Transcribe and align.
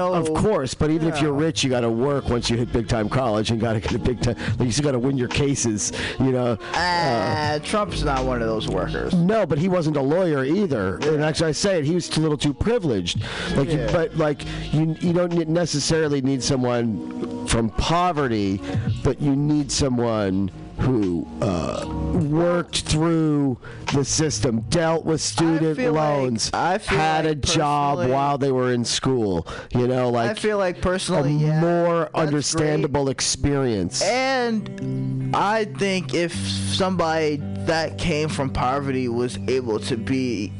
Of 0.00 0.32
course, 0.32 0.74
but 0.74 0.92
even 0.92 1.08
if 1.08 1.20
you're 1.20 1.32
rich, 1.32 1.64
you 1.64 1.70
got 1.70 1.80
to 1.80 1.90
work 1.90 2.28
once 2.28 2.48
you 2.48 2.56
hit 2.56 2.72
big 2.72 2.86
time 2.86 3.08
college 3.08 3.50
and 3.50 3.60
got 3.60 3.72
to 3.72 3.80
get 3.80 3.94
a 3.94 3.98
big 3.98 4.20
time. 4.20 4.36
You 4.60 4.70
still 4.70 4.84
got 4.84 4.92
to 4.92 4.98
win 5.00 5.18
your 5.18 5.26
cases, 5.26 5.90
you 6.20 6.30
know. 6.30 6.56
Uh, 6.74 7.58
Trump's 7.58 8.04
not 8.04 8.24
one 8.24 8.40
of 8.40 8.46
those 8.46 8.68
workers. 8.68 9.12
No, 9.12 9.44
but 9.44 9.58
he 9.58 9.68
wasn't 9.68 9.96
a 9.96 10.00
lawyer 10.00 10.44
either. 10.44 10.98
And 10.98 11.24
actually, 11.24 11.48
I 11.48 11.50
say 11.50 11.80
it, 11.80 11.84
he 11.84 11.96
was 11.96 12.16
a 12.16 12.20
little 12.20 12.38
too 12.38 12.54
privileged. 12.54 13.24
Like, 13.56 13.70
you, 13.72 13.88
but 13.90 14.16
like 14.16 14.44
you, 14.72 14.94
you 15.00 15.12
don't 15.12 15.32
necessarily 15.48 16.20
need 16.20 16.44
someone 16.44 17.48
from 17.48 17.68
poverty, 17.70 18.60
but 19.02 19.20
you 19.20 19.34
need 19.34 19.72
someone 19.72 20.52
who 20.78 21.26
uh, 21.42 21.84
worked 22.28 22.80
through 22.82 23.58
the 23.94 24.04
system, 24.04 24.60
dealt 24.68 25.04
with 25.04 25.20
student 25.20 25.78
like- 25.78 25.90
loans, 25.90 26.50
I 26.52 26.78
feel 26.78 26.98
had 26.98 27.26
a 27.26 27.34
job 27.34 28.08
while 28.08 28.38
they 28.38 28.52
were 28.52 28.72
in 28.72 28.84
school. 28.84 29.46
You 29.74 29.88
know, 29.88 30.10
like 30.10 30.30
I 30.30 30.34
feel 30.34 30.58
like 30.58 30.78
a 30.78 30.80
personally, 30.80 31.34
yeah, 31.34 31.60
more 31.60 32.10
understandable 32.14 33.08
experience. 33.08 34.02
And 34.02 35.34
I 35.34 35.64
think 35.64 36.14
if 36.14 36.32
somebody 36.34 37.36
that 37.66 37.98
came 37.98 38.28
from 38.28 38.50
poverty 38.50 39.08
was 39.08 39.38
able 39.48 39.80
to 39.80 39.96
be 39.96 40.52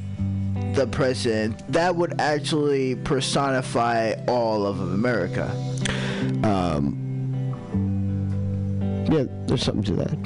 the 0.75 0.87
president, 0.87 1.63
that 1.73 1.95
would 1.95 2.21
actually 2.21 2.97
personify 2.97 4.15
all 4.27 4.67
of 4.67 4.81
America. 4.81 5.47
Yeah, 9.11 9.25
there's 9.47 9.63
something 9.63 9.83
to 9.85 9.93
that. 9.97 10.19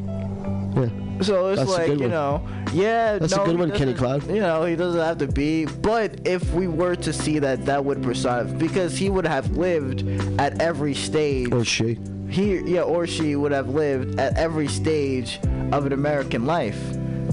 Yeah. 0.76 0.88
So 1.22 1.48
it's 1.50 1.60
That's 1.60 1.70
like 1.70 1.88
you 1.88 1.98
one. 2.00 2.10
know, 2.10 2.48
yeah. 2.72 3.18
That's 3.18 3.32
a 3.34 3.44
good 3.44 3.58
one, 3.58 3.70
Kenny 3.70 3.94
Cloud. 3.94 4.26
You 4.28 4.40
know, 4.40 4.64
he 4.64 4.74
doesn't 4.74 5.00
have 5.00 5.18
to 5.18 5.26
be. 5.28 5.66
But 5.66 6.26
if 6.26 6.52
we 6.52 6.66
were 6.66 6.96
to 6.96 7.12
see 7.12 7.38
that, 7.38 7.64
that 7.66 7.84
would 7.84 8.02
personify 8.02 8.50
because 8.54 8.96
he 8.96 9.08
would 9.10 9.26
have 9.26 9.50
lived 9.56 10.02
at 10.40 10.60
every 10.60 10.94
stage. 10.94 11.52
Or 11.52 11.64
she. 11.64 11.98
he, 12.28 12.58
yeah, 12.60 12.82
or 12.82 13.06
she 13.06 13.36
would 13.36 13.52
have 13.52 13.68
lived 13.68 14.18
at 14.18 14.36
every 14.36 14.66
stage 14.66 15.38
of 15.70 15.86
an 15.86 15.92
American 15.92 16.44
life, 16.44 16.80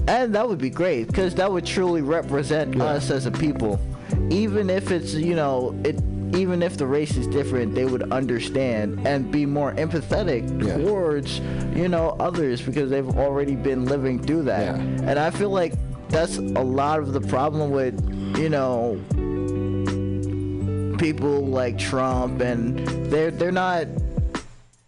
and 0.07 0.35
that 0.35 0.47
would 0.47 0.59
be 0.59 0.69
great 0.69 1.07
because 1.07 1.33
that 1.35 1.51
would 1.51 1.65
truly 1.65 2.01
represent 2.03 2.75
Yeah. 2.75 2.83
us 2.83 3.09
as 3.09 3.25
a 3.25 3.31
people. 3.31 3.79
Even 4.29 4.69
if 4.69 4.91
it's 4.91 5.13
you 5.13 5.35
know 5.35 5.73
it. 5.83 5.97
Even 6.35 6.61
if 6.61 6.77
the 6.77 6.85
race 6.85 7.15
is 7.17 7.27
different, 7.27 7.73
they 7.75 7.85
would 7.85 8.11
understand 8.11 9.05
and 9.07 9.31
be 9.31 9.45
more 9.45 9.73
empathetic 9.73 10.43
Yeah. 10.63 10.77
towards, 10.77 11.39
you 11.75 11.87
know, 11.87 12.15
others 12.19 12.61
because 12.61 12.89
they've 12.89 13.09
already 13.17 13.55
been 13.55 13.85
living 13.85 14.21
through 14.21 14.43
that. 14.43 14.75
Yeah. 14.77 14.81
And 15.09 15.17
I 15.19 15.31
feel 15.31 15.49
like 15.49 15.73
that's 16.09 16.37
a 16.37 16.41
lot 16.63 16.99
of 16.99 17.13
the 17.13 17.21
problem 17.21 17.71
with, 17.71 17.95
you 18.37 18.49
know, 18.49 18.97
people 20.97 21.45
like 21.47 21.77
Trump 21.77 22.41
and 22.41 22.79
they're 23.09 23.31
they're 23.31 23.51
not 23.53 23.87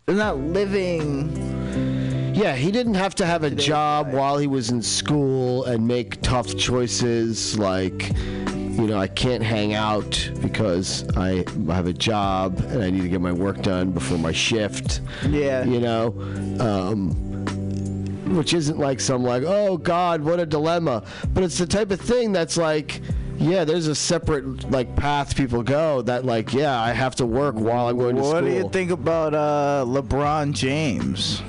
they're 0.06 0.16
not 0.16 0.38
living 0.38 1.31
Yeah, 2.36 2.56
he 2.56 2.72
didn't 2.72 2.95
have 2.95 3.16
to 3.16 3.25
have 3.25 3.44
a 3.44 3.50
job 3.52 4.12
while 4.14 4.38
he 4.38 4.47
was 4.47 4.69
in 4.72 4.81
school 4.81 5.64
and 5.66 5.86
make 5.88 6.22
tough 6.22 6.56
choices 6.58 7.58
like, 7.59 8.12
you 8.72 8.88
know, 8.88 8.97
I 8.97 9.08
can't 9.08 9.44
hang 9.44 9.73
out 9.73 10.31
because 10.41 11.08
I 11.17 11.44
have 11.67 11.88
a 11.88 11.94
job 11.94 12.59
and 12.69 12.81
I 12.81 12.89
need 12.89 13.02
to 13.02 13.09
get 13.09 13.22
my 13.22 13.31
work 13.31 13.61
done 13.61 13.91
before 13.91 14.17
my 14.17 14.31
shift. 14.31 15.02
Yeah. 15.28 15.63
You 15.66 15.80
know, 15.80 16.08
um, 16.59 17.11
which 18.36 18.53
isn't 18.53 18.80
like 18.80 19.00
some 19.00 19.23
like, 19.23 19.44
oh 19.45 19.78
God, 19.78 20.22
what 20.22 20.39
a 20.39 20.45
dilemma. 20.45 21.03
But 21.33 21.44
it's 21.44 21.58
the 21.58 21.67
type 21.67 21.91
of 21.91 22.00
thing 22.00 22.31
that's 22.31 22.58
like. 22.58 23.02
Yeah, 23.38 23.63
there's 23.63 23.88
a 23.88 23.95
separate 23.95 24.69
like 24.69 24.95
path 24.95 25.35
people 25.35 25.63
go 25.63 26.03
that 26.03 26.25
like 26.25 26.53
yeah 26.53 26.80
I 26.80 26.91
have 26.91 27.16
to 27.16 27.25
work 27.25 27.56
while 27.56 27.88
I'm 27.88 27.97
going 27.97 28.16
to 28.16 28.22
school. 28.22 28.33
What 28.33 28.44
do 28.44 28.52
you 28.52 28.69
think 28.69 28.91
about 28.91 29.33
uh, 29.33 29.83
LeBron 29.88 30.53
James? 30.53 31.41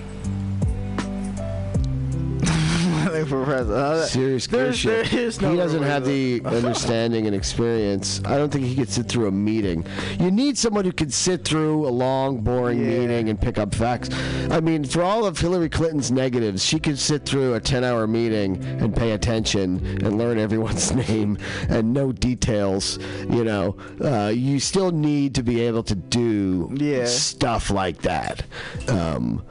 Running 3.22 3.26
for 3.44 3.44
president. 3.44 3.78
Uh, 3.78 4.04
Serious 4.06 4.46
there's- 4.46 4.76
shit. 4.76 5.10
there 5.10 5.20
is 5.20 5.40
no 5.40 5.50
he 5.50 5.56
doesn't 5.56 5.82
have 5.82 6.04
the 6.04 6.40
understanding 6.44 7.26
and 7.26 7.34
experience. 7.36 8.20
I 8.24 8.36
don't 8.36 8.52
think 8.52 8.64
he 8.66 8.74
could 8.74 8.88
sit 8.88 9.08
through 9.08 9.28
a 9.28 9.30
meeting. 9.30 9.84
You 10.18 10.30
need 10.30 10.58
someone 10.58 10.84
who 10.84 10.92
can 10.92 11.10
sit 11.10 11.44
through 11.44 11.86
a 11.86 11.90
long, 11.90 12.38
boring 12.40 12.78
Yeah. 12.80 12.98
meeting 13.00 13.28
and 13.28 13.40
pick 13.40 13.58
up 13.58 13.74
facts. 13.74 14.10
I 14.50 14.60
mean, 14.60 14.84
for 14.84 15.02
all 15.02 15.24
of 15.24 15.38
Hillary 15.38 15.68
Clinton's 15.68 16.10
negatives, 16.10 16.64
she 16.64 16.78
could 16.78 16.98
sit 16.98 17.24
through 17.24 17.54
a 17.54 17.60
10-hour 17.60 18.06
meeting 18.06 18.62
and 18.64 18.94
pay 18.94 19.12
attention 19.12 19.84
and 20.04 20.18
learn 20.18 20.38
everyone's 20.38 20.92
name 21.08 21.38
and 21.68 21.92
know 21.92 22.12
details. 22.12 22.98
You 23.30 23.44
know, 23.44 23.76
uh, 24.02 24.28
you 24.34 24.58
still 24.60 24.90
need 24.90 25.34
to 25.36 25.42
be 25.42 25.60
able 25.60 25.82
to 25.84 25.94
do 25.94 26.70
Yeah. 26.74 27.04
stuff 27.06 27.70
like 27.70 28.02
that. 28.02 28.42
Um, 28.88 29.42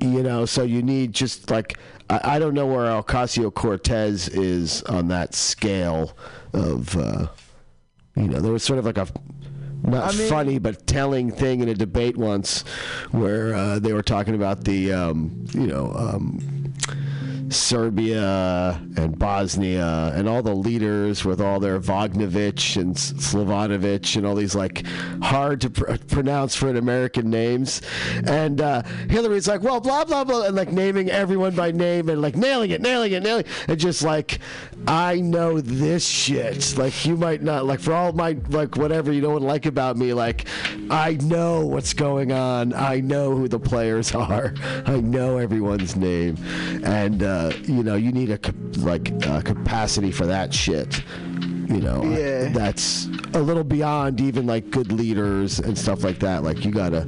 you 0.00 0.22
know, 0.22 0.46
so 0.46 0.62
you 0.62 0.82
need 0.82 1.12
just 1.12 1.50
like 1.50 1.76
I, 2.10 2.36
I 2.36 2.38
don't 2.38 2.54
know 2.54 2.66
where 2.66 2.86
Ocasio 3.02 3.52
Cortez 3.52 4.28
is 4.28 4.82
on 4.84 5.08
that 5.08 5.34
scale 5.34 6.16
of 6.52 6.96
uh, 6.96 7.28
you 8.16 8.28
know 8.28 8.40
there 8.40 8.52
was 8.52 8.62
sort 8.62 8.78
of 8.78 8.86
like 8.86 8.98
a 8.98 9.06
not 9.82 10.14
I 10.14 10.16
mean- 10.18 10.28
funny 10.28 10.58
but 10.58 10.86
telling 10.86 11.30
thing 11.30 11.60
in 11.60 11.68
a 11.68 11.74
debate 11.74 12.16
once 12.16 12.62
where 13.10 13.54
uh, 13.54 13.78
they 13.78 13.92
were 13.92 14.02
talking 14.02 14.34
about 14.34 14.64
the 14.64 14.92
um, 14.92 15.44
you 15.52 15.66
know 15.66 15.92
um, 15.96 16.57
Serbia 17.52 18.80
and 18.96 19.18
Bosnia 19.18 20.12
and 20.14 20.28
all 20.28 20.42
the 20.42 20.54
leaders 20.54 21.24
with 21.24 21.40
all 21.40 21.60
their 21.60 21.78
Vognovich 21.80 22.80
and 22.80 22.94
Slavonovich 22.94 24.16
and 24.16 24.26
all 24.26 24.34
these 24.34 24.54
like 24.54 24.86
hard 25.22 25.60
to 25.62 25.70
pr- 25.70 25.96
pronounce 26.08 26.54
for 26.54 26.68
an 26.68 26.76
American 26.76 27.30
names. 27.30 27.82
And 28.24 28.60
uh, 28.60 28.82
Hillary's 29.08 29.48
like, 29.48 29.62
well, 29.62 29.80
blah, 29.80 30.04
blah, 30.04 30.24
blah, 30.24 30.44
and 30.44 30.56
like 30.56 30.72
naming 30.72 31.10
everyone 31.10 31.54
by 31.54 31.70
name 31.70 32.08
and 32.08 32.20
like 32.20 32.36
nailing 32.36 32.70
it, 32.70 32.80
nailing 32.80 33.12
it, 33.12 33.22
nailing 33.22 33.44
it. 33.44 33.68
And 33.68 33.78
just 33.78 34.02
like, 34.02 34.38
I 34.86 35.20
know 35.20 35.60
this 35.60 36.06
shit. 36.06 36.76
Like, 36.78 37.04
you 37.04 37.16
might 37.16 37.42
not, 37.42 37.66
like, 37.66 37.80
for 37.80 37.92
all 37.92 38.12
my, 38.12 38.36
like, 38.48 38.76
whatever 38.76 39.12
you 39.12 39.20
don't 39.20 39.42
like 39.42 39.66
about 39.66 39.96
me, 39.96 40.14
like, 40.14 40.46
I 40.90 41.18
know 41.22 41.66
what's 41.66 41.92
going 41.92 42.32
on. 42.32 42.72
I 42.72 43.00
know 43.00 43.36
who 43.36 43.48
the 43.48 43.58
players 43.58 44.14
are. 44.14 44.54
I 44.86 45.00
know 45.00 45.38
everyone's 45.38 45.96
name. 45.96 46.36
And, 46.84 47.22
uh, 47.22 47.37
you 47.64 47.82
know, 47.82 47.94
you 47.96 48.12
need 48.12 48.30
a, 48.30 48.38
like, 48.78 49.12
uh, 49.26 49.40
capacity 49.42 50.10
for 50.10 50.26
that 50.26 50.52
shit. 50.52 51.02
You 51.68 51.80
know, 51.80 52.02
Yeah. 52.04 52.48
that's 52.48 53.08
a 53.34 53.40
little 53.42 53.64
beyond 53.64 54.20
even 54.20 54.46
like 54.46 54.70
good 54.70 54.90
leaders 54.90 55.58
and 55.58 55.76
stuff 55.76 56.02
like 56.02 56.18
that. 56.20 56.42
Like, 56.42 56.64
you 56.64 56.70
gotta, 56.70 57.06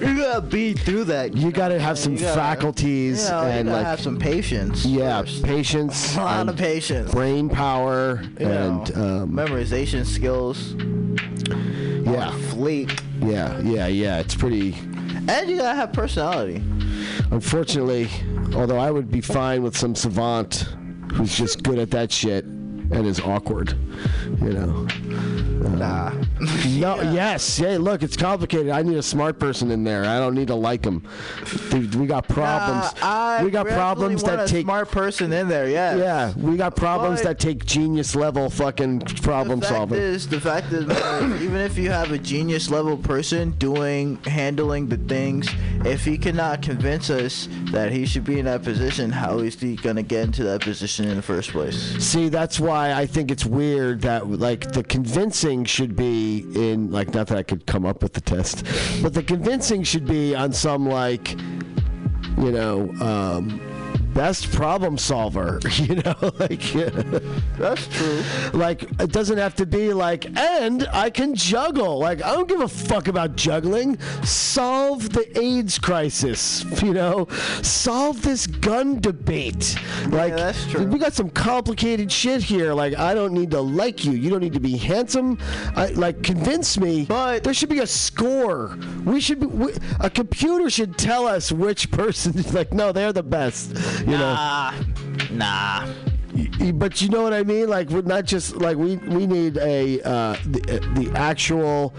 You 0.00 0.16
gotta 0.18 0.40
be 0.40 0.72
through 0.74 1.04
that. 1.04 1.36
you 1.36 1.52
gotta 1.52 1.78
have 1.78 1.98
some 1.98 2.16
gotta- 2.16 2.34
faculties 2.34 3.24
You 3.24 3.30
know, 3.30 3.40
and 3.42 3.68
like, 3.70 3.84
have 3.86 4.00
some 4.00 4.18
patience. 4.18 4.84
yeah, 4.84 5.20
first. 5.20 5.42
patience, 5.44 6.16
a 6.16 6.20
lot 6.20 6.48
of 6.48 6.56
patience. 6.56 7.10
brain 7.12 7.48
power, 7.48 8.22
You 8.40 8.46
know, 8.48 8.84
and 8.86 8.96
um, 8.98 9.30
memorization 9.32 10.04
skills. 10.04 10.74
yeah, 12.04 12.32
Fleek. 12.50 12.98
yeah, 13.22 13.58
yeah, 13.60 13.86
yeah. 13.86 14.18
It's 14.18 14.34
pretty. 14.34 14.74
And 15.28 15.48
you 15.48 15.58
gotta 15.58 15.76
have 15.76 15.92
personality. 15.92 16.62
Unfortunately, 17.30 18.08
although 18.54 18.78
I 18.78 18.90
would 18.90 19.10
be 19.10 19.20
fine 19.20 19.62
with 19.62 19.76
some 19.76 19.94
savant 19.94 20.66
who's 21.12 21.36
just 21.36 21.62
good 21.62 21.78
at 21.78 21.90
that 21.90 22.12
shit 22.12 22.44
and 22.44 23.06
is 23.06 23.20
awkward, 23.20 23.76
you 24.40 24.52
know. 24.52 24.86
Nah. 25.76 26.10
No, 26.78 27.00
yes, 27.12 27.56
hey, 27.56 27.78
look, 27.78 28.02
it's 28.02 28.16
complicated. 28.16 28.70
I 28.70 28.82
need 28.82 28.96
a 28.96 29.02
smart 29.02 29.38
person 29.38 29.70
in 29.70 29.84
there. 29.84 30.04
I 30.04 30.18
don't 30.18 30.34
need 30.34 30.48
to 30.48 30.54
like 30.54 30.82
them. 30.82 31.06
We 31.72 32.06
got 32.06 32.28
problems. 32.28 32.94
Nah, 33.00 33.42
we 33.42 33.50
got 33.50 33.66
problems 33.66 34.22
that 34.24 34.40
a 34.40 34.46
take. 34.46 34.64
smart 34.64 34.90
person 34.90 35.32
in 35.32 35.48
there. 35.48 35.68
Yeah. 35.68 35.96
Yeah, 35.96 36.32
we 36.36 36.56
got 36.56 36.76
problems 36.76 37.20
But- 37.20 37.28
that 37.28 37.38
take 37.40 37.64
genius 37.64 38.14
level 38.14 38.48
fucking 38.50 39.00
problem 39.22 39.60
the 39.60 39.66
fact 39.66 39.76
solving. 39.76 39.98
Is, 39.98 40.28
the 40.28 40.40
fact 40.40 40.72
is, 40.72 40.84
even 41.42 41.56
if 41.56 41.76
you 41.78 41.90
have 41.90 42.12
a 42.12 42.18
genius 42.18 42.70
level 42.70 42.96
person 42.96 43.50
doing, 43.52 44.16
handling 44.24 44.88
the 44.88 44.96
things, 44.96 45.48
if 45.84 46.04
he 46.04 46.18
cannot 46.18 46.62
convince 46.62 47.10
us 47.10 47.48
that 47.70 47.92
he 47.92 48.06
should 48.06 48.24
be 48.24 48.38
in 48.38 48.44
that 48.46 48.62
position, 48.62 49.10
how 49.10 49.38
is 49.38 49.58
he 49.60 49.76
gonna 49.76 50.02
get 50.02 50.24
into 50.24 50.44
that 50.44 50.60
position 50.60 51.06
in 51.08 51.16
the 51.16 51.22
first 51.22 51.50
place? 51.50 51.76
See, 52.04 52.28
that's 52.28 52.58
why 52.60 52.92
I 52.92 53.06
think 53.06 53.30
it's 53.30 53.46
weird 53.46 53.85
that 53.94 54.28
like 54.28 54.72
the 54.72 54.82
convincing 54.82 55.64
should 55.64 55.96
be 55.96 56.38
in 56.54 56.90
like 56.90 57.14
not 57.14 57.28
that 57.28 57.38
I 57.38 57.42
could 57.42 57.66
come 57.66 57.86
up 57.86 58.02
with 58.02 58.12
the 58.12 58.20
test, 58.20 58.64
but 59.02 59.14
the 59.14 59.22
convincing 59.22 59.82
should 59.82 60.06
be 60.06 60.34
on 60.34 60.52
some 60.52 60.88
like 60.88 61.32
you 62.38 62.52
know 62.52 62.90
um, 63.00 63.60
best 64.16 64.50
problem 64.52 64.96
solver. 64.96 65.60
You 65.76 65.96
know, 65.96 66.14
like 66.38 66.62
That's 67.58 67.86
true. 67.88 68.22
like 68.54 68.82
it 68.98 69.12
doesn't 69.12 69.36
have 69.36 69.54
to 69.56 69.66
be 69.66 69.92
like 69.92 70.24
and 70.36 70.88
i 70.90 71.10
can 71.10 71.34
juggle. 71.34 71.98
Like 71.98 72.22
i 72.24 72.32
don't 72.32 72.48
give 72.48 72.62
a 72.62 72.68
fuck 72.68 73.08
about 73.08 73.36
juggling. 73.36 73.98
Solve 74.24 75.10
the 75.10 75.38
aids 75.38 75.78
crisis 75.78 76.64
you 76.82 76.94
know? 76.94 77.26
Solve 77.62 78.22
this 78.22 78.46
gun 78.46 79.00
debate. 79.00 79.76
Like 80.08 80.34
that's 80.34 80.66
true. 80.66 80.86
we 80.86 80.98
got 80.98 81.12
some 81.12 81.28
complicated 81.30 82.10
shit 82.10 82.42
here. 82.42 82.72
Like 82.72 82.98
i 82.98 83.12
don't 83.14 83.34
need 83.34 83.50
to 83.50 83.60
like 83.60 84.04
you. 84.04 84.12
You 84.12 84.30
don't 84.30 84.40
need 84.40 84.54
to 84.54 84.60
be 84.60 84.76
handsome. 84.78 85.38
I, 85.76 85.88
like 85.88 86.22
convince 86.22 86.78
me 86.78 87.04
But- 87.04 87.44
there 87.44 87.54
should 87.54 87.68
be 87.68 87.80
a 87.80 87.86
score. 87.86 88.76
We 89.04 89.20
should 89.20 89.40
be 89.40 89.46
we, 89.46 89.74
a 90.00 90.08
computer 90.08 90.70
should 90.70 90.96
tell 90.96 91.26
us 91.26 91.52
which 91.52 91.90
person 91.90 92.42
like 92.52 92.72
no 92.72 92.92
they're 92.92 93.12
the 93.12 93.22
best 93.22 93.74
you 94.06 94.12
know 94.12 94.32
Nah, 94.34 94.72
nah. 95.32 95.86
But 96.74 97.00
you 97.00 97.08
know 97.08 97.22
what 97.22 97.32
I 97.32 97.42
mean? 97.42 97.68
Like 97.68 97.88
we're 97.90 98.02
not 98.02 98.24
just 98.24 98.56
like 98.56 98.76
we 98.76 98.96
we 98.96 99.26
need 99.26 99.56
a 99.58 100.00
uh, 100.02 100.36
the, 100.46 100.60
uh, 100.82 100.94
the 100.94 101.10
actual 101.14 101.94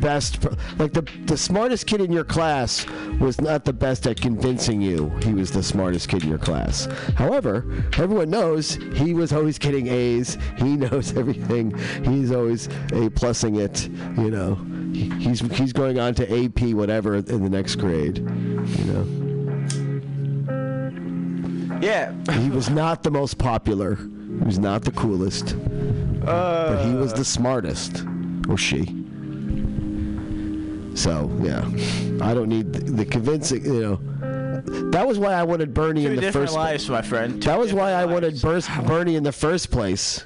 best 0.00 0.44
like 0.78 0.92
the 0.92 1.02
the 1.26 1.36
smartest 1.36 1.86
kid 1.86 2.00
in 2.00 2.10
your 2.12 2.24
class 2.24 2.86
was 3.20 3.40
not 3.40 3.64
the 3.64 3.72
best 3.72 4.06
at 4.06 4.20
convincing 4.20 4.80
you 4.80 5.10
he 5.22 5.32
was 5.34 5.50
the 5.50 5.62
smartest 5.62 6.08
kid 6.08 6.22
in 6.22 6.28
your 6.28 6.38
class. 6.38 6.86
However, 7.16 7.64
everyone 7.98 8.30
knows 8.30 8.74
he 8.94 9.12
was 9.14 9.32
always 9.32 9.58
getting 9.58 9.88
A's. 9.88 10.38
He 10.58 10.76
knows 10.84 11.16
everything. 11.16 11.76
He's 12.04 12.30
always 12.32 12.66
a 12.66 13.10
plussing 13.10 13.58
it. 13.58 13.88
You 14.18 14.30
know, 14.30 14.54
He- 14.92 15.10
he's 15.24 15.40
he's 15.56 15.72
going 15.72 15.98
on 15.98 16.14
to 16.14 16.44
AP 16.44 16.72
whatever 16.74 17.16
in 17.16 17.42
the 17.42 17.50
next 17.50 17.76
grade. 17.76 18.18
You 18.18 18.84
know. 18.92 19.35
Yeah. 21.80 22.12
He 22.40 22.50
was 22.50 22.70
not 22.70 23.02
the 23.02 23.10
most 23.10 23.38
popular. 23.38 23.96
He 23.96 24.44
was 24.44 24.58
not 24.58 24.84
the 24.84 24.92
coolest. 24.92 25.56
but 26.24 26.84
he 26.84 26.94
was 26.94 27.12
the 27.12 27.20
uh. 27.20 27.24
smartest. 27.24 28.04
Or 28.48 28.56
she. 28.56 28.84
So, 30.94 31.30
yeah. 31.42 31.60
I 32.24 32.32
don't 32.32 32.48
need 32.48 32.72
the, 32.72 32.80
the 32.90 33.04
convincing, 33.04 33.64
you 33.64 33.80
know. 33.82 34.00
That 34.90 35.06
was 35.06 35.18
why 35.18 35.32
I 35.34 35.42
wanted 35.42 35.74
Bernie 35.74 36.04
Two 36.04 36.12
in 36.12 36.16
the 36.16 36.32
first 36.32 36.54
lives, 36.54 36.88
my 36.88 37.02
friend. 37.02 37.40
Two 37.42 37.48
That 37.48 37.58
was 37.58 37.72
why 37.72 37.92
I 37.92 38.04
wanted 38.06 38.42
lives. 38.42 38.42
Bers- 38.42 38.68
Bernie 38.86 39.16
in 39.16 39.22
the 39.22 39.32
first 39.32 39.70
place. 39.70 40.24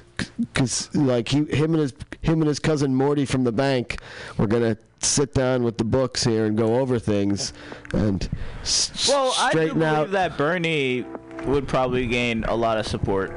Cuz 0.53 0.93
like 0.95 1.27
he 1.29 1.39
him 1.45 1.73
and 1.73 1.81
his 1.81 1.93
him 2.21 2.41
and 2.41 2.47
his 2.47 2.59
cousin 2.59 2.93
Morty 2.95 3.25
from 3.25 3.43
the 3.43 3.51
bank 3.51 3.99
were 4.37 4.45
going 4.47 4.61
to 4.61 4.77
sit 5.05 5.33
down 5.33 5.63
with 5.63 5.77
the 5.79 5.83
books 5.83 6.23
here 6.23 6.45
and 6.45 6.55
go 6.55 6.79
over 6.79 6.99
things 6.99 7.53
and 7.93 8.29
s- 8.61 9.07
Well, 9.09 9.33
I 9.37 9.47
do 9.51 9.57
straighten 9.57 9.79
believe 9.79 9.93
out 9.93 10.11
that 10.11 10.37
Bernie 10.37 11.05
would 11.45 11.67
probably 11.67 12.07
gain 12.07 12.43
a 12.45 12.55
lot 12.55 12.77
of 12.77 12.87
support. 12.87 13.31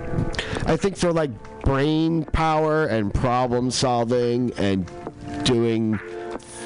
I 0.67 0.77
think 0.77 0.97
for 0.97 1.13
like 1.13 1.31
brain 1.63 2.25
power 2.25 2.87
and 2.87 3.13
problem 3.13 3.71
solving 3.71 4.53
and 4.57 4.91
doing 5.45 5.99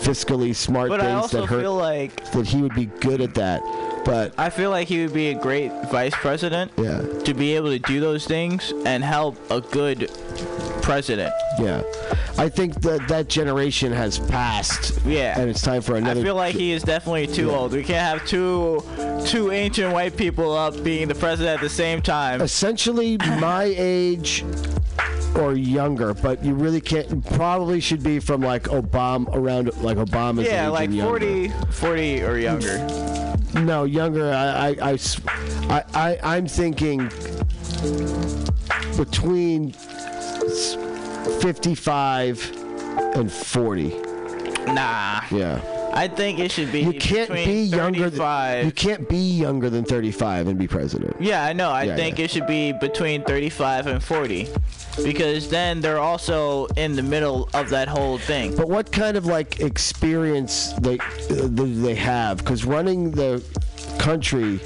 fiscally 0.01 0.55
smart 0.55 0.89
But 0.89 1.01
I 1.01 1.05
things 1.05 1.23
also 1.23 1.41
that 1.41 1.47
hurt 1.47 1.61
feel 1.61 1.75
like 1.75 2.31
that 2.33 2.47
he 2.47 2.63
would 2.63 2.75
be 2.75 2.87
good 2.87 3.21
at 3.21 3.35
that. 3.35 3.63
But 4.09 4.33
I 4.39 4.49
feel 4.49 4.71
like 4.71 4.89
he 4.89 5.03
would 5.03 5.13
be 5.13 5.29
a 5.29 5.35
great 5.35 5.71
vice 5.91 6.15
president 6.15 6.73
yeah, 6.79 7.03
to 7.25 7.35
be 7.35 7.55
able 7.57 7.69
to 7.69 7.79
do 7.79 8.01
those 8.01 8.25
things 8.27 8.73
and 8.87 9.05
help 9.05 9.37
a 9.51 9.61
good 9.61 10.11
president. 10.81 11.31
yeah. 11.59 11.83
I 12.39 12.49
think 12.49 12.81
that 12.83 13.07
that 13.09 13.29
generation 13.29 13.93
has 13.93 14.19
passed. 14.19 14.99
Yeah. 15.05 15.39
And 15.39 15.51
it's 15.51 15.61
time 15.61 15.83
for 15.83 15.97
another. 15.97 16.21
I 16.21 16.25
feel 16.25 16.37
like 16.37 16.55
he 16.55 16.73
is 16.73 16.83
definitely 16.83 17.27
too 17.27 17.49
Yeah. 17.49 17.53
old. 17.57 17.73
We 17.73 17.83
can't 17.85 18.21
have 18.21 18.27
two 18.27 18.83
two 19.27 19.51
ancient 19.51 19.93
white 19.93 20.17
people 20.17 20.57
up 20.57 20.83
being 20.83 21.07
the 21.09 21.15
president 21.15 21.57
at 21.57 21.61
the 21.61 21.69
same 21.69 22.01
time. 22.01 22.41
essentially 22.41 23.19
my 23.19 23.65
age 23.77 24.43
or 25.37 25.53
younger, 25.55 26.15
but 26.15 26.43
you 26.43 26.55
really 26.55 26.81
can't 26.81 27.27
probably 27.35 27.81
should 27.81 28.03
be 28.03 28.21
from 28.21 28.41
like 28.41 28.63
Obama 28.65 29.29
around 29.35 29.67
like 29.83 29.99
Obama's 29.99 30.47
Yeah, 30.47 30.67
age 30.69 30.73
like 30.73 30.85
and 30.87 30.95
younger. 30.97 31.11
40, 31.11 31.49
40 31.73 32.23
or 32.23 32.39
younger. 32.39 32.79
No, 33.55 33.85
younger. 33.99 34.33
I, 34.33 34.77
I, 34.81 35.85
I, 35.95 36.19
I'm 36.23 36.47
thinking 36.47 36.99
between 38.97 39.73
55 41.41 42.53
and 43.17 43.31
40. 43.33 43.89
Nah. 44.69 45.23
Yeah. 45.31 45.61
I 45.95 46.07
think 46.07 46.39
it 46.39 46.53
should 46.53 46.71
be 46.71 46.83
You 46.83 46.93
can't 46.93 47.31
be 47.33 47.63
younger. 47.63 48.11
Than, 48.11 48.21
35. 48.21 48.65
you 48.67 48.73
can't 48.73 49.09
be 49.09 49.17
younger 49.39 49.69
than 49.71 49.85
35 49.85 50.47
and 50.47 50.59
be 50.59 50.69
president. 50.69 51.17
Yeah, 51.21 51.43
I 51.45 51.53
know. 51.53 51.71
I 51.71 51.85
Yeah, 51.85 51.97
think 51.97 52.19
yeah. 52.19 52.27
it 52.27 52.31
should 52.31 52.47
be 52.47 52.73
between 52.73 53.25
35 53.25 53.87
and 53.89 54.03
40. 54.03 54.49
Because 55.03 55.49
then 55.49 55.81
they're 55.81 55.99
also 55.99 56.67
in 56.77 56.95
the 56.95 57.03
middle 57.03 57.49
of 57.55 57.69
that 57.71 57.89
whole 57.89 58.19
thing. 58.19 58.55
But 58.55 58.69
what 58.69 58.93
kind 58.93 59.17
of 59.17 59.27
like 59.27 59.61
experience 59.61 60.73
they 60.75 60.99
uh, 60.99 61.49
do 61.49 61.75
they 61.83 61.95
have? 61.97 62.39
Because 62.39 62.65
running 62.65 63.11
the 63.11 63.43
country, 63.99 64.61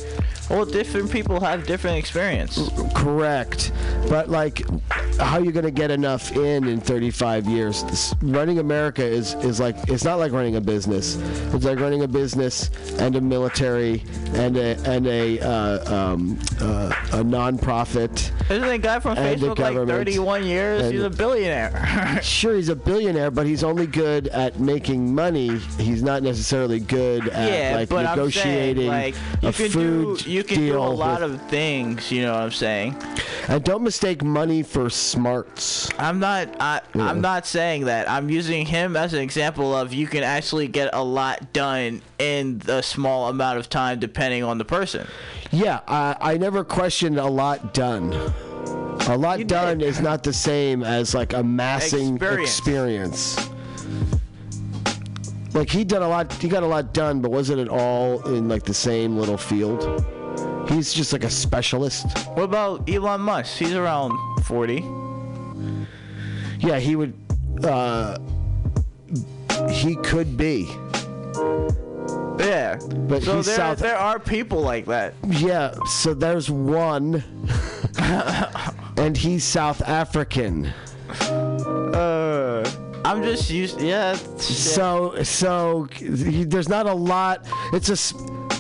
Well, 0.53 0.67
different 0.67 1.11
people 1.11 1.41
have 1.41 1.67
different 1.67 1.97
experience. 1.97 2.71
correct, 2.95 3.73
but 4.11 4.29
like, 4.29 4.63
how 5.19 5.39
are 5.39 5.45
you 5.45 5.51
going 5.51 5.65
to 5.65 5.71
get 5.71 5.91
enough 5.91 6.37
in 6.37 6.69
in 6.69 6.79
35 6.79 7.47
years? 7.47 7.83
This, 7.85 8.15
running 8.21 8.59
America 8.59 9.03
is 9.03 9.33
is 9.37 9.59
like 9.61 9.77
it's 9.89 10.05
not 10.05 10.19
like 10.19 10.31
running 10.33 10.57
a 10.57 10.61
business. 10.61 11.17
It's 11.55 11.65
like 11.65 11.81
running 11.81 12.03
a 12.03 12.09
business 12.09 12.71
and 12.99 13.17
a 13.17 13.21
military 13.23 14.05
and 14.35 14.59
a 14.59 14.77
and 14.87 15.07
a 15.07 15.41
uh, 15.41 15.95
um, 15.95 16.39
uh, 16.61 16.93
a 17.13 17.25
nonprofit. 17.25 18.31
Isn't 18.51 18.61
that 18.61 18.83
guy 18.83 19.01
from 19.01 19.17
Facebook 19.17 19.59
like 19.59 19.75
government. 19.75 19.89
31 19.89 20.45
years? 20.45 20.83
And- 20.83 20.93
He's 20.93 21.03
a 21.03 21.11
billionaire. 21.11 22.21
Sure, 22.23 22.55
he's 22.57 22.69
a 22.69 22.77
billionaire, 22.77 23.31
but 23.31 23.47
he's 23.47 23.63
only 23.65 23.87
good 23.87 24.29
at 24.29 24.59
making 24.61 25.15
money. 25.15 25.59
He's 25.79 26.03
not 26.03 26.23
necessarily 26.23 26.79
good 26.81 27.29
at 27.29 27.51
yeah, 27.53 27.77
like 27.77 27.91
negotiating 27.91 28.89
saying, 28.89 28.89
like, 28.89 29.15
a 29.43 29.53
food 29.53 29.73
do 29.73 30.17
you 30.51 30.57
can 30.57 30.67
do 30.67 30.79
a 30.79 30.81
lot 30.81 31.21
with- 31.23 31.33
of 31.35 31.43
things. 31.49 32.11
You 32.11 32.23
know 32.23 32.33
what 32.33 32.43
I'm 32.43 32.51
saying? 32.51 32.97
And 33.49 33.63
don't 33.65 33.83
mistake 33.83 34.23
money 34.23 34.63
for 34.63 34.89
smarts. 34.91 35.89
I'm 35.99 36.19
not. 36.19 36.49
I, 36.61 36.81
Yeah. 36.95 37.07
I'm 37.09 37.21
not 37.21 37.47
saying 37.47 37.85
that. 37.87 38.09
I'm 38.11 38.31
using 38.31 38.67
him 38.67 38.97
as 38.97 39.15
an 39.15 39.21
example 39.21 39.75
of 39.77 39.93
you 39.93 40.07
can 40.07 40.23
actually 40.23 40.69
get 40.69 40.91
a 40.93 41.03
lot 41.03 41.53
done 41.53 42.03
in 42.19 42.63
a 42.69 42.83
small 42.83 43.29
amount 43.29 43.59
of 43.59 43.69
time, 43.69 43.99
depending 43.99 44.43
on 44.45 44.59
the 44.59 44.65
person. 44.65 45.07
Yeah, 45.51 45.81
I, 45.89 46.17
I 46.21 46.37
never 46.39 46.65
questioned 46.65 47.19
a 47.19 47.27
lot 47.27 47.75
done. 47.75 48.13
A 49.09 49.17
lot 49.17 49.41
You 49.41 49.45
done 49.45 49.79
did. 49.79 49.89
is 49.89 50.01
not 50.01 50.23
the 50.23 50.33
same 50.33 50.85
as 50.85 51.15
like 51.15 51.33
amassing 51.33 52.15
Experience. 52.17 52.49
experience. 52.59 53.49
Like 55.55 55.69
he 55.69 55.85
done 55.85 56.03
a 56.03 56.09
lot, 56.09 56.33
he 56.35 56.49
got 56.49 56.63
a 56.63 56.67
lot 56.67 56.95
done, 56.95 57.21
but 57.21 57.31
wasn't 57.31 57.61
it 57.61 57.69
all 57.69 58.23
in 58.35 58.49
like 58.49 58.63
the 58.63 58.73
same 58.73 59.19
little 59.19 59.37
field? 59.37 59.83
He's 60.73 60.93
just 60.93 61.13
like 61.13 61.25
a 61.25 61.31
specialist. 61.31 62.07
What 62.29 62.45
about 62.45 62.89
Elon 62.89 63.21
Musk? 63.21 63.59
He's 63.59 63.75
around 63.75 64.13
40. 64.45 64.85
Yeah, 66.61 66.79
he 66.79 66.97
would. 66.97 67.13
Uh, 67.63 68.17
he 69.71 69.97
could 69.97 70.37
be. 70.37 70.69
Yeah. 72.39 72.79
But 73.09 73.23
so 73.23 73.43
there, 73.43 73.57
South- 73.57 73.79
there 73.79 73.97
are 73.99 74.19
people 74.19 74.63
like 74.63 74.87
that. 74.87 75.15
Yeah, 75.29 75.75
so 75.87 76.15
there's 76.15 76.51
one, 76.51 77.23
and 78.97 79.17
he's 79.17 79.45
South 79.45 79.83
African. 79.83 80.73
Uh, 81.21 82.69
I'm 83.05 83.23
just 83.23 83.51
used. 83.51 83.81
Yeah. 83.81 84.15
So 84.39 85.23
so 85.23 85.89
there's 86.01 86.69
not 86.69 86.87
a 86.87 86.95
lot. 86.95 87.47
It's 87.73 87.91
a 87.91 87.97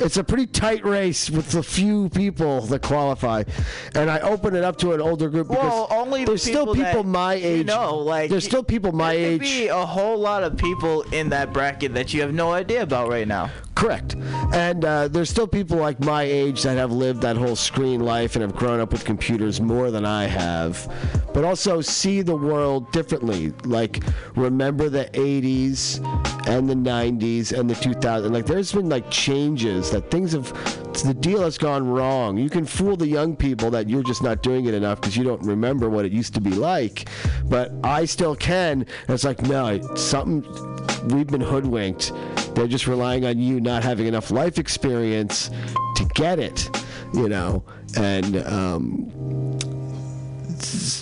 it's 0.04 0.16
a 0.16 0.24
pretty 0.24 0.46
tight 0.46 0.84
race 0.84 1.30
with 1.30 1.50
the 1.50 1.62
few 1.62 2.08
people 2.10 2.60
that 2.62 2.82
qualify, 2.82 3.44
and 3.94 4.10
I 4.10 4.18
open 4.20 4.54
it 4.54 4.64
up 4.64 4.76
to 4.78 4.92
an 4.92 5.00
older 5.00 5.28
group 5.28 5.48
because 5.48 5.62
Well, 5.62 5.88
only 5.90 6.20
the 6.24 6.32
there's 6.32 6.42
still 6.42 6.74
people 6.74 7.04
my 7.04 7.34
you 7.34 7.46
age. 7.46 7.66
know, 7.66 7.98
like 7.98 8.30
there's 8.30 8.44
still 8.44 8.62
people 8.64 8.92
my 8.92 9.14
there 9.14 9.30
age. 9.32 9.40
be 9.40 9.68
a 9.68 9.84
whole 9.86 10.18
lot 10.18 10.42
of 10.42 10.56
people 10.56 11.02
in 11.12 11.28
that 11.30 11.52
bracket 11.52 11.94
that 11.94 12.12
you 12.12 12.20
have 12.22 12.32
no 12.34 12.52
idea 12.52 12.82
about 12.82 13.08
right 13.08 13.26
now. 13.28 13.50
Correct. 13.74 14.16
And 14.52 14.84
uh, 14.84 15.08
there's 15.08 15.30
still 15.30 15.46
people 15.46 15.78
like 15.78 15.98
my 16.00 16.22
age 16.22 16.62
that 16.62 16.76
have 16.76 16.92
lived 16.92 17.22
that 17.22 17.36
whole 17.36 17.56
screen 17.56 18.00
life 18.00 18.36
and 18.36 18.42
have 18.42 18.54
grown 18.54 18.80
up 18.80 18.92
with 18.92 19.04
computers 19.04 19.60
more 19.60 19.90
than 19.90 20.04
I 20.04 20.26
have, 20.26 20.92
but 21.32 21.44
also 21.44 21.80
see 21.80 22.22
the 22.22 22.36
world 22.36 22.92
differently. 22.92 23.52
Like, 23.64 24.04
remember 24.36 24.88
the 24.88 25.06
80s 25.14 25.98
and 26.46 26.68
the 26.68 26.74
90s 26.74 27.58
and 27.58 27.68
the 27.68 27.74
2000s. 27.74 28.30
Like, 28.30 28.46
there's 28.46 28.72
been 28.72 28.88
like 28.88 29.10
changes 29.10 29.90
that 29.90 30.10
things 30.10 30.32
have, 30.32 30.52
the 31.04 31.14
deal 31.14 31.40
has 31.42 31.56
gone 31.56 31.88
wrong. 31.88 32.36
You 32.36 32.50
can 32.50 32.66
fool 32.66 32.96
the 32.96 33.08
young 33.08 33.34
people 33.34 33.70
that 33.70 33.88
you're 33.88 34.02
just 34.02 34.22
not 34.22 34.42
doing 34.42 34.66
it 34.66 34.74
enough 34.74 35.00
because 35.00 35.16
you 35.16 35.24
don't 35.24 35.42
remember 35.42 35.88
what 35.88 36.04
it 36.04 36.12
used 36.12 36.34
to 36.34 36.40
be 36.40 36.50
like. 36.50 37.08
But 37.46 37.72
I 37.82 38.04
still 38.04 38.36
can. 38.36 38.82
And 38.82 39.10
it's 39.10 39.24
like, 39.24 39.40
no, 39.42 39.80
something, 39.96 40.42
we've 41.08 41.26
been 41.26 41.40
hoodwinked. 41.40 42.12
They're 42.54 42.66
just 42.68 42.86
relying 42.86 43.24
on 43.24 43.38
you 43.38 43.60
not 43.60 43.82
having 43.82 44.06
enough 44.06 44.30
life 44.30 44.58
experience 44.58 45.50
to 45.96 46.04
get 46.14 46.38
it, 46.38 46.68
you 47.14 47.28
know. 47.28 47.62
and 47.96 48.36
um, 48.46 49.58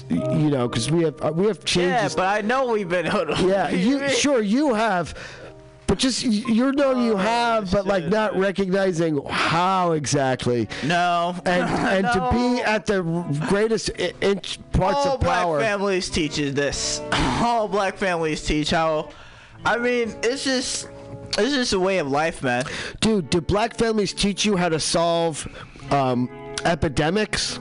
you 0.08 0.50
know, 0.50 0.68
because 0.68 0.90
we 0.90 1.04
have 1.04 1.20
uh, 1.22 1.32
we 1.34 1.46
have 1.46 1.64
changes. 1.64 2.12
Yeah, 2.12 2.16
but 2.16 2.26
I 2.26 2.40
know 2.40 2.72
we've 2.72 2.88
been. 2.88 3.06
yeah, 3.06 3.68
you 3.70 4.08
sure 4.24 4.42
you 4.42 4.74
have. 4.74 5.14
But 5.86 5.98
just 5.98 6.22
you 6.22 6.70
know 6.70 7.04
you 7.04 7.16
have, 7.16 7.72
but 7.72 7.84
like 7.84 8.04
not 8.04 8.36
recognizing 8.36 9.20
how 9.26 9.90
exactly, 9.92 10.68
No. 10.84 11.34
and 11.44 11.64
and 11.64 12.06
to 12.06 12.28
be 12.32 12.62
at 12.64 12.86
the 12.86 13.02
greatest 13.48 13.90
inch 14.20 14.60
parts 14.70 15.04
all 15.04 15.14
of 15.16 15.20
black 15.20 15.44
families 15.60 16.08
teaches 16.08 16.54
this. 16.54 17.00
all 17.12 17.66
black 17.66 17.96
families 17.96 18.40
teach 18.44 18.70
how. 18.70 19.10
I 19.64 19.78
mean, 19.78 20.14
it's 20.22 20.44
just 20.44 20.86
it's 21.38 21.54
is 21.54 21.72
a 21.72 21.80
way 21.80 21.98
of 21.98 22.08
life, 22.08 22.42
man. 22.42 22.64
Dude, 23.00 23.30
do 23.30 23.40
black 23.40 23.76
families 23.76 24.12
teach 24.12 24.44
you 24.44 24.56
how 24.56 24.68
to 24.68 24.80
solve 24.80 25.46
um, 25.90 26.28
epidemics? 26.64 27.58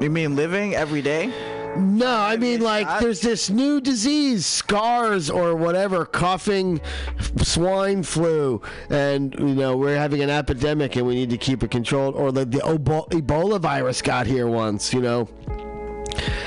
You 0.00 0.10
mean 0.10 0.36
living 0.36 0.74
every 0.74 1.02
day? 1.02 1.32
No, 1.76 2.16
I 2.16 2.36
mean 2.36 2.60
like 2.60 3.00
there's 3.00 3.20
this 3.20 3.50
new 3.50 3.80
disease, 3.80 4.46
SARS 4.46 5.30
or 5.30 5.54
whatever, 5.54 6.04
coughing, 6.04 6.80
swine 7.42 8.02
flu, 8.02 8.62
and 8.90 9.34
you 9.38 9.54
know 9.54 9.76
we're 9.76 9.96
having 9.96 10.22
an 10.22 10.30
epidemic 10.30 10.96
and 10.96 11.06
we 11.06 11.14
need 11.14 11.30
to 11.30 11.38
keep 11.38 11.62
it 11.62 11.70
controlled. 11.70 12.14
Or 12.14 12.32
like 12.32 12.50
the 12.50 12.58
Ebola 12.58 13.60
virus 13.60 14.02
got 14.02 14.26
here 14.26 14.46
once, 14.46 14.92
you 14.92 15.00
know. 15.00 15.28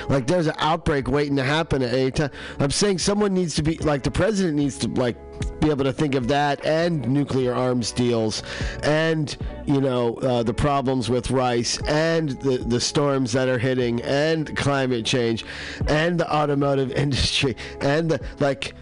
Like 0.10 0.28
there's 0.28 0.48
an 0.48 0.56
outbreak 0.60 1.08
waiting 1.08 1.36
to 1.38 1.44
happen 1.44 1.82
at 1.82 1.94
any 1.94 2.12
time. 2.12 2.32
I'm 2.60 2.72
saying 2.72 3.00
someone 3.00 3.34
needs 3.34 3.56
to 3.56 3.64
be 3.64 3.78
like 3.78 4.04
the 4.04 4.12
president 4.12 4.56
needs 4.58 4.78
to 4.80 4.88
like 4.90 5.18
be 5.60 5.70
able 5.70 5.84
to 5.86 5.94
think 5.94 6.16
of 6.16 6.28
that 6.28 6.64
and 6.66 7.08
nuclear 7.08 7.54
arms 7.54 7.92
deals 7.92 8.44
and 8.84 9.36
you 9.66 9.80
know 9.82 10.16
uh, 10.18 10.44
the 10.44 10.54
problems 10.54 11.10
with 11.10 11.32
rice 11.32 11.80
and 11.88 12.30
the 12.42 12.58
the 12.60 12.80
storms 12.80 13.32
that 13.32 13.48
are 13.48 13.58
hitting 13.58 14.02
and 14.04 14.56
climate 14.58 15.06
change 15.06 15.46
and 15.88 16.20
the 16.20 16.36
automotive 16.36 16.92
industry 17.06 17.56
and 17.82 18.10
the 18.12 18.20
like 18.40 18.74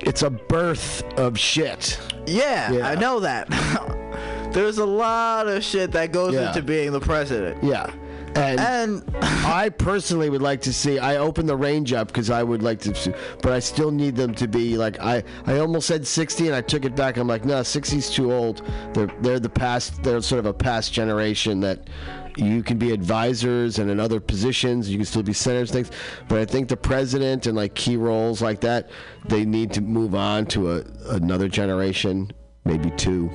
it's 0.00 0.22
a 0.22 0.30
birth 0.30 1.02
of 1.18 1.38
shit. 1.38 1.98
Yeah, 2.26 2.70
Yeah. 2.72 2.88
I 2.88 2.94
know 2.94 3.20
that. 3.20 3.48
There's 4.52 4.78
a 4.78 4.86
lot 4.86 5.46
of 5.48 5.62
shit 5.64 5.92
that 5.92 6.12
goes 6.12 6.34
Yeah. 6.34 6.48
into 6.48 6.62
being 6.62 6.92
the 6.92 7.00
president. 7.00 7.62
Yeah. 7.62 7.90
And 8.34 8.60
And 8.60 9.04
I 9.44 9.68
personally 9.70 10.30
would 10.30 10.42
like 10.42 10.60
to 10.62 10.72
see. 10.72 10.98
I 10.98 11.16
open 11.16 11.46
the 11.46 11.56
range 11.56 11.92
up 11.92 12.08
because 12.08 12.30
I 12.30 12.42
would 12.42 12.62
like 12.62 12.80
to, 12.80 13.14
but 13.42 13.52
I 13.52 13.58
still 13.58 13.90
need 13.90 14.16
them 14.16 14.34
to 14.34 14.46
be 14.46 14.76
like 14.76 15.00
I. 15.00 15.22
I 15.46 15.58
almost 15.58 15.86
said 15.86 16.06
60, 16.06 16.46
and 16.46 16.56
I 16.56 16.60
took 16.60 16.84
it 16.84 16.94
back. 16.94 17.16
I'm 17.16 17.26
like, 17.26 17.44
no, 17.44 17.60
60's 17.60 18.10
too 18.10 18.32
old. 18.32 18.62
They're 18.92 19.10
they're 19.20 19.40
the 19.40 19.48
past. 19.48 20.02
They're 20.02 20.20
sort 20.20 20.38
of 20.38 20.46
a 20.46 20.54
past 20.54 20.92
generation 20.92 21.60
that 21.60 21.88
you 22.36 22.62
can 22.62 22.78
be 22.78 22.92
advisors 22.92 23.78
and 23.78 23.90
in 23.90 23.98
other 23.98 24.20
positions. 24.20 24.88
You 24.88 24.98
can 24.98 25.06
still 25.06 25.22
be 25.22 25.32
senators, 25.32 25.70
things. 25.70 25.90
But 26.28 26.38
I 26.38 26.44
think 26.44 26.68
the 26.68 26.76
president 26.76 27.46
and 27.46 27.56
like 27.56 27.74
key 27.74 27.96
roles 27.96 28.40
like 28.40 28.60
that, 28.60 28.90
they 29.26 29.44
need 29.44 29.72
to 29.72 29.80
move 29.80 30.14
on 30.14 30.46
to 30.46 30.72
a 30.72 30.84
another 31.08 31.48
generation, 31.48 32.30
maybe 32.64 32.90
two. 32.92 33.30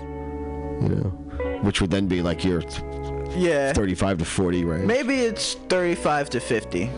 You 0.82 0.90
know, 0.90 1.10
which 1.64 1.82
would 1.82 1.92
then 1.92 2.08
be 2.08 2.22
like 2.22 2.44
your 2.44 2.62
yeah, 3.36 3.74
35 3.74 4.20
to 4.20 4.26
40 4.26 4.64
range. 4.66 4.86
maybe 4.86 5.22
it's 5.22 5.56
35 5.70 6.30
to 6.32 6.40
50. 6.40 6.90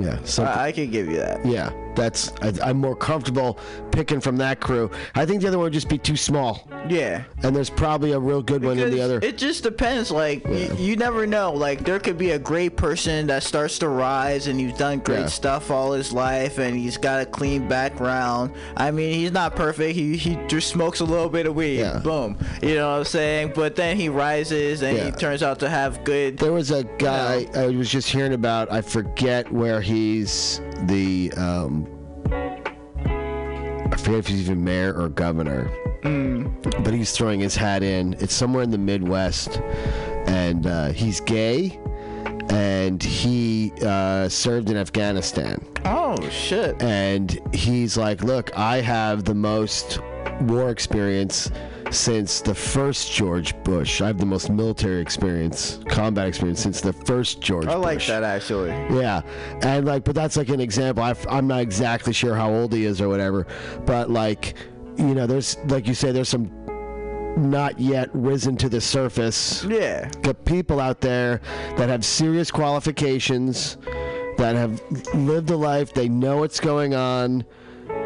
Yeah, 0.00 0.18
something. 0.24 0.58
I, 0.58 0.66
I 0.66 0.72
could 0.72 0.90
give 0.90 1.08
you 1.08 1.18
that. 1.18 1.44
yeah, 1.46 1.70
that's. 1.94 2.32
I, 2.42 2.52
I'm 2.62 2.78
more 2.78 2.96
comfortable 2.96 3.58
picking 3.94 4.20
from 4.20 4.36
that 4.38 4.60
crew. 4.60 4.90
I 5.14 5.24
think 5.24 5.40
the 5.40 5.48
other 5.48 5.56
one 5.58 5.64
would 5.64 5.72
just 5.72 5.88
be 5.88 5.98
too 5.98 6.16
small, 6.16 6.68
Yeah. 6.88 7.22
and 7.44 7.54
there's 7.54 7.70
probably 7.70 8.10
a 8.12 8.18
real 8.18 8.42
good 8.42 8.64
one 8.64 8.78
in 8.78 8.90
the 8.90 9.00
other. 9.00 9.20
It 9.22 9.38
just 9.38 9.62
depends. 9.62 10.10
Like 10.10 10.44
y- 10.44 10.68
you 10.76 10.96
never 10.96 11.26
know. 11.26 11.52
Like 11.52 11.84
there 11.84 12.00
could 12.00 12.18
be 12.18 12.32
a 12.32 12.38
great 12.38 12.76
person 12.76 13.28
that 13.28 13.44
starts 13.44 13.78
to 13.78 13.88
rise, 13.88 14.48
and 14.48 14.58
he's 14.58 14.76
done 14.76 14.98
great 14.98 15.20
Yeah. 15.20 15.26
stuff 15.26 15.70
all 15.70 15.92
his 15.92 16.12
life, 16.12 16.58
and 16.58 16.76
he's 16.76 16.96
got 16.96 17.22
a 17.22 17.26
clean 17.26 17.68
background. 17.68 18.50
I 18.76 18.90
mean, 18.90 19.14
he's 19.14 19.30
not 19.32 19.54
perfect. 19.54 19.94
He 19.94 20.16
he 20.16 20.36
just 20.48 20.68
smokes 20.68 20.98
a 21.00 21.04
little 21.04 21.28
bit 21.28 21.46
of 21.46 21.54
weed. 21.54 21.78
Yeah. 21.78 21.98
Boom. 22.00 22.36
You 22.62 22.74
know 22.74 22.90
what 22.90 22.98
I'm 22.98 23.04
saying? 23.04 23.52
But 23.54 23.76
then 23.76 23.96
he 23.96 24.08
rises, 24.08 24.82
and 24.82 24.98
he 24.98 25.10
turns 25.12 25.42
out 25.44 25.60
to 25.60 25.68
have 25.68 26.02
good. 26.02 26.38
There 26.38 26.52
was 26.52 26.72
a 26.72 26.82
guy 26.98 27.46
I 27.54 27.68
was 27.68 27.88
just 27.90 28.10
hearing 28.10 28.32
about. 28.34 28.72
I 28.72 28.80
forget 28.80 29.50
where 29.52 29.80
he's 29.80 30.60
the. 30.86 31.32
Um, 31.36 31.86
I 33.90 33.96
forget 33.96 34.18
if 34.20 34.26
he's 34.26 34.40
even 34.42 34.64
mayor 34.64 34.92
or 34.92 35.08
governor, 35.08 35.70
but 36.82 36.92
he's 36.94 37.12
throwing 37.12 37.40
his 37.40 37.54
hat 37.56 37.82
in. 37.82 38.14
It's 38.14 38.34
somewhere 38.34 38.62
in 38.62 38.70
the 38.70 38.78
Midwest, 38.78 39.60
and 40.26 40.66
uh, 40.66 40.88
he's 40.88 41.20
gay, 41.20 41.78
and 42.50 43.02
he 43.02 43.72
uh, 43.84 44.28
served 44.28 44.70
in 44.70 44.76
Afghanistan. 44.76 45.64
Oh 45.84 46.16
shit. 46.30 46.80
and 46.82 47.38
he's 47.54 47.96
like, 47.96 48.22
"Look, 48.22 48.56
I 48.56 48.80
have 48.80 49.24
the 49.24 49.34
most 49.34 49.98
war 50.42 50.70
experience 50.70 51.50
since 51.94 52.40
the 52.40 52.54
first 52.54 53.12
George 53.12 53.54
Bush. 53.64 54.00
I 54.00 54.06
have 54.08 54.18
the 54.18 54.26
most 54.26 54.50
military 54.50 55.00
experience, 55.00 55.80
combat 55.88 56.26
experience 56.28 56.60
since 56.60 56.80
the 56.80 56.92
first 56.92 57.40
George 57.40 57.64
Bush 57.66 57.74
I 57.74 57.76
like 57.76 57.96
Bush." 57.98 58.08
that 58.08 58.22
actually. 58.22 58.70
Yeah, 58.98 59.22
and 59.62 59.86
like, 59.86 60.04
but 60.04 60.14
that's 60.14 60.36
like 60.36 60.48
an 60.48 60.60
example. 60.60 61.02
i 61.02 61.14
I'm 61.30 61.46
not 61.46 61.60
exactly 61.60 62.12
sure 62.12 62.34
how 62.34 62.50
old 62.50 62.72
he 62.72 62.84
is 62.84 63.00
or 63.00 63.08
whatever, 63.08 63.46
but 63.86 64.10
like, 64.10 64.54
you 64.96 65.14
know, 65.14 65.26
there's 65.26 65.56
like 65.66 65.86
you 65.86 65.94
say, 65.94 66.12
there's 66.12 66.28
some 66.28 66.50
not 67.36 67.80
yet 67.80 68.08
risen 68.12 68.56
to 68.56 68.68
the 68.68 68.80
surface 68.80 69.64
Yeah. 69.64 70.08
the 70.22 70.34
people 70.34 70.78
out 70.78 71.00
there 71.00 71.40
that 71.76 71.88
have 71.88 72.04
serious 72.04 72.48
qualifications, 72.50 73.76
that 74.38 74.54
have 74.54 74.80
lived 75.14 75.50
a 75.50 75.56
life, 75.56 75.92
they 75.92 76.08
know 76.08 76.36
what's 76.36 76.60
going 76.60 76.94
on, 76.94 77.44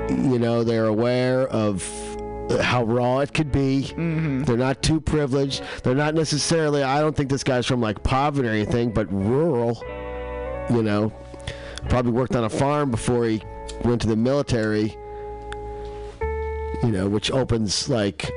you 0.08 0.38
know, 0.38 0.64
they're 0.64 0.86
aware 0.86 1.46
of 1.48 1.82
how 2.62 2.84
raw 2.84 3.20
it 3.20 3.34
could 3.34 3.52
be. 3.52 3.88
Mm-hmm. 3.90 4.44
They're 4.44 4.56
not 4.56 4.82
too 4.82 5.00
privileged. 5.00 5.62
They're 5.82 5.94
not 5.94 6.14
necessarily, 6.14 6.82
I 6.82 7.00
don't 7.00 7.16
think 7.16 7.28
this 7.30 7.44
guy's 7.44 7.66
from 7.66 7.80
like 7.80 8.02
poverty 8.02 8.48
or 8.48 8.52
anything, 8.52 8.92
but 8.92 9.12
rural, 9.12 9.82
you 10.70 10.82
know. 10.82 11.12
Probably 11.88 12.12
worked 12.12 12.34
on 12.36 12.44
a 12.44 12.48
farm 12.50 12.90
before 12.90 13.24
he 13.26 13.42
went 13.84 14.00
to 14.02 14.08
the 14.08 14.16
military, 14.16 14.96
you 16.82 16.90
know, 16.90 17.08
which 17.08 17.30
opens 17.30 17.88
like. 17.88 18.30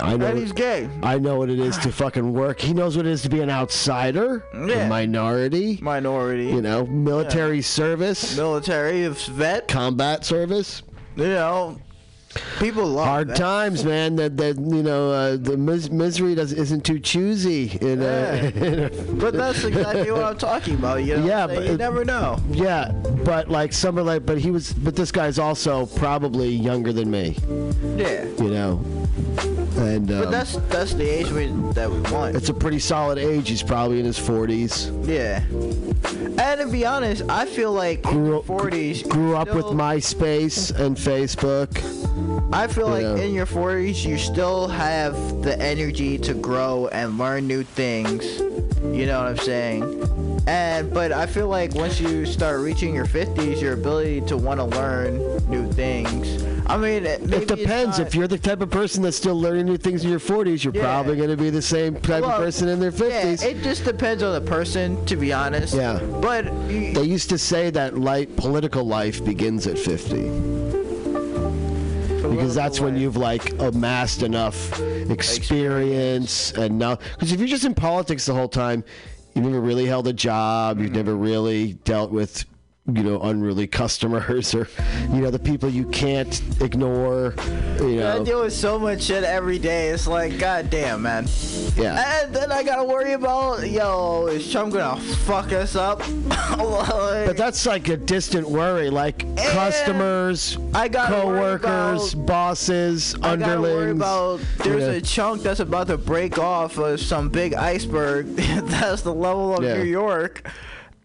I 0.00 0.16
know 0.16 0.26
And 0.26 0.38
he's 0.38 0.52
gay. 0.52 0.88
I 1.02 1.18
know 1.18 1.36
what 1.36 1.50
it 1.50 1.58
is 1.58 1.76
to 1.78 1.90
fucking 1.90 2.32
work. 2.32 2.60
He 2.60 2.72
knows 2.72 2.96
what 2.96 3.06
it 3.06 3.10
is 3.12 3.22
to 3.22 3.28
be 3.28 3.40
an 3.40 3.50
outsider, 3.50 4.44
Yeah. 4.54 4.86
a 4.86 4.88
minority, 4.88 5.78
Minority. 5.82 6.46
you 6.46 6.62
know, 6.62 6.86
military 6.86 7.60
service, 7.60 8.36
Military 8.36 9.08
vet. 9.08 9.66
combat 9.68 10.24
service. 10.24 10.82
You 11.16 11.24
know. 11.24 11.78
People 12.60 12.86
love 12.86 13.06
Hard 13.06 13.28
vets. 13.28 13.40
times, 13.40 13.84
man. 13.84 14.14
That 14.16 14.36
that 14.36 14.56
you 14.56 14.82
know, 14.84 15.10
uh, 15.10 15.36
the 15.36 15.56
mis- 15.56 15.90
misery 15.90 16.36
does, 16.36 16.52
isn't 16.52 16.84
too 16.84 17.00
choosy. 17.00 17.76
In 17.80 18.00
a, 18.02 18.52
in 18.54 18.78
a, 18.84 18.90
But 19.14 19.34
that's 19.34 19.64
exactly 19.64 20.12
what 20.12 20.22
I'm 20.22 20.38
talking 20.38 20.74
about. 20.74 21.02
You 21.02 21.16
know, 21.16 21.26
Yeah, 21.26 21.46
what 21.46 21.50
I'm 21.50 21.56
saying? 21.56 21.60
but 21.60 21.66
you 21.66 21.74
it- 21.74 21.78
never 21.78 22.04
know. 22.04 22.38
yeah, 22.52 22.92
but 23.24 23.48
like 23.50 23.72
summer, 23.72 24.02
like, 24.02 24.24
but 24.26 24.38
he 24.38 24.52
was, 24.52 24.72
but 24.72 24.94
this 24.94 25.10
guy's 25.10 25.40
also 25.40 25.86
probably 25.86 26.48
younger 26.50 26.92
than 26.92 27.10
me. 27.10 27.36
Yeah, 27.96 28.24
You 28.38 28.50
know, 28.50 28.84
and 29.78 30.08
um, 30.12 30.20
but 30.20 30.30
that's 30.30 30.56
that's 30.68 30.94
the 30.94 31.08
age 31.08 31.30
we, 31.32 31.46
that 31.72 31.90
we 31.90 31.98
want. 32.12 32.36
it's 32.36 32.48
a 32.48 32.54
pretty 32.54 32.78
solid 32.78 33.18
age. 33.18 33.48
He's 33.48 33.62
probably 33.64 33.98
in 33.98 34.04
his 34.06 34.18
forties. 34.18 34.90
Yeah, 35.02 35.42
and 36.38 36.60
to 36.60 36.68
be 36.70 36.86
honest, 36.86 37.22
I 37.28 37.44
feel 37.46 37.72
like 37.72 38.02
Grew 38.02 38.38
up- 38.38 38.44
40s, 38.44 39.08
Grew 39.08 39.34
up 39.36 39.48
with 39.52 39.64
still- 39.64 39.74
MySpace 39.74 40.78
and 40.78 40.96
Facebook. 40.96 41.70
I 42.52 42.66
feel 42.66 42.88
like 42.88 43.02
Yeah. 43.02 43.16
in 43.24 43.34
your 43.34 43.46
40s, 43.46 44.04
you 44.04 44.18
still 44.18 44.66
have 44.68 45.14
the 45.42 45.60
energy 45.60 46.18
to 46.18 46.34
grow 46.34 46.88
and 46.92 47.18
learn 47.18 47.46
new 47.46 47.62
things. 47.62 48.24
You 48.92 49.06
know 49.06 49.18
what 49.20 49.28
I'm 49.28 49.36
saying? 49.38 50.42
And 50.46 50.92
but 50.92 51.12
I 51.12 51.26
feel 51.26 51.48
like 51.48 51.74
once 51.74 52.00
you 52.00 52.24
start 52.26 52.60
reaching 52.60 52.94
your 52.94 53.04
50s, 53.04 53.60
your 53.60 53.74
ability 53.74 54.22
to 54.22 54.36
want 54.36 54.58
to 54.58 54.64
learn 54.64 55.18
new 55.48 55.70
things. 55.72 56.42
I 56.66 56.76
mean, 56.76 57.04
it, 57.04 57.26
depends. 57.46 57.98
If 57.98 58.14
you're 58.14 58.28
the 58.28 58.38
type 58.38 58.60
of 58.60 58.70
person 58.70 59.02
that's 59.02 59.16
still 59.16 59.38
learning 59.38 59.66
new 59.66 59.76
things 59.76 60.04
in 60.04 60.10
your 60.10 60.20
40s, 60.20 60.62
you're 60.64 60.74
Yeah. 60.74 60.82
probably 60.82 61.16
going 61.16 61.30
to 61.30 61.36
be 61.36 61.50
the 61.50 61.60
same 61.62 61.96
type 61.96 62.22
Well, 62.22 62.30
of 62.30 62.38
person 62.44 62.68
in 62.68 62.78
their 62.80 62.92
50s. 62.92 63.42
Yeah, 63.42 63.48
it 63.50 63.62
just 63.62 63.84
depends 63.84 64.22
on 64.22 64.32
the 64.32 64.40
person, 64.40 65.04
to 65.06 65.16
be 65.16 65.32
honest. 65.32 65.74
Yeah. 65.74 65.98
But 66.20 66.44
they 66.68 67.02
used 67.02 67.28
to 67.30 67.38
say 67.38 67.70
that 67.70 67.98
light 67.98 68.34
political 68.36 68.84
life 68.84 69.22
begins 69.24 69.66
at 69.66 69.78
50 69.78 70.30
because 72.30 72.54
that's 72.54 72.80
when 72.80 72.96
you've 72.96 73.16
like 73.16 73.58
amassed 73.60 74.22
enough 74.22 74.80
experience 74.80 76.52
and 76.52 76.78
now 76.78 76.96
because 76.96 77.32
if 77.32 77.38
you're 77.38 77.48
just 77.48 77.64
in 77.64 77.74
politics 77.74 78.26
the 78.26 78.34
whole 78.34 78.48
time, 78.48 78.84
you've 79.34 79.44
never 79.44 79.60
really 79.60 79.86
held 79.86 80.06
a 80.06 80.12
job, 80.12 80.80
you've 80.80 80.92
never 80.92 81.14
really 81.16 81.74
dealt 81.84 82.10
with 82.10 82.44
you 82.96 83.02
know 83.02 83.20
unruly 83.20 83.66
customers 83.66 84.54
or 84.54 84.68
you 85.10 85.20
know 85.20 85.30
the 85.30 85.38
people 85.38 85.68
you 85.68 85.86
can't 85.86 86.40
ignore. 86.60 87.34
You 87.80 88.04
I 88.04 88.22
deal 88.22 88.42
with 88.42 88.52
so 88.52 88.78
much 88.78 89.02
shit 89.02 89.24
every 89.24 89.58
day. 89.58 89.88
It's 89.88 90.06
like, 90.06 90.38
goddamn, 90.38 91.02
man. 91.02 91.26
yeah. 91.76 92.22
And 92.24 92.34
then 92.34 92.52
I 92.52 92.62
gotta 92.62 92.84
worry 92.84 93.12
about, 93.12 93.68
yo, 93.68 94.26
is 94.26 94.50
Trump 94.50 94.74
gonna 94.74 95.00
fuck 95.00 95.52
us 95.52 95.76
up? 95.76 96.02
Like, 96.60 97.26
But 97.26 97.36
that's 97.36 97.64
like 97.66 97.88
a 97.88 97.96
distant 97.96 98.48
worry, 98.48 98.90
like 98.90 99.24
customers, 99.36 100.58
I 100.74 100.88
coworkers, 100.88 102.12
about- 102.14 102.26
bosses, 102.26 103.14
I 103.22 103.36
gotta 103.36 103.60
worry 103.60 103.90
underlings. 103.90 103.96
about 104.00 104.40
there's 104.64 104.82
Yeah. 104.82 104.90
a 104.90 105.00
chunk 105.00 105.42
that's 105.42 105.60
about 105.60 105.86
to 105.88 105.96
break 105.96 106.38
off 106.38 106.76
of 106.78 107.00
some 107.00 107.28
big 107.28 107.54
iceberg 107.54 108.26
that's 108.36 109.02
the 109.02 109.14
level 109.14 109.56
of 109.56 109.62
Yeah. 109.64 109.76
New 109.78 109.84
York, 109.84 110.48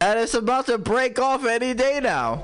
and 0.05 0.19
it's 0.19 0.35
about 0.35 0.67
to 0.67 0.77
break 0.77 1.17
off 1.17 1.45
any 1.45 1.73
day 1.73 1.99
now. 1.99 2.43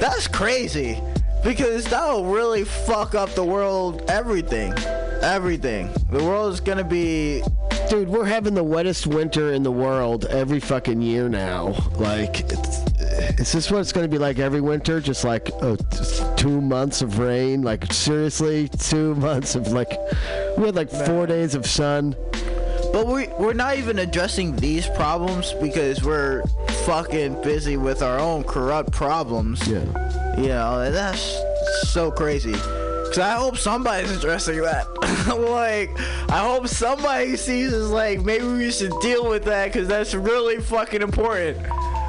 That's 0.00 0.26
crazy 0.26 1.00
because 1.44 1.84
that'll 1.84 2.24
really 2.24 2.64
fuck 2.64 3.14
up 3.14 3.30
the 3.30 3.44
world. 3.44 4.02
Everything, 4.10 4.74
everything. 5.22 5.88
The 6.10 6.22
world 6.24 6.52
is 6.52 6.58
gonna 6.58 6.82
be. 6.82 7.42
Dude, 7.88 8.08
we're 8.08 8.24
having 8.24 8.54
the 8.54 8.64
wettest 8.64 9.06
winter 9.06 9.52
in 9.52 9.62
the 9.62 9.70
world 9.70 10.24
every 10.26 10.58
fucking 10.58 11.00
year 11.00 11.28
now. 11.28 11.74
Like, 11.96 12.40
it's, 12.40 12.78
is 13.40 13.52
this 13.52 13.70
what 13.70 13.80
it's 13.80 13.90
going 13.90 14.04
to 14.04 14.10
be 14.10 14.18
like 14.18 14.38
every 14.38 14.60
winter? 14.60 15.00
Just 15.00 15.24
like 15.24 15.50
oh, 15.60 15.76
just 15.90 16.38
two 16.38 16.60
months 16.60 17.02
of 17.02 17.18
rain? 17.18 17.62
Like, 17.62 17.92
seriously? 17.92 18.68
Two 18.68 19.14
months 19.16 19.56
of 19.56 19.68
like. 19.68 19.92
We 20.56 20.66
had 20.66 20.76
like 20.76 20.90
four 20.90 21.26
days 21.26 21.56
of 21.56 21.66
sun. 21.66 22.14
But 22.92 23.06
we 23.06 23.28
we're 23.38 23.54
not 23.54 23.76
even 23.76 23.98
addressing 24.00 24.56
these 24.56 24.88
problems 24.88 25.52
because 25.60 26.02
we're 26.02 26.42
fucking 26.84 27.40
busy 27.42 27.76
with 27.76 28.02
our 28.02 28.18
own 28.18 28.44
corrupt 28.44 28.92
problems. 28.92 29.66
Yeah. 29.68 29.84
You 30.36 30.48
know, 30.48 30.80
and 30.80 30.94
that's 30.94 31.36
so 31.84 32.10
crazy. 32.10 32.52
Cause 32.52 33.18
I 33.18 33.32
hope 33.32 33.56
somebody's 33.56 34.16
addressing 34.16 34.60
that. 34.62 34.86
like, 35.50 35.90
I 36.30 36.38
hope 36.44 36.68
somebody 36.68 37.36
sees 37.36 37.72
us 37.72 37.90
like 37.90 38.20
maybe 38.20 38.46
we 38.46 38.70
should 38.70 38.92
deal 39.00 39.28
with 39.28 39.44
that 39.44 39.72
because 39.72 39.88
that's 39.88 40.14
really 40.14 40.60
fucking 40.60 41.02
important. 41.02 41.58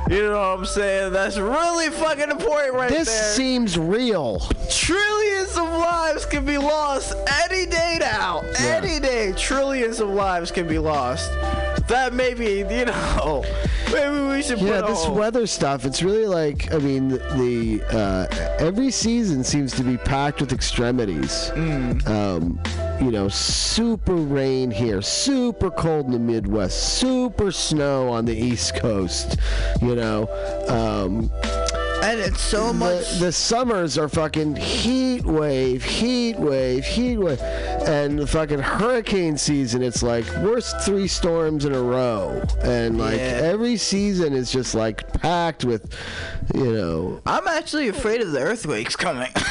You 0.10 0.24
know 0.24 0.32
what 0.34 0.60
I'm 0.60 0.66
saying? 0.66 1.14
That's 1.14 1.38
really 1.38 1.90
fucking 1.90 2.30
important 2.30 2.74
right 2.76 2.90
This 2.90 3.08
there. 3.08 3.34
seems 3.34 3.78
real. 3.80 4.42
Trillions 4.70 5.58
of 5.58 5.64
lives 5.70 6.26
can 6.26 6.46
be 6.46 6.58
lost 6.58 7.14
any 7.50 7.66
day 7.66 7.98
now. 8.00 8.42
Any 8.60 9.00
day, 9.00 9.32
trillions 9.38 10.00
of 10.02 10.10
lives 10.10 10.52
can 10.52 10.68
be 10.68 10.78
lost. 10.80 11.32
That 11.88 12.14
maybe, 12.14 12.60
you 12.74 12.86
know, 12.86 13.44
maybe 13.92 14.22
we 14.28 14.42
should 14.42 14.60
Yeah, 14.60 14.82
this 14.82 15.08
weather 15.08 15.46
stuff, 15.48 15.86
it's 15.86 16.02
really 16.04 16.28
like, 16.28 16.74
I 16.74 16.78
mean, 16.78 17.10
the, 17.10 17.84
uh, 17.92 18.28
every 18.60 18.92
season 18.92 19.44
seems 19.44 19.74
to 19.74 19.84
be 19.84 19.98
packed 19.98 20.42
with 20.42 20.54
extremities. 20.54 21.52
Um, 22.08 22.60
you 23.02 23.12
know, 23.12 23.28
super 23.30 24.14
rain 24.16 24.70
here, 24.70 25.02
super 25.02 25.72
cold 25.72 26.06
in 26.06 26.12
the 26.12 26.20
Midwest, 26.20 27.00
super 27.00 27.52
snow 27.52 28.10
on 28.10 28.26
the 28.26 28.36
East 28.36 28.76
Coast, 28.76 29.38
you 29.82 29.96
know. 29.96 30.28
Um, 30.68 31.32
and 32.02 32.20
it's 32.20 32.42
so 32.42 32.74
much. 32.74 33.10
the, 33.20 33.26
the 33.26 33.32
summers 33.32 33.98
are 33.98 34.10
fucking 34.10 34.56
heat 34.56 35.24
wave, 35.26 35.84
heat 35.84 36.38
wave, 36.38 36.84
heat 36.86 37.18
wave, 37.18 37.40
and 37.42 38.18
the 38.20 38.28
fucking 38.28 38.60
hurricane 38.60 39.38
season. 39.38 39.82
It's 39.84 40.02
like 40.04 40.26
worst 40.38 40.82
three 40.82 41.08
storms 41.08 41.66
in 41.66 41.74
a 41.74 41.82
row, 41.82 42.42
and 42.64 42.98
like 42.98 43.18
Yeah. 43.18 43.40
every 43.44 43.78
season 43.78 44.34
is 44.34 44.52
just 44.52 44.74
like 44.76 45.12
packed 45.22 45.64
with, 45.66 45.94
you 46.54 46.72
know, 46.74 47.22
I'm 47.26 47.48
actually 47.48 47.88
afraid 47.88 48.22
of 48.22 48.32
the 48.32 48.40
earthquakes 48.42 48.96
coming. 48.96 49.32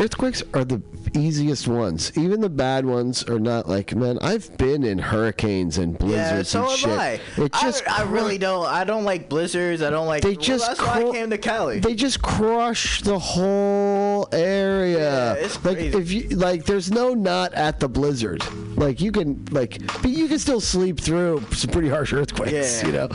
earthquakes 0.00 0.42
are 0.54 0.64
the 0.64 0.80
easiest 1.14 1.68
ones. 1.68 2.16
Even 2.16 2.40
the 2.40 2.48
bad 2.48 2.84
ones 2.84 3.24
are 3.24 3.38
not 3.38 3.68
like 3.68 3.94
man. 3.94 4.18
I've 4.20 4.56
been 4.58 4.84
in 4.84 4.98
hurricanes 4.98 5.78
and 5.78 5.94
yeah, 5.94 5.98
blizzards 5.98 6.48
so 6.48 6.68
and 6.68 6.78
shit. 6.78 6.98
I. 6.98 7.20
It 7.36 7.52
just 7.52 7.88
I, 7.88 8.02
I 8.02 8.04
really 8.04 8.38
don't. 8.38 8.66
I 8.66 8.84
don't 8.84 9.04
like 9.04 9.28
blizzards. 9.28 9.82
I 9.82 9.90
don't 9.90 10.06
like. 10.06 10.22
They 10.22 10.30
well, 10.30 10.40
just 10.40 10.66
that's 10.66 10.80
why 10.80 11.08
I 11.08 11.12
came 11.12 11.30
to 11.30 11.38
Cali. 11.38 11.80
they 11.80 11.94
just 11.94 12.22
crush 12.22 13.02
the 13.02 13.18
whole 13.18 14.28
area. 14.32 15.34
Yeah, 15.34 15.44
it's 15.44 15.64
like 15.64 15.78
crazy. 15.78 15.98
if 15.98 16.12
you 16.12 16.28
like, 16.36 16.64
there's 16.64 16.90
no 16.90 17.14
not 17.14 17.54
at 17.54 17.80
the 17.80 17.88
blizzard. 17.88 18.42
Like 18.76 19.00
you 19.00 19.12
can 19.12 19.44
like, 19.50 19.80
but 20.02 20.10
you 20.10 20.28
can 20.28 20.38
still 20.38 20.60
sleep 20.60 21.00
through 21.00 21.42
some 21.52 21.70
pretty 21.70 21.88
harsh 21.88 22.12
earthquakes. 22.12 22.82
Yeah. 22.82 22.86
You 22.86 22.92
know, 22.92 23.08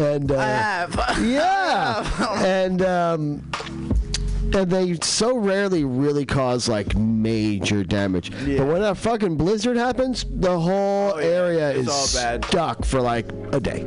and 0.00 0.30
uh, 0.30 0.38
I 0.38 0.46
have. 0.46 1.18
yeah, 1.22 2.42
and 2.44 2.82
um, 2.82 3.42
and 4.54 4.70
they 4.70 4.94
so 5.02 5.36
rarely 5.36 5.84
really 5.84 6.24
cause 6.26 6.68
like 6.68 6.96
major 6.96 7.84
damage. 7.84 8.30
Yeah. 8.46 8.58
But 8.58 8.66
when 8.66 8.82
a 8.82 8.94
fucking 8.94 9.36
blizzard 9.36 9.76
happens, 9.76 10.24
the 10.28 10.58
whole 10.58 11.12
Oh, 11.14 11.18
yeah. 11.18 11.24
area 11.26 11.70
It's 11.70 11.80
is 11.80 11.88
all 11.88 12.22
bad. 12.22 12.44
stuck 12.44 12.84
for 12.84 13.00
like 13.00 13.26
a 13.52 13.60
day. 13.60 13.86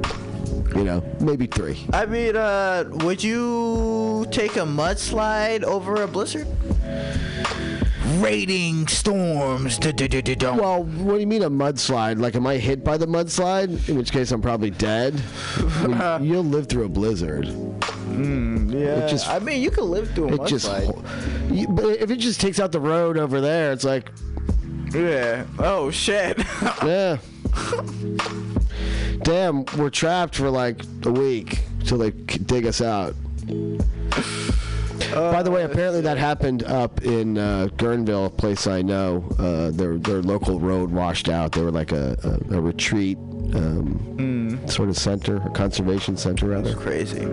You 0.76 0.84
know, 0.84 1.04
maybe 1.22 1.46
three. 1.48 1.78
I 1.94 2.06
mean, 2.06 2.36
uh, 2.36 2.84
would 3.04 3.24
you 3.24 4.26
take 4.32 4.56
a 4.58 4.62
mudslide 4.66 5.64
over 5.64 6.02
a 6.02 6.08
blizzard? 6.08 6.48
Rating 8.18 8.88
storms. 8.88 9.80
Well, 9.82 10.84
what 10.84 11.14
do 11.16 11.20
you 11.20 11.28
mean 11.28 11.44
a 11.44 11.50
mudslide? 11.50 12.20
Like, 12.20 12.36
am 12.36 12.46
I 12.46 12.58
hit 12.58 12.84
by 12.84 12.98
the 12.98 13.08
mudslide? 13.08 13.90
In 13.90 13.96
which 13.98 14.12
case, 14.12 14.32
I'm 14.32 14.42
probably 14.42 14.70
dead. 14.70 15.20
I 15.58 15.88
mean, 16.20 16.30
you'll 16.32 16.44
live 16.44 16.68
through 16.68 16.86
a 16.86 16.90
blizzard. 16.90 17.48
Yeah. 18.16 19.06
it 19.06 19.10
just- 19.10 19.28
I 19.30 19.40
mean, 19.40 19.62
you 19.62 19.72
could 19.72 19.84
live 19.86 20.10
through 20.12 20.30
a 20.30 20.34
It 20.44 20.48
just, 20.48 20.68
mudslide. 20.70 21.56
you, 21.56 21.68
but 21.68 21.86
if 22.00 22.10
it 22.12 22.18
just 22.18 22.40
takes 22.42 22.60
out 22.60 22.72
the 22.72 22.80
road 22.80 23.18
over 23.18 23.42
there, 23.42 23.72
it's 23.72 23.84
like, 23.84 24.12
Yeah. 24.94 25.46
Oh 25.60 25.92
shit. 25.92 26.38
yeah. 26.86 27.18
Damn, 29.24 29.66
we're 29.78 29.90
trapped 29.90 30.36
for 30.36 30.50
like 30.50 30.82
a 31.06 31.12
week 31.12 31.62
till 31.86 31.98
they 31.98 32.12
dig 32.12 32.66
us 32.66 32.82
out. 32.82 33.16
By 35.14 35.44
the 35.44 35.52
way, 35.52 35.64
apparently 35.64 36.02
that 36.02 36.18
happened 36.18 36.64
up 36.64 37.04
in 37.04 37.38
uh, 37.38 37.68
Guerneville, 37.78 38.26
a 38.28 38.30
place 38.30 38.68
I 38.68 38.82
know. 38.82 39.24
Uh, 39.40 39.72
their 39.72 39.98
their 39.98 40.22
local 40.22 40.60
road 40.60 40.92
washed 40.92 41.30
out. 41.30 41.52
They 41.54 41.62
were 41.62 41.72
like 41.72 41.92
a, 41.92 42.18
a, 42.52 42.58
a 42.58 42.62
retreat 42.62 43.18
um, 43.54 44.60
sort 44.68 44.90
of 44.90 44.98
center, 44.98 45.38
a 45.38 45.50
conservation 45.52 46.18
center 46.18 46.48
rather. 46.48 46.72
That's 46.74 46.82
Crazy. 46.84 47.28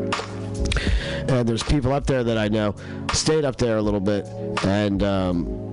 And 1.29 1.49
there's 1.49 1.63
people 1.63 1.93
up 1.93 2.07
there 2.07 2.25
that 2.25 2.39
I 2.39 2.49
know 2.49 2.75
stayed 3.13 3.45
up 3.45 3.57
there 3.57 3.77
a 3.77 3.83
little 3.83 4.01
bit, 4.01 4.27
and 4.65 5.03
um, 5.03 5.73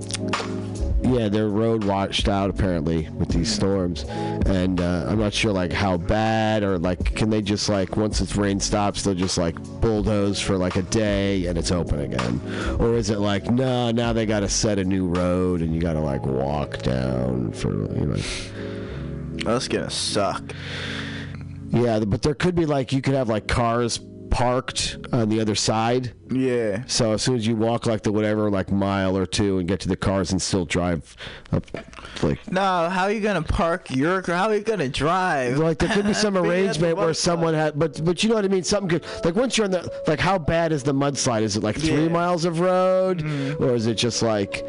yeah, 1.02 1.28
their 1.28 1.48
road 1.48 1.84
washed 1.84 2.28
out 2.28 2.50
apparently 2.50 3.08
with 3.10 3.28
these 3.28 3.52
storms, 3.52 4.04
and 4.46 4.80
uh, 4.80 5.06
I'm 5.08 5.18
not 5.18 5.32
sure 5.32 5.52
like 5.52 5.72
how 5.72 5.96
bad 5.96 6.62
or 6.62 6.78
like 6.78 7.16
can 7.16 7.30
they 7.30 7.42
just 7.42 7.68
like 7.68 7.96
once 7.96 8.20
it's 8.20 8.36
rain 8.36 8.60
stops 8.60 9.02
they'll 9.02 9.14
just 9.14 9.38
like 9.38 9.60
bulldoze 9.80 10.40
for 10.40 10.56
like 10.56 10.76
a 10.76 10.82
day 10.82 11.46
and 11.46 11.58
it's 11.58 11.72
open 11.72 12.00
again, 12.00 12.40
or 12.78 12.94
is 12.94 13.10
it 13.10 13.18
like 13.18 13.50
no 13.50 13.90
now 13.90 14.12
they 14.12 14.26
got 14.26 14.40
to 14.40 14.48
set 14.48 14.78
a 14.78 14.84
new 14.84 15.06
road 15.06 15.62
and 15.62 15.74
you 15.74 15.80
got 15.80 15.94
to 15.94 16.00
like 16.00 16.24
walk 16.24 16.78
down 16.78 17.52
for 17.52 17.72
you 17.94 18.06
know. 18.06 18.16
That's 19.44 19.68
gonna 19.68 19.90
suck. 19.90 20.54
Yeah, 21.70 22.00
but 22.00 22.22
there 22.22 22.34
could 22.34 22.54
be 22.54 22.66
like 22.66 22.92
you 22.92 23.00
could 23.00 23.14
have 23.14 23.28
like 23.28 23.46
cars 23.46 24.00
parked 24.30 24.96
on 25.12 25.28
the 25.28 25.40
other 25.40 25.54
side. 25.54 26.12
Yeah. 26.30 26.84
So 26.86 27.12
as 27.12 27.22
soon 27.22 27.36
as 27.36 27.46
you 27.46 27.56
walk 27.56 27.86
like 27.86 28.02
the 28.02 28.12
whatever 28.12 28.50
like 28.50 28.70
mile 28.70 29.16
or 29.16 29.26
two 29.26 29.58
and 29.58 29.66
get 29.68 29.80
to 29.80 29.88
the 29.88 29.96
cars 29.96 30.30
and 30.32 30.40
still 30.40 30.64
drive 30.64 31.16
up 31.52 31.64
like 32.22 32.38
No, 32.50 32.88
how 32.88 33.04
are 33.04 33.12
you 33.12 33.20
gonna 33.20 33.42
park 33.42 33.90
your? 33.90 34.22
car? 34.22 34.36
How 34.36 34.48
are 34.48 34.54
you 34.54 34.62
gonna 34.62 34.88
drive? 34.88 35.58
like 35.58 35.78
there 35.78 35.88
could 35.88 36.06
be 36.06 36.14
some 36.24 36.34
Be 36.34 36.38
at 36.38 36.42
the 36.44 36.48
arrangement 36.50 36.96
where 36.96 37.12
someone 37.14 37.54
had 37.54 37.78
but 37.78 38.04
but 38.04 38.22
you 38.22 38.28
know 38.28 38.36
what 38.36 38.44
I 38.44 38.48
mean 38.48 38.62
something 38.62 38.88
good 39.00 39.04
like 39.24 39.34
once 39.34 39.58
you're 39.58 39.64
on 39.64 39.72
the 39.72 39.90
like 40.06 40.20
how 40.20 40.38
bad 40.38 40.70
is 40.72 40.82
the 40.84 40.94
mudslide 40.94 41.42
is 41.42 41.56
it 41.56 41.62
like 41.62 41.76
three 41.76 41.90
Yeah. 41.90 41.98
Mm-hmm. 42.04 42.12
miles 42.12 42.44
of 42.44 42.60
road 42.60 43.22
or 43.60 43.74
is 43.74 43.86
it 43.86 43.94
just 43.94 44.22
like 44.22 44.64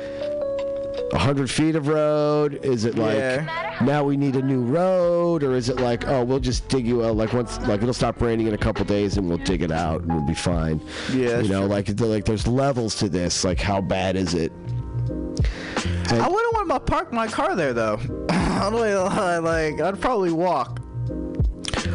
a 1.13 1.17
hundred 1.19 1.49
feet 1.51 1.75
of 1.75 1.87
road 1.87 2.63
is 2.63 2.85
it 2.85 2.97
like 2.97 3.17
Yeah. 3.17 3.77
now 3.83 4.03
we 4.03 4.15
need 4.17 4.35
a 4.35 4.41
new 4.41 4.61
road 4.61 5.43
or 5.43 5.53
is 5.55 5.67
it 5.69 5.79
like 5.79 6.07
oh 6.07 6.23
we'll 6.23 6.39
just 6.39 6.67
dig 6.69 6.87
you 6.87 7.03
out 7.03 7.15
like 7.17 7.33
once 7.33 7.59
like 7.67 7.81
it'll 7.81 7.93
stop 7.93 8.21
raining 8.21 8.47
in 8.47 8.53
a 8.53 8.57
couple 8.57 8.85
days 8.85 9.17
and 9.17 9.27
we'll 9.27 9.37
dig 9.39 9.61
it 9.61 9.71
out 9.71 10.01
and 10.01 10.13
we'll 10.13 10.25
be 10.25 10.33
fine 10.33 10.79
Yeah, 11.13 11.39
you 11.41 11.49
know 11.49 11.61
true. 11.61 11.69
like 11.69 11.99
like 11.99 12.25
there's 12.25 12.47
levels 12.47 12.95
to 12.99 13.09
this 13.09 13.43
like 13.43 13.59
how 13.59 13.81
bad 13.81 14.15
is 14.15 14.33
it 14.33 14.51
I 16.09 16.27
wouldn't 16.27 16.53
want 16.53 16.69
to 16.69 16.79
park 16.81 17.13
my 17.13 17.27
car 17.27 17.55
there 17.55 17.73
though. 17.73 17.97
I'd 18.29 19.39
like, 19.43 19.79
I'd 19.81 19.99
probably 20.01 20.31
walk. 20.33 20.81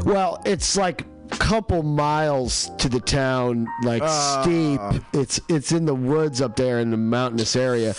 Well, 0.05 0.40
it's 0.46 0.76
like 0.76 1.05
couple 1.38 1.83
miles 1.83 2.70
to 2.79 2.88
the 2.88 3.00
town, 3.00 3.66
like 3.83 4.02
Ah. 4.02 4.40
steep. 4.42 4.81
It's 5.12 5.38
it's 5.48 5.72
in 5.72 5.85
the 5.85 5.94
woods 5.94 6.40
up 6.40 6.57
there 6.57 6.81
in 6.81 6.90
the 6.90 6.96
mountainous 6.96 7.57
area, 7.57 7.92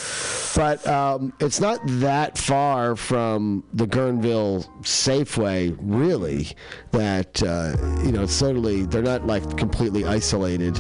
but 0.58 0.86
um, 0.88 1.32
it's 1.40 1.60
not 1.62 1.80
that 1.86 2.36
far 2.38 2.96
from 2.96 3.64
the 3.74 3.86
Guerneville 3.86 4.68
Safeway, 4.82 5.78
really. 5.80 6.48
That 6.92 7.42
uh, 7.44 7.76
you 8.04 8.12
know, 8.12 8.24
it's 8.24 8.38
totally 8.40 8.86
they're 8.86 9.04
not 9.04 9.28
like 9.28 9.56
completely 9.56 10.04
isolated 10.06 10.76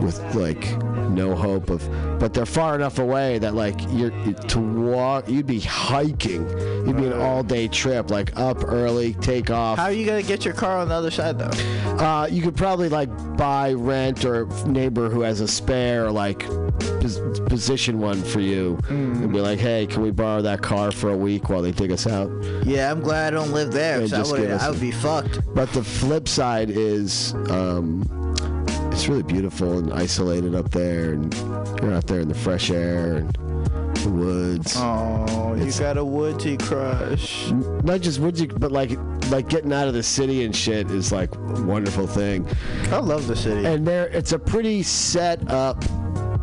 with 0.00 0.20
like 0.34 0.78
no 1.10 1.34
hope 1.34 1.70
of 1.70 1.88
but 2.18 2.34
they're 2.34 2.44
far 2.44 2.74
enough 2.74 2.98
away 2.98 3.38
that 3.38 3.54
like 3.54 3.76
you're 3.90 4.10
to 4.48 4.58
walk 4.58 5.28
you'd 5.28 5.46
be 5.46 5.60
hiking 5.60 6.46
you'd 6.86 6.96
be 6.96 7.06
an 7.06 7.12
all-day 7.12 7.68
trip 7.68 8.10
like 8.10 8.36
up 8.36 8.64
early 8.64 9.14
take 9.14 9.50
off 9.50 9.78
How 9.78 9.84
are 9.84 9.92
you 9.92 10.04
gonna 10.04 10.22
get 10.22 10.44
your 10.44 10.52
car 10.54 10.78
on 10.78 10.88
the 10.88 10.94
other 10.94 11.12
side 11.12 11.38
though? 11.38 11.46
uh, 12.04 12.26
you 12.28 12.42
could 12.42 12.56
probably 12.56 12.88
like 12.88 13.08
buy 13.36 13.72
rent 13.72 14.24
or 14.24 14.46
neighbor 14.66 15.08
who 15.08 15.20
has 15.20 15.40
a 15.40 15.46
spare 15.48 16.10
like 16.10 16.40
pos- 17.00 17.40
position 17.46 18.00
one 18.00 18.20
for 18.22 18.40
you 18.44 18.78
and 18.88 19.32
be 19.32 19.40
like 19.40 19.58
hey 19.58 19.86
can 19.86 20.02
we 20.02 20.10
borrow 20.10 20.42
that 20.42 20.60
car 20.62 20.90
for 20.92 21.10
a 21.10 21.16
week 21.16 21.48
while 21.48 21.62
they 21.62 21.72
dig 21.72 21.90
us 21.90 22.06
out 22.06 22.30
Yeah, 22.64 22.90
I'm 22.90 23.00
glad 23.00 23.34
I 23.34 23.36
don't 23.36 23.52
live 23.52 23.72
there. 23.72 23.96
Yeah, 23.96 24.00
'cause 24.02 24.10
just 24.10 24.34
I 24.34 24.38
would 24.40 24.50
I 24.50 24.70
would 24.70 24.80
be 24.80 24.90
fucked. 24.92 25.40
but 25.54 25.72
the 25.72 25.82
flip 25.82 26.28
side 26.28 26.70
is 26.70 27.34
um, 27.50 28.04
it's 28.92 29.08
really 29.08 29.22
beautiful 29.24 29.78
and 29.78 29.92
isolated 29.92 30.54
up 30.54 30.70
there 30.70 31.14
and 31.14 31.34
you're 31.82 31.92
out 31.94 32.06
there 32.06 32.20
in 32.20 32.28
the 32.28 32.34
fresh 32.34 32.70
air 32.70 33.14
and 33.16 33.32
the 33.96 34.10
woods 34.10 34.74
Oh, 34.78 35.54
you 35.54 35.62
It's- 35.62 35.80
got 35.80 35.96
a 35.96 36.04
woodsy 36.04 36.56
crush. 36.58 37.50
not 37.82 38.00
just 38.02 38.20
woodsy 38.20 38.46
but 38.46 38.70
like 38.72 38.98
like 39.30 39.48
getting 39.48 39.72
out 39.72 39.88
of 39.88 39.94
the 39.94 40.02
city 40.02 40.44
and 40.44 40.54
shit 40.54 40.90
is 40.90 41.10
like 41.10 41.34
a 41.34 41.62
wonderful 41.62 42.06
thing 42.06 42.46
I 42.92 42.98
love 42.98 43.26
the 43.26 43.34
city. 43.36 43.64
and 43.66 43.86
there 43.86 44.08
it's 44.08 44.32
a 44.32 44.38
pretty 44.38 44.82
set 44.82 45.50
up 45.50 45.82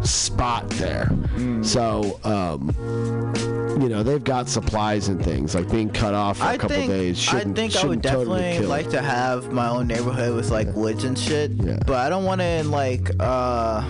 spot 0.04 0.68
there 0.72 1.10
so 1.62 2.20
um 2.24 2.72
you 3.82 3.90
know 3.90 4.04
they've 4.04 4.24
got 4.24 4.50
supplies 4.50 5.08
and 5.08 5.24
things 5.24 5.56
like 5.56 5.70
being 5.72 5.90
cut 5.90 6.14
off 6.14 6.38
for 6.38 6.44
a 6.44 6.48
I 6.48 6.58
couple 6.58 6.76
think 6.76 6.92
days 6.92 7.18
I 7.30 7.32
shouldn't, 7.40 7.56
think 7.56 7.76
I 7.76 7.86
would 7.86 8.02
definitely 8.02 8.60
like 8.60 8.90
to 8.92 9.02
have 9.02 9.52
my 9.52 9.68
own 9.70 9.88
neighborhood 9.88 10.36
with 10.36 10.52
like 10.52 10.68
woods 10.76 11.04
and 11.04 11.18
shit. 11.18 11.52
Yeah. 11.52 11.80
But 11.86 11.98
I 11.98 12.10
don't 12.10 12.26
want 12.26 12.42
to 12.42 12.46
in 12.46 12.72
like 12.72 13.10
uh 13.20 13.84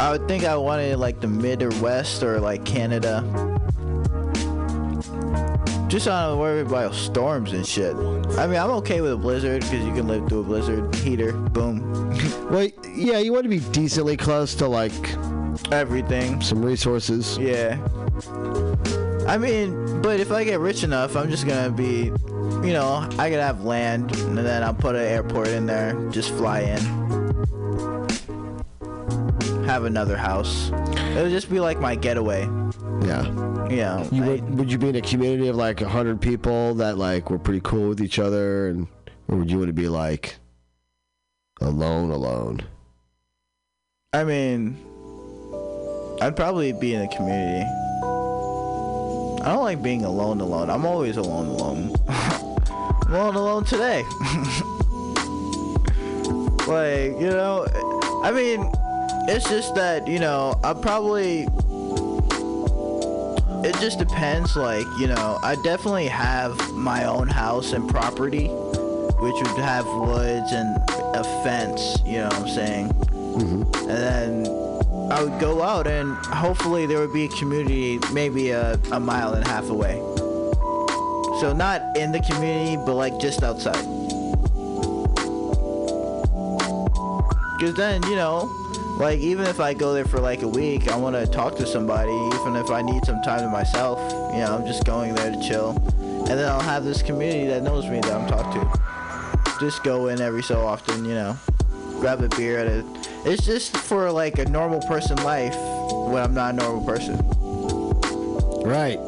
I 0.00 0.12
would 0.12 0.28
think 0.28 0.44
I 0.44 0.56
wanted 0.56 0.98
like 0.98 1.20
the 1.20 1.28
mid 1.28 1.62
or 1.62 1.70
west 1.80 2.22
or 2.22 2.40
like 2.40 2.64
Canada. 2.64 3.24
Just 5.88 6.04
don't 6.04 6.38
worry 6.38 6.60
about 6.60 6.94
storms 6.94 7.52
and 7.54 7.66
shit. 7.66 7.96
I 7.96 8.46
mean, 8.46 8.58
I'm 8.58 8.70
okay 8.82 9.00
with 9.00 9.12
a 9.12 9.16
blizzard 9.16 9.62
because 9.62 9.84
you 9.84 9.92
can 9.94 10.06
live 10.06 10.28
through 10.28 10.40
a 10.40 10.44
blizzard. 10.44 10.94
Heater, 10.96 11.32
boom, 11.32 11.80
well 12.50 12.68
yeah 12.94 13.18
you 13.18 13.32
want 13.32 13.44
to 13.44 13.48
be 13.48 13.60
decently 13.72 14.16
close 14.16 14.54
to 14.56 14.66
like 14.68 14.92
everything. 15.72 16.40
some 16.42 16.62
resources 16.64 17.38
Yeah. 17.38 17.78
I 19.26 19.38
mean, 19.38 20.00
but 20.02 20.20
if 20.20 20.30
I 20.32 20.44
get 20.44 20.60
rich 20.60 20.84
enough, 20.84 21.16
I'm 21.16 21.30
just 21.30 21.46
gonna 21.46 21.70
be, 21.70 22.12
you 22.66 22.72
know, 22.72 23.06
I 23.18 23.30
could 23.30 23.40
have 23.40 23.64
land, 23.64 24.14
and 24.16 24.38
then 24.38 24.62
I'll 24.62 24.74
put 24.74 24.94
an 24.94 25.02
airport 25.02 25.48
in 25.48 25.66
there, 25.66 25.94
just 26.10 26.30
fly 26.32 26.60
in, 26.60 26.78
have 29.64 29.84
another 29.84 30.16
house. 30.16 30.70
It'll 31.16 31.28
just 31.30 31.50
be 31.50 31.60
like 31.60 31.78
my 31.78 31.94
getaway. 31.94 32.48
yeah 33.02 33.24
You 33.70 33.76
know, 33.76 34.08
You 34.10 34.22
I- 34.24 34.26
would, 34.28 34.58
would 34.58 34.72
you 34.72 34.78
be 34.78 34.88
in 34.88 34.96
a 34.96 35.00
community 35.02 35.48
of 35.48 35.56
like 35.56 35.80
a 35.80 35.88
hundred 35.88 36.20
people 36.20 36.74
that 36.76 36.96
like 36.98 37.30
were 37.30 37.38
pretty 37.38 37.60
cool 37.60 37.88
with 37.90 38.00
each 38.00 38.18
other, 38.18 38.68
and 38.68 38.86
or 39.28 39.36
would 39.36 39.50
you 39.50 39.58
want 39.58 39.68
to 39.68 39.72
be 39.74 39.88
like 39.88 40.36
alone, 41.60 42.10
alone? 42.10 42.62
I 44.14 44.24
mean, 44.24 44.76
I'd 46.22 46.34
probably 46.36 46.72
be 46.72 46.94
in 46.94 47.02
a 47.02 47.08
community. 47.08 47.64
I 49.42 49.52
don't 49.52 49.62
like 49.64 49.82
being 49.82 50.04
alone 50.04 50.40
alone. 50.40 50.70
I'm 50.70 50.84
always 50.86 51.16
alone 51.16 51.46
alone. 51.46 51.94
I'm 52.08 53.12
alone 53.14 53.34
alone 53.36 53.64
today. 53.64 54.02
like, 56.66 57.12
you 57.20 57.30
know, 57.30 57.66
I 58.22 58.30
mean, 58.32 58.70
it's 59.28 59.48
just 59.48 59.74
that, 59.74 60.06
you 60.08 60.18
know, 60.18 60.58
I 60.64 60.74
probably 60.74 61.46
it 63.68 63.74
just 63.80 63.98
depends 63.98 64.56
like, 64.56 64.86
you 64.98 65.06
know, 65.06 65.38
I 65.42 65.54
definitely 65.56 66.06
have 66.06 66.72
my 66.72 67.04
own 67.04 67.28
house 67.28 67.74
and 67.74 67.88
property 67.88 68.48
which 69.20 69.34
would 69.34 69.58
have 69.58 69.84
woods 69.84 70.52
and 70.52 70.76
a 71.16 71.24
fence, 71.42 71.98
you 72.04 72.18
know 72.18 72.28
what 72.28 72.40
I'm 72.40 72.48
saying? 72.48 72.88
Mm-hmm. 72.88 73.88
and 73.88 74.46
then 74.46 75.12
I 75.12 75.22
would 75.22 75.38
go 75.38 75.62
out 75.62 75.86
and 75.86 76.16
hopefully 76.26 76.86
there 76.86 76.98
would 76.98 77.12
be 77.12 77.26
a 77.26 77.28
community 77.28 78.00
maybe 78.12 78.50
a, 78.50 78.74
a 78.90 78.98
mile 78.98 79.34
and 79.34 79.44
a 79.44 79.48
half 79.48 79.68
away. 79.70 79.96
So 81.40 81.52
not 81.54 81.96
in 81.96 82.10
the 82.10 82.20
community, 82.20 82.76
but 82.76 82.94
like 82.94 83.18
just 83.18 83.42
outside. 83.42 83.84
Cause 87.60 87.74
then, 87.74 88.02
you 88.04 88.16
know, 88.16 88.48
like 88.98 89.20
even 89.20 89.46
if 89.46 89.60
I 89.60 89.74
go 89.74 89.94
there 89.94 90.04
for 90.04 90.20
like 90.20 90.42
a 90.42 90.48
week, 90.48 90.88
I 90.88 90.96
want 90.96 91.16
to 91.16 91.26
talk 91.26 91.56
to 91.56 91.66
somebody, 91.66 92.12
even 92.12 92.56
if 92.56 92.70
I 92.70 92.82
need 92.82 93.04
some 93.04 93.22
time 93.22 93.40
to 93.40 93.48
myself. 93.48 93.98
You 94.34 94.40
know, 94.40 94.58
I'm 94.58 94.66
just 94.66 94.84
going 94.84 95.14
there 95.14 95.30
to 95.30 95.40
chill. 95.40 95.70
And 96.00 96.38
then 96.38 96.48
I'll 96.48 96.60
have 96.60 96.84
this 96.84 97.02
community 97.02 97.46
that 97.46 97.62
knows 97.62 97.86
me 97.86 98.00
that 98.00 98.12
I'm 98.12 98.28
talking 98.28 98.60
to. 98.60 99.60
Just 99.60 99.82
go 99.82 100.08
in 100.08 100.20
every 100.20 100.42
so 100.42 100.64
often, 100.64 101.04
you 101.04 101.14
know 101.14 101.36
grab 101.98 102.22
a 102.22 102.28
beer 102.36 102.58
at 102.58 102.66
a 102.68 102.84
it's 103.24 103.44
just 103.44 103.76
for 103.76 104.10
like 104.10 104.38
a 104.38 104.44
normal 104.46 104.80
person 104.82 105.16
life 105.24 105.56
when 105.56 106.22
I'm 106.22 106.32
not 106.32 106.54
a 106.54 106.56
normal 106.56 106.84
person. 106.84 107.16
Right. 108.62 108.98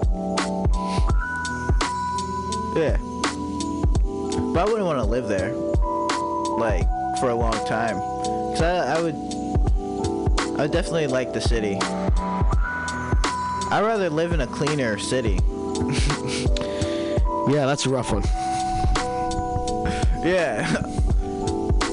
Yeah. 2.77 2.97
But 4.53 4.61
I 4.61 4.65
wouldn't 4.65 4.85
want 4.87 4.99
to 4.99 5.05
live 5.05 5.29
there 5.29 5.53
like 6.59 6.85
for 7.21 7.31
a 7.31 7.35
long 7.35 7.65
time. 7.67 7.97
Cause 7.97 8.63
I, 8.63 8.97
I 8.97 9.01
would 9.01 9.15
I 10.61 10.67
definitely 10.67 11.07
like 11.07 11.33
the 11.33 11.41
city. 11.41 11.79
I'd 13.73 13.83
rather 13.83 14.11
live 14.11 14.33
in 14.33 14.41
a 14.43 14.47
cleaner 14.47 14.99
city. 14.99 15.39
Yeah, 17.49 17.67
that's 17.67 17.85
a 17.87 17.91
rough 17.91 18.13
one. 18.13 18.23
Yeah. 20.25 20.71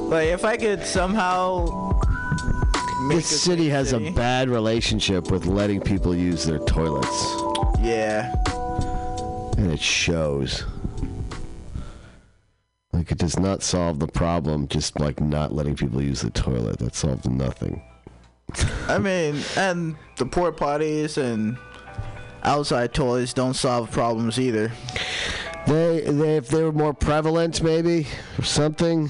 like 0.01 0.27
if 0.27 0.43
I 0.45 0.55
could 0.57 0.85
somehow 0.85 1.99
make 3.07 3.19
This 3.19 3.41
city 3.41 3.69
has 3.69 3.89
city- 3.89 4.09
a 4.09 4.11
bad 4.11 4.49
relationship 4.49 5.31
with 5.31 5.45
letting 5.47 5.79
people 5.81 6.13
use 6.13 6.43
their 6.43 6.59
toilets, 6.59 7.17
Yeah. 7.81 8.35
and 9.57 9.71
it 9.71 9.79
shows. 9.79 10.63
Like 12.93 13.11
it 13.11 13.17
does 13.17 13.39
not 13.39 13.63
solve 13.63 13.97
the 13.99 14.07
problem. 14.07 14.67
Just 14.67 14.99
like 14.99 15.19
not 15.21 15.53
letting 15.53 15.75
people 15.75 16.01
use 16.03 16.21
the 16.21 16.29
toilet, 16.29 16.77
that 16.79 16.93
solves 16.93 17.25
nothing. 17.27 17.81
I 18.87 18.97
mean, 18.99 19.41
and 19.55 19.95
the 20.15 20.25
port 20.25 20.57
potties 20.57 21.17
and 21.17 21.57
outside 22.43 22.93
toilets 22.93 23.33
don't 23.33 23.53
solve 23.53 23.91
problems 23.91 24.39
either. 24.39 24.71
They, 25.67 26.01
they, 26.01 26.37
if 26.37 26.47
they 26.47 26.63
were 26.63 26.71
more 26.71 26.93
prevalent, 26.93 27.61
maybe 27.61 28.07
or 28.39 28.43
something. 28.43 29.09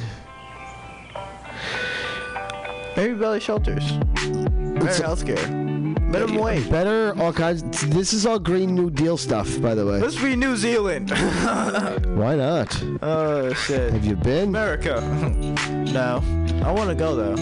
Maybe 2.95 3.13
belly 3.13 3.39
shelters. 3.39 3.91
Better 3.91 5.03
healthcare. 5.03 5.67
Minimum 6.07 6.37
wage. 6.37 6.69
Better 6.69 7.13
all 7.21 7.31
kinds. 7.31 7.61
This 7.89 8.13
is 8.13 8.25
all 8.25 8.39
Green 8.39 8.73
New 8.73 8.89
Deal 8.89 9.17
stuff, 9.17 9.61
by 9.61 9.75
the 9.75 9.85
way. 9.85 9.99
Let's 9.99 10.19
be 10.19 10.35
New 10.35 10.55
Zealand. 10.55 11.11
Why 12.17 12.35
not? 12.35 12.83
oh 13.03 13.53
shit. 13.53 13.93
Have 13.93 14.05
you 14.05 14.15
been? 14.15 14.49
America. 14.49 15.01
no. 15.93 16.23
I 16.63 16.71
want 16.71 16.89
to 16.89 16.95
go 16.95 17.15
though. 17.15 17.35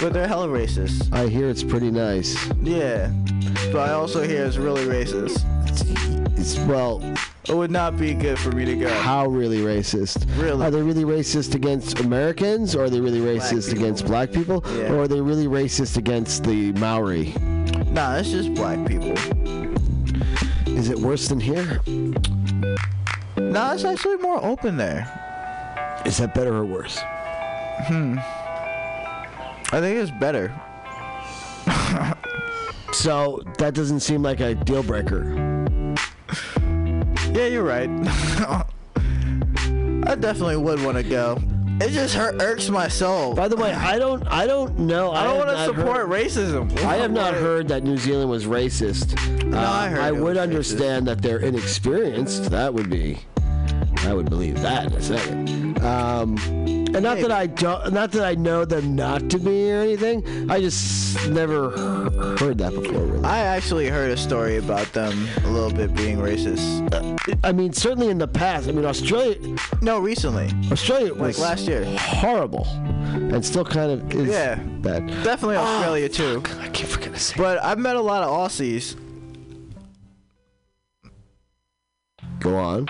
But 0.00 0.12
they're 0.12 0.28
hella 0.28 0.48
racist. 0.48 1.12
I 1.12 1.26
hear 1.28 1.48
it's 1.48 1.62
pretty 1.62 1.90
nice. 1.90 2.36
Yeah. 2.62 3.10
But 3.72 3.88
I 3.88 3.92
also 3.92 4.22
hear 4.22 4.44
it's 4.44 4.56
really 4.56 4.84
racist. 4.84 5.42
It's 6.38 6.58
well, 6.60 7.02
It 7.48 7.54
would 7.54 7.70
not 7.70 7.96
be 7.98 8.12
good 8.14 8.38
for 8.38 8.50
me 8.52 8.64
to 8.64 8.76
go. 8.76 8.88
how 8.92 9.26
really 9.26 9.58
racist? 9.60 10.26
Really? 10.40 10.64
Are 10.66 10.70
they 10.70 10.82
really 10.82 11.04
racist 11.04 11.54
against 11.54 12.00
Americans, 12.00 12.74
or 12.74 12.84
are 12.84 12.90
they 12.90 13.00
really 13.00 13.20
racist 13.20 13.68
people. 13.68 13.84
against 13.84 14.06
black 14.06 14.32
people, 14.32 14.64
Yeah. 14.76 14.92
or 14.92 15.02
are 15.02 15.08
they 15.08 15.20
really 15.20 15.46
racist 15.46 15.96
against 15.96 16.44
the 16.44 16.72
Maori? 16.72 17.34
Nah, 17.90 18.16
it's 18.16 18.30
just 18.30 18.52
black 18.54 18.84
people. 18.86 19.14
Is 20.66 20.90
it 20.90 20.98
worse 20.98 21.28
than 21.28 21.40
here? 21.40 21.80
Nah, 23.38 23.72
it's 23.74 23.84
actually 23.84 24.16
more 24.16 24.44
open 24.44 24.76
there. 24.76 25.06
Is 26.04 26.18
that 26.18 26.34
better 26.34 26.54
or 26.54 26.64
worse? 26.64 26.98
Hmm. 27.86 28.18
I 29.72 29.80
think 29.80 29.98
it's 29.98 30.10
better. 30.12 30.52
So 32.92 33.42
that 33.58 33.74
doesn't 33.74 34.00
seem 34.00 34.22
like 34.22 34.40
a 34.40 34.54
deal 34.54 34.82
breaker. 34.82 35.94
Yeah, 37.32 37.46
you're 37.48 37.64
right. 37.64 37.90
I 40.08 40.14
definitely 40.14 40.56
would 40.56 40.82
want 40.82 40.96
to 40.96 41.02
go. 41.02 41.38
It 41.82 41.90
just 41.90 42.14
hurt, 42.14 42.40
irks 42.40 42.70
my 42.70 42.88
soul. 42.88 43.34
By 43.34 43.48
the 43.48 43.56
way, 43.56 43.72
I 43.72 43.98
don't 43.98 44.26
I 44.26 44.46
don't 44.46 44.78
know. 44.78 45.12
I 45.12 45.24
don't 45.24 45.36
want 45.36 45.50
to 45.50 45.64
support 45.66 45.98
heard- 45.98 46.08
racism. 46.08 46.74
I 46.84 46.94
have 46.96 47.10
not 47.10 47.34
heard 47.34 47.68
that 47.68 47.82
New 47.84 47.98
Zealand 47.98 48.30
was 48.30 48.46
racist. 48.46 49.44
No, 49.44 49.58
I 49.58 49.88
heard 49.88 49.98
I 50.00 50.12
would 50.12 50.38
understand 50.38 51.06
that 51.08 51.20
they're 51.20 51.40
inexperienced. 51.40 52.50
That 52.50 52.72
would 52.72 52.88
be. 52.88 53.18
I 53.98 54.14
would 54.14 54.30
believe 54.30 54.58
that 54.62 54.86
in 54.86 54.92
a 54.94 55.02
second. 55.02 55.78
Um, 55.84 56.36
and 56.94 57.02
not 57.02 57.18
that 57.18 57.30
I 57.32 57.46
don't, 57.46 57.92
not 57.92 58.12
that 58.12 58.24
I 58.24 58.34
know 58.34 58.64
them 58.64 58.94
not 58.94 59.28
to 59.30 59.38
be 59.38 59.70
or 59.72 59.80
anything. 59.80 60.50
I 60.50 60.60
just 60.60 61.28
never 61.28 61.70
heard 62.38 62.58
that 62.58 62.72
before. 62.74 63.00
Really. 63.04 63.24
I 63.24 63.38
actually 63.38 63.88
heard 63.88 64.10
a 64.10 64.16
story 64.16 64.56
about 64.56 64.92
them 64.92 65.28
a 65.44 65.48
little 65.48 65.72
bit 65.72 65.94
being 65.94 66.18
racist. 66.18 66.92
Uh, 66.94 67.36
I 67.44 67.52
mean, 67.52 67.72
certainly 67.72 68.08
in 68.08 68.18
the 68.18 68.28
past. 68.28 68.68
I 68.68 68.72
mean, 68.72 68.84
Australia, 68.84 69.36
No, 69.82 69.98
recently, 69.98 70.50
Australia 70.70 71.12
was 71.14 71.38
like 71.38 71.48
last 71.48 71.66
year. 71.66 71.84
horrible, 71.98 72.66
and 72.66 73.44
still 73.44 73.64
kind 73.64 73.90
of 73.92 74.14
is 74.14 74.28
Yeah. 74.28 74.54
bad. 74.56 75.06
Definitely 75.24 75.56
ah, 75.56 75.76
Australia 75.76 76.08
too. 76.08 76.42
I 76.60 76.68
keep 76.68 76.86
forgetting 76.86 77.14
to 77.14 77.20
say. 77.20 77.34
But 77.36 77.62
I've 77.62 77.78
met 77.78 77.96
a 77.96 78.00
lot 78.00 78.22
of 78.22 78.30
Aussies. 78.30 78.96
Go 82.40 82.54
on. 82.56 82.86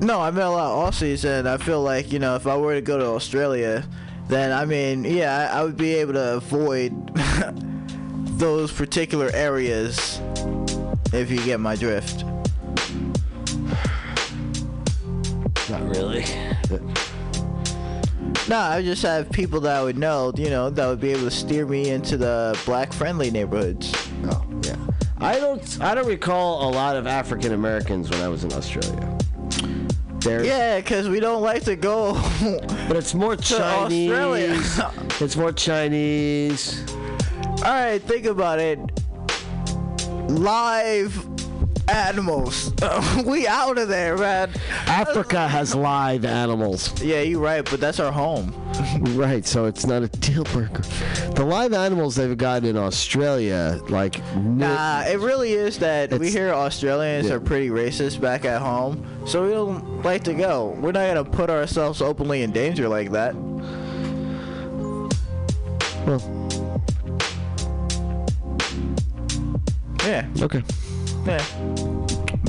No, 0.00 0.18
I 0.18 0.30
met 0.30 0.46
a 0.46 0.50
lot 0.50 0.72
of 0.72 0.94
Aussies, 0.94 1.24
and 1.24 1.46
I 1.46 1.58
feel 1.58 1.82
like 1.82 2.10
you 2.10 2.18
know, 2.18 2.34
if 2.34 2.46
I 2.46 2.56
were 2.56 2.74
to 2.74 2.80
go 2.80 2.96
to 2.98 3.06
Australia, 3.06 3.86
then 4.28 4.50
I 4.50 4.64
mean, 4.64 5.04
yeah, 5.04 5.50
I, 5.52 5.58
I 5.58 5.64
would 5.64 5.76
be 5.76 5.94
able 5.96 6.14
to 6.14 6.36
avoid 6.36 6.92
those 8.38 8.72
particular 8.72 9.30
areas 9.34 10.20
if 11.12 11.30
you 11.30 11.44
get 11.44 11.60
my 11.60 11.76
drift. 11.76 12.24
Not 15.68 15.82
really. 15.94 16.24
No, 18.48 18.58
I 18.58 18.82
just 18.82 19.02
have 19.02 19.30
people 19.30 19.60
that 19.60 19.76
I 19.76 19.82
would 19.82 19.98
know, 19.98 20.32
you 20.34 20.50
know, 20.50 20.70
that 20.70 20.86
would 20.86 21.00
be 21.00 21.12
able 21.12 21.22
to 21.22 21.30
steer 21.30 21.66
me 21.66 21.90
into 21.90 22.16
the 22.16 22.58
black-friendly 22.64 23.30
neighborhoods. 23.30 23.92
Oh, 24.24 24.44
yeah. 24.62 24.76
I 25.18 25.38
don't. 25.38 25.80
I 25.82 25.94
don't 25.94 26.08
recall 26.08 26.68
a 26.68 26.70
lot 26.70 26.96
of 26.96 27.06
African 27.06 27.52
Americans 27.52 28.10
when 28.10 28.20
I 28.22 28.28
was 28.28 28.42
in 28.42 28.52
Australia. 28.54 29.09
There, 30.20 30.44
Yeah, 30.44 30.76
because 30.76 31.08
we 31.08 31.18
don't 31.20 31.42
like 31.42 31.64
to 31.64 31.76
go. 31.76 32.12
but 32.88 32.96
it's 32.96 33.14
more 33.14 33.36
Chinese. 33.36 34.10
Australia. 34.10 34.60
it's 35.20 35.36
more 35.36 35.52
Chinese. 35.52 36.84
All 37.64 37.72
right, 37.72 38.02
think 38.02 38.26
about 38.26 38.58
it. 38.58 38.78
Live 40.28 41.29
animals. 41.90 42.72
we 43.26 43.46
out 43.46 43.78
of 43.78 43.88
there, 43.88 44.16
man. 44.16 44.50
Africa 44.86 45.48
has 45.48 45.74
live 45.74 46.24
animals, 46.24 47.00
Yeah, 47.02 47.20
you're 47.20 47.40
right, 47.40 47.68
but 47.68 47.80
that's 47.80 48.00
our 48.00 48.12
home. 48.12 48.54
right? 49.16 49.44
So 49.44 49.66
it's 49.66 49.86
not 49.86 50.02
a 50.02 50.08
deal 50.08 50.44
breaker. 50.44 50.82
The 51.34 51.44
live 51.44 51.72
animals 51.72 52.14
they've 52.16 52.36
got 52.36 52.64
in 52.64 52.76
Australia, 52.76 53.80
like 53.88 54.20
Nah, 54.36 55.02
it 55.06 55.18
really 55.18 55.52
is 55.52 55.78
that 55.78 56.12
we 56.18 56.30
hear 56.30 56.50
Australians 56.52 57.28
Yeah. 57.28 57.34
are 57.34 57.40
pretty 57.40 57.68
racist 57.70 58.20
back 58.20 58.44
at 58.44 58.60
home, 58.62 59.04
so 59.26 59.44
we 59.44 59.50
don't 59.52 60.02
like 60.02 60.24
to 60.24 60.34
go. 60.34 60.76
We're 60.80 60.92
not 60.92 61.06
gonna 61.08 61.24
put 61.24 61.50
ourselves 61.50 62.00
openly 62.00 62.42
in 62.42 62.52
danger 62.52 62.88
like 62.88 63.10
that. 63.12 63.34
well, 66.06 66.20
Yeah, 70.06 70.26
okay. 70.40 70.62
yeah. 71.26 71.44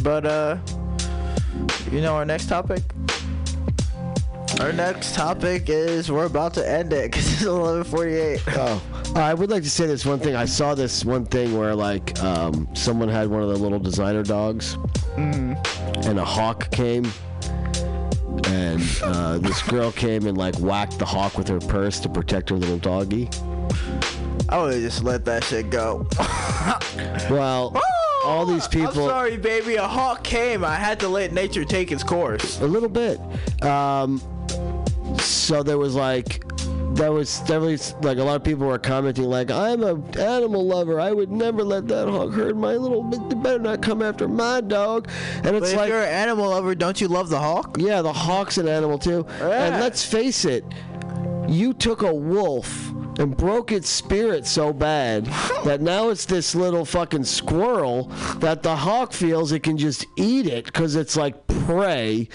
But 0.03 0.25
uh, 0.25 0.57
you 1.91 2.01
know 2.01 2.15
our 2.15 2.25
next 2.25 2.47
topic. 2.47 2.81
Our 4.59 4.73
next 4.73 5.15
topic 5.15 5.69
is 5.69 6.11
we're 6.11 6.25
about 6.25 6.53
to 6.55 6.69
end 6.69 6.93
it 6.93 7.11
because 7.11 7.31
it's 7.33 7.41
11:48. 7.43 8.41
Oh, 8.57 8.81
I 9.15 9.33
would 9.33 9.49
like 9.49 9.63
to 9.63 9.69
say 9.69 9.87
this 9.87 10.05
one 10.05 10.19
thing. 10.19 10.35
I 10.35 10.45
saw 10.45 10.75
this 10.75 11.03
one 11.03 11.25
thing 11.25 11.57
where 11.57 11.73
like 11.75 12.21
um, 12.23 12.67
someone 12.73 13.09
had 13.09 13.27
one 13.27 13.41
of 13.41 13.49
the 13.49 13.57
little 13.57 13.79
designer 13.79 14.23
dogs, 14.23 14.77
and 15.17 16.19
a 16.19 16.25
hawk 16.25 16.69
came, 16.71 17.11
and 18.45 18.81
uh, 19.03 19.37
this 19.39 19.61
girl 19.63 19.91
came 20.03 20.27
and 20.27 20.37
like 20.37 20.55
whacked 20.59 20.99
the 20.99 21.05
hawk 21.05 21.37
with 21.37 21.47
her 21.47 21.59
purse 21.59 21.99
to 22.01 22.09
protect 22.09 22.49
her 22.49 22.55
little 22.55 22.77
doggy. 22.77 23.29
I 24.49 24.61
would 24.61 24.73
have 24.73 24.81
just 24.81 25.03
let 25.03 25.25
that 25.25 25.43
shit 25.43 25.69
go. 25.69 26.07
Well, 27.29 27.79
all 28.25 28.45
these 28.45 28.67
people. 28.67 29.03
I'm 29.03 29.09
sorry, 29.09 29.37
baby. 29.37 29.75
A 29.75 29.87
hawk 29.87 30.23
came. 30.23 30.63
I 30.63 30.75
had 30.75 30.99
to 31.01 31.07
let 31.07 31.33
nature 31.33 31.65
take 31.65 31.91
its 31.91 32.03
course. 32.03 32.59
A 32.61 32.67
little 32.67 32.89
bit. 32.89 33.19
Um, 33.63 34.21
so 35.19 35.63
there 35.63 35.77
was 35.77 35.95
like, 35.95 36.43
there 36.93 37.11
was 37.11 37.39
definitely 37.39 37.79
like 38.01 38.17
a 38.17 38.23
lot 38.23 38.35
of 38.35 38.43
people 38.43 38.67
were 38.67 38.77
commenting 38.77 39.25
like, 39.25 39.49
I'm 39.49 39.83
a 39.83 39.95
animal 40.19 40.65
lover. 40.65 40.99
I 40.99 41.11
would 41.11 41.31
never 41.31 41.63
let 41.63 41.87
that 41.87 42.07
hawk 42.07 42.33
hurt 42.33 42.55
my 42.55 42.75
little. 42.75 43.03
They 43.09 43.35
better 43.35 43.59
not 43.59 43.81
come 43.81 44.01
after 44.01 44.27
my 44.27 44.61
dog. 44.61 45.07
And 45.43 45.55
it's 45.55 45.71
if 45.71 45.77
like, 45.77 45.89
you're 45.89 46.01
an 46.01 46.09
animal 46.09 46.49
lover, 46.49 46.75
don't 46.75 46.99
you 46.99 47.07
love 47.07 47.29
the 47.29 47.39
hawk? 47.39 47.77
yeah, 47.79 48.01
the 48.01 48.13
hawk's 48.13 48.57
an 48.57 48.67
animal 48.67 48.99
too. 48.99 49.25
Yeah. 49.39 49.65
And 49.65 49.81
let's 49.81 50.05
face 50.05 50.45
it, 50.45 50.65
you 51.47 51.73
took 51.73 52.01
a 52.01 52.13
wolf 52.13 52.91
and 53.19 53.35
broke 53.35 53.71
its 53.71 53.89
spirit 53.89 54.45
so 54.45 54.71
bad 54.73 55.25
that 55.65 55.81
now 55.81 56.09
it's 56.09 56.25
this 56.25 56.55
little 56.55 56.85
fucking 56.85 57.23
squirrel 57.23 58.05
that 58.37 58.63
the 58.63 58.75
hawk 58.75 59.13
feels 59.13 59.51
it 59.51 59.61
can 59.63 59.77
just 59.77 60.05
eat 60.15 60.47
it 60.47 60.65
because 60.65 60.95
it's 60.95 61.15
like 61.15 61.45
prey 61.65 62.27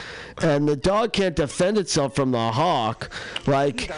and 0.43 0.69
the 0.69 0.77
dog 0.77 1.13
can't 1.13 1.35
defend 1.35 1.79
itself 1.79 2.15
from 2.15 2.31
the 2.31 2.53
hawk. 2.53 3.11
Like 3.47 3.89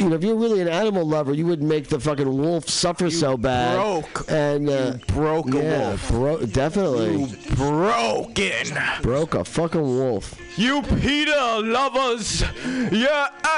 you 0.00 0.08
know 0.08 0.14
if 0.16 0.22
you're 0.24 0.36
really 0.36 0.60
an 0.60 0.68
animal 0.68 1.04
lover 1.06 1.34
you 1.34 1.46
wouldn't 1.46 1.68
make 1.68 1.88
the 1.88 1.98
fucking 2.00 2.38
wolf 2.38 2.68
suffer 2.68 3.10
so 3.10 3.36
bad. 3.36 3.76
broke. 3.76 4.30
and 4.30 4.68
uh, 4.68 4.96
broke 5.08 5.52
a 5.54 5.58
yeah, 5.58 5.88
wolf. 5.90 6.08
bro- 6.10 6.46
definitely. 6.46 7.26
Broken. 7.56 8.78
broke 9.02 9.34
a 9.34 9.44
fucking 9.44 9.82
wolf. 9.82 10.40
You 10.56 10.82
PETA 10.82 11.62
lovers, 11.64 12.44
you 12.92 13.08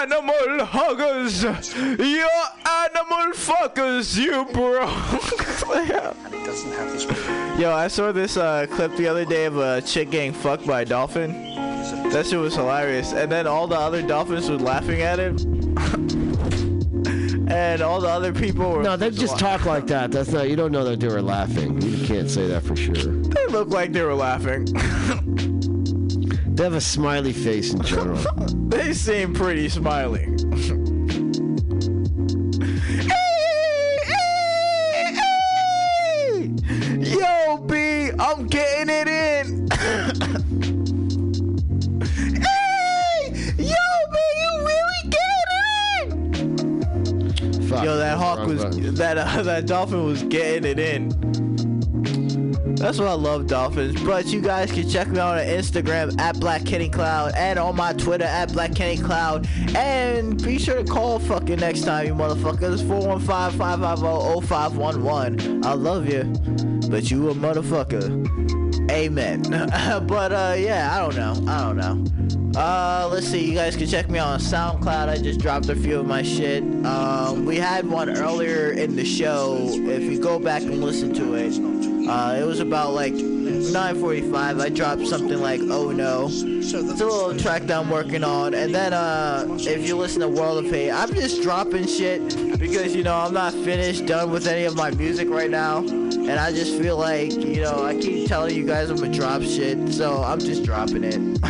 animal 0.01 0.65
huggers, 0.65 1.43
you 1.45 2.27
animal 2.67 3.33
fuckers, 3.35 4.17
you 4.17 4.45
broke. 4.53 4.91
Yo, 7.59 7.73
I 7.73 7.89
saw 7.89 8.13
this 8.13 8.37
uh, 8.37 8.67
clip 8.71 8.95
the 8.97 9.09
other 9.09 9.25
day 9.25 9.47
of 9.47 9.57
a 9.57 9.83
chick 9.83 10.11
getting 10.11 10.33
fucked 10.33 10.67
by 10.67 10.83
a 10.83 10.85
dolphin. 10.85 11.33
That 12.11 12.27
shit 12.27 12.39
was 12.39 12.55
hilarious. 12.55 13.13
And 13.13 13.31
then 13.31 13.47
all 13.47 13.67
the 13.67 13.79
other 13.79 14.03
dolphins 14.03 14.49
were 14.51 14.59
laughing 14.59 15.03
at 15.03 15.19
it. 15.19 15.45
and 17.49 17.81
all 17.83 18.01
the 18.01 18.09
other 18.09 18.33
people 18.33 18.73
were. 18.73 18.83
No, 18.83 18.97
they 18.97 19.11
just 19.11 19.39
talk 19.39 19.65
like 19.65 19.87
that. 19.89 20.11
That's 20.11 20.31
not. 20.31 20.49
You 20.49 20.57
don't 20.57 20.73
know 20.73 20.85
that 20.85 21.01
they 21.01 21.09
were 21.09 21.23
laughing. 21.23 21.81
You 21.81 22.07
can't 22.07 22.31
say 22.31 22.47
that 22.49 22.63
for 22.63 22.77
sure. 22.77 22.95
They 22.95 23.47
look 23.47 23.69
like 23.69 23.93
they 23.93 24.03
were 24.03 24.15
laughing. 24.15 24.67
They 26.57 26.65
have 26.65 26.73
a 26.73 26.81
smiley 26.81 27.35
face 27.35 27.75
in 27.75 27.83
general. 27.83 28.17
they 28.69 28.95
seem 28.95 29.35
pretty 29.35 29.69
smiley. 29.69 30.25
Yo, 37.47 37.59
B, 37.59 38.11
I'm 38.19 38.49
getting 38.49 38.89
it 38.91 39.07
in. 39.07 39.69
hey, 42.43 43.31
yo, 43.57 43.87
B, 44.11 44.19
you 44.41 44.51
really 44.67 45.03
getting 45.15 45.51
it 45.53 46.43
in. 46.43 47.69
Fuck, 47.69 47.85
Yo, 47.85 47.97
that 47.99 48.19
hawk 48.19 48.49
was 48.49 48.65
that 48.99 49.17
uh, 49.17 49.43
that 49.45 49.67
dolphin 49.67 50.05
was 50.05 50.25
getting 50.25 50.65
it 50.65 50.81
in. 50.81 51.46
That's 52.77 52.99
why 52.99 53.07
I 53.07 53.15
love 53.15 53.47
dolphins. 53.47 54.03
But 54.03 54.27
you 54.27 54.41
guys 54.41 54.71
can 54.71 54.89
check 54.89 55.09
me 55.09 55.19
out 55.19 55.39
on 55.39 55.47
Instagram 55.47 56.19
at 56.21 56.39
Black 56.39 56.65
Kenny 56.65 56.89
Cloud 56.89 57.35
and 57.35 57.59
on 57.59 57.75
my 57.75 57.93
Twitter 57.95 58.25
at 58.25 58.53
Black 58.53 58.75
Kenny 58.75 58.99
Cloud. 58.99 59.49
And 59.75 60.41
be 60.43 60.59
sure 60.59 60.83
to 60.83 60.85
call 60.85 61.19
fucking 61.19 61.61
next 61.61 61.83
time, 61.83 62.07
you 62.07 62.15
motherfuckers. 62.15 62.83
415-550-0511. 62.83 65.65
I 65.65 65.73
love 65.73 66.09
you, 66.09 66.25
but 66.91 67.11
you 67.11 67.31
a 67.31 67.35
motherfucker. 67.35 68.27
Amen. 68.91 69.43
but 70.07 70.33
uh, 70.33 70.55
yeah, 70.59 70.95
I 70.95 70.99
don't 71.01 71.17
know. 71.17 71.35
I 71.51 71.63
don't 71.63 71.77
know. 71.77 72.05
Uh, 72.57 73.07
let's 73.13 73.27
see. 73.27 73.45
You 73.45 73.55
guys 73.55 73.77
can 73.77 73.87
check 73.87 74.09
me 74.09 74.19
out 74.19 74.29
on 74.29 74.41
SoundCloud. 74.41 75.11
I 75.11 75.19
just 75.19 75.41
dropped 75.41 75.69
a 75.69 75.77
few 75.77 76.01
of 76.01 76.07
my 76.07 76.23
shit. 76.23 76.63
Um, 76.87 77.45
we 77.45 77.57
had 77.57 77.87
one 77.87 78.09
earlier 78.09 78.71
in 78.71 78.97
the 78.97 79.05
show. 79.05 79.59
If 79.61 80.03
you 80.05 80.19
go 80.19 80.39
back 80.39 80.63
and 80.63 80.83
listen 80.83 81.13
to 81.15 81.35
it, 81.35 82.09
uh, 82.09 82.37
it 82.41 82.47
was 82.47 82.61
about 82.61 82.95
like 82.95 83.13
9:45. 83.13 84.59
I 84.59 84.71
dropped 84.71 85.07
something 85.07 85.39
like 85.39 85.61
"Oh 85.65 85.91
No." 85.91 86.29
It's 86.31 86.73
a 86.73 86.81
little 86.81 87.37
track 87.37 87.65
that 87.65 87.79
I'm 87.79 87.91
working 87.91 88.25
on. 88.25 88.55
And 88.55 88.75
then 88.75 88.95
uh, 88.95 89.47
if 89.61 89.87
you 89.87 89.99
listen 89.99 90.23
to 90.23 90.29
World 90.29 90.65
of 90.65 90.71
Hate, 90.71 90.93
I'm 90.93 91.13
just 91.13 91.43
dropping 91.43 91.87
shit 91.87 92.59
because 92.59 92.97
you 92.97 93.03
know 93.03 93.17
I'm 93.17 93.35
not 93.35 93.53
finished, 93.53 94.07
done 94.07 94.31
with 94.31 94.47
any 94.47 94.65
of 94.65 94.75
my 94.75 94.91
music 94.93 95.29
right 95.29 95.51
now. 95.51 95.83
And 96.29 96.41
I 96.41 96.51
just 96.53 96.81
feel 96.81 96.97
like 96.97 97.33
you 97.33 97.63
know 97.63 97.85
I 97.85 97.95
keep 97.95 98.29
telling 98.29 98.55
you 98.55 98.67
guys 98.67 98.91
I'm 98.91 98.97
gonna 98.97 99.13
drop 99.13 99.43
shit, 99.43 99.93
so 99.93 100.23
I'm 100.23 100.41
just 100.41 100.65
dropping 100.65 101.05
it. 101.05 101.41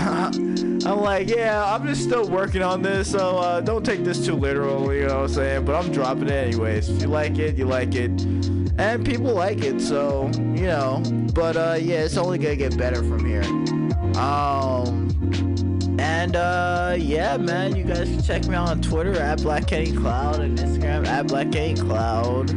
I'm 0.86 1.00
like, 1.00 1.28
yeah, 1.28 1.64
I'm 1.64 1.84
just 1.86 2.04
still 2.04 2.28
working 2.28 2.62
on 2.62 2.82
this, 2.82 3.10
so 3.10 3.38
uh, 3.38 3.60
don't 3.60 3.84
take 3.84 4.04
this 4.04 4.24
too 4.24 4.34
literal, 4.34 4.94
you 4.94 5.06
know 5.06 5.16
what 5.16 5.22
I'm 5.22 5.28
saying? 5.28 5.64
But 5.64 5.74
I'm 5.74 5.90
dropping 5.90 6.28
it 6.28 6.30
anyways. 6.30 6.88
If 6.88 7.02
you 7.02 7.08
like 7.08 7.38
it, 7.38 7.56
you 7.56 7.64
like 7.64 7.94
it, 7.94 8.10
and 8.78 9.04
people 9.04 9.32
like 9.32 9.64
it, 9.64 9.80
so 9.80 10.30
you 10.36 10.66
know. 10.66 11.02
But 11.34 11.56
uh, 11.56 11.76
yeah, 11.80 12.04
it's 12.04 12.16
only 12.16 12.38
gonna 12.38 12.56
get 12.56 12.76
better 12.76 13.02
from 13.02 13.24
here. 13.24 13.42
Um. 14.20 15.05
And 16.06 16.36
uh, 16.36 16.94
yeah, 16.98 17.36
man, 17.36 17.74
you 17.74 17.82
guys 17.82 18.08
can 18.08 18.22
check 18.22 18.46
me 18.46 18.54
out 18.54 18.68
on 18.68 18.80
Twitter 18.80 19.18
at 19.18 19.42
Black 19.42 19.66
Kenny 19.66 19.90
Cloud 19.90 20.38
and 20.38 20.56
Instagram 20.56 21.04
at 21.04 21.26
Black 21.26 21.50
Kenny 21.50 21.74
Cloud. 21.74 22.50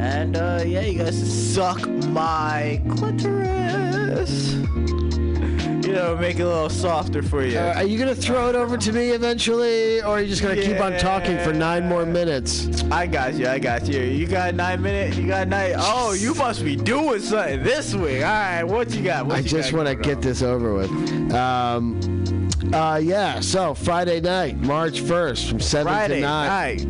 And 0.00 0.36
uh, 0.36 0.64
yeah, 0.66 0.80
you 0.80 0.98
guys 0.98 1.54
suck 1.54 1.88
my 1.88 2.82
clitoris. 2.90 4.54
You 5.86 5.94
know, 5.94 6.16
make 6.16 6.38
it 6.38 6.42
a 6.42 6.48
little 6.48 6.68
softer 6.68 7.22
for 7.22 7.44
you. 7.44 7.58
Uh, 7.58 7.74
are 7.76 7.84
you 7.84 7.98
gonna 7.98 8.16
throw 8.16 8.48
it 8.48 8.56
over 8.56 8.76
to 8.76 8.92
me 8.92 9.10
eventually, 9.10 10.02
or 10.02 10.08
are 10.08 10.20
you 10.20 10.28
just 10.28 10.42
gonna 10.42 10.60
keep 10.60 10.80
on 10.80 10.98
talking 10.98 11.38
for 11.38 11.52
nine 11.52 11.88
more 11.88 12.04
minutes? 12.04 12.82
I 12.90 13.06
got 13.06 13.34
you. 13.34 13.46
I 13.48 13.60
got 13.60 13.86
you. 13.86 14.00
You 14.00 14.26
got 14.26 14.54
nine 14.54 14.82
minutes. 14.82 15.16
You 15.16 15.28
got 15.28 15.48
nine. 15.48 15.74
Oh, 15.78 16.12
you 16.12 16.34
must 16.34 16.64
be 16.64 16.74
doing 16.74 17.20
something 17.20 17.62
this 17.62 17.94
week. 17.94 18.22
All 18.22 18.28
right, 18.28 18.64
what 18.64 18.90
you 18.90 19.02
got? 19.02 19.24
What 19.24 19.36
I 19.36 19.38
you 19.38 19.48
just 19.48 19.72
want 19.72 19.88
to 19.88 19.94
get 19.94 20.16
on? 20.16 20.22
this 20.22 20.42
over 20.42 20.74
with. 20.74 21.32
Um, 21.32 22.17
uh, 22.72 23.00
yeah. 23.02 23.40
So 23.40 23.74
Friday 23.74 24.20
night, 24.20 24.56
March 24.58 25.00
first, 25.00 25.48
from 25.48 25.60
seven 25.60 25.92
Friday 25.92 26.16
to 26.16 26.20
nine. 26.20 26.48
night. 26.48 26.86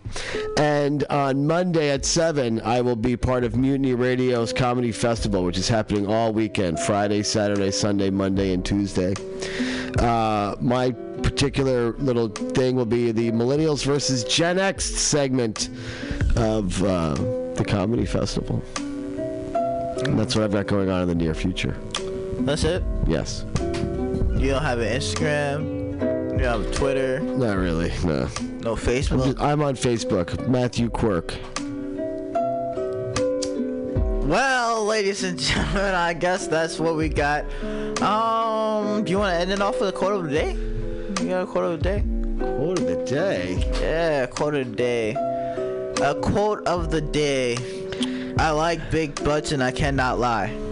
And 0.57 1.03
on 1.05 1.45
Monday 1.45 1.91
at 1.91 2.05
7, 2.05 2.59
I 2.62 2.81
will 2.81 2.95
be 2.95 3.15
part 3.15 3.43
of 3.43 3.55
Mutiny 3.55 3.93
Radio's 3.93 4.51
Comedy 4.51 4.91
Festival, 4.91 5.43
which 5.43 5.57
is 5.57 5.67
happening 5.67 6.07
all 6.07 6.33
weekend 6.33 6.79
Friday, 6.79 7.21
Saturday, 7.21 7.69
Sunday, 7.71 8.09
Monday, 8.09 8.53
and 8.53 8.65
Tuesday. 8.65 9.13
Uh, 9.99 10.55
my 10.59 10.91
particular 11.21 11.93
little 11.93 12.29
thing 12.29 12.75
will 12.75 12.86
be 12.86 13.12
the 13.12 13.31
Millennials 13.31 13.86
versus 13.86 14.23
Gen 14.23 14.57
X 14.57 14.86
segment 14.86 15.69
of 16.36 16.83
uh, 16.83 17.13
the 17.53 17.65
Comedy 17.65 18.05
Festival. 18.05 18.63
And 20.03 20.19
that's 20.19 20.36
what 20.36 20.43
I've 20.43 20.51
got 20.51 20.67
going 20.67 20.89
on 20.89 21.03
in 21.03 21.07
the 21.07 21.15
near 21.15 21.36
future. 21.36 21.77
That's 22.39 22.63
it. 22.63 22.83
Yes. 23.07 23.45
You 23.59 24.49
don't 24.49 24.63
have 24.63 24.79
an 24.79 24.99
Instagram. 24.99 25.83
You 26.38 26.46
have 26.46 26.72
Twitter. 26.74 27.19
Not 27.19 27.58
really, 27.58 27.89
no. 28.04 28.28
No 28.62 28.76
Facebook. 28.76 29.39
I'm 29.39 29.62
on 29.62 29.76
Facebook, 29.76 30.48
Matthew 30.48 30.89
Quirk. 30.89 31.36
Well, 34.28 34.86
ladies 34.86 35.24
and 35.24 35.38
gentlemen, 35.38 35.93
I 35.93 36.13
guess 36.13 36.48
that's 36.48 36.80
what 36.80 36.96
we 36.96 37.10
got. 37.10 37.46
Um, 38.02 39.04
do 39.04 39.12
you 39.12 39.19
want 39.19 39.34
to 39.34 39.39
end 39.39 39.52
it 39.52 39.62
off 39.62 39.80
with 39.80 39.89
a 39.89 39.91
quote 39.91 40.13
of 40.13 40.24
the 40.24 40.32
day? 40.32 40.54
You 41.24 41.30
got 41.30 41.43
a 41.43 41.46
quote 41.46 41.65
of 41.65 41.72
the 41.80 41.84
day? 41.84 42.04
Quote 42.39 42.80
of 42.80 42.88
the 42.88 43.06
day. 43.06 43.72
Yeah, 43.82 44.26
quote 44.26 44.56
of 44.56 44.69
the 44.69 44.76
day. 44.76 45.12
A 46.02 46.15
quote 46.15 46.65
of 46.65 46.89
the 46.89 47.02
day. 47.02 47.58
I 48.39 48.50
like 48.52 48.89
big 48.89 49.24
butts 49.24 49.52
and 49.52 49.63
I 49.63 49.72
cannot 49.72 50.19
lie. 50.19 50.62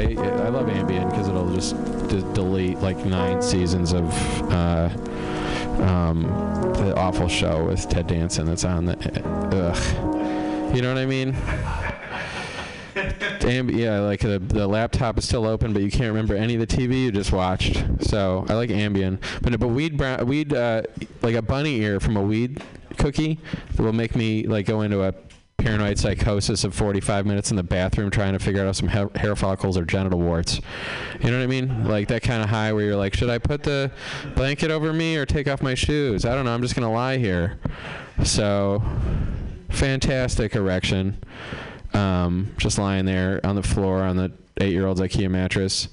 I 0.00 0.14
don't 0.14 0.14
do. 0.16 0.22
we- 0.22 0.28
I 0.42 0.48
love 0.48 0.66
Ambien 0.66 1.10
because 1.10 1.28
it'll 1.28 1.52
just 1.54 1.74
d- 2.08 2.24
delete 2.34 2.78
like 2.78 3.04
nine 3.04 3.40
seasons 3.42 3.92
of 3.92 4.04
uh, 4.52 4.88
um, 5.82 6.22
the 6.76 6.94
awful 6.96 7.28
show 7.28 7.64
with 7.64 7.88
Ted 7.88 8.06
Danson 8.06 8.46
that's 8.46 8.64
on 8.64 8.86
the. 8.86 8.96
Ugh. 9.52 10.74
You 10.74 10.82
know 10.82 10.92
what 10.94 11.00
I 11.00 11.06
mean? 11.06 11.32
Amb- 12.94 13.76
yeah, 13.76 14.00
like 14.00 14.20
the 14.20 14.38
the 14.38 14.66
laptop 14.66 15.16
is 15.18 15.24
still 15.24 15.46
open, 15.46 15.72
but 15.72 15.82
you 15.82 15.90
can't 15.90 16.08
remember 16.08 16.34
any 16.34 16.54
of 16.54 16.60
the 16.60 16.66
TV 16.66 17.04
you 17.04 17.12
just 17.12 17.32
watched. 17.32 17.82
So 18.02 18.44
I 18.48 18.54
like 18.54 18.70
Ambien, 18.70 19.18
but 19.42 19.58
but 19.58 19.68
weed 19.68 19.96
brown 19.96 20.26
weed 20.26 20.52
uh, 20.52 20.82
like 21.22 21.34
a 21.34 21.42
bunny 21.42 21.76
ear 21.80 22.00
from 22.00 22.16
a 22.16 22.22
weed 22.22 22.62
cookie 22.98 23.38
that 23.74 23.82
will 23.82 23.92
make 23.92 24.14
me 24.14 24.44
like 24.46 24.66
go 24.66 24.82
into 24.82 25.02
a 25.02 25.14
paranoid 25.60 25.98
psychosis 25.98 26.64
of 26.64 26.74
45 26.74 27.26
minutes 27.26 27.50
in 27.50 27.56
the 27.56 27.62
bathroom 27.62 28.10
trying 28.10 28.32
to 28.32 28.38
figure 28.38 28.66
out 28.66 28.76
some 28.76 28.88
hair, 28.88 29.36
follicles 29.36 29.76
or 29.76 29.84
genital 29.84 30.18
warts. 30.18 30.60
You 31.20 31.30
know 31.30 31.38
what 31.38 31.44
I 31.44 31.46
mean? 31.46 31.86
Like 31.86 32.08
that 32.08 32.22
kind 32.22 32.42
of 32.42 32.48
high 32.48 32.72
where 32.72 32.84
you're 32.84 32.96
like, 32.96 33.14
should 33.14 33.30
I 33.30 33.38
put 33.38 33.62
the 33.62 33.90
blanket 34.34 34.70
over 34.70 34.92
me 34.92 35.16
or 35.16 35.26
take 35.26 35.48
off 35.48 35.62
my 35.62 35.74
shoes? 35.74 36.24
I 36.24 36.34
don't 36.34 36.44
know. 36.44 36.54
I'm 36.54 36.62
just 36.62 36.74
gonna 36.74 36.92
lie 36.92 37.18
here. 37.18 37.58
So 38.24 38.82
fantastic 39.70 40.56
erection 40.56 41.22
um, 41.94 42.52
just 42.56 42.78
lying 42.78 43.04
there 43.04 43.40
on 43.44 43.56
the 43.56 43.62
floor 43.62 44.02
on 44.02 44.16
the 44.16 44.32
eight-year-old's 44.60 45.00
IKEA 45.00 45.30
mattress, 45.30 45.88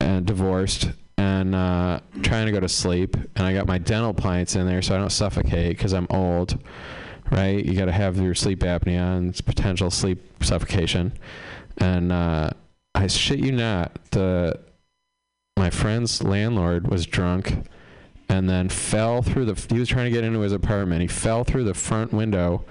and 0.00 0.26
divorced, 0.26 0.90
and 1.16 1.54
uh, 1.54 2.00
trying 2.22 2.46
to 2.46 2.52
go 2.52 2.60
to 2.60 2.68
sleep. 2.68 3.16
And 3.36 3.46
I 3.46 3.52
got 3.52 3.66
my 3.66 3.78
dental 3.78 4.14
pints 4.14 4.56
in 4.56 4.66
there 4.66 4.82
so 4.82 4.94
I 4.94 4.98
don't 4.98 5.10
suffocate 5.10 5.76
because 5.76 5.92
I'm 5.92 6.06
old, 6.10 6.58
right? 7.32 7.64
You 7.64 7.74
got 7.74 7.86
to 7.86 7.92
have 7.92 8.18
your 8.18 8.34
sleep 8.34 8.60
apnea 8.60 9.16
and 9.16 9.46
potential 9.46 9.90
sleep 9.90 10.22
suffocation. 10.42 11.12
And 11.78 12.12
uh, 12.12 12.50
I 12.94 13.06
shit 13.06 13.38
you 13.40 13.52
not, 13.52 13.98
the 14.10 14.60
my 15.56 15.70
friend's 15.70 16.22
landlord 16.22 16.88
was 16.88 17.06
drunk 17.06 17.66
and 18.28 18.48
then 18.48 18.68
fell 18.68 19.22
through 19.22 19.46
the. 19.46 19.74
He 19.74 19.78
was 19.78 19.88
trying 19.88 20.06
to 20.06 20.10
get 20.10 20.24
into 20.24 20.40
his 20.40 20.52
apartment. 20.52 21.02
He 21.02 21.08
fell 21.08 21.44
through 21.44 21.64
the 21.64 21.74
front 21.74 22.12
window, 22.12 22.64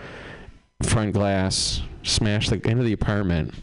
front 0.84 1.14
glass, 1.14 1.82
smashed 2.04 2.50
the, 2.50 2.68
into 2.68 2.84
the 2.84 2.94
apartment 2.94 3.54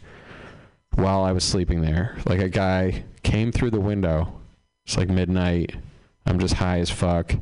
while 0.95 1.23
I 1.23 1.33
was 1.33 1.45
sleeping 1.45 1.81
there. 1.81 2.19
Like 2.27 2.41
a 2.41 2.49
guy 2.49 3.05
came 3.23 3.53
through 3.53 3.71
the 3.71 3.81
window. 3.81 4.41
It's 4.87 4.97
like 4.97 5.09
midnight. 5.09 5.77
I'm 6.27 6.39
just 6.39 6.55
high 6.55 6.79
as 6.79 6.91
fuck. 6.91 7.35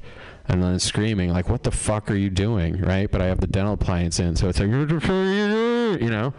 And 0.49 0.63
then 0.63 0.79
screaming, 0.79 1.31
like, 1.33 1.49
what 1.49 1.65
the 1.65 1.73
fuck 1.73 2.11
are 2.11 2.15
you 2.15 2.31
doing? 2.31 2.81
Right? 2.81 3.11
But 3.11 3.21
I 3.21 3.27
have 3.27 3.41
the 3.41 3.49
dental 3.49 3.75
appliance 3.75 4.21
in. 4.21 4.37
So 4.37 4.49
it's 4.49 4.61
like, 4.61 4.69
you 4.69 6.11
know, 6.11 6.33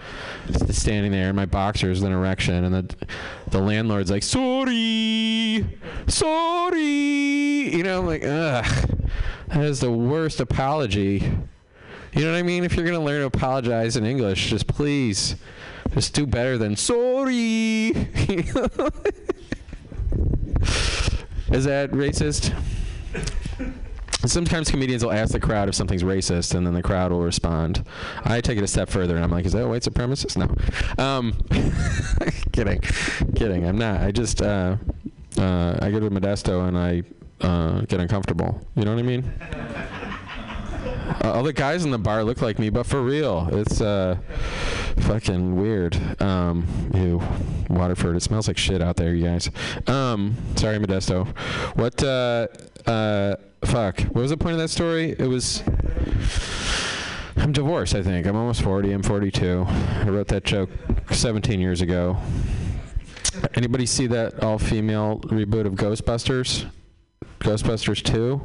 standing 0.70 1.12
there 1.12 1.30
in 1.30 1.36
my 1.36 1.46
boxers, 1.46 2.02
an 2.02 2.14
erection. 2.14 2.64
And 2.64 2.74
the, 2.74 2.96
the 3.50 3.60
landlord's 3.60 4.10
like, 4.10 4.24
sorry, 4.24 5.66
sorry. 6.08 7.76
You 7.76 7.84
know, 7.84 8.00
I'm 8.00 8.06
like, 8.06 8.24
ugh. 8.24 8.66
That 9.50 9.64
is 9.64 9.80
the 9.80 9.92
worst 9.92 10.40
apology. 10.40 11.24
You 12.14 12.26
know 12.26 12.32
what 12.32 12.38
I 12.38 12.44
mean? 12.44 12.64
If 12.64 12.76
you're 12.76 12.86
to 12.86 13.00
learn 13.00 13.22
to 13.22 13.28
apologize 13.28 13.96
in 13.96 14.06
English, 14.06 14.50
just 14.50 14.68
please, 14.68 15.36
just 15.94 16.14
do 16.14 16.26
better 16.26 16.58
than 16.58 16.76
sorry. 16.76 17.34
Is 21.50 21.64
that 21.64 21.92
racist? 21.92 22.54
Sometimes 24.26 24.70
comedians 24.70 25.06
will 25.06 25.12
ask 25.12 25.32
the 25.32 25.40
crowd 25.40 25.70
if 25.70 25.76
something's 25.76 26.04
racist, 26.04 26.56
and 26.56 26.66
then 26.66 26.74
the 26.74 26.82
crowd 26.82 27.12
will 27.12 27.22
respond. 27.22 27.84
I 28.26 28.42
take 28.42 28.58
it 28.58 28.64
a 28.64 28.68
step 28.68 28.90
further, 28.90 29.16
and 29.16 29.24
I'm 29.24 29.32
like, 29.32 29.46
"Is 29.46 29.54
that 29.54 29.64
a 29.64 29.68
white 29.68 29.84
supremacist?" 29.84 30.38
No. 30.38 31.04
Um, 31.04 31.34
kidding, 32.52 32.82
kidding. 33.36 33.66
I'm 33.66 33.78
not. 33.78 34.02
I 34.02 34.12
just 34.12 34.42
uh, 34.42 34.78
uh, 35.38 35.78
I 35.82 35.92
go 35.92 36.00
to 36.00 36.10
Modesto 36.10 36.68
and 36.68 36.78
I 36.78 37.04
uh, 37.46 37.82
get 37.82 38.00
uncomfortable. 38.00 38.60
You 38.76 38.86
know 38.86 38.94
what 38.94 39.00
I 39.00 39.04
mean? 39.04 39.24
Uh, 41.24 41.32
all 41.34 41.44
the 41.44 41.54
guys 41.54 41.86
in 41.86 41.92
the 41.92 41.98
bar 41.98 42.24
look 42.24 42.42
like 42.42 42.60
me, 42.60 42.70
but 42.70 42.86
for 42.86 43.02
real, 43.02 43.48
it's 43.52 43.80
uh, 43.82 44.18
fucking 44.98 45.56
weird. 45.56 46.22
Um, 46.22 46.66
ew, 46.94 47.22
Waterford. 47.70 48.16
It 48.16 48.24
smells 48.24 48.48
like 48.48 48.58
shit 48.58 48.82
out 48.82 48.98
there, 48.98 49.14
you 49.14 49.24
guys. 49.24 49.50
Um, 49.88 50.36
sorry, 50.56 50.80
Modesto. 50.80 51.28
What? 51.78 52.04
Fuck. 53.64 54.02
What 54.02 54.22
was 54.22 54.30
the 54.30 54.38
point 54.38 54.54
of 54.54 54.60
that 54.60 54.70
story? 54.70 55.16
It 55.18 55.28
was. 55.28 55.64
I'm 57.36 57.52
divorced. 57.52 57.96
I 57.96 58.04
think 58.04 58.26
I'm 58.26 58.36
almost 58.36 58.62
40. 58.62 58.92
I'm 58.92 59.04
42. 59.04 59.66
I 59.68 60.10
wrote 60.10 60.28
that 60.30 60.44
joke 60.44 60.70
17 61.12 61.60
years 61.60 61.82
ago. 61.82 62.18
Anybody 63.54 63.86
see 63.86 64.08
that 64.08 64.44
all-female 64.44 65.20
reboot 65.26 65.66
of 65.66 65.74
Ghostbusters? 65.74 66.66
Ghostbusters 67.40 68.04
2? 68.04 68.42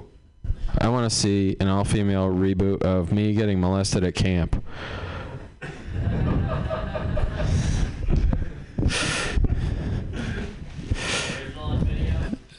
I 0.78 0.88
want 0.88 1.10
to 1.10 1.16
see 1.16 1.56
an 1.60 1.68
all-female 1.68 2.28
reboot 2.28 2.82
of 2.82 3.12
me 3.12 3.34
getting 3.34 3.60
molested 3.60 4.04
at 4.04 4.14
camp. 4.14 4.62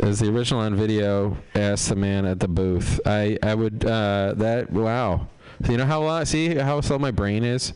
As 0.03 0.19
the 0.19 0.27
original 0.27 0.59
on 0.59 0.75
video 0.75 1.37
asked 1.55 1.87
the 1.87 1.95
man 1.95 2.25
at 2.25 2.41
the 2.41 2.47
booth, 2.49 2.99
I 3.05 3.37
I 3.41 3.55
would 3.55 3.85
uh, 3.85 4.33
that 4.35 4.69
wow. 4.69 5.27
You 5.69 5.77
know 5.77 5.85
how 5.85 6.01
long? 6.01 6.25
See 6.25 6.55
how 6.55 6.81
slow 6.81 6.99
my 6.99 7.11
brain 7.11 7.45
is. 7.45 7.71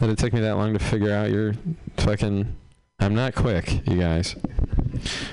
That 0.00 0.10
it 0.10 0.18
took 0.18 0.32
me 0.32 0.40
that 0.40 0.56
long 0.56 0.72
to 0.72 0.80
figure 0.80 1.12
out 1.12 1.30
your 1.30 1.54
fucking. 1.98 2.52
I'm 2.98 3.14
not 3.14 3.36
quick, 3.36 3.86
you 3.86 3.96
guys. 3.96 4.34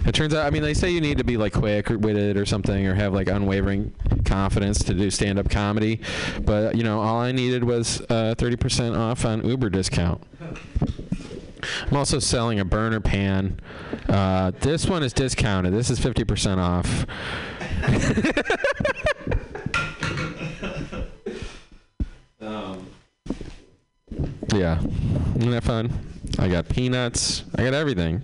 It 0.05 0.13
turns 0.13 0.35
out, 0.35 0.45
I 0.45 0.51
mean, 0.51 0.61
they 0.61 0.75
say 0.75 0.91
you 0.91 1.01
need 1.01 1.17
to 1.17 1.23
be 1.23 1.35
like 1.35 1.53
quick 1.53 1.89
or 1.89 1.97
witted 1.97 2.37
or 2.37 2.45
something, 2.45 2.85
or 2.85 2.93
have 2.93 3.11
like 3.11 3.27
unwavering 3.27 3.91
confidence 4.23 4.83
to 4.83 4.93
do 4.93 5.09
stand-up 5.09 5.49
comedy. 5.49 5.99
But 6.43 6.75
you 6.75 6.83
know, 6.83 7.01
all 7.01 7.21
I 7.21 7.31
needed 7.31 7.63
was 7.63 8.01
uh, 8.01 8.35
30% 8.37 8.95
off 8.95 9.25
on 9.25 9.43
Uber 9.43 9.71
discount. 9.71 10.21
I'm 11.87 11.97
also 11.97 12.19
selling 12.19 12.59
a 12.59 12.65
burner 12.65 12.99
pan. 12.99 13.59
Uh, 14.07 14.51
this 14.59 14.85
one 14.85 15.03
is 15.03 15.13
discounted. 15.13 15.73
This 15.73 15.89
is 15.89 15.99
50% 15.99 16.57
off. 16.57 17.05
um, 22.41 22.85
yeah, 24.53 24.79
isn't 25.37 25.51
that 25.51 25.63
fun? 25.63 25.91
I 26.37 26.47
got 26.47 26.69
peanuts. 26.69 27.43
I 27.55 27.63
got 27.63 27.73
everything. 27.73 28.23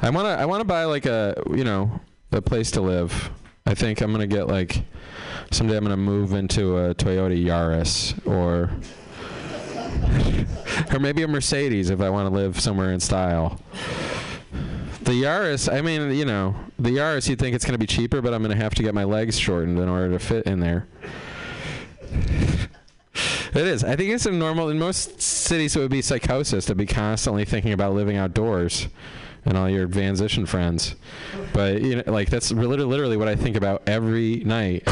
I 0.00 0.10
wanna 0.10 0.30
I 0.30 0.44
wanna 0.44 0.64
buy 0.64 0.84
like 0.84 1.06
a 1.06 1.40
you 1.50 1.64
know 1.64 2.00
a 2.32 2.42
place 2.42 2.70
to 2.72 2.80
live. 2.80 3.30
I 3.66 3.74
think 3.74 4.00
I'm 4.00 4.12
gonna 4.12 4.26
get 4.26 4.48
like 4.48 4.82
someday 5.50 5.76
I'm 5.76 5.82
gonna 5.82 5.96
move 5.96 6.32
into 6.32 6.78
a 6.78 6.94
Toyota 6.94 7.42
Yaris 7.42 8.26
or 8.26 8.70
or 10.92 10.98
maybe 10.98 11.22
a 11.22 11.28
Mercedes 11.28 11.90
if 11.90 12.00
I 12.00 12.10
want 12.10 12.28
to 12.28 12.34
live 12.34 12.60
somewhere 12.60 12.92
in 12.92 13.00
style. 13.00 13.60
The 15.02 15.12
Yaris, 15.12 15.70
I 15.72 15.82
mean, 15.82 16.12
you 16.12 16.24
know, 16.24 16.56
the 16.78 16.90
Yaris, 16.90 17.28
you'd 17.28 17.38
think 17.38 17.54
it's 17.54 17.64
going 17.64 17.74
to 17.74 17.78
be 17.78 17.86
cheaper, 17.86 18.22
but 18.22 18.32
I'm 18.32 18.42
going 18.42 18.56
to 18.56 18.62
have 18.62 18.74
to 18.76 18.82
get 18.82 18.94
my 18.94 19.04
legs 19.04 19.38
shortened 19.38 19.78
in 19.78 19.88
order 19.88 20.10
to 20.10 20.18
fit 20.18 20.46
in 20.46 20.60
there. 20.60 20.86
It 23.54 23.68
is. 23.68 23.84
I 23.84 23.94
think 23.94 24.10
it's 24.10 24.26
a 24.26 24.32
normal 24.32 24.70
in 24.70 24.78
most 24.78 25.20
cities. 25.20 25.76
It 25.76 25.78
would 25.80 25.90
be 25.90 26.02
psychosis 26.02 26.64
to 26.66 26.74
be 26.74 26.86
constantly 26.86 27.44
thinking 27.44 27.72
about 27.72 27.92
living 27.92 28.16
outdoors, 28.16 28.88
and 29.44 29.56
all 29.56 29.68
your 29.68 29.86
transition 29.86 30.46
friends. 30.46 30.96
But 31.52 31.80
you 31.82 31.96
know, 31.96 32.02
like 32.06 32.30
that's 32.30 32.50
literally, 32.50 32.84
literally 32.84 33.16
what 33.16 33.28
I 33.28 33.36
think 33.36 33.56
about 33.56 33.82
every 33.86 34.42
night. 34.44 34.82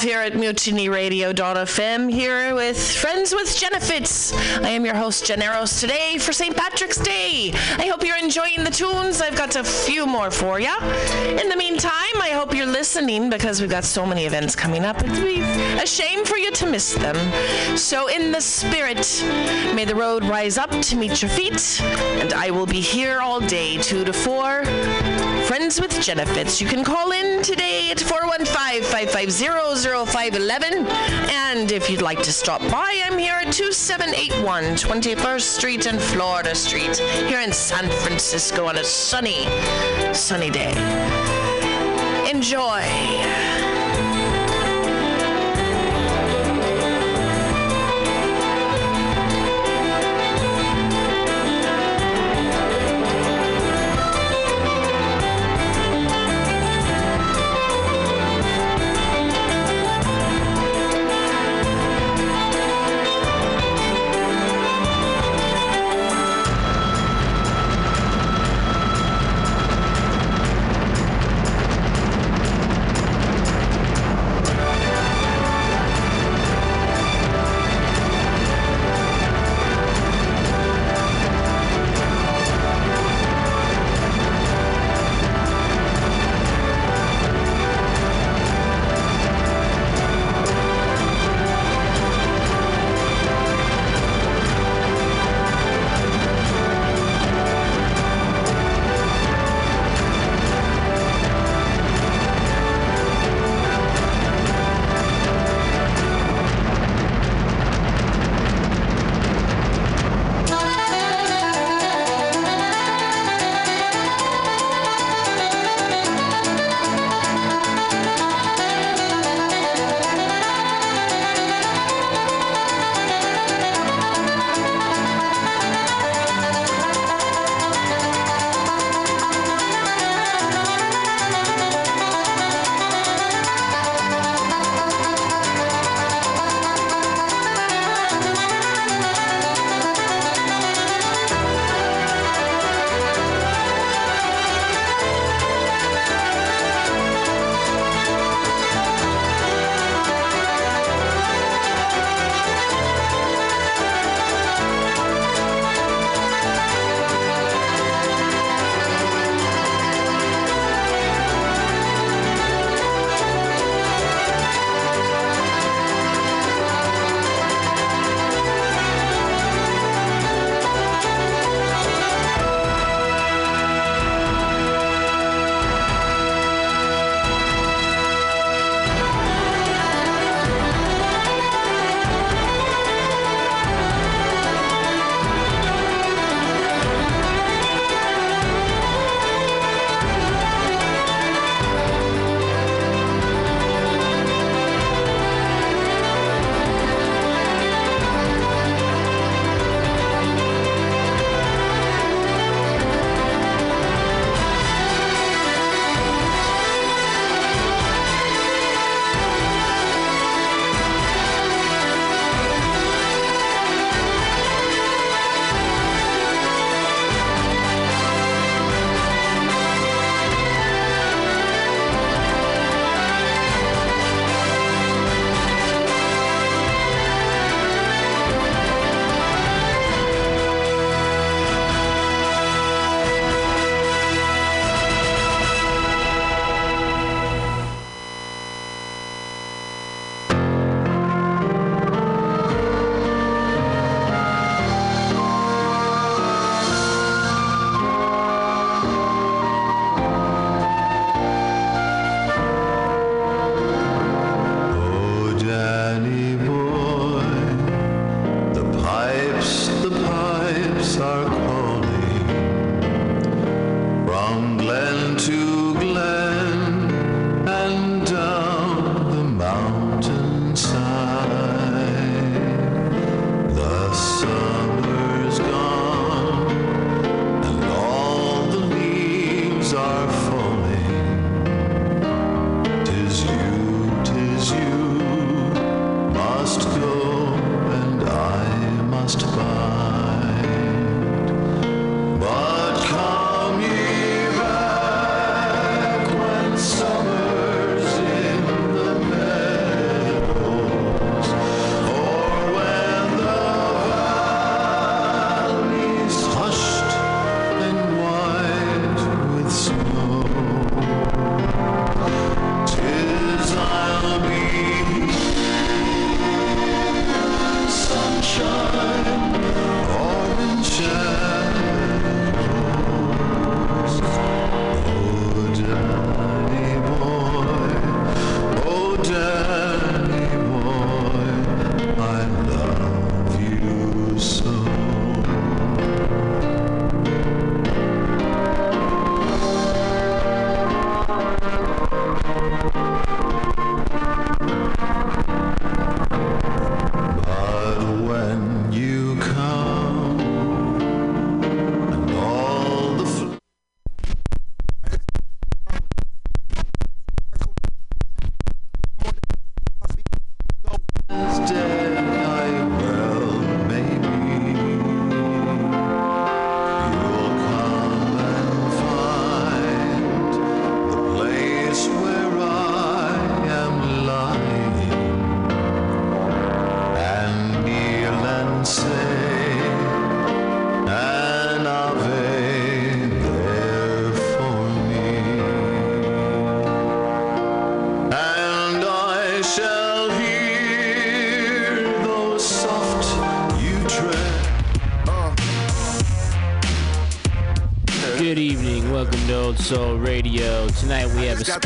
Off 0.00 0.04
here 0.06 0.20
at 0.20 0.34
Mutiny 0.34 0.88
Radio.fm 0.88 2.10
here 2.10 2.54
with 2.54 2.96
Friends 2.96 3.34
with 3.34 3.48
Genefits. 3.48 4.32
I 4.62 4.70
am 4.70 4.86
your 4.86 4.94
host, 4.94 5.24
Generos, 5.24 5.78
today 5.78 6.16
for 6.16 6.32
St. 6.32 6.56
Patrick's 6.56 6.96
Day. 6.96 7.52
I 7.76 7.86
hope 7.86 8.02
you're 8.04 8.16
enjoying 8.16 8.64
the 8.64 8.70
tunes. 8.70 9.20
I've 9.20 9.36
got 9.36 9.56
a 9.56 9.64
few 9.64 10.06
more 10.06 10.30
for 10.30 10.58
you. 10.58 10.74
In 11.38 11.48
the 11.48 11.56
meantime, 11.56 12.16
I 12.22 12.30
hope 12.32 12.54
you're 12.54 12.66
listening 12.66 13.28
because 13.28 13.60
we've 13.60 13.68
got 13.68 13.84
so 13.84 14.06
many 14.06 14.24
events 14.24 14.56
coming 14.56 14.84
up. 14.84 15.02
It'd 15.02 15.22
be 15.22 15.42
a 15.42 15.86
shame 15.86 16.24
for 16.24 16.38
you 16.38 16.50
to 16.52 16.66
miss 16.66 16.94
them. 16.94 17.16
So, 17.76 18.08
in 18.08 18.32
the 18.32 18.40
spirit, 18.40 19.22
may 19.74 19.84
the 19.84 19.94
road 19.94 20.24
rise 20.24 20.56
up 20.56 20.70
to 20.70 20.96
meet 20.96 21.20
your 21.20 21.30
feet, 21.30 21.80
and 21.82 22.32
I 22.32 22.50
will 22.50 22.66
be 22.66 22.80
here 22.80 23.20
all 23.20 23.40
day, 23.40 23.76
2 23.76 24.04
to 24.04 24.12
4. 24.12 25.29
Friends 25.50 25.80
with 25.80 25.90
Genefits. 25.90 26.60
You 26.60 26.68
can 26.68 26.84
call 26.84 27.10
in 27.10 27.42
today 27.42 27.90
at 27.90 27.96
415-550-0511. 27.96 30.88
And 31.32 31.72
if 31.72 31.90
you'd 31.90 32.02
like 32.02 32.22
to 32.22 32.32
stop 32.32 32.60
by, 32.70 33.02
I'm 33.04 33.18
here 33.18 33.34
at 33.34 33.52
2781 33.52 34.76
21st 34.76 35.40
Street 35.40 35.86
and 35.86 36.00
Florida 36.00 36.54
Street 36.54 36.96
here 36.96 37.40
in 37.40 37.52
San 37.52 37.90
Francisco 37.90 38.68
on 38.68 38.78
a 38.78 38.84
sunny, 38.84 39.48
sunny 40.14 40.50
day. 40.50 40.70
Enjoy. 42.30 43.59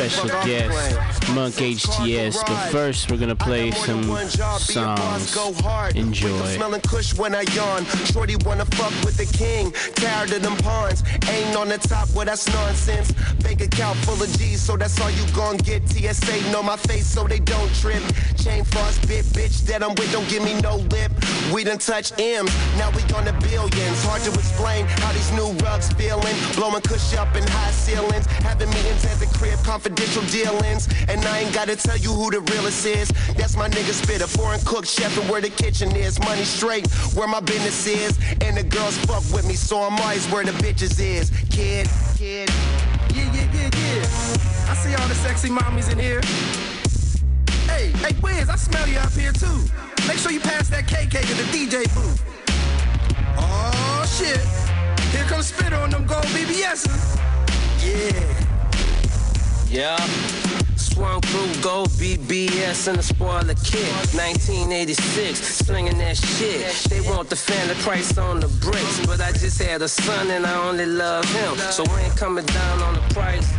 Special 0.09 0.28
guest, 0.44 1.28
Monk 1.34 1.55
HTS. 1.55 2.36
But 2.46 2.70
first, 2.70 3.11
we're 3.11 3.16
gonna 3.16 3.36
play 3.36 3.70
some 3.70 4.05
songs. 4.59 5.36
Enjoy. 5.94 6.46
Smelling 6.46 6.80
kush 6.82 7.14
when 7.14 7.34
I 7.34 7.42
yawn. 7.52 7.84
Shorty 8.12 8.36
wanna 8.44 8.66
fuck 8.66 8.92
with 9.05 9.16
the 9.16 9.26
king. 9.36 9.72
Tired 9.94 10.32
of 10.32 10.42
them 10.42 10.57
pawns. 10.59 11.02
Ain't 11.28 11.57
on 11.57 11.68
the 11.68 11.78
top, 11.78 12.09
well 12.14 12.26
that's 12.26 12.46
nonsense. 12.52 13.12
Bank 13.42 13.61
account 13.61 13.96
full 13.98 14.22
of 14.22 14.30
G's, 14.38 14.61
so 14.61 14.76
that's 14.76 15.00
all 15.00 15.11
you 15.11 15.24
gon' 15.32 15.57
get. 15.59 15.88
TSA 15.88 16.50
know 16.52 16.62
my 16.62 16.76
face, 16.76 17.07
so 17.07 17.26
they 17.26 17.38
don't 17.38 17.72
trip. 17.74 18.02
Chain 18.36 18.64
frost 18.64 19.07
bit, 19.09 19.24
bitch 19.26 19.64
that 19.66 19.82
I'm 19.82 19.94
with, 19.94 20.12
don't 20.12 20.28
give 20.28 20.44
me 20.44 20.61
no 20.61 20.76
lip. 20.76 21.12
We 21.52 21.64
done 21.64 21.78
touch 21.78 22.12
M's, 22.18 22.52
now 22.76 22.90
we 22.90 23.02
on 23.14 23.24
the 23.24 23.32
billions. 23.40 24.05
Hard 24.05 24.22
to 24.22 24.32
explain 24.32 24.86
how 24.86 25.12
these 25.12 25.30
new 25.32 25.52
rugs 25.64 25.92
feeling. 25.92 26.36
Blowing 26.57 26.82
kush 26.82 27.14
up 27.14 27.34
in 27.36 27.44
high 27.46 27.70
ceilings. 27.70 28.26
Having 28.44 28.70
meetings 28.70 29.05
at 29.05 29.23
confidential 29.64 30.22
dealings. 30.24 30.88
And 31.09 31.24
I 31.24 31.40
ain't 31.40 31.55
gotta 31.55 31.76
tell 31.76 31.97
you 31.97 32.12
who 32.12 32.30
the 32.30 32.40
realest 32.53 32.86
is. 32.86 33.09
That's 33.36 33.57
my 33.57 33.68
nigga 33.68 33.92
Spitta, 33.92 34.28
foreign 34.28 34.61
cook 34.61 34.84
chef, 34.84 35.16
and 35.18 35.28
where 35.28 35.40
the 35.40 35.51
kitchen 35.51 35.95
is. 35.97 36.18
Money 36.20 36.45
straight, 36.45 36.86
where 37.14 37.28
my 37.28 37.40
business 37.40 37.86
is. 37.86 38.18
And 38.40 38.57
the 38.57 38.62
girls 38.62 38.97
fuck 38.99 39.24
with 39.32 39.47
me, 39.47 39.55
so 39.55 39.82
I'm 39.82 39.99
always 40.01 40.26
where 40.30 40.45
the 40.45 40.53
bitches 40.53 41.01
is. 41.01 41.30
Kid, 41.51 41.88
kid. 42.16 42.51
Yeah, 43.14 43.32
yeah, 43.32 43.51
yeah, 43.53 43.70
yeah. 43.72 44.70
I 44.70 44.74
see 44.74 44.95
all 44.95 45.09
the 45.09 45.14
sexy 45.14 45.49
mommies 45.49 45.90
in 45.92 45.99
here. 45.99 46.20
Hey, 47.70 47.88
hey, 48.03 48.14
Wiz, 48.22 48.49
I 48.49 48.57
smell 48.57 48.88
you 48.88 48.99
up 48.99 49.12
here 49.12 49.32
too. 49.32 49.59
Make 50.07 50.18
sure 50.18 50.32
you 50.32 50.40
pass 50.40 50.68
that 50.68 50.86
KK 50.86 51.20
to 51.20 51.34
the 51.34 51.45
DJ 51.45 51.84
booth. 51.95 52.22
Oh 53.38 54.05
shit. 54.07 54.40
Here 55.12 55.24
comes 55.24 55.53
Spitta 55.53 55.80
on 55.82 55.90
them 55.90 56.07
gold 56.07 56.24
BBS's. 56.26 57.16
Yeah. 57.84 58.34
Yeah. 59.74 59.96
Swung 60.76 61.20
through 61.22 61.60
gold 61.60 61.88
BBS 61.98 62.86
in 62.86 62.96
a 62.96 63.02
spoiler 63.02 63.54
kit. 63.54 63.90
1986, 64.14 65.36
slinging 65.36 65.98
that 65.98 66.16
shit. 66.16 66.62
They 66.88 67.00
want 67.00 67.28
the 67.28 67.34
fan 67.34 67.66
the 67.66 67.74
price 67.82 68.16
on 68.16 68.38
the 68.38 68.46
bricks, 68.62 69.04
but 69.04 69.20
I 69.20 69.32
just 69.32 69.60
had 69.60 69.82
a 69.82 69.88
son 69.88 70.30
and 70.30 70.46
I 70.46 70.68
only 70.68 70.86
love 70.86 71.24
him. 71.24 71.56
So 71.72 71.82
I 71.90 72.02
ain't 72.02 72.16
coming 72.16 72.46
down 72.46 72.82
on 72.82 72.94
the 72.94 73.00
price. 73.12 73.52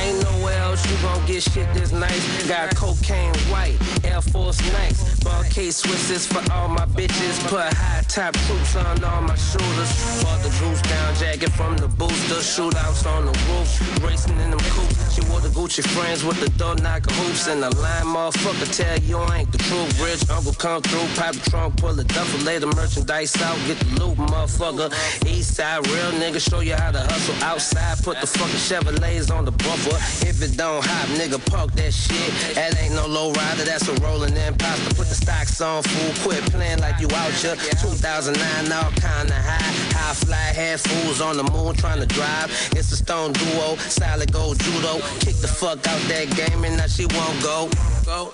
Ain't 0.00 0.22
nowhere 0.24 0.58
else 0.60 0.80
you 0.90 0.96
gon' 1.02 1.26
get 1.26 1.42
shit 1.42 1.68
this 1.74 1.92
nice. 1.92 2.48
Got 2.48 2.74
cocaine 2.74 3.34
white, 3.52 3.76
Air 4.02 4.22
Force 4.22 4.60
nice. 4.72 5.20
Ball 5.20 5.44
case 5.44 5.82
Swisses 5.82 6.26
for 6.26 6.40
all 6.54 6.68
my 6.68 6.86
bitches. 6.86 7.38
Put 7.48 7.70
high 7.74 7.99
top 8.10 8.34
troops 8.46 8.74
on 8.74 9.04
all 9.04 9.22
my 9.22 9.36
shoulders. 9.36 10.22
Bought 10.22 10.42
the 10.42 10.50
goose 10.58 10.82
down 10.82 11.14
jacket 11.14 11.50
from 11.50 11.76
the 11.76 11.86
booster. 11.86 12.42
Shootouts 12.42 13.06
on 13.06 13.26
the 13.26 13.32
roof, 13.46 14.02
racing 14.02 14.38
in 14.40 14.50
them 14.50 14.58
coops. 14.74 15.14
She 15.14 15.20
wore 15.30 15.40
the 15.40 15.48
Gucci 15.48 15.86
friends 15.94 16.24
with 16.24 16.40
the 16.40 16.50
door 16.58 16.74
knocker 16.76 17.12
hoops. 17.14 17.46
And 17.46 17.62
the 17.62 17.70
line 17.76 18.06
motherfucker 18.06 18.66
tell 18.76 18.98
you 19.00 19.18
I 19.18 19.38
ain't 19.38 19.52
the 19.52 19.58
true 19.58 19.86
Rich 20.04 20.28
uncle 20.28 20.52
come 20.52 20.82
through, 20.82 21.06
pop 21.14 21.34
the 21.34 21.50
trunk, 21.50 21.76
pull 21.76 21.94
the 21.94 22.04
duffel, 22.04 22.40
lay 22.40 22.58
the 22.58 22.66
merchandise 22.66 23.40
out, 23.42 23.56
get 23.66 23.78
the 23.78 24.04
loot, 24.04 24.16
motherfucker. 24.16 24.90
East 25.26 25.54
side 25.54 25.86
real 25.86 26.10
nigga, 26.18 26.40
show 26.40 26.60
you 26.60 26.74
how 26.74 26.90
to 26.90 27.00
hustle. 27.00 27.34
Outside, 27.44 28.02
put 28.02 28.20
the 28.20 28.26
fucking 28.26 28.62
Chevrolets 28.66 29.30
on 29.30 29.44
the 29.44 29.52
bumper. 29.52 29.96
If 30.26 30.42
it 30.42 30.56
don't 30.56 30.84
hop, 30.84 31.08
nigga, 31.14 31.38
park 31.50 31.72
that 31.72 31.94
shit. 31.94 32.54
That 32.56 32.76
ain't 32.82 32.94
no 32.94 33.06
low 33.06 33.30
rider, 33.32 33.64
that's 33.64 33.86
a 33.86 33.94
rolling 34.02 34.36
imposter. 34.36 34.94
Put 34.96 35.06
the 35.06 35.14
stocks 35.14 35.60
on, 35.60 35.84
fool, 35.84 36.12
quit 36.24 36.42
playing 36.50 36.80
like 36.80 36.98
you 37.00 37.06
out 37.14 37.32
here. 37.38 37.54
2009, 38.00 38.72
all 38.72 38.90
kinda 38.92 39.34
high. 39.34 39.60
High 39.92 40.14
fly, 40.14 40.36
head 40.36 40.80
fools 40.80 41.20
on 41.20 41.36
the 41.36 41.44
moon 41.44 41.74
trying 41.76 42.00
to 42.00 42.06
drive. 42.06 42.48
It's 42.72 42.90
a 42.92 42.96
stone 42.96 43.32
duo, 43.32 43.76
solid 43.76 44.32
gold 44.32 44.58
judo. 44.58 45.00
Kick 45.20 45.36
the 45.36 45.48
fuck 45.48 45.86
out 45.86 46.00
that 46.08 46.34
game 46.34 46.64
and 46.64 46.78
now 46.78 46.86
she 46.86 47.04
won't 47.04 47.42
go. 47.42 47.68
Go. 48.06 48.32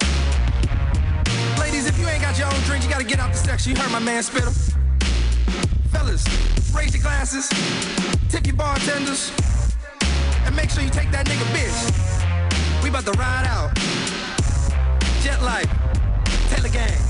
Ladies, 1.58 1.86
if 1.88 1.98
you 1.98 2.06
ain't 2.06 2.22
got 2.22 2.38
your 2.38 2.46
own 2.46 2.60
drink, 2.62 2.84
you 2.84 2.90
gotta 2.90 3.02
get 3.02 3.18
out 3.18 3.32
the 3.32 3.38
section. 3.38 3.74
You 3.74 3.82
heard 3.82 3.90
my 3.90 3.98
man 3.98 4.22
Spitta. 4.22 4.54
Fellas, 5.90 6.24
raise 6.72 6.94
your 6.94 7.02
glasses, 7.02 7.50
tip 8.28 8.46
your 8.46 8.54
bartenders, 8.54 9.32
and 10.44 10.54
make 10.54 10.70
sure 10.70 10.84
you 10.84 10.90
take 10.90 11.10
that 11.10 11.26
nigga 11.26 11.46
bitch. 11.50 12.82
We 12.84 12.90
about 12.90 13.04
to 13.06 13.18
ride 13.18 13.46
out. 13.48 13.74
Jet 15.24 15.42
life, 15.42 15.70
Taylor 16.50 16.68
gang. 16.68 17.05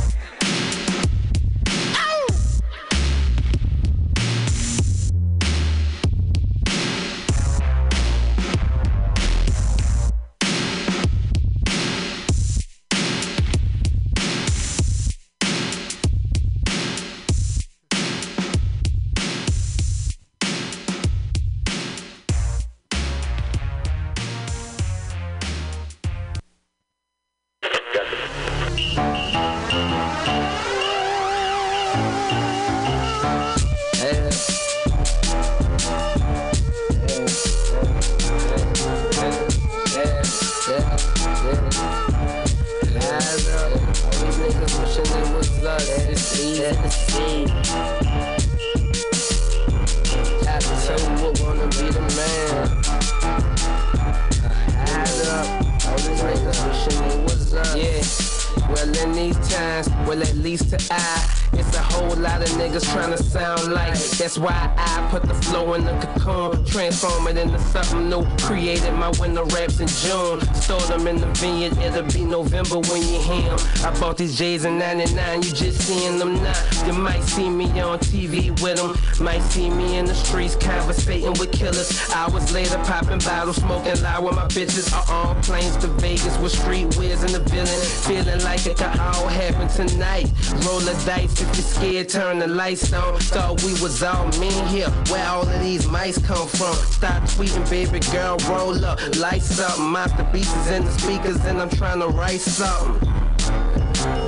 Vineyard. 71.37 71.77
It'll 71.79 72.03
be 72.03 72.25
November 72.25 72.79
when 72.91 73.03
you 73.03 73.19
hear 73.21 73.37
hear 73.37 73.53
'em. 73.53 73.59
I 73.85 73.91
bought 74.01 74.17
these 74.17 74.37
J's 74.37 74.65
in 74.65 74.79
99, 74.79 75.43
you 75.43 75.51
just 75.53 75.83
seeing 75.83 76.19
them 76.19 76.35
now. 76.43 76.76
You 76.87 76.93
might 76.93 77.25
see 77.25 77.51
me 77.51 77.65
on 77.81 77.99
TV 77.99 78.51
with 78.63 78.77
them, 78.77 78.95
might 79.25 79.43
see 79.43 79.69
me 79.69 79.99
in 79.99 80.05
the 80.05 80.15
streets 80.15 80.55
conversating 80.55 81.33
with 81.33 81.51
killers. 81.51 82.09
Hours 82.15 82.53
later, 82.53 82.79
popping 82.85 83.19
bottles, 83.19 83.57
smoking 83.57 84.01
loud 84.03 84.23
with 84.23 84.37
my 84.37 84.47
bitches. 84.47 84.95
Are 84.95 85.27
on 85.27 85.43
planes 85.43 85.77
to 85.79 85.89
Vegas 85.89 86.39
with 86.39 86.53
street 86.53 86.97
whiz 86.97 87.25
in 87.25 87.33
the 87.33 87.41
villain. 87.51 87.81
Feeling 88.07 88.41
like 88.45 88.65
it 88.67 88.77
could 88.77 89.01
all 89.01 89.27
happen 89.27 89.67
tonight. 89.67 90.31
Roll 90.65 90.79
the 90.79 90.95
dice 91.05 91.43
if 91.43 91.49
you're 91.57 91.67
scared, 91.75 92.09
turn 92.09 92.39
the 92.39 92.47
lights 92.47 92.93
on. 92.93 93.19
Thought 93.19 93.65
we 93.65 93.73
was 93.83 94.01
all 94.05 94.27
men 94.39 94.69
here. 94.69 94.89
Where 95.11 95.27
all 95.27 95.43
of 95.43 95.61
these 95.61 95.89
mice 95.89 96.19
come 96.19 96.47
from? 96.47 96.75
Stop 96.75 97.25
tweeting, 97.25 97.69
baby 97.69 97.99
girl, 98.13 98.37
roll 98.49 98.85
up. 98.85 99.01
Light 99.17 99.43
something. 99.43 99.91
Masterpiece 99.91 100.55
is 100.55 100.71
in 100.71 100.85
the 100.85 100.93
speakers, 100.93 101.45
and 101.47 101.61
I'm 101.61 101.71
trying 101.71 101.99
to 101.99 102.07
write 102.07 102.41
something. 102.41 103.09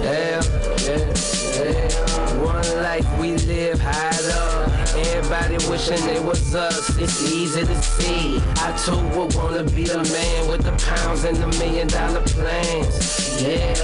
Yeah, 0.03 0.43
yeah. 0.81 1.38
One 1.59 2.83
life 2.83 3.19
we 3.19 3.37
live 3.39 3.81
high 3.81 4.11
up. 4.33 4.69
Everybody 4.95 5.57
wishing 5.69 6.05
they 6.07 6.21
was 6.21 6.55
us. 6.55 6.97
It's 6.99 7.33
easy 7.33 7.63
to 7.63 7.83
see. 7.83 8.41
I 8.59 8.77
too 8.85 8.97
would 9.19 9.35
wanna 9.35 9.65
be 9.65 9.85
the 9.85 10.05
man 10.05 10.49
with 10.49 10.63
the 10.63 10.73
pounds 10.87 11.25
and 11.25 11.37
the 11.37 11.49
million 11.59 11.89
dollar 11.89 12.21
plans. 12.21 13.43
Yeah, 13.43 13.75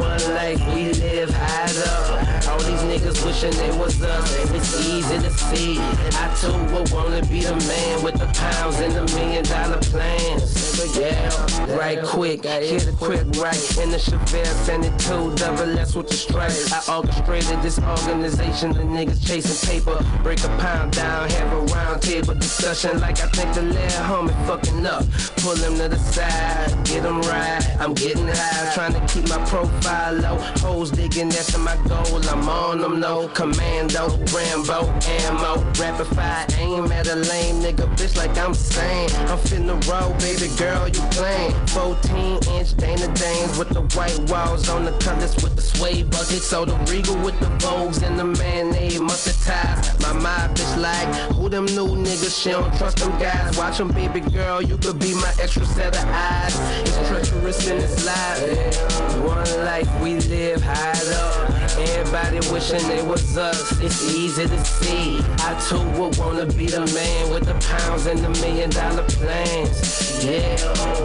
one 0.00 0.34
life 0.34 0.74
we 0.74 0.92
live 0.94 1.28
high 1.30 2.34
up. 2.34 2.37
All 2.58 2.64
these 2.64 2.82
niggas 2.82 3.24
wishing 3.24 3.52
they 3.52 3.70
was 3.78 4.02
us. 4.02 4.50
It's 4.50 4.88
easy 4.88 5.18
to 5.18 5.30
see. 5.30 5.78
I 5.78 6.34
too 6.40 6.52
would 6.74 6.90
wanna 6.90 7.24
be 7.26 7.42
the 7.42 7.54
man 7.54 8.02
with 8.02 8.18
the 8.18 8.26
pounds 8.34 8.80
and 8.80 8.92
the 8.94 9.04
million 9.14 9.44
dollar 9.44 9.78
plans. 9.78 10.98
Yeah, 10.98 11.76
right 11.76 12.02
quick. 12.02 12.44
Hit 12.44 12.88
a 12.88 12.92
quick 12.92 13.26
right 13.36 13.78
in 13.78 13.90
the 13.90 13.98
Chevelle, 13.98 14.46
send 14.66 14.84
it 14.84 14.98
two 14.98 15.32
double 15.36 15.78
S 15.78 15.94
with 15.94 16.08
the 16.08 16.14
stripe. 16.14 16.50
I 16.72 16.96
orchestrated 16.96 17.62
this 17.62 17.78
organization, 17.78 18.72
the 18.72 18.82
niggas 18.82 19.24
chasing 19.24 19.68
paper. 19.68 20.04
Break 20.24 20.42
a 20.42 20.48
pound 20.58 20.92
down, 20.92 21.30
have 21.30 21.52
a 21.52 21.60
round 21.74 22.02
table 22.02 22.34
discussion 22.34 22.98
like 23.00 23.20
I 23.20 23.28
think 23.28 23.54
the 23.54 23.62
little 23.62 24.02
homie 24.10 24.46
fucking 24.48 24.84
up. 24.84 25.04
Pull 25.42 25.54
him 25.56 25.76
to 25.76 25.88
the 25.88 25.98
side, 25.98 26.74
get 26.84 27.04
him 27.04 27.20
right. 27.22 27.64
I'm 27.78 27.94
getting 27.94 28.26
high, 28.26 28.74
trying 28.74 28.94
to 28.94 29.12
keep 29.12 29.28
my 29.28 29.38
profile 29.46 30.14
low. 30.14 30.38
Hoes 30.58 30.90
digging 30.90 31.28
after 31.28 31.58
my 31.58 31.76
goal, 31.86 32.18
I'm 32.28 32.47
on 32.48 32.80
them, 32.80 33.00
no 33.00 33.28
commando, 33.28 34.08
Rambo, 34.32 34.88
ammo, 35.26 35.62
rapid 35.78 36.06
fire, 36.16 36.46
aim 36.58 36.90
at 36.90 37.06
a 37.08 37.14
lame 37.14 37.62
nigga, 37.62 37.86
bitch 37.96 38.16
like 38.16 38.36
I'm 38.38 38.54
saying. 38.54 39.10
I'm 39.28 39.38
finna 39.38 39.76
roll, 39.88 40.12
baby 40.18 40.48
girl, 40.56 40.88
you 40.88 41.00
playing. 41.12 41.52
14 41.68 42.38
inch 42.54 42.76
Dana 42.76 43.12
Danes 43.14 43.58
with 43.58 43.68
the 43.68 43.82
white 43.96 44.18
walls 44.30 44.68
on 44.68 44.84
the 44.84 44.92
colors 44.98 45.34
with 45.42 45.56
the 45.56 45.62
suede 45.62 46.10
bucket. 46.10 46.42
So 46.42 46.64
the 46.64 46.76
regal 46.90 47.16
with 47.18 47.38
the 47.40 47.50
Vogues 47.58 48.02
and 48.02 48.18
the 48.18 48.24
mayonnaise 48.24 49.00
mustard 49.00 49.36
ties. 49.44 50.00
My 50.00 50.12
mind 50.12 50.56
bitch 50.56 50.80
like, 50.80 51.08
who 51.32 51.48
them 51.48 51.66
new 51.66 51.88
niggas? 51.88 52.42
She 52.42 52.50
don't 52.50 52.74
trust 52.76 52.98
them 52.98 53.12
guys. 53.18 53.56
Watch 53.58 53.78
them, 53.78 53.88
baby 53.88 54.20
girl, 54.20 54.62
you 54.62 54.78
could 54.78 54.98
be 54.98 55.14
my 55.14 55.32
extra 55.40 55.66
set 55.66 55.96
of 55.96 56.04
eyes. 56.08 56.54
It's 56.80 57.08
treacherous 57.08 57.68
in 57.68 57.78
this 57.78 58.06
life. 58.06 59.18
One 59.22 59.64
life 59.64 59.88
we 60.02 60.14
live 60.20 60.62
high 60.62 61.14
up. 61.14 61.57
Everybody 61.78 62.38
wishing 62.52 62.86
they 62.88 63.02
was 63.02 63.36
us. 63.36 63.80
It's 63.80 64.02
easy 64.14 64.46
to 64.46 64.64
see. 64.64 65.20
I 65.38 65.54
too 65.68 65.82
would 65.98 66.16
wanna 66.18 66.46
be 66.46 66.66
the 66.66 66.80
man 66.92 67.30
with 67.30 67.44
the 67.44 67.54
pounds 67.68 68.06
and 68.06 68.18
the 68.18 68.30
million 68.40 68.70
dollar 68.70 69.04
plans. 69.04 70.24
Yeah, 70.24 70.56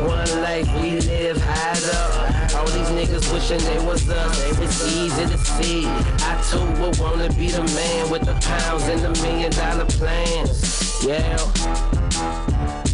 one 0.08 0.42
life 0.42 0.68
we 0.82 1.00
live 1.02 1.38
high 1.42 1.78
up. 1.94 2.56
All 2.56 2.66
these 2.68 2.90
niggas 2.90 3.32
wishing 3.34 3.64
they 3.68 3.86
was 3.86 4.10
us. 4.10 4.60
It's 4.60 4.96
easy 4.96 5.26
to 5.26 5.38
see. 5.38 5.86
I 5.86 6.42
too 6.50 6.66
would 6.82 6.98
wanna 7.00 7.32
be 7.34 7.50
the 7.50 7.64
man 7.64 8.10
with 8.10 8.26
the 8.26 8.34
pounds 8.42 8.84
and 8.84 9.02
the 9.02 9.22
million 9.22 9.52
dollar 9.52 9.86
plans. 9.86 11.04
Yeah. 11.06 12.93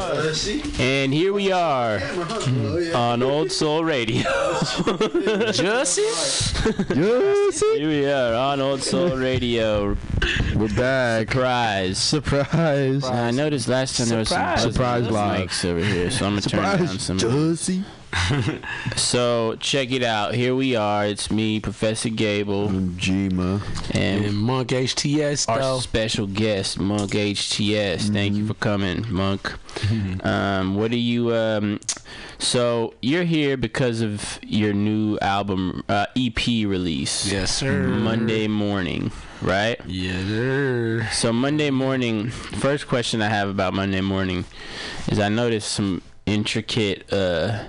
And 0.00 1.12
here 1.12 1.34
we 1.34 1.52
are 1.52 2.00
on 2.94 3.22
Old 3.22 3.52
Soul 3.52 3.84
Radio. 3.84 4.22
Jussie? 5.52 6.08
Here 7.76 7.88
we 7.88 8.06
are 8.06 8.34
on 8.34 8.60
Old 8.62 8.82
Soul 8.82 9.18
Radio. 9.18 9.98
We're 10.56 10.74
back. 10.74 11.28
Surprise. 11.28 11.98
Surprise. 11.98 13.04
I 13.04 13.30
noticed 13.30 13.68
last 13.68 13.98
time 13.98 14.08
there 14.08 14.18
was 14.20 14.30
some 14.30 14.58
Surprise. 14.58 14.62
Surprise 14.62 15.06
mics 15.08 15.64
over 15.66 15.84
here, 15.84 16.10
so 16.10 16.24
I'm 16.24 16.32
gonna 16.32 16.40
turn 16.42 16.62
down 16.62 16.78
Surprise, 16.88 17.02
some. 17.02 17.18
Jussie. 17.18 17.84
So 18.96 19.56
check 19.60 19.90
it 19.92 20.02
out. 20.02 20.34
Here 20.34 20.54
we 20.54 20.76
are. 20.76 21.06
It's 21.06 21.30
me, 21.30 21.60
Professor 21.60 22.08
Gable, 22.08 22.68
Jima. 22.68 23.60
and 23.94 24.24
And 24.26 24.36
Monk 24.36 24.68
HTS 24.68 25.48
our 25.48 25.58
though. 25.58 25.78
special 25.80 26.26
guest, 26.26 26.78
Monk 26.78 27.12
HTS. 27.12 28.12
Thank 28.12 28.34
you 28.34 28.46
for 28.46 28.54
coming, 28.54 29.04
Monk. 29.10 29.52
Um, 30.24 30.74
what 30.76 30.90
are 30.92 30.96
you? 30.96 31.34
Um, 31.34 31.80
so 32.38 32.94
you're 33.02 33.24
here 33.24 33.56
because 33.56 34.00
of 34.00 34.38
your 34.42 34.72
new 34.72 35.18
album 35.20 35.82
uh, 35.88 36.06
EP 36.16 36.46
release. 36.46 37.30
Yes, 37.30 37.54
sir. 37.54 37.86
Monday 37.88 38.48
morning, 38.48 39.12
right? 39.42 39.80
Yeah, 39.86 40.20
sir. 40.26 41.08
So 41.12 41.32
Monday 41.32 41.70
morning. 41.70 42.30
First 42.30 42.88
question 42.88 43.22
I 43.22 43.28
have 43.28 43.48
about 43.48 43.74
Monday 43.74 44.00
morning 44.00 44.44
is 45.08 45.18
I 45.18 45.28
noticed 45.28 45.70
some 45.72 46.02
intricate 46.26 47.12
uh, 47.12 47.64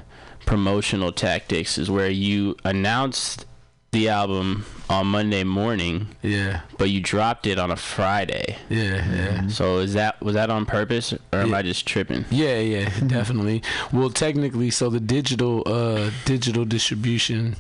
promotional 0.52 1.14
tactics. 1.14 1.78
Is 1.78 1.90
where 1.90 2.10
you 2.10 2.58
announced 2.66 3.46
the 3.92 4.10
album 4.10 4.66
on 4.90 5.08
Monday 5.08 5.46
morning, 5.46 6.08
Yeah, 6.22 6.62
but 6.78 6.90
you 6.90 7.00
dropped 7.00 7.48
it 7.48 7.58
on 7.58 7.72
a 7.72 7.78
Friday. 7.78 8.58
yeah, 8.70 9.00
yeah. 9.16 9.48
So 9.48 9.78
is 9.78 9.94
that 9.94 10.22
was 10.22 10.34
that 10.36 10.50
on 10.50 10.66
purpose 10.66 11.14
or 11.14 11.40
am 11.40 11.52
Yeah. 11.52 11.58
I 11.58 11.62
just 11.62 11.86
tripping? 11.88 12.26
Yeah, 12.30 12.60
yeah, 12.60 12.90
definitely. 13.08 13.64
Well, 13.94 14.10
technically, 14.10 14.72
so 14.72 14.90
the 14.90 15.00
digital, 15.00 15.64
uh, 15.66 16.12
digital 16.26 16.66
distribution, 16.66 17.56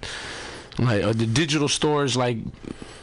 like 0.79 1.03
uh, 1.03 1.13
the 1.13 1.25
digital 1.25 1.67
stores, 1.67 2.15
like, 2.15 2.37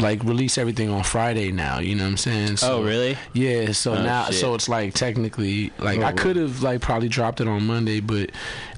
like 0.01 0.23
release 0.23 0.59
everything 0.59 0.89
on 0.91 1.03
Friday 1.03 1.51
now. 1.51 1.81
You 1.81 1.95
know 1.97 2.05
what 2.05 2.11
I'm 2.11 2.17
saying? 2.17 2.57
So, 2.59 2.79
oh 2.79 2.83
really? 2.85 3.17
Yeah. 3.33 3.73
So 3.73 3.95
Oh, 3.95 4.03
now, 4.03 4.27
shit. 4.27 4.35
so 4.37 4.55
it's 4.55 4.69
like 4.69 4.95
technically, 4.95 5.73
like 5.79 5.99
Oh, 5.99 6.05
I 6.05 6.13
could 6.13 6.37
have 6.37 6.63
like 6.63 6.81
probably 6.81 7.09
dropped 7.09 7.41
it 7.41 7.49
on 7.49 7.67
Monday, 7.67 8.01
but 8.01 8.31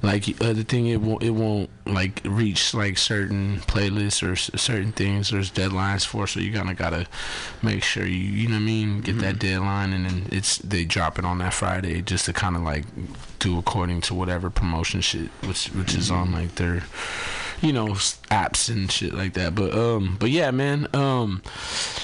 like 0.03 0.29
uh, 0.43 0.53
the 0.55 0.65
thing, 0.65 0.87
it 0.87 1.01
won't, 1.01 1.23
it 1.23 1.31
won't 1.31 1.69
like 1.87 2.23
reach 2.25 2.73
like 2.73 2.97
certain 2.97 3.61
playlists 3.61 4.27
or 4.27 4.33
s- 4.33 4.51
certain 4.57 4.93
things. 4.93 5.31
There's 5.31 5.51
deadlines 5.51 6.07
for, 6.07 6.27
so 6.27 6.41
you 6.41 6.53
kind 6.53 6.71
of 6.71 6.77
gotta 6.79 7.07
make 7.63 7.83
sure 7.83 8.07
you, 8.07 8.17
you 8.17 8.49
know 8.49 8.55
what 8.55 8.63
I 8.63 8.65
mean, 8.65 9.01
get 9.03 9.19
that 9.19 9.39
deadline, 9.39 9.93
and 9.93 10.07
then 10.07 10.27
it's 10.33 10.57
they 10.59 10.85
drop 10.87 11.19
it 11.19 11.25
on 11.27 11.39
that 11.39 11.53
Friday 11.53 12.01
just 12.01 12.25
to 12.27 12.33
kind 12.33 12.57
of 12.57 12.63
like 12.63 12.85
do 13.39 13.59
according 13.59 14.01
to 14.03 14.15
whatever 14.15 14.49
promotion 14.49 15.01
shit, 15.03 15.29
which 15.47 15.67
which 15.69 15.95
is 15.95 16.11
on 16.11 16.33
like 16.33 16.55
their 16.55 16.83
you 17.63 17.73
know 17.73 17.89
apps 17.89 18.69
and 18.71 18.91
shit 18.91 19.13
like 19.15 19.35
that. 19.35 19.55
But 19.55 19.75
um 19.75 20.17
but 20.19 20.31
yeah 20.31 20.51
man 20.51 20.87
um 20.95 21.43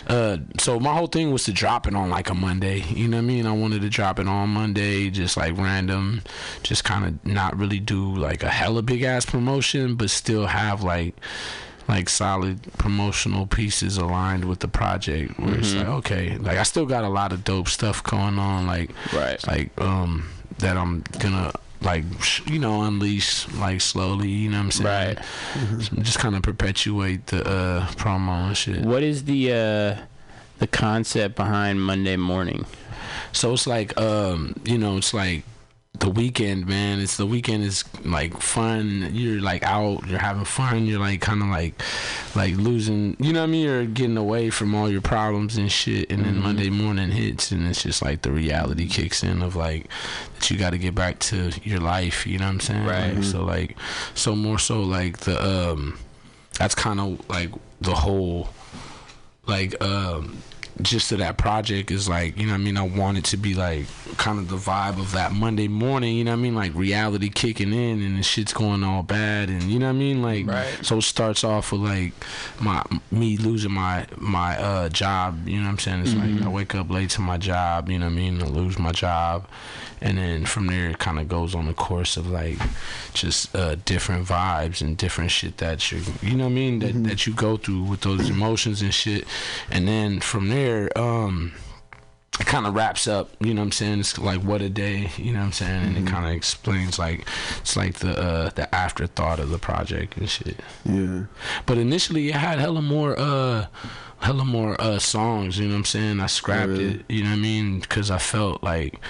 uh 0.06 0.38
so 0.58 0.78
my 0.78 0.94
whole 0.94 1.06
thing 1.06 1.32
was 1.32 1.44
to 1.44 1.52
drop 1.52 1.86
it 1.86 1.94
on 1.94 2.10
like 2.10 2.28
a 2.30 2.34
monday. 2.34 2.80
You 2.88 3.08
know 3.08 3.16
what 3.16 3.22
i 3.22 3.26
mean? 3.26 3.46
I 3.46 3.52
wanted 3.52 3.82
to 3.82 3.88
drop 3.88 4.18
it 4.18 4.28
on 4.28 4.50
monday 4.50 5.10
just 5.10 5.36
like 5.36 5.56
random 5.56 6.22
just 6.62 6.84
kind 6.84 7.04
of 7.06 7.24
not 7.26 7.56
really 7.56 7.78
do 7.80 8.14
like 8.14 8.42
a 8.42 8.48
hella 8.50 8.82
big 8.82 9.02
ass 9.02 9.24
promotion 9.26 9.94
but 9.96 10.10
still 10.10 10.46
have 10.46 10.82
like 10.82 11.14
like 11.88 12.08
solid 12.08 12.60
promotional 12.78 13.46
pieces 13.46 13.96
aligned 13.96 14.44
with 14.44 14.58
the 14.60 14.68
project 14.68 15.38
where 15.38 15.54
it's 15.56 15.72
like 15.74 15.86
okay 15.86 16.36
like 16.38 16.58
i 16.58 16.62
still 16.64 16.84
got 16.86 17.04
a 17.04 17.08
lot 17.08 17.32
of 17.32 17.44
dope 17.44 17.68
stuff 17.68 18.02
going 18.02 18.38
on 18.38 18.66
like 18.66 18.90
Right. 19.14 19.44
like 19.46 19.70
um 19.80 20.28
that 20.58 20.76
i'm 20.76 21.04
gonna 21.20 21.52
like 21.86 22.04
you 22.50 22.58
know 22.58 22.82
unleash 22.82 23.48
like 23.64 23.80
slowly 23.80 24.28
you 24.28 24.50
know 24.50 24.58
what 24.58 24.64
i'm 24.64 24.70
saying 24.72 25.16
Right. 25.16 25.82
So 25.84 25.96
just 26.02 26.18
kind 26.18 26.34
of 26.36 26.42
perpetuate 26.42 27.26
the 27.28 27.40
uh 27.48 27.86
promo 28.02 28.48
and 28.48 28.56
shit 28.56 28.82
What 28.82 29.02
is 29.02 29.24
the 29.24 29.40
uh, 29.52 29.92
the 30.58 30.66
concept 30.66 31.36
behind 31.36 31.80
Monday 31.80 32.16
morning? 32.16 32.66
so 33.32 33.52
it's 33.54 33.66
like 33.66 33.90
um 34.00 34.38
you 34.64 34.78
know 34.82 34.96
it's 34.98 35.14
like 35.14 35.44
the 36.00 36.10
weekend 36.10 36.66
man 36.66 37.00
it's 37.00 37.16
the 37.16 37.26
weekend 37.26 37.64
is 37.64 37.84
like 38.04 38.40
fun. 38.40 39.10
You're 39.12 39.40
like 39.40 39.62
out 39.62 40.06
you're 40.06 40.18
having 40.18 40.44
fun 40.44 40.86
you're 40.86 41.00
like 41.00 41.20
kind 41.20 41.42
of 41.42 41.48
like 41.48 41.80
like 42.34 42.54
losing 42.56 43.16
you 43.18 43.32
know 43.32 43.40
what 43.40 43.48
i 43.48 43.50
mean? 43.50 43.64
You're 43.64 43.86
getting 43.86 44.16
away 44.16 44.50
from 44.50 44.74
all 44.74 44.90
your 44.90 45.00
problems 45.00 45.56
and 45.56 45.70
shit 45.70 46.10
and 46.10 46.24
then 46.24 46.38
monday 46.42 46.70
morning 46.70 47.10
hits 47.10 47.50
and 47.52 47.66
it's 47.66 47.82
just 47.82 48.02
like 48.02 48.22
the 48.22 48.32
reality 48.32 48.88
kicks 48.88 49.22
in 49.22 49.42
of 49.42 49.56
like 49.56 49.88
that 50.34 50.50
you 50.50 50.58
got 50.58 50.70
to 50.70 50.78
get 50.78 50.94
back 50.94 51.18
to 51.20 51.50
your 51.62 51.80
life 51.80 52.26
you 52.26 52.38
know 52.38 52.46
what 52.46 52.52
i'm 52.52 52.60
saying? 52.60 52.84
Right. 52.84 53.14
Like, 53.14 53.24
so 53.24 53.44
like 53.44 53.76
so 54.14 54.36
more 54.36 54.58
so 54.58 54.82
like 54.82 55.18
the 55.18 55.42
um 55.42 55.98
that's 56.58 56.74
kind 56.74 57.00
of 57.00 57.28
like 57.28 57.50
the 57.80 57.94
whole 57.94 58.48
like 59.46 59.80
um 59.82 60.36
just 60.82 61.08
to 61.08 61.16
that 61.16 61.38
project 61.38 61.90
is 61.90 62.08
like 62.08 62.36
you 62.36 62.44
know 62.46 62.52
what 62.52 62.60
I 62.60 62.64
mean? 62.64 62.76
I 62.76 62.82
want 62.82 63.16
it 63.18 63.24
to 63.26 63.36
be 63.36 63.54
like 63.54 63.86
kind 64.18 64.38
of 64.38 64.48
the 64.48 64.56
vibe 64.56 64.98
of 65.00 65.12
that 65.12 65.32
Monday 65.32 65.68
morning 65.68 66.16
you 66.16 66.24
know 66.24 66.32
what 66.32 66.38
I 66.38 66.42
mean? 66.42 66.54
Like 66.54 66.74
reality 66.74 67.28
kicking 67.30 67.72
in 67.72 68.02
and 68.02 68.18
the 68.18 68.22
shit's 68.22 68.52
going 68.52 68.84
all 68.84 69.02
bad 69.02 69.48
and 69.48 69.62
you 69.64 69.78
know 69.78 69.86
what 69.86 69.96
I 69.96 69.98
mean? 69.98 70.22
Like 70.22 70.46
Right. 70.46 70.78
so 70.82 70.98
it 70.98 71.02
starts 71.02 71.44
off 71.44 71.72
with 71.72 71.80
like 71.80 72.12
my 72.60 72.82
me 73.10 73.36
losing 73.36 73.72
my 73.72 74.06
my 74.16 74.58
uh 74.58 74.88
job 74.90 75.48
you 75.48 75.56
know 75.58 75.64
what 75.64 75.70
I'm 75.70 75.78
saying? 75.78 76.00
It's 76.00 76.14
like 76.14 76.42
I 76.46 76.48
wake 76.48 76.74
up 76.74 76.90
late 76.90 77.10
to 77.10 77.20
my 77.22 77.38
job 77.38 77.88
you 77.88 77.98
know 77.98 78.06
what 78.06 78.12
I 78.12 78.16
mean? 78.16 78.42
I 78.42 78.46
lose 78.46 78.78
my 78.78 78.92
job 78.92 79.46
and 80.00 80.18
then 80.18 80.44
from 80.44 80.66
there 80.66 80.90
it 80.90 80.98
kind 80.98 81.18
of 81.18 81.28
goes 81.28 81.54
on 81.54 81.66
the 81.66 81.72
course 81.74 82.16
of 82.16 82.26
like 82.26 82.58
just 83.14 83.54
uh 83.56 83.76
different 83.84 84.26
vibes 84.26 84.80
and 84.80 84.96
different 84.96 85.30
shit 85.30 85.56
that 85.58 85.90
you 85.90 86.02
you 86.22 86.36
know 86.36 86.44
what 86.44 86.50
I 86.50 86.54
mean? 86.54 86.78
That 86.80 87.04
that 87.04 87.26
you 87.26 87.32
go 87.32 87.56
through 87.56 87.84
with 87.84 88.00
those 88.02 88.28
emotions 88.30 88.82
and 88.82 88.92
shit. 88.92 89.24
And 89.70 89.88
then 89.88 90.20
from 90.20 90.48
there 90.48 90.96
um 90.98 91.52
it 92.38 92.46
kind 92.46 92.66
of 92.66 92.74
wraps 92.74 93.08
up 93.08 93.30
you 93.40 93.54
know 93.54 93.62
what 93.62 93.66
i'm 93.66 93.72
saying? 93.72 94.00
It's 94.00 94.18
like 94.18 94.42
what 94.42 94.60
a 94.60 94.68
day 94.68 95.10
you 95.16 95.32
know 95.32 95.38
what 95.38 95.46
i'm 95.46 95.52
saying? 95.52 95.84
And 95.84 95.96
it 95.96 96.06
kind 96.10 96.26
of 96.26 96.32
explains 96.32 96.98
like 96.98 97.26
it's 97.58 97.76
like 97.76 97.94
the 97.94 98.18
uh 98.18 98.50
the 98.50 98.72
afterthought 98.74 99.38
of 99.40 99.50
the 99.50 99.58
project 99.58 100.16
and 100.18 100.28
shit. 100.28 100.60
Yeah. 100.84 101.24
but 101.64 101.78
initially 101.78 102.28
it 102.28 102.34
had 102.34 102.58
hella 102.58 102.82
more 102.82 103.18
uh 103.18 103.66
hella 104.20 104.44
more 104.44 104.80
uh 104.80 104.98
songs 104.98 105.58
you 105.58 105.66
know 105.66 105.72
what 105.72 105.78
i'm 105.78 105.84
saying? 105.86 106.20
I 106.20 106.26
scrapped 106.26 106.68
really? 106.68 106.94
it 106.96 107.04
you 107.08 107.22
know 107.24 107.30
what 107.30 107.36
i 107.36 107.40
mean? 107.40 107.80
Because 107.80 108.10
i 108.10 108.18
felt 108.18 108.62
like 108.62 109.00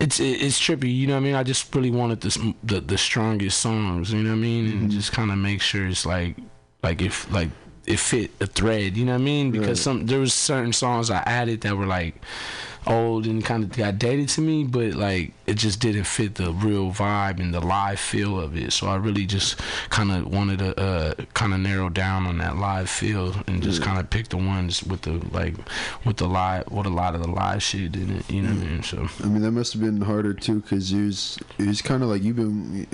it's 0.00 0.18
it's 0.20 0.58
trippy 0.60 0.94
you 0.94 1.06
know 1.06 1.14
what 1.14 1.20
i 1.20 1.24
mean 1.24 1.34
i 1.34 1.42
just 1.42 1.74
really 1.74 1.90
wanted 1.90 2.20
this 2.20 2.38
the, 2.62 2.80
the 2.80 2.98
strongest 2.98 3.60
songs 3.60 4.12
you 4.12 4.22
know 4.22 4.30
what 4.30 4.36
i 4.36 4.38
mean 4.38 4.64
and 4.66 4.74
mm-hmm. 4.74 4.88
just 4.90 5.12
kind 5.12 5.30
of 5.30 5.38
make 5.38 5.60
sure 5.60 5.86
it's 5.86 6.04
like 6.04 6.36
like 6.82 7.00
if 7.00 7.30
like 7.32 7.50
it 7.86 7.98
fit 7.98 8.30
a 8.40 8.46
thread. 8.46 8.96
You 8.96 9.04
know 9.04 9.12
what 9.12 9.20
I 9.20 9.24
mean? 9.24 9.50
Because 9.50 9.68
Right. 9.68 9.78
some 9.78 10.06
there 10.06 10.20
was 10.20 10.32
certain 10.32 10.72
songs 10.72 11.10
I 11.10 11.18
added 11.26 11.62
that 11.62 11.76
were 11.76 11.86
like 11.86 12.14
old 12.86 13.26
and 13.26 13.44
kind 13.44 13.64
of 13.64 13.76
got 13.76 13.98
dated 13.98 14.28
to 14.30 14.40
me, 14.40 14.64
but 14.64 14.94
like 14.94 15.32
it 15.46 15.54
just 15.54 15.80
didn't 15.80 16.04
fit 16.04 16.36
the 16.36 16.52
real 16.52 16.90
vibe 16.90 17.40
and 17.40 17.52
the 17.52 17.60
live 17.60 18.00
feel 18.00 18.40
of 18.40 18.56
it. 18.56 18.72
So 18.72 18.86
I 18.86 18.96
really 18.96 19.26
just 19.26 19.58
kind 19.90 20.10
of 20.10 20.32
wanted 20.32 20.58
to 20.60 20.80
uh, 20.80 21.14
kind 21.34 21.52
of 21.52 21.60
narrow 21.60 21.88
down 21.88 22.26
on 22.26 22.38
that 22.38 22.56
live 22.56 22.88
feel 22.88 23.34
and 23.46 23.62
just 23.62 23.82
kind 23.82 23.98
of 23.98 24.10
pick 24.10 24.28
the 24.28 24.36
ones 24.36 24.82
with 24.82 25.02
the 25.02 25.12
like 25.32 25.54
with 26.04 26.16
the 26.16 26.26
live 26.26 26.70
with 26.70 26.86
a 26.86 26.90
lot 26.90 27.14
of 27.14 27.22
the 27.22 27.30
live 27.30 27.62
shit 27.62 27.94
in 27.96 28.16
it. 28.16 28.30
You 28.30 28.42
know 28.42 28.54
what 28.54 28.64
I 28.64 28.68
mean? 28.68 28.82
So 28.82 29.08
I 29.22 29.26
mean, 29.26 29.42
that 29.42 29.52
must 29.52 29.72
have 29.72 29.82
been 29.82 30.00
harder 30.00 30.34
too, 30.34 30.62
cause 30.62 30.92
it 30.92 31.04
was 31.04 31.38
it 31.58 31.66
was 31.66 31.82
kind 31.82 32.02
of 32.02 32.08
like 32.08 32.22
you've 32.22 32.36
been 32.36 32.86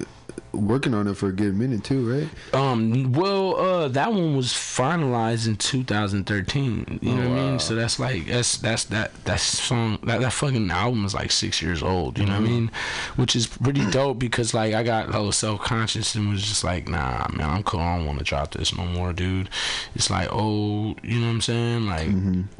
working 0.53 0.95
on 0.95 1.07
it 1.09 1.17
for 1.17 1.29
a 1.29 1.33
good 1.33 1.57
minute 1.57 1.85
too, 1.85 2.09
right? 2.11 2.55
Um. 2.55 3.13
Well, 3.13 3.57
uh, 3.57 3.89
that 3.89 4.13
one 4.13 4.37
was 4.37 4.49
finalized 4.49 5.47
in 5.47 5.57
2013. 5.57 6.99
You 7.03 7.15
know 7.15 7.29
what 7.31 7.39
I 7.39 7.51
mean? 7.51 7.59
So 7.59 7.75
that's 7.75 7.99
like 7.99 8.27
that's 8.27 8.59
that's 8.59 8.85
that 8.85 9.13
that 9.25 9.41
song 9.41 9.99
that 10.05 10.21
that 10.21 10.33
fucking 10.33 10.71
album 10.71 11.05
is 11.05 11.15
like 11.15 11.31
six 11.31 11.61
years 11.63 11.83
old. 11.83 12.19
You 12.19 12.27
know 12.27 12.33
what 12.33 12.43
I 12.49 12.53
mean? 12.53 12.71
Which 13.17 13.37
is 13.37 13.47
pretty 13.47 13.85
dope 13.91 14.19
because 14.19 14.55
like 14.55 14.75
I 14.75 14.83
got 14.83 15.07
a 15.09 15.13
little 15.13 15.33
self 15.33 15.61
conscious 15.61 16.15
and 16.15 16.31
was 16.31 16.43
just 16.43 16.65
like, 16.65 16.89
nah, 16.89 17.27
man, 17.33 17.49
I'm 17.49 17.63
cool. 17.63 17.81
I 17.81 17.97
don't 17.97 18.07
want 18.07 18.19
to 18.19 18.25
drop 18.25 18.53
this 18.53 18.77
no 18.77 18.85
more, 18.87 19.13
dude. 19.13 19.49
It's 19.95 20.11
like, 20.11 20.29
oh, 20.33 20.95
you 21.03 21.21
know 21.21 21.27
what 21.27 21.33
I'm 21.35 21.41
saying? 21.41 21.87
Like, 21.87 22.09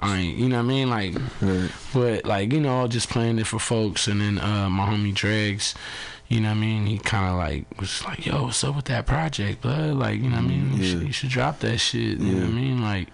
I 0.01 0.19
ain't, 0.19 0.39
you 0.39 0.49
know 0.49 0.57
what 0.57 0.65
I 0.65 0.67
mean? 0.69 0.91
Like, 0.91 1.15
Right. 1.41 1.71
but 1.93 2.25
like 2.25 2.53
you 2.53 2.61
know, 2.61 2.87
just 2.87 3.09
playing 3.11 3.39
it 3.39 3.47
for 3.47 3.59
folks, 3.59 4.07
and 4.09 4.21
then 4.21 4.39
uh, 4.39 4.69
my 4.71 4.87
homie 4.87 5.15
Dregs, 5.15 5.75
you 6.31 6.41
know 6.41 6.49
what 6.49 6.59
I 6.59 6.61
mean? 6.61 6.87
He 6.87 6.97
kind 6.99 7.29
of 7.29 7.37
like 7.37 7.81
was 7.81 8.05
like, 8.05 8.25
"Yo, 8.25 8.45
what's 8.45 8.63
up 8.63 8.77
with 8.77 8.85
that 8.85 9.05
project, 9.05 9.63
bud? 9.63 9.95
Like, 9.95 10.21
you 10.21 10.29
know 10.31 10.37
what 10.37 10.45
I 10.45 10.49
mean? 10.49 10.61
Mm-hmm. 10.67 10.77
You, 10.77 10.85
should, 10.85 11.03
you 11.03 11.13
should 11.13 11.31
drop 11.31 11.59
that 11.59 11.79
shit." 11.79 12.19
You 12.21 12.33
know 12.33 12.47
what 12.47 12.51
I 12.51 12.53
mean? 12.53 12.83
Like, 12.83 13.09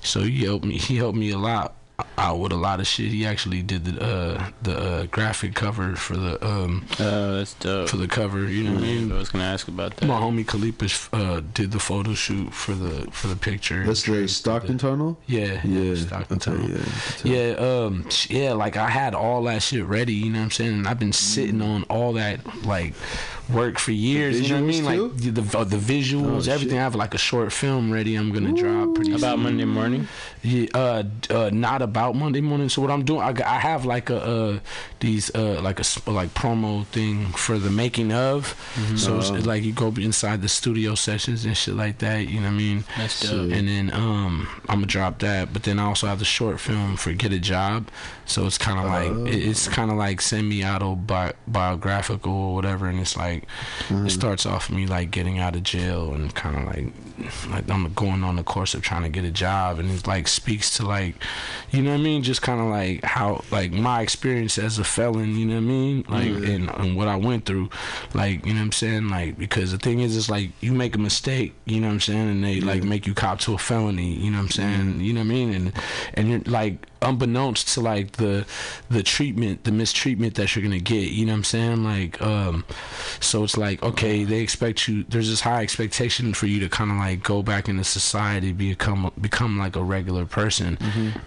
so 0.00 0.22
he 0.22 0.44
helped 0.44 0.64
me. 0.64 0.78
He 0.78 0.96
helped 0.96 1.18
me 1.18 1.30
a 1.30 1.38
lot 1.38 1.74
out 2.18 2.38
with 2.40 2.50
a 2.52 2.56
lot 2.56 2.80
of 2.80 2.86
shit. 2.88 3.12
He 3.12 3.24
actually 3.24 3.62
did 3.62 3.84
the 3.84 4.02
uh, 4.04 4.50
the 4.62 4.76
uh, 4.78 5.06
graphic 5.06 5.54
cover 5.54 5.94
for 5.94 6.16
the 6.16 6.44
um 6.44 6.84
Oh, 6.98 7.36
that's 7.36 7.54
dope. 7.54 7.88
for 7.88 7.96
the 7.96 8.08
cover. 8.08 8.48
You 8.48 8.64
know 8.64 8.72
what 8.74 8.82
I 8.82 8.86
mean? 8.86 9.12
I 9.12 9.16
was 9.18 9.28
gonna 9.28 9.44
ask 9.44 9.68
about 9.68 9.96
that. 9.96 10.06
My 10.06 10.18
homie 10.20 10.44
Kalipas 10.44 11.08
uh, 11.12 11.40
did 11.54 11.70
the 11.70 11.78
photo 11.78 12.14
shoot 12.14 12.52
for 12.52 12.72
the 12.74 13.08
for 13.12 13.28
the 13.28 13.36
picture. 13.36 13.84
That's 13.86 14.02
the 14.02 14.26
Stockton 14.26 14.78
Tunnel. 14.78 15.18
Yeah, 15.26 15.60
Yeah. 15.64 15.94
Stockton 15.94 16.36
Okay, 16.38 16.44
Tunnel. 16.50 16.70
yeah, 16.70 16.76
I 16.78 16.82
can 16.82 17.12
tell. 17.18 17.32
Yeah, 17.32 17.84
um, 17.84 18.08
yeah, 18.28 18.52
like 18.54 18.76
I 18.76 18.88
had 18.90 19.14
all 19.14 19.44
that 19.44 19.62
shit 19.62 19.84
ready, 19.84 20.14
you 20.14 20.30
know 20.30 20.38
what 20.40 20.44
I'm 20.46 20.50
saying? 20.50 20.72
And 20.72 20.88
I've 20.88 20.98
been 20.98 21.12
sitting 21.12 21.62
on 21.62 21.84
all 21.84 22.14
that 22.14 22.64
like 22.64 22.94
work 23.52 23.78
for 23.78 23.92
years, 23.92 24.40
you 24.40 24.48
know 24.48 24.54
what 24.54 24.62
I 24.62 24.66
mean? 24.66 24.84
too? 24.84 25.02
Like 25.08 25.16
the 25.20 25.30
the, 25.42 25.58
uh, 25.58 25.64
the 25.64 25.76
visuals, 25.76 26.48
Oh, 26.48 26.52
everything. 26.52 26.70
shit. 26.70 26.72
I 26.78 26.82
have 26.82 26.94
like 26.94 27.14
a 27.14 27.18
short 27.18 27.52
film 27.52 27.90
ready. 27.92 28.14
I'm 28.16 28.32
gonna 28.32 28.52
drop 28.52 28.94
pretty 28.94 29.10
soon. 29.10 29.18
about 29.18 29.34
soon. 29.36 29.42
Monday 29.42 29.64
morning. 29.66 30.08
Yeah, 30.42 30.66
uh, 30.74 31.02
uh, 31.30 31.50
not 31.52 31.82
about 31.82 32.14
Monday 32.16 32.40
morning. 32.40 32.68
So 32.68 32.80
what 32.82 32.90
I'm 32.90 33.04
doing, 33.04 33.20
I, 33.20 33.34
I 33.44 33.58
have 33.58 33.84
like 33.84 34.08
a 34.10 34.22
uh, 34.22 34.58
these 35.00 35.34
uh, 35.34 35.60
like 35.62 35.78
a 35.78 35.80
s- 35.80 36.06
like 36.06 36.30
promo 36.34 36.86
thing 36.86 37.26
for 37.32 37.58
the 37.58 37.70
making 37.70 38.12
of. 38.12 38.54
So 38.96 39.18
it's 39.18 39.30
like 39.46 39.62
you 39.62 39.72
go 39.72 39.88
inside 39.98 40.40
the 40.42 40.48
studio 40.48 40.94
sessions 40.94 41.44
and 41.44 41.56
shit 41.56 41.74
like 41.74 41.98
that. 41.98 42.28
You 42.28 42.40
know 42.40 42.46
what 42.48 42.54
I 42.54 42.58
mean? 42.58 42.84
That's 42.96 43.20
dope. 43.20 43.52
And 43.52 43.68
then 43.68 43.92
um, 43.92 44.48
I'm 44.68 44.76
gonna 44.76 44.86
drop 44.86 45.18
that. 45.18 45.52
But 45.52 45.64
then 45.64 45.78
I 45.78 45.84
also 45.84 46.06
have 46.06 46.18
the 46.18 46.24
short 46.24 46.60
film 46.60 46.96
for 46.96 47.12
Get 47.12 47.32
a 47.32 47.38
Job. 47.38 47.88
So 48.26 48.46
it's 48.46 48.58
kind 48.58 48.78
of 48.78 48.86
oh. 48.86 48.88
like 49.22 49.34
it's 49.34 49.68
kind 49.68 49.90
of 49.90 49.96
like 49.96 50.20
semi-auto 50.20 50.96
biographical 51.46 52.32
or 52.32 52.54
whatever. 52.54 52.86
And 52.86 53.00
it's 53.00 53.16
like 53.16 53.42
it 53.42 53.92
mm. 53.92 54.10
starts 54.10 54.46
off 54.46 54.70
me 54.70 54.86
like 54.86 55.10
getting 55.10 55.38
out 55.38 55.56
of 55.56 55.62
jail 55.62 56.14
and 56.14 56.34
kind 56.34 56.56
of 56.56 56.64
like 56.64 57.13
like 57.48 57.68
I'm 57.70 57.92
going 57.94 58.24
on 58.24 58.36
the 58.36 58.42
course 58.42 58.74
of 58.74 58.82
trying 58.82 59.02
to 59.02 59.08
get 59.08 59.24
a 59.24 59.30
job. 59.30 59.78
And 59.78 59.90
it 59.90 60.06
like 60.06 60.28
speaks 60.28 60.76
to 60.76 60.86
like 60.86 61.16
you 61.70 61.82
know 61.82 61.90
what 61.90 62.00
I 62.00 62.02
mean, 62.02 62.22
just 62.22 62.42
kind 62.42 62.60
of 62.60 62.66
like 62.66 63.04
how 63.04 63.44
like 63.50 63.72
my 63.72 64.00
experience 64.00 64.58
as 64.58 64.78
a 64.78 64.84
felon. 64.84 65.36
You 65.36 65.46
know 65.46 65.54
what 65.54 65.60
I 65.60 65.64
mean, 65.64 66.04
like 66.08 66.28
and, 66.28 66.70
and 66.70 66.96
what 66.96 67.08
I 67.08 67.16
went 67.16 67.46
through. 67.46 67.70
Like 68.12 68.44
you 68.46 68.52
know 68.52 68.60
what 68.60 68.66
I'm 68.66 68.72
saying, 68.72 69.08
like 69.08 69.38
because 69.38 69.72
the 69.72 69.78
thing 69.78 70.00
is, 70.00 70.16
it's 70.16 70.30
like 70.30 70.50
you 70.60 70.72
make 70.72 70.94
a 70.94 70.98
mistake. 70.98 71.54
You 71.64 71.80
know 71.80 71.88
what 71.88 71.94
I'm 71.94 72.00
saying, 72.00 72.28
and 72.28 72.44
they 72.44 72.60
like 72.60 72.82
make 72.82 73.06
you 73.06 73.14
cop 73.14 73.40
to 73.40 73.54
a 73.54 73.58
felony. 73.58 74.14
You 74.14 74.30
know 74.30 74.38
what 74.38 74.44
I'm 74.44 74.50
saying, 74.50 75.00
you 75.00 75.12
know 75.12 75.20
what 75.20 75.26
I 75.26 75.28
mean, 75.28 75.54
and 75.54 75.72
and 76.14 76.28
you're 76.28 76.40
like 76.40 76.78
unbeknownst 77.04 77.68
to 77.74 77.80
like 77.80 78.12
the 78.12 78.46
the 78.88 79.02
treatment 79.02 79.64
the 79.64 79.72
mistreatment 79.72 80.34
that 80.34 80.54
you're 80.54 80.62
gonna 80.62 80.78
get 80.78 81.10
you 81.10 81.26
know 81.26 81.32
what 81.32 81.38
i'm 81.38 81.44
saying 81.44 81.84
like 81.84 82.20
um 82.22 82.64
so 83.20 83.44
it's 83.44 83.56
like 83.56 83.82
okay 83.82 84.24
they 84.24 84.40
expect 84.40 84.88
you 84.88 85.04
there's 85.08 85.28
this 85.28 85.42
high 85.42 85.62
expectation 85.62 86.32
for 86.32 86.46
you 86.46 86.60
to 86.60 86.68
kind 86.68 86.90
of 86.90 86.96
like 86.96 87.03
go 87.12 87.42
back 87.42 87.68
into 87.68 87.84
society 87.84 88.52
become 88.52 89.10
become 89.20 89.58
like 89.58 89.76
a 89.76 89.82
regular 89.82 90.24
person. 90.26 90.78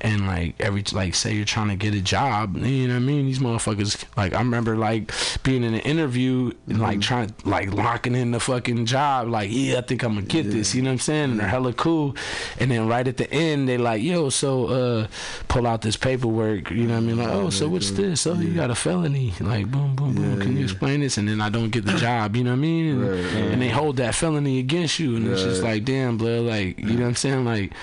And 0.01 0.25
like 0.28 0.55
every 0.59 0.84
like 0.91 1.13
say 1.15 1.34
you're 1.34 1.45
trying 1.45 1.69
to 1.69 1.75
get 1.75 1.93
a 1.93 2.01
job 2.01 2.57
you 2.57 2.88
know 2.88 2.93
what 2.95 2.99
i 2.99 3.05
mean? 3.05 3.25
These 3.25 3.39
motherfuckers 3.39 4.03
like 4.15 4.34
i 4.34 4.39
remember 4.39 4.75
like 4.75 5.11
being 5.43 5.63
in 5.63 5.73
an 5.73 5.82
interview 5.82 6.51
and 6.67 6.80
like 6.80 7.01
trying 7.01 7.34
like 7.45 7.73
locking 7.73 8.15
in 8.15 8.32
the 8.32 8.39
fucking 8.39 8.86
job 8.86 9.28
like 9.28 9.49
yeah 9.51 9.78
i 9.80 9.82
think 9.82 10.03
i'm 10.03 10.15
gonna 10.15 10.25
get 10.25 10.49
this 10.49 10.73
you 10.75 10.82
know 10.82 10.89
what 10.89 10.93
i'm 10.93 10.99
saying? 10.99 11.32
And 11.32 11.39
they're 11.39 11.47
hella 11.47 11.73
cool. 11.73 12.15
And 12.59 12.71
then 12.71 12.88
right 12.88 13.07
at 13.07 13.17
the 13.17 13.30
end 13.32 13.67
they 13.67 13.78
like 13.78 14.01
yo 14.01 14.30
so 14.30 14.67
uh 14.67 15.07
pull 15.47 15.67
out 15.67 15.82
this 15.82 15.97
paperwork 15.97 16.71
you 16.71 16.88
know 16.88 16.93
what 16.95 17.03
i 17.03 17.05
mean? 17.07 17.17
Like 17.17 17.30
oh 17.30 17.49
so 17.49 17.67
what's 17.67 17.91
this? 17.91 18.25
Oh 18.28 18.34
you 18.36 18.53
got 18.53 18.71
a 18.71 18.75
felony. 18.75 19.34
Like 19.39 19.69
boom 19.69 19.95
boom 19.95 20.15
boom. 20.15 20.39
Can 20.39 20.57
you 20.57 20.63
explain 20.63 21.01
this? 21.01 21.17
And 21.17 21.28
then 21.28 21.41
i 21.41 21.49
don't 21.49 21.69
get 21.69 21.86
the 21.86 21.97
job 21.97 22.36
you 22.36 22.43
know 22.43 22.51
what 22.51 22.57
i 22.57 22.61
mean? 22.61 23.01
And, 23.01 23.19
and 23.53 23.61
they 23.61 23.69
hold 23.69 23.97
that 23.97 24.15
felony 24.15 24.59
against 24.59 24.99
you. 24.99 25.15
And 25.17 25.28
it's 25.28 25.41
just 25.43 25.61
like 25.63 25.66
damn 25.76 26.18
blood 26.18 26.41
like 26.41 26.80
you 26.80 26.86
know 26.93 27.01
what 27.01 27.07
i'm 27.09 27.15
saying? 27.15 27.45
Like 27.45 27.74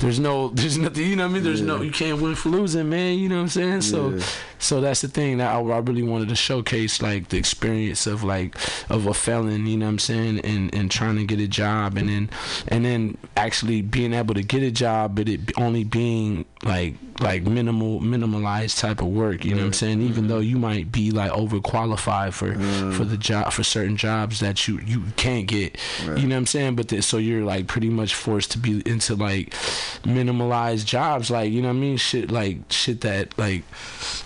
there's 0.00 0.18
no 0.20 0.48
there's 0.48 0.78
nothing 0.78 1.06
you 1.06 1.16
know 1.16 1.24
what 1.24 1.30
i 1.30 1.34
mean? 1.34 1.42
There's 1.42 1.60
no 1.60 1.82
you 1.82 1.90
can't 1.90 2.20
win 2.20 2.34
for 2.34 2.48
losing 2.48 2.88
man 2.88 3.18
you 3.18 3.28
know 3.28 3.36
what 3.36 3.42
i'm 3.42 3.48
saying? 3.48 3.80
So 3.82 4.18
so 4.64 4.80
that's 4.80 5.02
the 5.02 5.08
thing 5.08 5.38
that 5.38 5.54
I, 5.54 5.60
I 5.60 5.78
really 5.78 6.02
wanted 6.02 6.28
to 6.30 6.36
showcase 6.36 7.02
like 7.02 7.28
the 7.28 7.36
experience 7.36 8.06
of 8.06 8.24
like 8.24 8.56
of 8.90 9.06
a 9.06 9.14
felon 9.14 9.66
you 9.66 9.76
know 9.76 9.86
what 9.86 9.90
i'm 9.90 9.98
saying 9.98 10.40
and 10.40 10.74
and 10.74 10.90
trying 10.90 11.16
to 11.16 11.24
get 11.24 11.40
a 11.40 11.48
job 11.48 11.96
and 11.96 12.08
then 12.08 12.30
and 12.68 12.84
then 12.84 13.16
actually 13.36 13.82
being 13.82 14.14
able 14.14 14.34
to 14.34 14.42
get 14.42 14.62
a 14.62 14.70
job 14.70 15.16
but 15.16 15.28
it 15.28 15.56
only 15.58 15.84
being 15.84 16.44
like 16.64 16.94
like 17.20 17.44
minimal 17.44 18.00
minimalized 18.00 18.80
type 18.80 19.00
of 19.00 19.08
work 19.08 19.44
you 19.44 19.52
know 19.52 19.60
what 19.60 19.66
i'm 19.66 19.72
saying? 19.72 20.00
Even 20.00 20.24
mm-hmm. 20.24 20.28
though 20.28 20.40
you 20.40 20.56
might 20.56 20.90
be 20.90 21.10
like 21.10 21.30
overqualified 21.30 22.32
for 22.32 22.54
mm. 22.54 22.92
for 22.92 23.04
the 23.04 23.16
job 23.16 23.52
for 23.52 23.62
certain 23.62 23.96
jobs 23.96 24.40
that 24.40 24.66
you 24.66 24.80
you 24.80 25.02
can't 25.16 25.46
get 25.46 25.78
you 26.02 26.26
know 26.26 26.34
what 26.34 26.38
i'm 26.38 26.46
saying? 26.46 26.74
But 26.74 26.88
the, 26.88 27.02
so 27.02 27.18
you're 27.18 27.44
like 27.44 27.66
pretty 27.66 27.90
much 27.90 28.14
forced 28.14 28.50
to 28.52 28.58
be 28.58 28.82
into 28.86 29.14
like 29.14 29.50
minimalized 30.02 30.86
jobs 30.86 31.30
like 31.30 31.52
you 31.52 31.62
know 31.62 31.68
what 31.68 31.74
i 31.74 31.80
mean? 31.80 31.96
Shit 31.96 32.30
like 32.30 32.58
shit 32.70 33.02
that 33.02 33.36
like 33.38 33.62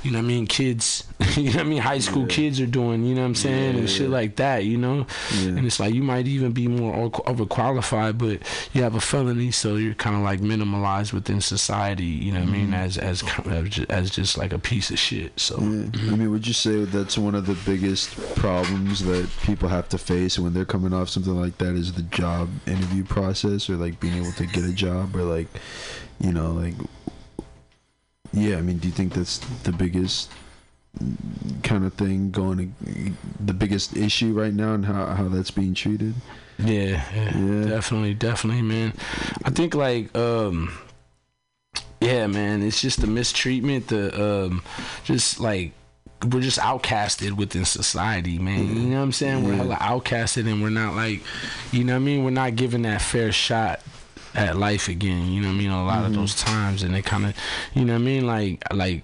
you 0.03 0.11
know 0.11 0.19
what 0.19 0.25
i 0.25 0.28
mean 0.29 0.47
kids 0.47 1.05
you 1.37 1.45
know 1.45 1.51
what 1.51 1.61
i 1.61 1.63
mean? 1.65 1.83
High 1.83 1.99
school 1.99 2.27
kids 2.27 2.61
are 2.61 2.67
doing 2.67 3.05
you 3.05 3.15
know 3.15 3.23
what 3.23 3.29
i'm 3.29 3.35
saying? 3.35 3.79
And 3.79 3.91
shit 3.91 4.11
like 4.11 4.37
that 4.37 4.65
you 4.65 4.77
know? 4.77 5.07
And 5.43 5.67
it's 5.67 5.81
like 5.81 5.95
you 5.95 6.03
might 6.03 6.27
even 6.27 6.53
be 6.53 6.69
more 6.69 7.11
overqualified 7.11 8.19
but 8.19 8.37
you 8.73 8.83
have 8.83 8.95
a 8.95 9.01
felony 9.01 9.51
so 9.51 9.77
you're 9.77 9.95
kind 9.95 10.17
of 10.17 10.23
like 10.23 10.41
minimalized 10.41 11.13
within 11.13 11.41
society 11.41 12.05
you 12.05 12.33
know 12.33 12.41
what 12.41 12.49
i 12.49 12.53
mean? 12.53 12.67
Mm-hmm. 12.67 12.75
As 12.75 12.99
as 12.99 13.23
as 13.47 13.87
as 13.89 14.11
just 14.11 14.39
like 14.39 14.53
a 14.53 14.59
piece 14.59 14.91
of 14.91 14.99
shit 14.99 15.39
so. 15.41 15.59
Yeah. 15.61 15.67
Mm-hmm. 15.67 16.13
I 16.13 16.17
mean, 16.17 16.31
would 16.31 16.47
you 16.47 16.53
say 16.53 16.85
that's 16.85 17.17
one 17.17 17.35
of 17.35 17.47
the 17.47 17.57
biggest 17.65 18.17
problems 18.35 19.05
that 19.05 19.29
people 19.43 19.69
have 19.69 19.89
to 19.91 19.99
face 19.99 20.39
when 20.39 20.53
they're 20.53 20.65
coming 20.65 20.93
off 20.93 21.09
something 21.09 21.39
like 21.39 21.59
that? 21.59 21.75
Is 21.75 21.93
the 21.93 22.03
job 22.03 22.49
interview 22.67 23.05
process, 23.05 23.69
or 23.71 23.77
like 23.77 24.01
being 24.01 24.17
able 24.17 24.33
to 24.33 24.47
get 24.47 24.65
a 24.65 24.73
job, 24.73 25.15
or 25.17 25.23
like, 25.23 25.49
you 26.21 26.33
know, 26.33 26.53
like, 26.53 26.75
yeah. 28.33 28.57
I 28.57 28.61
mean, 28.61 28.79
do 28.79 28.89
you 28.89 28.95
think 28.95 29.15
that's 29.15 29.39
the 29.63 29.73
biggest 29.73 30.31
kind 31.63 31.85
of 31.85 31.95
thing 31.95 32.31
going, 32.31 32.75
to, 32.85 33.13
the 33.45 33.53
biggest 33.53 33.97
issue 33.97 34.33
right 34.33 34.53
now, 34.53 34.75
and 34.75 34.85
how 34.87 35.07
how 35.07 35.29
that's 35.29 35.51
being 35.51 35.75
treated? 35.75 36.15
Yeah, 36.59 37.05
yeah, 37.15 37.39
Yeah. 37.39 37.65
definitely, 37.69 38.15
definitely, 38.15 38.63
man. 38.63 38.93
I 39.45 39.51
think 39.51 39.75
like 39.75 40.17
um 40.17 40.73
yeah, 42.01 42.27
man, 42.27 42.63
it's 42.63 42.81
just 42.81 43.01
the 43.01 43.07
mistreatment, 43.07 43.89
the 43.89 44.47
um 44.49 44.63
just 45.05 45.39
like 45.41 45.73
we're 46.25 46.41
just 46.41 46.59
outcasted 46.59 47.33
within 47.33 47.65
society, 47.65 48.41
man. 48.41 48.67
You 48.67 48.83
know 48.89 48.97
what 48.97 49.03
I'm 49.05 49.13
saying? 49.13 49.45
We're 49.45 49.55
hella 49.55 49.77
outcasted 49.77 50.51
and 50.51 50.61
we're 50.63 50.71
not 50.71 50.97
like 50.97 51.23
you 51.71 51.85
know 51.85 51.93
what 51.93 52.01
I 52.03 52.05
mean, 52.05 52.25
we're 52.25 52.31
not 52.31 52.57
given 52.57 52.83
that 52.83 53.03
fair 53.03 53.31
shot 53.31 53.81
at 54.39 54.57
life 54.57 54.89
again, 54.89 55.31
you 55.33 55.41
know 55.41 55.49
what 55.49 55.55
I 55.55 55.59
mean? 55.59 55.71
A 55.71 55.85
lot 55.85 56.05
of 56.05 56.13
mm-hmm. 56.13 56.21
those 56.21 56.35
times 56.35 56.83
and 56.83 56.95
it 56.95 57.05
kinda 57.05 57.35
you 57.75 57.85
know 57.85 57.95
what 57.95 58.03
I 58.03 58.05
mean, 58.05 58.27
like 58.27 58.63
like 58.73 59.03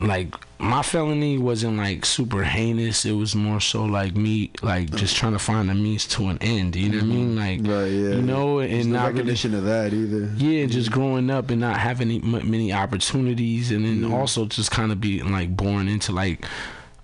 like 0.00 0.34
my 0.60 0.82
felony 0.82 1.38
wasn't 1.38 1.76
like 1.76 2.04
super 2.04 2.42
heinous. 2.44 3.04
It 3.04 3.12
was 3.12 3.34
more 3.34 3.60
so 3.60 3.84
like 3.84 4.16
me, 4.16 4.50
like 4.62 4.90
just 4.94 5.16
oh. 5.16 5.18
trying 5.20 5.32
to 5.32 5.38
find 5.38 5.70
a 5.70 5.74
means 5.74 6.06
to 6.08 6.28
an 6.28 6.38
end. 6.40 6.76
You 6.76 6.90
know 6.90 6.96
what 6.98 7.04
I 7.04 7.06
mean? 7.06 7.36
Mm-hmm. 7.36 7.64
Like, 7.64 7.76
Right. 7.76 7.92
Yeah. 7.92 8.16
you 8.16 8.22
know, 8.22 8.58
and 8.60 8.90
no 8.90 8.98
not 8.98 9.02
really, 9.06 9.12
recognition 9.14 9.54
of 9.54 9.64
that 9.64 9.92
either. 9.92 10.32
yeah, 10.36 10.66
just 10.66 10.90
mm-hmm. 10.90 11.00
growing 11.00 11.30
up 11.30 11.50
and 11.50 11.60
not 11.60 11.78
having 11.78 12.10
any- 12.10 12.42
many 12.42 12.72
opportunities, 12.72 13.70
and 13.70 13.84
then 13.84 14.12
also 14.12 14.46
just 14.46 14.70
kind 14.70 14.92
of 14.92 15.00
being 15.00 15.32
like 15.32 15.56
born 15.56 15.88
into 15.88 16.12
like 16.12 16.44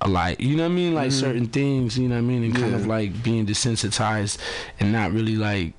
a 0.00 0.08
like, 0.08 0.40
you 0.40 0.56
know 0.56 0.64
what 0.64 0.72
I 0.72 0.74
mean? 0.74 0.94
Like 0.94 1.12
certain 1.12 1.46
things, 1.46 1.98
you 1.98 2.08
know 2.08 2.16
what 2.16 2.20
I 2.20 2.22
mean, 2.22 2.44
and 2.44 2.54
kind 2.54 2.74
of 2.74 2.86
like 2.86 3.22
being 3.22 3.46
desensitized 3.46 4.38
and 4.80 4.92
not 4.92 5.12
really 5.12 5.36
like 5.36 5.74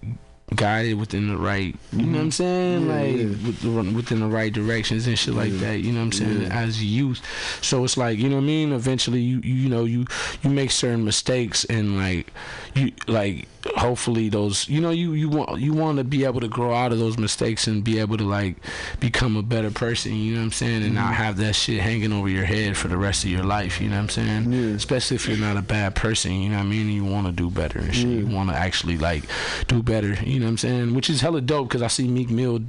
guided 0.54 1.00
within 1.00 1.28
the 1.28 1.38
right, 1.38 1.76
you 1.92 2.06
know 2.06 2.14
what 2.14 2.20
I'm 2.20 2.30
mm-hmm. 2.30 2.30
saying? 2.30 2.86
Yeah, 2.86 2.94
like 2.94 3.16
yeah. 3.16 3.48
with 3.48 3.62
the- 3.62 3.96
within 3.96 4.20
the 4.20 4.28
right 4.28 4.54
directions 4.54 5.08
and 5.08 5.18
shit 5.18 5.34
like 5.34 5.54
that. 5.54 5.80
You 5.80 5.92
know 5.92 6.00
what 6.00 6.06
I'm 6.06 6.12
saying? 6.12 6.52
As 6.52 6.84
youth, 6.84 7.22
so 7.64 7.84
it's 7.84 7.98
like 7.98 8.20
you 8.20 8.30
know 8.30 8.36
what 8.36 8.44
I 8.44 8.46
mean. 8.46 8.72
Eventually, 8.72 9.22
you 9.22 9.40
you 9.40 9.70
know 9.70 9.86
you 9.86 10.06
you 10.44 10.50
make 10.50 10.72
certain 10.72 11.04
mistakes 11.04 11.66
and 11.66 11.98
like 11.98 12.32
you 12.76 12.92
like 13.08 13.48
hopefully 13.76 14.30
those 14.30 14.70
you 14.70 14.80
know 14.80 14.92
you 14.92 15.14
you 15.14 15.28
want 15.28 15.60
you 15.60 15.74
want 15.74 15.98
to 15.98 16.04
be 16.04 16.24
able 16.24 16.40
to 16.40 16.48
grow 16.48 16.74
out 16.74 16.92
of 16.92 17.00
those 17.00 17.18
mistakes 17.18 17.66
and 17.68 17.84
be 17.84 18.00
able 18.00 18.16
to 18.18 18.24
like 18.24 18.56
become 19.00 19.36
a 19.36 19.42
better 19.42 19.72
person. 19.72 20.16
You 20.16 20.34
know 20.34 20.40
what 20.40 20.46
I'm 20.46 20.52
saying? 20.52 20.84
And 20.84 20.96
not 20.96 21.06
mm-hmm. 21.06 21.14
have 21.14 21.38
that 21.38 21.54
shit 21.54 21.82
hanging 21.82 22.14
over 22.14 22.30
your 22.30 22.46
head 22.46 22.78
for 22.78 22.88
the 22.88 22.98
rest 22.98 23.24
of 23.24 23.32
your 23.32 23.44
life. 23.44 23.82
You 23.82 23.90
know 23.90 23.96
what 23.96 24.04
I'm 24.04 24.10
saying? 24.10 24.52
Yeah. 24.52 24.76
Especially 24.76 25.16
if 25.16 25.28
you're 25.28 25.38
not 25.38 25.58
a 25.58 25.62
bad 25.62 25.96
person. 25.96 26.34
You 26.34 26.50
know 26.50 26.58
what 26.58 26.64
I 26.64 26.68
mean? 26.68 26.90
You 26.90 27.06
want 27.06 27.28
to 27.28 27.34
do 27.34 27.50
better 27.50 27.80
and 27.80 27.96
shit. 27.96 28.08
You 28.08 28.28
want 28.28 28.50
to 28.50 28.56
actually 28.56 28.98
like 28.98 29.24
do 29.68 29.82
better. 29.82 30.14
You 30.24 30.35
know 30.40 30.46
what 30.46 30.52
I'm 30.52 30.58
saying? 30.58 30.94
Which 30.96 31.10
is 31.10 31.22
hella 31.22 31.42
dope 31.42 31.68
because 31.70 31.82
I 31.82 31.88
see 31.88 32.08
Meek 32.08 32.30
Mill 32.30 32.60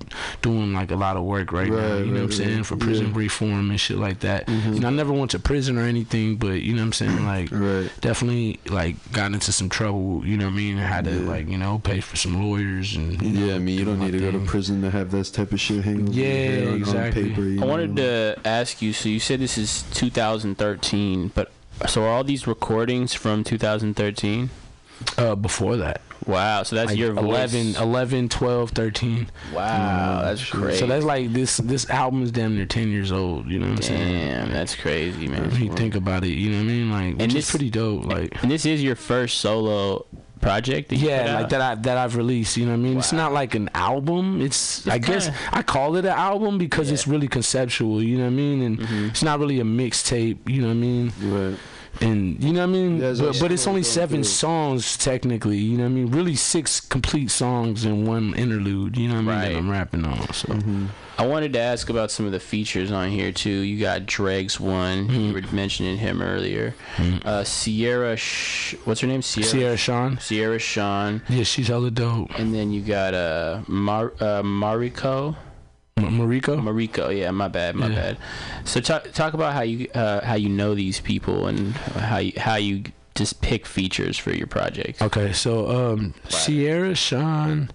doing 0.43 0.73
like 0.75 0.91
a 0.91 0.97
lot 0.97 1.17
of 1.17 1.25
work 1.25 1.53
right, 1.53 1.69
now. 1.69 1.77
Right, 1.77 1.99
You 1.99 2.07
know 2.07 2.13
right, 2.13 2.13
what 2.15 2.23
I'm 2.25 2.33
saying? 2.33 2.63
For 2.65 2.77
prison 2.77 3.07
Yeah. 3.09 3.13
reform 3.19 3.71
and 3.71 3.81
shit 3.81 3.99
like 3.99 4.21
that. 4.21 4.49
You 4.49 4.81
know, 4.81 4.89
I 4.89 4.91
never 4.91 5.13
went 5.13 5.31
to 5.33 5.39
prison 5.39 5.79
or 5.79 5.83
anything, 5.83 6.37
but 6.37 6.63
you 6.63 6.73
know 6.75 6.81
what 6.83 6.87
I'm 6.87 6.93
saying? 6.93 7.25
Like, 7.25 7.49
Right. 7.51 7.91
definitely 8.01 8.61
like 8.69 8.97
got 9.13 9.33
into 9.33 9.53
some 9.53 9.69
trouble. 9.69 10.23
You 10.27 10.37
know 10.37 10.47
what 10.47 10.53
I 10.53 10.57
mean? 10.57 10.79
I 10.79 10.83
had 10.87 11.05
to 11.07 11.13
Yeah. 11.13 11.29
like 11.29 11.49
you 11.49 11.59
know 11.59 11.79
pay 11.79 12.01
for 12.01 12.17
some 12.17 12.43
lawyers 12.43 12.97
and 12.97 13.21
you 13.23 13.31
know, 13.33 13.47
Yeah, 13.47 13.55
I 13.57 13.59
mean, 13.59 13.79
you 13.79 13.85
don't 13.85 13.99
need 14.01 14.13
to 14.13 14.19
go 14.19 14.31
to 14.31 14.39
prison 14.41 14.83
to 14.83 14.91
have 14.91 15.11
that 15.13 15.25
type 15.33 15.53
of 15.53 15.61
shit 15.61 15.85
hanging 15.85 16.13
Yeah, 16.13 16.53
your 16.61 16.69
on, 16.71 16.75
exactly. 16.77 17.23
on 17.25 17.29
paper. 17.31 17.43
You 17.43 17.63
I 17.63 17.67
wanted 17.67 17.97
to 17.97 18.37
ask 18.45 18.83
you. 18.83 18.93
So 18.93 19.09
you 19.09 19.21
said 19.21 19.41
this 19.41 19.59
is 19.59 19.85
2013, 19.95 21.33
but 21.35 21.51
so 21.87 22.05
are 22.05 22.09
all 22.09 22.25
these 22.25 22.47
recordings 22.47 23.13
from 23.15 23.45
2013? 23.45 24.51
Uh, 25.19 25.35
before 25.35 25.77
that, 25.77 26.01
Wow. 26.27 26.63
So 26.65 26.77
that's 26.77 26.91
like 26.91 26.99
your 26.99 27.13
voice. 27.13 27.53
11, 27.55 27.77
11, 27.83 28.29
12, 28.29 28.71
13. 28.71 29.29
Wow, 29.55 30.23
that's 30.25 30.45
crazy. 30.49 30.79
So 30.79 30.87
that's 30.87 31.05
like 31.05 31.33
this. 31.33 31.59
This 31.59 31.89
album 31.91 32.23
is 32.23 32.33
damn 32.33 32.57
near 32.57 32.67
ten 32.67 32.91
years 32.91 33.13
old. 33.13 33.47
You 33.47 33.59
know 33.61 33.67
what 33.69 33.77
I'm 33.77 33.83
saying? 33.83 34.29
damn. 34.29 34.53
That's 34.53 34.75
crazy, 34.75 35.29
man. 35.29 35.51
When 35.51 35.63
you 35.63 35.73
think 35.75 35.95
about 35.95 36.25
it, 36.25 36.31
you 36.31 36.51
know 36.51 36.57
what 36.59 36.63
I 36.65 36.67
mean? 36.67 36.91
Like, 36.91 37.15
which 37.15 37.23
And 37.23 37.35
is 37.35 37.49
pretty 37.51 37.71
dope. 37.71 38.05
Like, 38.07 38.43
And 38.43 38.51
this 38.51 38.67
is 38.67 38.83
your 38.83 38.97
first 38.97 39.39
solo 39.39 40.07
project. 40.41 40.93
Yeah, 40.93 41.41
like 41.41 41.49
that 41.51 41.61
I 41.61 41.75
that 41.77 41.97
I've 41.97 42.17
released. 42.17 42.57
You 42.57 42.67
know 42.67 42.73
what 42.73 42.79
I 42.79 42.83
mean? 42.83 42.99
It's 42.99 43.13
not 43.13 43.33
like 43.33 43.55
an 43.55 43.71
album. 43.75 44.41
It's, 44.41 44.87
I 44.87 44.99
guess 44.99 45.31
I 45.53 45.63
call 45.63 45.97
it 45.97 46.05
an 46.05 46.13
album 46.13 46.59
because 46.59 46.91
it's 46.91 47.07
really 47.07 47.29
conceptual. 47.29 48.03
You 48.03 48.19
know 48.19 48.25
what 48.25 48.31
I 48.31 48.35
mean? 48.35 48.63
And 48.63 48.79
Mm-hmm. 48.79 49.07
it's 49.07 49.23
not 49.23 49.39
really 49.41 49.61
a 49.61 49.65
mixtape. 49.65 50.49
You 50.49 50.61
know 50.63 50.69
what 50.69 50.75
I 50.75 50.77
mean? 50.77 51.13
Right. 51.23 51.59
And 52.01 52.43
you 52.43 52.53
know 52.53 52.61
what 52.61 52.69
I 52.69 52.73
mean? 52.73 52.99
Yeah, 52.99 53.15
but, 53.19 53.39
but 53.41 53.53
it's 53.53 53.67
only 53.67 53.83
seven 53.83 54.19
through. 54.19 54.25
songs 54.25 54.97
technically. 54.97 55.59
You 55.59 55.79
know 55.79 55.85
what 55.85 55.91
I 55.91 55.93
mean? 55.93 56.11
Really 56.11 56.37
six 56.37 56.81
complete 56.81 57.31
songs 57.31 57.85
and 57.85 58.07
one 58.07 58.35
interlude. 58.35 58.97
You 58.97 59.09
know 59.09 59.15
what 59.15 59.21
I 59.21 59.23
mean? 59.23 59.35
Right. 59.37 59.49
That 59.53 59.59
I'm 59.59 59.71
rapping 59.71 60.05
on. 60.05 60.33
So. 60.33 60.49
Mm-hmm. 60.49 60.87
I 61.19 61.27
wanted 61.27 61.55
to 61.55 61.59
ask 61.59 61.89
about 61.89 62.11
some 62.11 62.27
of 62.27 62.33
the 62.33 62.41
features 62.41 62.93
on 62.93 63.09
here 63.09 63.33
too. 63.33 63.49
You 63.49 63.81
got 63.81 64.05
Dregs 64.05 64.61
one. 64.61 65.09
Mm-hmm. 65.09 65.21
You 65.21 65.33
were 65.33 65.43
mentioning 65.53 65.97
him 65.97 66.21
earlier. 66.21 66.75
Uh, 67.25 67.43
Sierra, 67.43 68.17
Sh- 68.17 68.75
what's 68.85 69.01
her 69.01 69.07
name? 69.07 69.23
Sierra. 69.23 69.49
Sierra 69.49 69.77
Sean. 69.79 70.19
Sierra 70.19 70.59
Sean. 70.59 71.23
Yeah, 71.31 71.45
she's 71.45 71.69
hella 71.69 71.91
dope. 71.91 72.39
And 72.39 72.55
then 72.55 72.71
you 72.71 72.83
got 72.83 73.15
uh, 73.15 73.63
Mar- 73.67 74.13
uh 74.21 74.43
Mariko. 74.43 75.37
Mariko. 76.07 76.61
Mariko, 76.61 77.17
yeah, 77.17 77.31
my 77.31 77.49
bad, 77.49 77.75
my 77.75 77.89
Yeah. 77.89 77.95
bad. 77.95 78.19
So 78.65 78.81
talk 78.81 79.11
talk 79.13 79.33
about 79.35 79.55
how 79.55 79.63
you 79.63 79.89
uh, 79.95 80.25
how 80.25 80.35
you 80.35 80.49
know 80.49 80.75
these 80.75 81.01
people 81.01 81.47
and 81.47 81.73
how 81.75 82.19
you 82.19 82.33
how 82.37 82.57
you 82.57 82.85
just 83.15 83.41
pick 83.41 83.65
features 83.67 84.19
for 84.19 84.31
your 84.31 84.47
project. 84.47 85.01
Okay, 85.01 85.33
so 85.33 85.71
um, 85.93 86.13
Sierra 86.29 86.95
Sean 86.95 87.71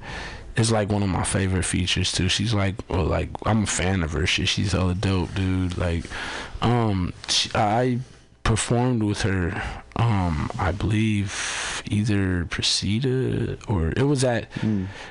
is 0.56 0.72
like 0.72 0.90
one 0.90 1.02
of 1.02 1.10
my 1.10 1.24
favorite 1.24 1.64
features 1.66 2.12
too. 2.12 2.30
She's 2.30 2.54
like, 2.54 2.76
well, 2.90 3.06
like 3.06 3.30
I'm 3.46 3.64
a 3.64 3.68
fan 3.68 4.04
of 4.04 4.12
her. 4.12 4.28
Shit, 4.28 4.48
she's 4.50 4.74
hella 4.74 4.94
dope, 4.94 5.34
dude. 5.34 5.78
Like, 5.80 6.06
um, 6.62 7.14
she, 7.28 7.50
I 7.56 8.00
performed 8.44 9.02
with 9.02 9.24
her. 9.24 9.60
Um, 9.96 10.50
I 10.60 10.72
believe 10.72 11.82
either 11.90 12.46
Presidio 12.46 13.58
or 13.68 13.90
it 13.98 14.04
was 14.04 14.24
at. 14.24 14.48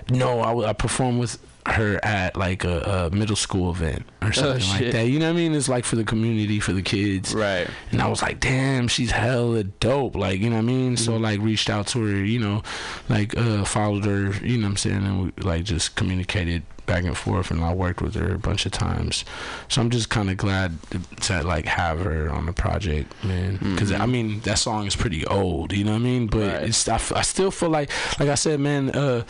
No, 0.08 0.40
I, 0.40 0.70
I 0.70 0.72
performed 0.74 1.18
with 1.20 1.38
her 1.66 2.00
at 2.04 2.36
like 2.36 2.64
a, 2.64 3.08
a 3.12 3.14
middle 3.14 3.36
school 3.36 3.70
event 3.70 4.04
or 4.22 4.32
something 4.32 4.66
like 4.70 4.92
that. 4.92 5.06
You 5.08 5.18
know 5.18 5.26
what 5.26 5.32
I 5.32 5.36
mean? 5.36 5.54
It's 5.54 5.68
like 5.68 5.84
for 5.84 5.96
the 5.96 6.04
community, 6.04 6.58
for 6.60 6.72
the 6.72 6.82
kids. 6.82 7.34
Right. 7.34 7.68
And 7.92 8.00
I 8.00 8.08
was 8.08 8.22
like, 8.22 8.40
damn, 8.40 8.88
she's 8.88 9.10
hella 9.10 9.64
dope. 9.64 10.16
Like, 10.16 10.40
you 10.40 10.48
know 10.50 10.56
what 10.56 10.62
I 10.62 10.66
mean? 10.66 10.96
So 10.96 11.16
like 11.16 11.40
reached 11.40 11.68
out 11.70 11.86
to 11.88 12.00
her, 12.04 12.24
you 12.24 12.38
know, 12.38 12.62
like 13.08 13.36
uh 13.36 13.64
followed 13.64 14.04
her, 14.06 14.32
you 14.44 14.56
know 14.56 14.66
what 14.66 14.70
I'm 14.70 14.76
saying, 14.76 14.96
and 15.04 15.24
we 15.36 15.42
like 15.42 15.64
just 15.64 15.96
communicated 15.96 16.62
back 16.86 17.04
and 17.04 17.16
forth 17.16 17.52
and 17.52 17.62
I 17.62 17.72
worked 17.72 18.02
with 18.02 18.16
her 18.16 18.34
a 18.34 18.38
bunch 18.38 18.66
of 18.66 18.72
times. 18.72 19.24
So 19.68 19.80
I'm 19.80 19.90
just 19.90 20.08
kind 20.08 20.28
of 20.28 20.36
glad 20.36 20.76
to, 21.22 21.42
like 21.44 21.66
have 21.66 22.00
her 22.00 22.28
on 22.30 22.46
the 22.46 22.52
project, 22.52 23.12
man. 23.22 23.58
because 23.58 23.92
I 23.92 24.06
mean, 24.06 24.40
that 24.40 24.58
song 24.58 24.86
is 24.88 24.96
pretty 24.96 25.24
old, 25.26 25.72
you 25.72 25.84
know 25.84 25.92
what 25.92 25.98
I 25.98 26.02
mean? 26.02 26.26
But 26.26 26.40
Right. 26.40 26.62
it's 26.64 26.88
I, 26.88 26.94
f- 26.96 27.12
I 27.12 27.22
still 27.22 27.50
feel 27.52 27.68
like 27.70 27.90
like 28.18 28.28
I 28.28 28.34
said, 28.34 28.58
man, 28.58 28.90
uh 28.90 29.22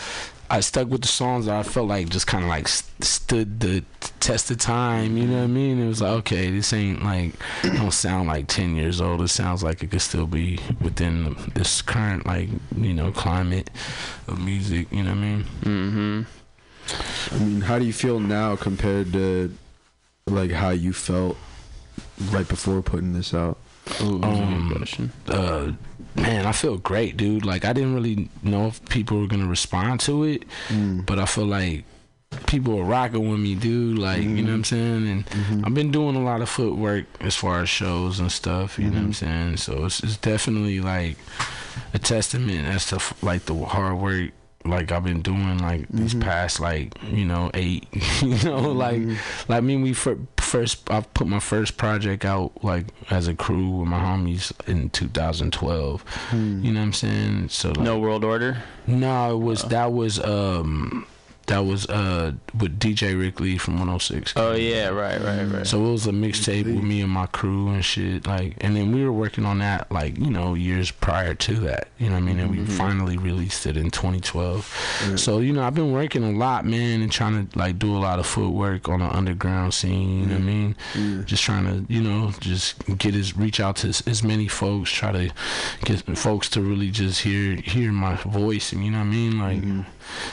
I 0.53 0.61
stuck 0.61 0.89
with 0.89 1.03
the 1.03 1.09
songs 1.09 1.47
that 1.47 1.55
I 1.55 1.63
felt 1.63 1.87
like 1.89 2.09
just 2.09 2.27
kind 2.27 2.43
of 2.43 2.51
like 2.51 2.67
st- 2.67 3.05
stood 3.05 3.61
the 3.61 3.81
t- 4.01 4.11
test 4.19 4.51
of 4.51 4.59
time. 4.59 5.17
You 5.17 5.27
know 5.27 5.39
what 5.39 5.45
I 5.45 5.47
mean? 5.47 5.81
It 5.81 5.87
was 5.87 6.03
like, 6.03 6.11
okay, 6.11 6.51
this 6.51 6.73
ain't 6.73 7.05
like 7.05 7.35
don't 7.63 7.93
sound 7.93 8.27
like 8.29 8.49
ten 8.49 8.75
years 8.75 9.01
old. 9.01 9.23
It 9.23 9.29
sounds 9.29 9.63
like 9.63 9.83
it 9.85 9.93
could 9.93 10.03
still 10.03 10.27
be 10.27 10.59
within 10.81 11.37
this 11.55 11.81
current 11.83 12.27
like 12.27 12.49
you 12.77 12.93
know 12.93 13.13
climate 13.13 13.71
of 14.27 14.45
music. 14.45 14.89
You 14.91 15.05
know 15.05 15.11
what 15.11 15.19
I 15.19 15.21
mean? 15.21 15.45
Mm-hmm. 15.63 17.35
I 17.35 17.39
mean, 17.39 17.61
how 17.61 17.79
do 17.79 17.85
you 17.85 17.93
feel 17.93 18.19
now 18.19 18.57
compared 18.57 19.13
to 19.13 19.55
like 20.27 20.51
how 20.51 20.71
you 20.71 20.93
felt 20.93 21.37
right 22.31 22.49
before 22.49 22.83
putting 22.83 23.13
this 23.13 23.33
out? 23.33 23.57
Um, 24.01 24.73
question. 24.77 25.13
uh, 25.29 25.73
man, 26.15 26.47
I 26.47 26.53
feel 26.53 26.79
great, 26.79 27.17
dude. 27.17 27.45
Like 27.45 27.65
I 27.65 27.73
didn't 27.73 27.95
really 27.95 28.29
know 28.43 28.67
if 28.67 28.85
people 28.89 29.21
were 29.21 29.27
gonna 29.27 29.49
respond 29.49 30.01
to 30.01 30.25
it, 30.25 30.45
mm. 30.69 31.05
but 31.05 31.19
I 31.19 31.27
feel 31.27 31.47
like 31.47 31.85
people 32.47 32.79
are 32.79 32.85
rocking 32.85 33.31
with 33.31 33.41
me, 33.41 33.55
dude. 33.55 33.99
Like 33.99 34.23
you 34.23 34.29
know 34.29 34.35
what 34.35 34.49
I'm 34.49 34.63
mm-hmm. 34.63 34.63
saying. 34.63 35.09
And 35.09 35.27
mm-hmm. 35.27 35.65
I've 35.65 35.75
been 35.75 35.91
doing 35.91 36.17
a 36.17 36.23
lot 36.23 36.41
of 36.41 36.49
footwork 36.49 37.07
as 37.21 37.37
far 37.37 37.61
as 37.61 37.69
shows 37.69 38.21
and 38.21 38.31
stuff. 38.31 38.79
You 38.79 38.87
know 38.87 38.93
what 38.93 38.99
I'm 38.99 39.13
mm-hmm. 39.13 39.13
saying. 39.13 39.57
So 39.59 39.85
it's, 39.85 40.03
it's 40.03 40.17
definitely 40.17 40.81
like 40.81 41.17
a 41.95 41.99
testament 41.99 42.67
as 42.67 42.87
to 42.87 43.01
like 43.25 43.45
the 43.45 43.55
hard 43.55 43.99
work. 43.99 44.31
Like 44.65 44.93
I've 44.93 45.05
been 45.05 45.23
doing 45.23 45.59
like 45.59 45.89
these 45.89 46.15
past 46.15 46.61
like 46.61 46.93
you 47.11 47.25
know 47.25 47.51
eight 47.55 47.87
you 48.21 48.37
know 48.45 48.73
like 48.73 49.01
like 49.49 49.57
I 49.57 49.61
mean 49.61 49.81
we 49.81 49.95
fir- 49.95 50.19
first 50.51 50.91
I 50.91 51.01
put 51.01 51.27
my 51.27 51.39
first 51.41 51.77
project 51.77 52.25
out 52.25 52.65
like 52.65 52.87
as 53.09 53.29
a 53.29 53.35
crew 53.35 53.69
with 53.79 53.89
my 53.89 54.01
homies 54.01 54.51
in 54.69 54.91
2012 54.91 56.05
you 56.33 56.39
know 56.73 56.81
what 56.81 56.85
I'm 56.87 56.93
saying? 56.93 57.49
So 57.51 57.69
like, 57.69 57.79
No 57.81 57.99
world 57.99 58.25
order. 58.25 58.63
no, 58.87 59.35
it 59.37 59.43
was 59.49 59.63
that 59.65 59.93
was 59.93 60.19
um 60.25 61.07
that 61.51 61.65
was 61.67 61.85
uh 61.89 62.33
with 62.59 62.79
DJ 62.79 63.19
Rick 63.19 63.41
Lee 63.41 63.59
from 63.59 63.75
106. 63.75 64.35
Oh 64.37 64.53
yeah, 64.53 64.89
right, 64.89 65.21
right, 65.21 65.45
right. 65.45 65.67
So 65.67 65.85
it 65.85 65.91
was 65.91 66.07
a 66.07 66.13
mixtape 66.13 66.65
with 66.65 66.85
me 66.85 67.01
and 67.01 67.11
my 67.11 67.27
crew 67.27 67.69
and 67.69 67.85
shit. 67.85 68.25
Like, 68.25 68.55
and 68.61 68.77
then 68.77 68.93
we 68.93 69.05
were 69.05 69.13
working 69.13 69.45
on 69.45 69.59
that 69.59 69.91
like 69.91 70.17
you 70.17 70.31
know 70.31 70.55
years 70.55 70.93
prior 70.93 71.35
to 71.35 71.55
that. 71.61 71.89
You 71.99 72.07
know 72.07 72.15
what 72.15 72.23
I 72.23 72.27
mean? 72.27 72.39
And 72.39 72.51
we 72.53 72.65
finally 72.65 73.19
released 73.19 73.67
it 73.67 73.77
in 73.77 73.91
2012. 73.91 75.17
So 75.17 75.41
you 75.41 75.53
know 75.53 75.63
I've 75.63 75.75
been 75.75 75.93
working 75.93 76.23
a 76.23 76.31
lot, 76.31 76.65
man, 76.65 77.03
and 77.03 77.11
trying 77.11 77.49
to 77.49 77.59
like 77.59 77.79
do 77.81 77.97
a 77.97 77.99
lot 77.99 78.21
of 78.21 78.27
footwork 78.27 78.89
on 78.89 79.01
the 79.01 79.13
underground 79.13 79.75
scene. 79.75 80.21
You 80.21 80.27
know 80.27 80.35
what 80.35 80.43
I 80.43 80.45
mean? 80.45 81.25
Just 81.27 81.43
trying 81.43 81.65
to 81.65 81.93
you 81.93 82.01
know 82.01 82.33
just 82.39 82.79
get 82.97 83.17
as 83.17 83.37
reach 83.37 83.59
out 83.59 83.77
to 83.77 83.89
as, 83.89 84.03
as 84.07 84.23
many 84.23 84.47
folks. 84.47 84.91
Try 84.93 85.11
to 85.13 85.33
get 85.85 86.17
folks 86.17 86.49
to 86.51 86.63
really 86.63 86.91
just 86.91 87.23
hear 87.23 87.57
hear 87.57 87.91
my 87.91 88.15
voice. 88.15 88.73
And 88.73 88.85
you 88.85 88.93
know 88.93 88.99
what 88.99 89.05
I 89.05 89.09
mean? 89.09 89.39
Like. 89.41 89.87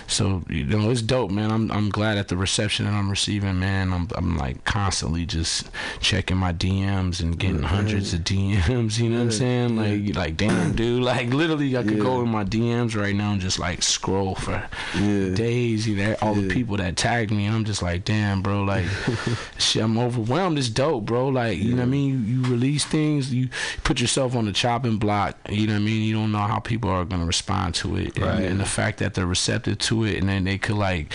So 0.07 0.43
you 0.49 0.63
know 0.65 0.89
it's 0.89 1.01
dope, 1.01 1.31
man. 1.31 1.51
I'm 1.51 1.71
I'm 1.71 1.89
glad 1.89 2.17
at 2.17 2.27
the 2.27 2.37
reception 2.37 2.85
that 2.85 2.93
I'm 2.93 3.09
receiving, 3.09 3.59
man. 3.59 3.93
I'm 3.93 4.07
I'm 4.15 4.37
like 4.37 4.63
constantly 4.63 5.25
just 5.25 5.69
checking 5.99 6.37
my 6.37 6.53
DMs 6.53 7.21
and 7.21 7.37
getting 7.37 7.63
hundreds 7.63 8.13
of 8.13 8.21
DMs. 8.21 8.97
You 8.99 9.09
know 9.09 9.17
what 9.17 9.21
I'm 9.23 9.31
saying? 9.31 9.75
Like 9.75 10.15
like 10.15 10.37
damn, 10.37 10.73
dude. 10.73 11.03
Like 11.03 11.29
literally, 11.33 11.75
I 11.77 11.83
could 11.83 11.99
go 11.99 12.21
in 12.21 12.29
my 12.29 12.43
DMs 12.43 12.95
right 12.99 13.15
now 13.15 13.31
and 13.31 13.41
just 13.41 13.59
like 13.59 13.83
scroll 13.83 14.35
for 14.35 14.67
Yeah. 14.95 15.33
days. 15.35 15.87
You 15.87 15.97
know, 15.97 16.15
all 16.21 16.33
the 16.33 16.47
people 16.47 16.77
that 16.77 16.95
tagged 16.95 17.31
me, 17.31 17.45
and 17.45 17.55
I'm 17.55 17.65
just 17.65 17.81
like, 17.81 18.05
damn, 18.05 18.41
bro. 18.41 18.63
Like, 18.63 18.85
shit, 19.57 19.83
I'm 19.83 19.97
overwhelmed. 19.97 20.57
It's 20.57 20.69
dope, 20.69 21.05
bro. 21.05 21.27
Like, 21.29 21.57
you 21.57 21.71
know 21.71 21.77
what 21.77 21.83
I 21.83 21.85
mean? 21.85 22.25
You, 22.25 22.35
you 22.37 22.41
release 22.51 22.85
things, 22.85 23.33
you 23.33 23.49
put 23.83 23.99
yourself 23.99 24.35
on 24.35 24.45
the 24.45 24.53
chopping 24.53 24.97
block. 24.97 25.35
You 25.49 25.67
know 25.67 25.73
what 25.73 25.79
I 25.81 25.83
mean? 25.85 26.03
You 26.03 26.13
don't 26.13 26.31
know 26.31 26.39
how 26.39 26.59
people 26.59 26.89
are 26.89 27.03
gonna 27.05 27.25
respond 27.25 27.75
to 27.75 27.95
it, 27.97 28.17
and, 28.17 28.43
and 28.45 28.59
the 28.59 28.65
fact 28.65 28.99
that 28.99 29.13
they're 29.13 29.25
receptive 29.27 29.66
to 29.75 30.03
it, 30.03 30.17
and 30.17 30.29
then 30.29 30.43
they 30.43 30.57
could 30.57 30.75
like 30.75 31.11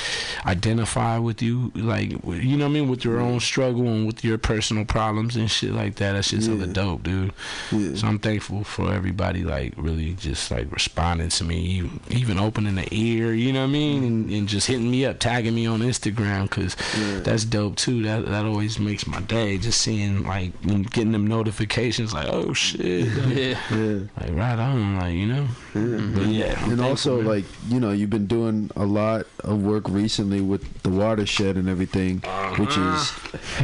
identify 0.47 1.19
with 1.19 1.43
you, 1.43 1.73
like 1.75 2.11
you 2.11 2.57
know 2.57 2.65
what 2.65 2.71
I 2.71 2.73
mean, 2.75 2.89
with 2.89 3.05
your 3.05 3.21
own 3.21 3.41
struggle 3.41 3.87
and 3.89 4.07
with 4.07 4.25
your 4.25 4.39
personal 4.39 4.85
problems 4.85 5.37
and 5.37 5.51
shit 5.51 5.73
like 5.73 5.97
that. 5.97 6.13
That 6.13 6.25
shit's 6.25 6.47
hella 6.47 6.67
dope, 6.67 7.03
dude. 7.03 7.33
So 7.71 8.07
I'm 8.07 8.19
thankful 8.19 8.65
for 8.65 8.93
everybody 8.93 9.45
like 9.45 9.75
really 9.77 10.15
just 10.15 10.51
like 10.51 10.71
responding 10.73 11.29
to 11.31 11.45
me, 11.45 11.91
even, 12.11 12.39
opening 12.39 12.75
the 12.75 12.89
ear, 12.91 13.33
you 13.35 13.53
know 13.53 13.61
what 13.61 13.69
I 13.69 13.73
mean, 13.73 14.05
and, 14.05 14.31
and 14.31 14.49
just 14.49 14.67
hitting 14.67 14.91
me 14.91 15.05
up, 15.07 15.19
tagging 15.19 15.55
me 15.55 15.67
on 15.67 15.81
Instagram, 15.81 16.51
cause 16.51 16.77
that's 17.23 17.45
dope 17.45 17.77
too. 17.77 18.03
That 18.03 18.27
that 18.27 18.45
always 18.45 18.79
makes 18.79 19.07
my 19.07 19.21
day. 19.21 19.59
Just 19.59 19.81
seeing 19.81 20.25
like 20.25 20.61
getting 20.91 21.13
them 21.13 21.27
notifications, 21.27 22.13
like 22.13 22.29
oh 22.29 22.53
shit, 22.53 23.07
Yeah. 23.07 23.59
Yeah. 23.71 24.01
like 24.21 24.33
right 24.33 24.59
on, 24.59 24.99
like 24.99 25.15
you 25.15 25.27
know. 25.27 25.47
But 25.75 26.27
yeah, 26.27 26.61
I'm 26.63 26.73
and 26.73 26.81
also 26.81 27.21
like 27.21 27.45
you 27.69 27.81
know 27.81 27.91
you've 27.93 28.11
been 28.11 28.27
doing 28.27 28.42
a 28.49 28.85
lot 28.85 29.27
of 29.41 29.63
work 29.63 29.89
recently 29.89 30.41
with 30.41 30.83
the 30.83 30.91
watershed 30.91 31.57
and 31.57 31.69
everything 31.69 32.23
uh-huh. 32.25 32.63
which 32.63 32.77
is 32.77 33.11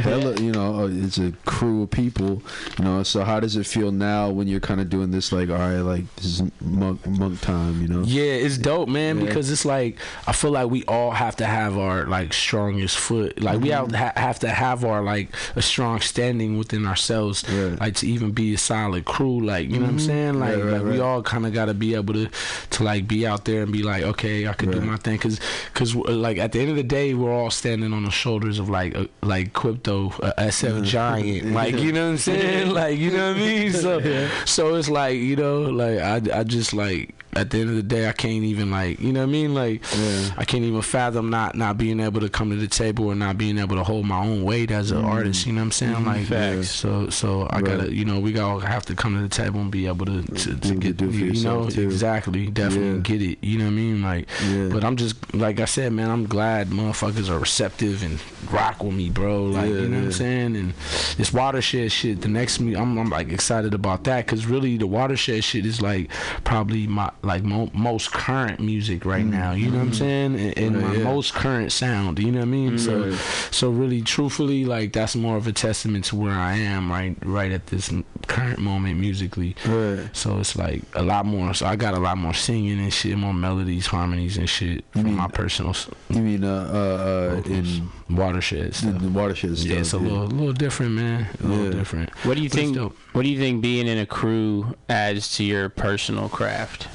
hella 0.03 0.35
you 0.39 0.51
know 0.51 0.83
uh, 0.83 0.87
it's 0.89 1.17
a 1.17 1.31
crew 1.45 1.83
of 1.83 1.91
people 1.91 2.41
you 2.77 2.85
know 2.85 3.03
so 3.03 3.23
how 3.23 3.39
does 3.39 3.55
it 3.55 3.65
feel 3.65 3.91
now 3.91 4.29
when 4.29 4.47
you're 4.47 4.59
kind 4.59 4.81
of 4.81 4.89
doing 4.89 5.11
this 5.11 5.31
like 5.31 5.49
all 5.49 5.57
right 5.57 5.79
like 5.79 6.15
this 6.15 6.25
is 6.25 6.51
monk 6.61 7.05
monk 7.07 7.39
time 7.41 7.81
you 7.81 7.87
know 7.87 8.03
Yeah, 8.03 8.23
it's 8.23 8.57
dope, 8.57 8.89
man, 8.89 9.19
Yeah. 9.19 9.25
because 9.25 9.51
it's 9.51 9.65
like 9.65 9.97
I 10.27 10.31
feel 10.33 10.51
like 10.51 10.69
we 10.69 10.83
all 10.85 11.11
have 11.11 11.35
to 11.37 11.45
have 11.45 11.77
our 11.77 12.05
like 12.05 12.33
strongest 12.33 12.97
foot. 12.97 13.41
Like 13.41 13.59
we 13.59 13.69
mm-hmm. 13.69 13.93
have 13.93 14.15
have 14.17 14.39
to 14.39 14.49
have 14.49 14.83
our 14.85 15.01
like 15.01 15.29
a 15.55 15.61
strong 15.61 16.01
standing 16.01 16.57
within 16.57 16.85
ourselves, 16.85 17.43
Right. 17.47 17.79
like 17.79 17.95
to 17.95 18.07
even 18.07 18.31
be 18.31 18.53
a 18.53 18.57
solid 18.57 19.05
crew. 19.05 19.39
Like 19.45 19.69
you 19.69 19.79
know 19.79 19.85
what 19.85 19.89
I'm 19.89 19.97
mm-hmm. 19.97 20.07
saying? 20.07 20.39
Like, 20.39 20.55
Right, 20.55 20.63
right, 20.63 20.81
like 20.81 20.83
we 20.83 20.99
all 20.99 21.21
kind 21.21 21.45
of 21.45 21.53
got 21.53 21.65
to 21.65 21.73
be 21.73 21.95
able 21.95 22.13
to 22.13 22.29
to 22.71 22.83
like 22.83 23.07
be 23.07 23.25
out 23.27 23.45
there 23.45 23.63
and 23.63 23.71
be 23.71 23.83
like, 23.83 24.03
okay, 24.03 24.47
I 24.47 24.53
could 24.59 24.71
do 24.71 24.81
my 24.81 24.97
thing, 24.97 25.15
because 25.15 25.39
because 25.73 25.95
uh, 25.95 26.11
like 26.11 26.37
at 26.37 26.51
the 26.51 26.59
end 26.59 26.69
of 26.69 26.75
the 26.75 26.83
day, 26.83 27.13
we're 27.13 27.33
all 27.33 27.51
standing 27.51 27.93
on 27.93 28.03
the 28.03 28.11
shoulders 28.11 28.59
of 28.59 28.69
like 28.69 28.95
a, 28.95 29.07
like 29.21 29.53
crypto 29.53 30.09
uh, 30.21 30.33
uh 30.37 30.43
SF 30.43 30.71
mm-hmm. 30.71 30.83
giant. 30.83 31.51
Like 31.51 31.77
you 31.79 31.91
know 31.91 32.05
what 32.05 32.11
I'm 32.11 32.17
saying? 32.17 32.69
Like 32.79 32.97
you 32.97 33.11
know 33.11 33.29
what 33.29 33.37
I 33.37 33.39
mean? 33.39 33.73
So 33.73 34.29
so 34.45 34.75
it's 34.75 34.89
like 34.89 35.17
you 35.17 35.35
know 35.35 35.61
like 35.61 35.99
I 35.99 36.39
I 36.39 36.43
just 36.43 36.73
like 36.73 37.15
at 37.33 37.49
the 37.51 37.59
end 37.59 37.69
of 37.69 37.75
the 37.75 37.83
day 37.83 38.07
I 38.09 38.11
can't 38.11 38.43
even 38.43 38.71
like 38.71 38.99
you 38.99 39.13
know 39.13 39.21
what 39.21 39.29
I 39.29 39.31
mean 39.31 39.53
like 39.53 39.83
Yeah. 39.95 40.29
I 40.37 40.45
can't 40.45 40.63
even 40.63 40.81
fathom 40.81 41.29
not 41.29 41.55
not 41.55 41.77
being 41.77 41.99
able 41.99 42.21
to 42.21 42.29
come 42.29 42.49
to 42.49 42.55
the 42.55 42.67
table 42.67 43.05
or 43.07 43.15
not 43.15 43.37
being 43.37 43.57
able 43.57 43.75
to 43.75 43.83
hold 43.83 44.05
my 44.05 44.19
own 44.19 44.43
weight 44.43 44.71
as 44.71 44.91
an 44.91 44.97
mm-hmm. 44.99 45.07
artist 45.07 45.45
you 45.45 45.53
know 45.53 45.61
what 45.61 45.65
I'm 45.65 45.71
saying 45.71 45.93
mm-hmm. 45.95 46.05
like 46.07 46.25
Facts. 46.25 46.69
so 46.71 47.09
so 47.09 47.43
I 47.43 47.59
Right. 47.59 47.65
gotta 47.65 47.93
you 47.93 48.05
know 48.05 48.19
we 48.19 48.31
gotta 48.31 48.65
have 48.65 48.85
to 48.87 48.95
come 48.95 49.15
to 49.15 49.21
the 49.21 49.29
table 49.29 49.59
and 49.61 49.69
be 49.71 49.85
able 49.87 50.05
to 50.07 50.21
to, 50.23 50.55
to 50.55 50.55
to 50.59 50.75
get 50.75 51.01
it 51.01 51.11
for 51.11 51.17
you 51.17 51.43
know 51.43 51.69
too. 51.69 51.83
exactly 51.83 52.47
definitely 52.47 52.93
Yeah. 52.95 53.17
get 53.19 53.21
it 53.21 53.37
you 53.43 53.57
know 53.57 53.65
what 53.65 53.71
I 53.71 53.75
mean 53.75 54.01
like 54.01 54.27
Yeah. 54.47 54.69
but 54.71 54.83
I'm 54.83 54.95
just 54.95 55.15
like 55.35 55.59
I 55.59 55.65
said 55.65 55.93
man 55.93 56.09
I'm 56.09 56.25
glad 56.25 56.69
motherfuckers 56.69 57.29
are 57.29 57.37
receptive 57.39 58.01
and 58.03 58.19
rock 58.51 58.83
with 58.83 58.93
me 58.93 59.09
bro 59.09 59.43
like 59.45 59.69
you 59.69 59.87
know 59.87 59.97
what 59.97 60.05
I'm 60.05 60.11
saying 60.11 60.55
and 60.55 60.73
this 61.17 61.31
watershed 61.33 61.91
shit 61.91 62.21
the 62.21 62.27
next 62.27 62.59
me 62.59 62.75
I'm, 62.75 62.97
I'm 62.97 63.09
like 63.09 63.29
excited 63.31 63.73
about 63.73 64.05
that 64.05 64.25
because 64.25 64.45
really 64.47 64.77
the 64.77 64.87
watershed 64.87 65.43
shit 65.43 65.65
is 65.65 65.81
like 65.81 66.09
probably 66.43 66.87
my 66.87 67.11
like 67.21 67.43
mo- 67.43 67.69
most 67.73 68.11
current 68.11 68.59
music 68.59 69.03
right 69.05 69.25
now 69.25 69.51
you 69.51 69.69
know 69.69 69.77
what 69.79 69.87
I'm 69.87 69.93
saying 69.93 70.35
and, 70.39 70.57
and 70.57 70.75
Mm-hmm. 70.75 70.85
Right, 70.85 70.87
my 70.93 70.95
yeah. 70.99 71.03
most 71.03 71.33
current 71.33 71.71
sound 71.71 72.19
you 72.19 72.31
know 72.31 72.39
what 72.39 72.43
I 72.43 72.57
mean 72.57 72.77
so 72.77 73.09
Right. 73.09 73.19
so 73.51 73.69
really 73.69 74.01
truthfully 74.01 74.63
like 74.65 74.93
that's 74.93 75.15
more 75.15 75.35
of 75.35 75.47
a 75.47 75.51
testament 75.51 76.05
to 76.05 76.15
where 76.15 76.33
I 76.33 76.53
am 76.55 76.91
right 76.91 77.15
right 77.25 77.51
at 77.51 77.67
this 77.67 77.91
current 78.27 78.59
moment 78.59 78.99
musically 78.99 79.55
right 79.65 80.09
so 80.13 80.39
it's 80.39 80.55
like 80.55 80.81
a 80.93 81.03
lot 81.03 81.25
more 81.25 81.53
so 81.53 81.65
I 81.65 81.75
got 81.75 81.93
a 81.93 81.99
lot 81.99 82.17
more 82.17 82.33
singing 82.33 82.79
and 82.79 82.93
shit 82.93 83.17
more 83.17 83.33
melodies 83.33 83.87
harmonies 83.87 84.37
and 84.37 84.49
shit 84.49 84.85
from 84.91 85.03
mean- 85.03 85.15
my 85.15 85.27
personal 85.27 85.75
you 86.09 86.21
mean 86.21 86.43
uh 86.43 86.69
uh, 86.73 87.41
uh 87.45 87.49
in, 87.49 87.89
watershed 88.09 88.73
stuff 88.75 88.99
the 89.01 89.09
watershed 89.09 89.57
stuff 89.57 89.69
yeah 89.71 89.79
it's 89.79 89.93
a 89.93 89.97
little 89.97 90.27
little 90.27 90.53
different 90.53 90.93
man 90.93 91.27
a 91.43 91.47
little 91.47 91.65
Yeah. 91.65 91.71
different 91.71 92.15
What 92.25 92.37
do 92.37 92.43
you 92.43 92.49
But 92.49 92.55
think? 92.57 92.77
What 93.13 93.23
do 93.23 93.29
you 93.29 93.37
think 93.39 93.61
being 93.61 93.87
in 93.87 93.97
a 93.97 94.05
crew 94.05 94.75
adds 94.87 95.35
to 95.37 95.43
your 95.43 95.67
personal 95.69 96.29
craft? 96.29 96.87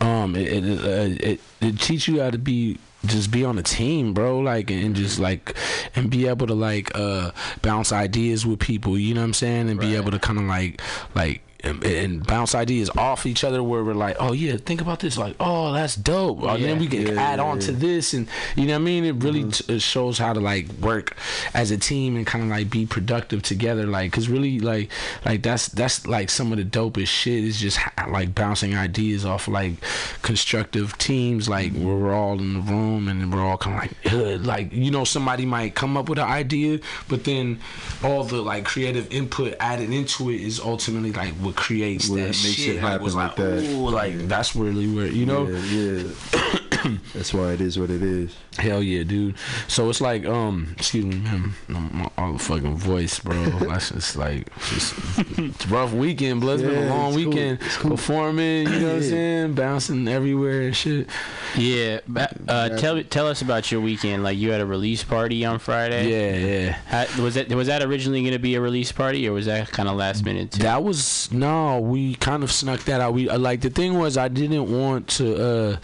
Um 0.00 0.34
it 0.36 0.64
it, 0.64 0.78
uh, 0.80 1.26
it 1.26 1.40
it 1.60 1.80
teach 1.80 2.08
you 2.08 2.20
how 2.20 2.30
to 2.30 2.38
be 2.38 2.78
just 3.04 3.30
be 3.30 3.44
on 3.44 3.58
a 3.58 3.62
team 3.62 4.12
bro 4.14 4.38
like 4.40 4.70
and 4.70 4.96
just 4.96 5.18
like 5.18 5.56
and 5.94 6.10
be 6.10 6.26
able 6.26 6.46
to 6.46 6.54
like 6.54 6.90
uh 6.94 7.30
bounce 7.62 7.92
ideas 7.92 8.44
with 8.44 8.58
people 8.58 8.98
you 8.98 9.14
know 9.14 9.20
what 9.20 9.26
i'm 9.26 9.34
saying? 9.34 9.68
And 9.68 9.78
be 9.78 9.94
able 9.94 10.10
to 10.10 10.18
kind 10.18 10.38
of 10.38 10.44
like 10.44 10.80
like 11.14 11.42
and, 11.64 11.82
and 11.84 12.26
bounce 12.26 12.54
ideas 12.54 12.90
off 12.90 13.26
each 13.26 13.44
other 13.44 13.62
where 13.62 13.82
we're 13.84 13.94
like 13.94 14.16
oh 14.20 14.32
yeah 14.32 14.56
think 14.56 14.80
about 14.80 15.00
this. 15.00 15.16
Like 15.16 15.36
oh 15.40 15.72
that's 15.72 15.96
dope. 15.96 16.42
And 16.42 16.62
then 16.62 16.78
we 16.78 16.86
can 16.86 17.02
Yeah, 17.02 17.20
add 17.20 17.38
yeah, 17.38 17.44
on 17.44 17.58
to 17.60 17.72
this. 17.72 18.14
And 18.14 18.28
you 18.56 18.66
know 18.66 18.74
what 18.74 18.82
i 18.82 18.84
mean? 18.84 19.04
It 19.04 19.22
really 19.22 19.44
mm-hmm. 19.44 19.50
t- 19.50 19.74
it 19.74 19.80
shows 19.80 20.18
how 20.18 20.32
to 20.32 20.40
like 20.40 20.68
work 20.80 21.16
as 21.54 21.70
a 21.70 21.78
team 21.78 22.16
and 22.16 22.26
kind 22.26 22.44
of 22.44 22.50
like 22.50 22.70
be 22.70 22.86
productive 22.86 23.42
together. 23.42 23.86
Like 23.86 24.10
because 24.10 24.28
really 24.28 24.60
like 24.60 24.90
like 25.24 25.42
that's 25.42 25.68
that's 25.68 26.06
like 26.06 26.30
some 26.30 26.52
of 26.52 26.58
the 26.58 26.64
dopest 26.64 27.08
shit 27.08 27.44
is 27.44 27.60
just 27.60 27.78
ha- 27.78 28.06
like 28.10 28.34
bouncing 28.34 28.74
ideas 28.76 29.24
off 29.24 29.48
like 29.48 29.74
constructive 30.22 30.96
teams 30.98 31.48
like 31.48 31.72
mm-hmm. 31.72 31.86
where 31.86 31.96
we're 31.96 32.14
all 32.14 32.38
in 32.38 32.54
the 32.54 32.60
room 32.60 33.08
and 33.08 33.32
we're 33.32 33.44
all 33.44 33.56
kind 33.58 33.76
of 33.76 33.82
like 33.82 34.14
"Ugh," 34.14 34.40
like 34.44 34.72
you 34.72 34.90
know 34.90 35.04
somebody 35.04 35.46
might 35.46 35.74
come 35.74 35.96
up 35.96 36.08
with 36.08 36.18
an 36.18 36.28
idea 36.28 36.80
but 37.08 37.24
then 37.24 37.58
all 38.02 38.24
the 38.24 38.40
like 38.40 38.64
creative 38.64 39.10
input 39.12 39.54
added 39.60 39.92
into 39.92 40.30
it 40.30 40.40
is 40.40 40.60
ultimately 40.60 41.12
like 41.12 41.32
what 41.46 41.56
creates 41.56 42.08
What 42.08 42.16
that 42.16 42.26
makes 42.26 42.36
shit 42.38 42.76
it 42.76 42.80
happen 42.80 43.02
was 43.02 43.14
like 43.14 43.28
like, 43.30 43.36
that. 43.36 43.62
ooh, 43.64 43.88
like 43.90 44.18
that's 44.28 44.54
really 44.56 44.86
where 44.88 45.06
you 45.06 45.24
know 45.26 45.46
yeah, 45.46 46.02
yeah. 46.02 46.55
that's 47.14 47.32
why 47.34 47.52
it 47.52 47.60
is 47.60 47.78
what 47.78 47.90
it 47.90 48.02
is 48.02 48.36
Hell 48.58 48.82
yeah, 48.82 49.02
dude. 49.02 49.36
So 49.68 49.88
it's 49.90 50.00
like, 50.00 50.24
um, 50.24 50.74
excuse 50.78 51.04
me, 51.04 51.16
man, 51.16 51.52
my, 51.68 51.80
my 51.80 52.10
all 52.16 52.38
fucking 52.38 52.76
voice, 52.76 53.18
bro. 53.18 53.44
That's 53.60 53.90
just 53.90 54.16
like, 54.16 54.48
just 54.68 54.94
it's 55.38 55.64
a 55.64 55.68
rough 55.68 55.92
weekend, 55.92 56.40
blood. 56.40 56.60
It's 56.60 56.68
been 56.68 56.84
a 56.84 56.88
long 56.88 57.08
it's 57.08 57.16
cool. 57.16 57.30
weekend 57.30 57.60
cool. 57.60 57.90
performing. 57.90 58.68
You 58.68 58.80
know 58.80 58.86
what 58.88 58.96
I'm 58.96 59.02
saying? 59.02 59.54
Bouncing 59.54 60.08
everywhere 60.08 60.62
and 60.62 60.76
shit. 60.76 61.08
Yeah, 61.56 62.00
uh, 62.48 62.70
tell 62.70 63.02
tell 63.04 63.28
us 63.28 63.42
about 63.42 63.70
your 63.70 63.80
weekend. 63.80 64.22
Like 64.22 64.38
you 64.38 64.50
had 64.52 64.60
a 64.60 64.66
release 64.66 65.04
party 65.04 65.44
on 65.44 65.58
Friday. 65.58 66.10
Yeah, 66.10 66.46
yeah. 66.46 66.72
How, 66.86 67.22
was 67.22 67.34
that 67.34 67.52
was 67.52 67.66
that 67.66 67.82
originally 67.82 68.22
going 68.22 68.32
to 68.32 68.38
be 68.38 68.54
a 68.54 68.60
release 68.60 68.90
party, 68.90 69.28
or 69.28 69.32
was 69.32 69.46
that 69.46 69.70
kind 69.70 69.88
of 69.88 69.96
last 69.96 70.24
minute? 70.24 70.52
Too? 70.52 70.62
That 70.62 70.82
was 70.82 71.30
no, 71.30 71.78
we 71.78 72.14
kind 72.14 72.42
of 72.42 72.50
snuck 72.50 72.80
that 72.84 73.00
out. 73.00 73.12
We 73.12 73.28
uh, 73.28 73.38
like 73.38 73.60
the 73.60 73.70
thing 73.70 73.98
was 73.98 74.16
I 74.16 74.28
didn't 74.28 74.70
want 74.70 75.08
to 75.08 75.44
uh 75.44 75.76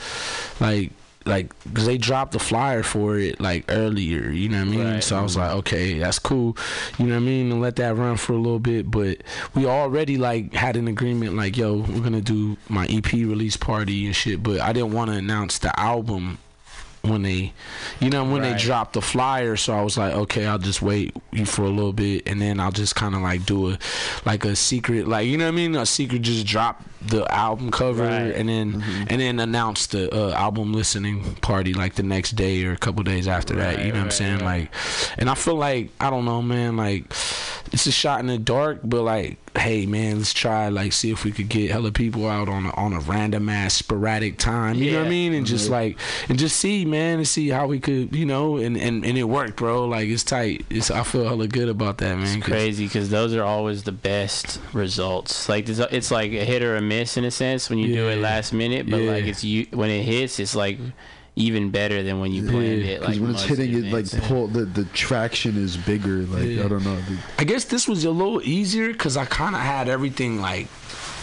like 0.61 0.92
like 1.27 1.53
because 1.65 1.87
they 1.87 1.99
dropped 1.99 2.33
the 2.33 2.39
flyer 2.39 2.83
for 2.83 3.19
it 3.19 3.41
like 3.41 3.65
earlier 3.69 4.31
you 4.31 4.49
know 4.49 4.59
what 4.59 4.69
i 4.69 4.71
mean? 4.71 4.85
Right. 4.85 5.05
so 5.05 5.19
i 5.19 5.23
was 5.23 5.33
mm-hmm. 5.33 5.43
like 5.43 5.51
okay 5.59 5.99
that's 5.99 6.19
cool. 6.19 6.57
You 6.99 7.07
know 7.07 7.15
what 7.15 7.23
i 7.23 7.27
mean? 7.27 7.53
And 7.53 7.61
let 7.61 7.77
that 7.77 7.97
run 7.97 8.17
for 8.17 8.33
a 8.33 8.37
little 8.37 8.59
bit. 8.59 8.91
But 8.91 9.23
we 9.55 9.67
already 9.67 10.17
like 10.17 10.53
had 10.53 10.77
an 10.77 10.89
agreement 10.89 11.37
like 11.37 11.57
yo 11.57 11.77
we're 11.77 12.01
gonna 12.01 12.21
do 12.21 12.57
my 12.69 12.87
ep 12.87 13.13
release 13.13 13.57
party 13.57 14.07
and 14.07 14.17
shit. 14.17 14.43
But 14.43 14.61
i 14.61 14.73
didn't 14.73 14.93
want 14.93 15.11
to 15.11 15.17
announce 15.17 15.59
the 15.59 15.79
album 15.79 16.39
when 17.03 17.23
they 17.23 17.53
you 18.01 18.09
know 18.11 18.23
when 18.25 18.43
Right. 18.43 18.53
they 18.57 18.59
dropped 18.63 18.93
the 18.93 19.03
flyer 19.03 19.57
so 19.57 19.73
i 19.75 19.83
was 19.83 19.99
like 19.99 20.15
okay 20.15 20.47
i'll 20.47 20.59
just 20.59 20.83
wait 20.83 21.13
for 21.47 21.63
a 21.63 21.69
little 21.69 21.93
bit 21.93 22.23
and 22.29 22.41
then 22.41 22.61
i'll 22.61 22.71
just 22.71 22.95
kind 22.95 23.15
of 23.17 23.23
like 23.23 23.45
do 23.45 23.71
a 23.73 23.79
like 24.25 24.45
a 24.45 24.55
secret 24.55 25.09
like 25.09 25.27
you 25.27 25.37
know 25.37 25.47
what 25.47 25.53
i 25.53 25.57
mean 25.57 25.75
a 25.75 25.85
secret 25.85 26.23
just 26.23 26.47
drop 26.47 26.81
the 27.09 27.25
album 27.35 27.73
cover 27.73 28.05
Right. 28.05 28.33
and 28.37 28.49
then 28.49 28.85
and 29.09 29.21
then 29.21 29.41
announce 29.41 29.89
the 29.89 30.09
uh, 30.15 30.33
album 30.35 30.73
listening 30.73 31.35
party 31.37 31.75
like 31.75 31.95
the 31.97 32.05
next 32.05 32.33
day 32.37 32.65
or 32.65 32.71
a 32.73 32.77
couple 32.79 33.03
days 33.03 33.27
after 33.27 33.57
that 33.57 33.79
you 33.79 33.85
Right, 33.87 33.95
know 33.95 33.99
what 33.99 34.05
i'm 34.05 34.11
saying 34.13 34.39
right. 34.39 34.61
like 34.71 34.71
and 35.19 35.29
i 35.29 35.35
feel 35.35 35.57
like 35.57 35.91
i 36.01 36.09
don't 36.09 36.25
know 36.25 36.41
man 36.41 36.77
like 36.77 37.07
it's 37.73 37.87
a 37.87 37.93
shot 37.93 38.21
in 38.21 38.29
the 38.29 38.39
dark 38.39 38.79
but 38.85 39.03
like 39.03 39.39
hey 39.57 39.85
man 39.87 40.19
let's 40.19 40.33
try 40.33 40.69
like 40.69 40.93
see 40.93 41.11
if 41.11 41.25
we 41.25 41.31
could 41.31 41.49
get 41.49 41.71
hella 41.71 41.93
people 41.93 42.27
out 42.27 42.49
on 42.49 42.67
a, 42.67 42.71
on 42.71 42.93
a 42.93 43.01
random 43.01 43.49
ass 43.49 43.75
sporadic 43.75 44.39
time 44.39 44.77
you 44.77 44.93
know 44.93 44.99
what 44.99 45.07
i 45.07 45.11
mean? 45.11 45.35
And 45.35 45.47
just 45.47 45.65
mm-hmm. 45.65 45.73
like 45.75 45.99
and 46.29 46.39
just 46.39 46.57
see 46.57 46.85
man 46.85 47.19
and 47.19 47.29
see 47.29 47.49
how 47.49 47.67
we 47.67 47.81
could 47.81 48.15
you 48.15 48.25
know 48.27 48.57
and 48.57 48.77
and, 48.77 49.05
and 49.05 49.19
it 49.19 49.25
worked 49.25 49.57
bro. 49.57 49.85
Like 49.87 50.09
it's 50.09 50.25
tight. 50.25 50.65
It's 50.71 50.91
i 50.91 51.03
feel 51.03 51.25
hella 51.25 51.49
good 51.49 51.69
about 51.69 51.99
that 51.99 52.17
man. 52.17 52.27
It's 52.27 52.37
'cause- 52.37 52.53
crazy 52.53 52.87
because 52.87 53.11
those 53.11 53.35
are 53.35 53.45
always 53.45 53.83
the 53.85 53.93
best 53.93 54.61
results. 54.73 55.49
Like 55.49 55.69
it's, 55.69 55.79
it's 55.79 56.11
like 56.11 56.33
a 56.33 56.45
hit 56.45 56.63
or 56.63 56.77
a 56.77 56.81
miss 56.81 57.17
in 57.17 57.25
a 57.25 57.31
sense 57.31 57.71
when 57.71 57.79
you 57.79 57.95
do 57.95 58.09
it 58.09 58.17
last 58.17 58.53
minute, 58.53 58.89
but 58.91 59.01
like 59.01 59.25
it's 59.25 59.45
you 59.45 59.67
when 59.73 59.91
it 59.91 60.03
hits, 60.03 60.39
it's 60.41 60.57
like 60.57 60.79
even 61.35 61.71
better 61.71 62.03
than 62.03 62.21
when 62.21 62.31
you 62.31 62.43
planned 62.43 62.83
Yeah, 62.83 62.93
it. 62.93 63.01
because 63.01 63.19
Like 63.19 63.23
when 63.27 63.31
it's 63.35 63.43
hitting 63.45 63.73
it 63.87 63.93
like 63.93 64.11
pull 64.29 64.49
the, 64.49 64.65
the 64.67 64.85
traction 64.93 65.57
is 65.57 65.77
bigger 65.79 66.19
like 66.27 66.45
Yeah. 66.45 66.65
i 66.65 66.69
don't 66.69 66.85
know 66.85 67.01
dude. 67.09 67.19
I 67.39 67.45
guess 67.45 67.65
this 67.65 67.89
was 67.89 68.05
a 68.05 68.11
little 68.11 68.43
easier 68.43 68.93
because 68.93 69.17
I 69.17 69.25
kind 69.25 69.55
of 69.55 69.63
had 69.63 69.89
everything 69.89 70.41
like 70.43 70.67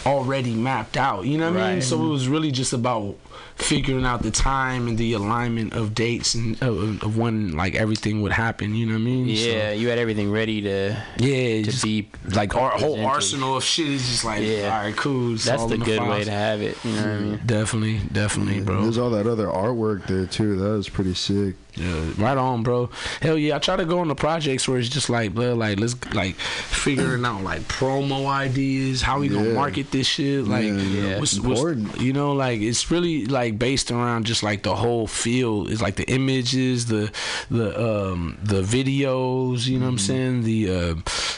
already 0.06 0.54
mapped 0.54 0.96
out. 0.96 1.26
You 1.26 1.38
know 1.38 1.50
what 1.52 1.60
I 1.62 1.72
mean? 1.74 1.82
So 1.82 2.02
it 2.04 2.08
was 2.08 2.28
really 2.28 2.50
just 2.50 2.72
about 2.72 3.16
figuring 3.56 4.06
out 4.06 4.22
the 4.22 4.30
time 4.30 4.88
and 4.88 4.96
the 4.96 5.12
alignment 5.12 5.74
of 5.74 5.94
dates 5.94 6.34
and 6.34 6.60
of, 6.62 7.02
of 7.02 7.18
when 7.18 7.52
like 7.56 7.74
everything 7.74 8.22
would 8.22 8.32
happen. 8.32 8.74
You 8.74 8.86
know 8.86 8.94
what 8.94 9.00
I 9.00 9.04
mean? 9.04 9.36
So- 9.36 9.42
Yeah, 9.42 9.72
you 9.72 9.88
had 9.88 9.98
everything 9.98 10.30
ready 10.32 10.62
to 10.62 10.96
yeah, 11.18 11.36
to 11.58 11.62
just 11.64 11.84
be 11.84 12.08
like 12.34 12.56
our 12.56 12.70
whole 12.70 13.04
arsenal 13.04 13.56
of 13.58 13.64
shit 13.64 13.88
is 13.88 14.08
just 14.08 14.24
like, 14.24 14.42
Yeah. 14.42 14.74
all 14.74 14.82
right, 14.84 14.96
cool. 14.96 15.34
it's 15.34 15.44
That's 15.44 15.60
all 15.60 15.68
the 15.68 15.74
in 15.74 15.82
good 15.82 16.00
way 16.02 16.24
to 16.24 16.30
have 16.30 16.62
it. 16.62 16.76
You 16.84 16.92
know 16.92 16.96
what 17.02 17.06
I 17.06 17.18
mean? 17.18 17.40
Definitely, 17.44 18.00
definitely, 18.12 18.60
bro. 18.60 18.82
There's 18.82 18.98
all 18.98 19.10
that 19.10 19.26
other 19.26 19.46
artwork 19.46 20.06
there 20.06 20.24
too. 20.26 20.56
That 20.56 20.70
was 20.70 20.88
pretty 20.88 21.14
sick. 21.14 21.56
Yeah, 21.80 22.12
right 22.18 22.36
on, 22.36 22.62
bro. 22.62 22.90
Hell 23.22 23.38
yeah, 23.38 23.56
I 23.56 23.58
try 23.58 23.76
to 23.76 23.84
go 23.84 24.00
on 24.00 24.08
the 24.08 24.14
projects 24.14 24.68
where 24.68 24.78
it's 24.78 24.88
just 24.88 25.08
like, 25.10 25.34
bro, 25.34 25.54
like 25.54 25.80
let's 25.80 25.96
like 26.14 26.34
figuring 26.36 27.24
out 27.24 27.42
like 27.42 27.62
promo 27.62 28.26
ideas, 28.26 29.02
how 29.02 29.20
we 29.20 29.28
gonna 29.28 29.54
market 29.54 29.90
this 29.90 30.06
shit, 30.06 30.44
like 30.46 30.64
Yeah, 30.66 31.18
what's, 31.18 31.36
important. 31.36 31.88
what's 31.88 32.00
you 32.02 32.12
know, 32.12 32.32
like 32.32 32.60
it's 32.60 32.90
really 32.90 33.26
like 33.26 33.58
based 33.58 33.90
around 33.90 34.26
just 34.26 34.42
like 34.42 34.62
the 34.62 34.74
whole 34.76 35.06
feel. 35.06 35.68
It's 35.70 35.80
like 35.82 35.96
the 35.96 36.08
images, 36.10 36.86
the 36.86 37.10
the 37.50 37.68
um 37.80 38.38
the 38.42 38.62
videos, 38.62 39.66
you 39.66 39.78
know 39.78 39.86
what 39.86 39.92
I'm 39.92 39.98
saying, 39.98 40.42
the 40.42 40.70
uh 40.70 40.94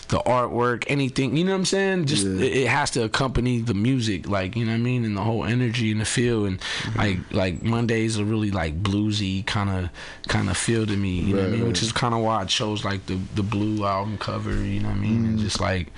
the 0.09 0.19
artwork, 0.27 0.85
anything, 0.89 1.36
you 1.36 1.44
know 1.44 1.52
what 1.52 1.59
I'm 1.59 1.64
saying. 1.64 2.05
Just 2.06 2.27
Yeah. 2.27 2.44
it, 2.44 2.56
it 2.64 2.69
has 2.69 2.90
to 2.93 3.05
accompany 3.05 3.60
the 3.60 3.74
music, 3.74 4.28
like 4.28 4.56
you 4.56 4.64
know 4.64 4.73
what 4.73 4.77
I 4.78 4.81
mean, 4.81 5.05
and 5.05 5.16
the 5.16 5.23
whole 5.23 5.44
energy 5.44 5.90
and 5.93 6.01
the 6.01 6.05
feel, 6.05 6.44
and 6.44 6.60
like 6.97 7.19
like 7.32 7.62
Mondays 7.62 8.19
are 8.19 8.24
really 8.24 8.51
like 8.51 8.82
bluesy 8.82 9.44
kind 9.47 9.70
of 9.70 9.90
kind 10.32 10.48
of 10.48 10.56
feel 10.56 10.86
to 10.86 10.96
me, 10.96 11.20
you 11.20 11.34
know 11.34 11.42
what 11.42 11.48
I 11.48 11.50
mean, 11.50 11.60
right. 11.60 11.68
which 11.68 11.82
is 11.82 11.92
kind 11.92 12.14
of 12.14 12.20
why 12.20 12.40
I 12.40 12.46
chose 12.46 12.84
like 12.84 13.04
the 13.06 13.18
the 13.34 13.42
blue 13.42 13.84
album 13.84 14.16
cover, 14.16 14.54
you 14.54 14.80
know 14.80 14.88
what 14.88 14.96
I 14.96 15.00
mean, 15.00 15.26
and 15.26 15.38
just 15.38 15.60
like 15.60 15.88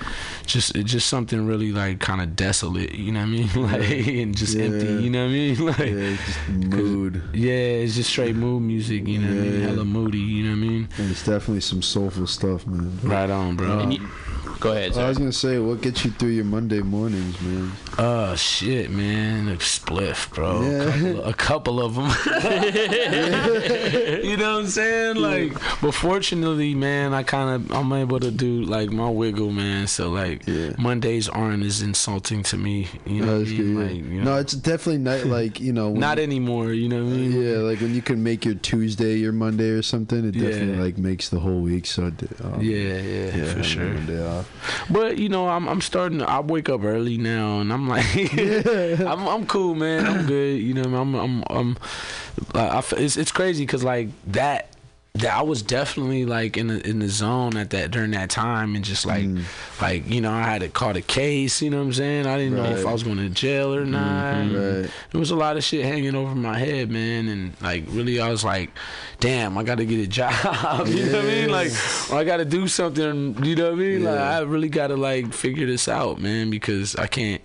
just 0.45 0.75
it 0.75 0.85
just 0.85 1.09
something 1.09 1.47
really 1.47 1.71
like 1.71 2.01
kind 2.01 2.21
of 2.21 2.35
desolate, 2.35 2.95
you 2.95 3.13
know 3.13 3.21
what 3.21 3.27
I 3.27 3.31
mean, 3.31 3.49
like 3.73 4.09
and 4.09 4.37
just 4.37 4.57
empty, 4.57 5.05
you 5.05 5.11
know 5.11 5.25
what 5.25 5.31
I 5.31 5.33
mean, 5.33 5.67
like. 5.67 5.79
Yeah, 5.79 6.17
just 6.17 6.49
mood. 6.49 7.23
Yeah, 7.33 7.53
it's 7.53 7.95
just 7.95 8.11
straight 8.11 8.35
mood 8.35 8.63
music, 8.63 9.07
you 9.07 9.21
know 9.21 9.29
what 9.29 9.37
I 9.37 9.41
mean? 9.41 9.61
Yeah. 9.61 9.69
Hella 9.69 9.85
moody, 9.85 10.19
you 10.19 10.43
know 10.45 10.51
what 10.51 10.57
I 10.57 10.69
mean? 10.69 10.89
And 10.99 11.11
it's 11.11 11.25
definitely 11.25 11.61
some 11.61 11.83
soulful 11.83 12.27
stuff, 12.27 12.67
man. 12.67 12.99
Right 13.03 13.31
on, 13.31 13.55
bro. 13.57 13.79
And 13.79 13.95
you, 13.95 14.09
go 14.61 14.73
ahead. 14.73 14.97
I 14.97 15.09
was 15.09 15.19
gonna 15.19 15.33
say, 15.33 15.59
what 15.59 15.83
gets 15.83 16.05
you 16.05 16.11
through 16.11 16.31
your 16.31 16.45
Monday 16.45 16.81
mornings, 16.81 17.41
man? 17.43 17.71
Uh, 17.99 18.35
shit, 18.35 18.91
man. 18.91 19.49
A 19.49 19.57
spliff, 19.57 20.35
bro. 20.35 20.63
Yeah. 20.63 20.83
A, 20.83 20.93
couple, 20.93 21.25
a 21.25 21.35
couple 21.35 21.83
of 21.83 21.95
them. 21.95 22.07
you 24.23 24.37
know 24.37 24.55
what 24.55 24.61
I'm 24.65 24.67
saying? 24.69 25.17
Like, 25.17 25.53
but 25.81 25.93
fortunately, 25.93 26.75
man, 26.75 27.13
I 27.15 27.23
kind 27.23 27.51
of 27.55 27.73
I'm 27.73 27.93
able 27.93 28.21
to 28.21 28.31
do 28.31 28.63
like 28.63 28.91
my 28.91 29.09
wiggle, 29.09 29.51
man. 29.53 29.87
So 29.87 30.11
like 30.11 30.47
Yeah. 30.47 30.73
Mondays 30.79 31.29
aren't 31.29 31.63
as 31.65 31.83
insulting 31.83 32.43
to 32.45 32.57
me. 32.57 32.89
You 33.07 33.21
know, 33.23 33.27
what 33.27 33.35
I 33.35 33.39
That's 33.39 33.51
mean? 33.51 33.75
good. 33.75 33.75
yeah. 33.75 33.87
like, 33.87 33.95
you 34.13 34.19
know, 34.21 34.25
No, 34.25 34.39
it's 34.39 34.53
definitely 34.55 34.99
not 35.03 35.25
like 35.27 35.61
you 35.61 35.73
know. 35.73 35.93
not 36.07 36.19
anymore. 36.19 36.73
You 36.73 36.89
know 36.89 37.05
what 37.05 37.13
I 37.13 37.17
mean? 37.17 37.33
Yeah, 37.43 37.57
like 37.59 37.81
when 37.81 37.95
you 37.95 38.03
can 38.03 38.23
make 38.23 38.45
your 38.45 38.55
Tuesday 38.55 39.17
your 39.17 39.33
Monday 39.33 39.71
or 39.71 39.83
something, 39.83 40.25
it 40.29 40.35
Yeah. 40.35 40.49
definitely 40.51 40.83
like 40.85 40.99
makes 40.99 41.29
the 41.29 41.41
whole 41.41 41.61
week 41.61 41.87
so. 41.87 42.05
Um, 42.05 42.61
Yeah, 42.61 42.99
yeah, 43.01 43.45
for 43.55 43.63
sure. 43.63 43.95
But 44.91 45.19
you 45.19 45.29
know, 45.29 45.49
I'm 45.49 45.69
I'm 45.69 45.81
starting. 45.81 46.19
To, 46.21 46.29
I 46.29 46.41
wake 46.41 46.69
up 46.69 46.83
early 46.85 47.17
now, 47.19 47.61
and 47.61 47.73
I'm 47.73 47.89
like, 47.89 48.05
I'm 49.01 49.27
I'm 49.27 49.47
cool, 49.47 49.75
man. 49.75 50.07
I'm 50.07 50.27
good. 50.27 50.61
You 50.61 50.75
know, 50.75 50.83
I'm 51.01 51.15
I'm 51.15 51.45
I'm. 51.51 51.77
I, 52.55 52.67
I 52.67 52.79
f- 52.79 52.93
it's 52.93 53.17
it's 53.17 53.33
crazy 53.33 53.65
because 53.65 53.85
like 53.85 54.09
that. 54.29 54.69
That 55.17 55.33
I 55.33 55.43
was 55.43 55.63
definitely 55.63 56.27
like 56.27 56.57
in 56.57 56.67
the 56.67 56.85
in 56.85 56.99
the 56.99 57.09
zone 57.09 57.57
at 57.57 57.71
that 57.71 57.93
during 57.93 58.11
that 58.11 58.31
time 58.31 58.75
and 58.75 58.85
just 58.85 59.07
like 59.07 59.23
mm. 59.23 59.45
like 59.81 60.11
you 60.11 60.21
know 60.21 60.33
I 60.33 60.43
had 60.43 60.63
to 60.63 60.69
call 60.69 60.97
a 60.97 61.01
case 61.01 61.63
you 61.63 61.71
know 61.71 61.77
what 61.77 61.85
I'm 61.85 61.93
saying 61.93 62.27
I 62.27 62.37
didn't 62.37 62.57
know 62.57 62.65
if 62.65 62.85
I 62.85 62.93
was 62.93 63.05
going 63.05 63.19
to 63.19 63.29
jail 63.29 63.73
or 63.73 63.83
mm-hmm. 63.83 63.93
not 63.93 64.25
Right. 64.35 64.91
there 65.13 65.21
was 65.21 65.31
a 65.31 65.37
lot 65.37 65.57
of 65.57 65.65
shit 65.65 65.85
hanging 65.85 66.15
over 66.15 66.35
my 66.35 66.59
head, 66.59 66.91
man, 66.91 67.29
and 67.29 67.53
like 67.61 67.85
really, 67.89 68.21
I 68.21 68.31
was 68.31 68.45
like, 68.45 68.71
"Damn, 69.21 69.57
I 69.57 69.63
got 69.63 69.79
to 69.79 69.87
get 69.87 70.01
a 70.01 70.07
job." 70.09 70.87
you 70.89 71.07
know 71.07 71.13
what 71.13 71.25
I 71.25 71.29
mean? 71.29 71.51
Like, 71.51 71.73
I 72.13 72.25
got 72.25 72.39
to 72.39 72.45
do 72.45 72.69
something. 72.69 73.45
You 73.45 73.57
know 73.57 73.71
what 73.71 73.73
I 73.75 73.77
mean? 73.77 74.05
Like, 74.05 74.19
I 74.19 74.41
really 74.41 74.69
got 74.69 74.89
to 74.89 74.97
like 74.97 75.33
figure 75.33 75.67
this 75.67 75.89
out, 75.89 76.21
man, 76.21 76.51
because 76.51 76.97
I 76.97 77.07
can't. 77.07 77.45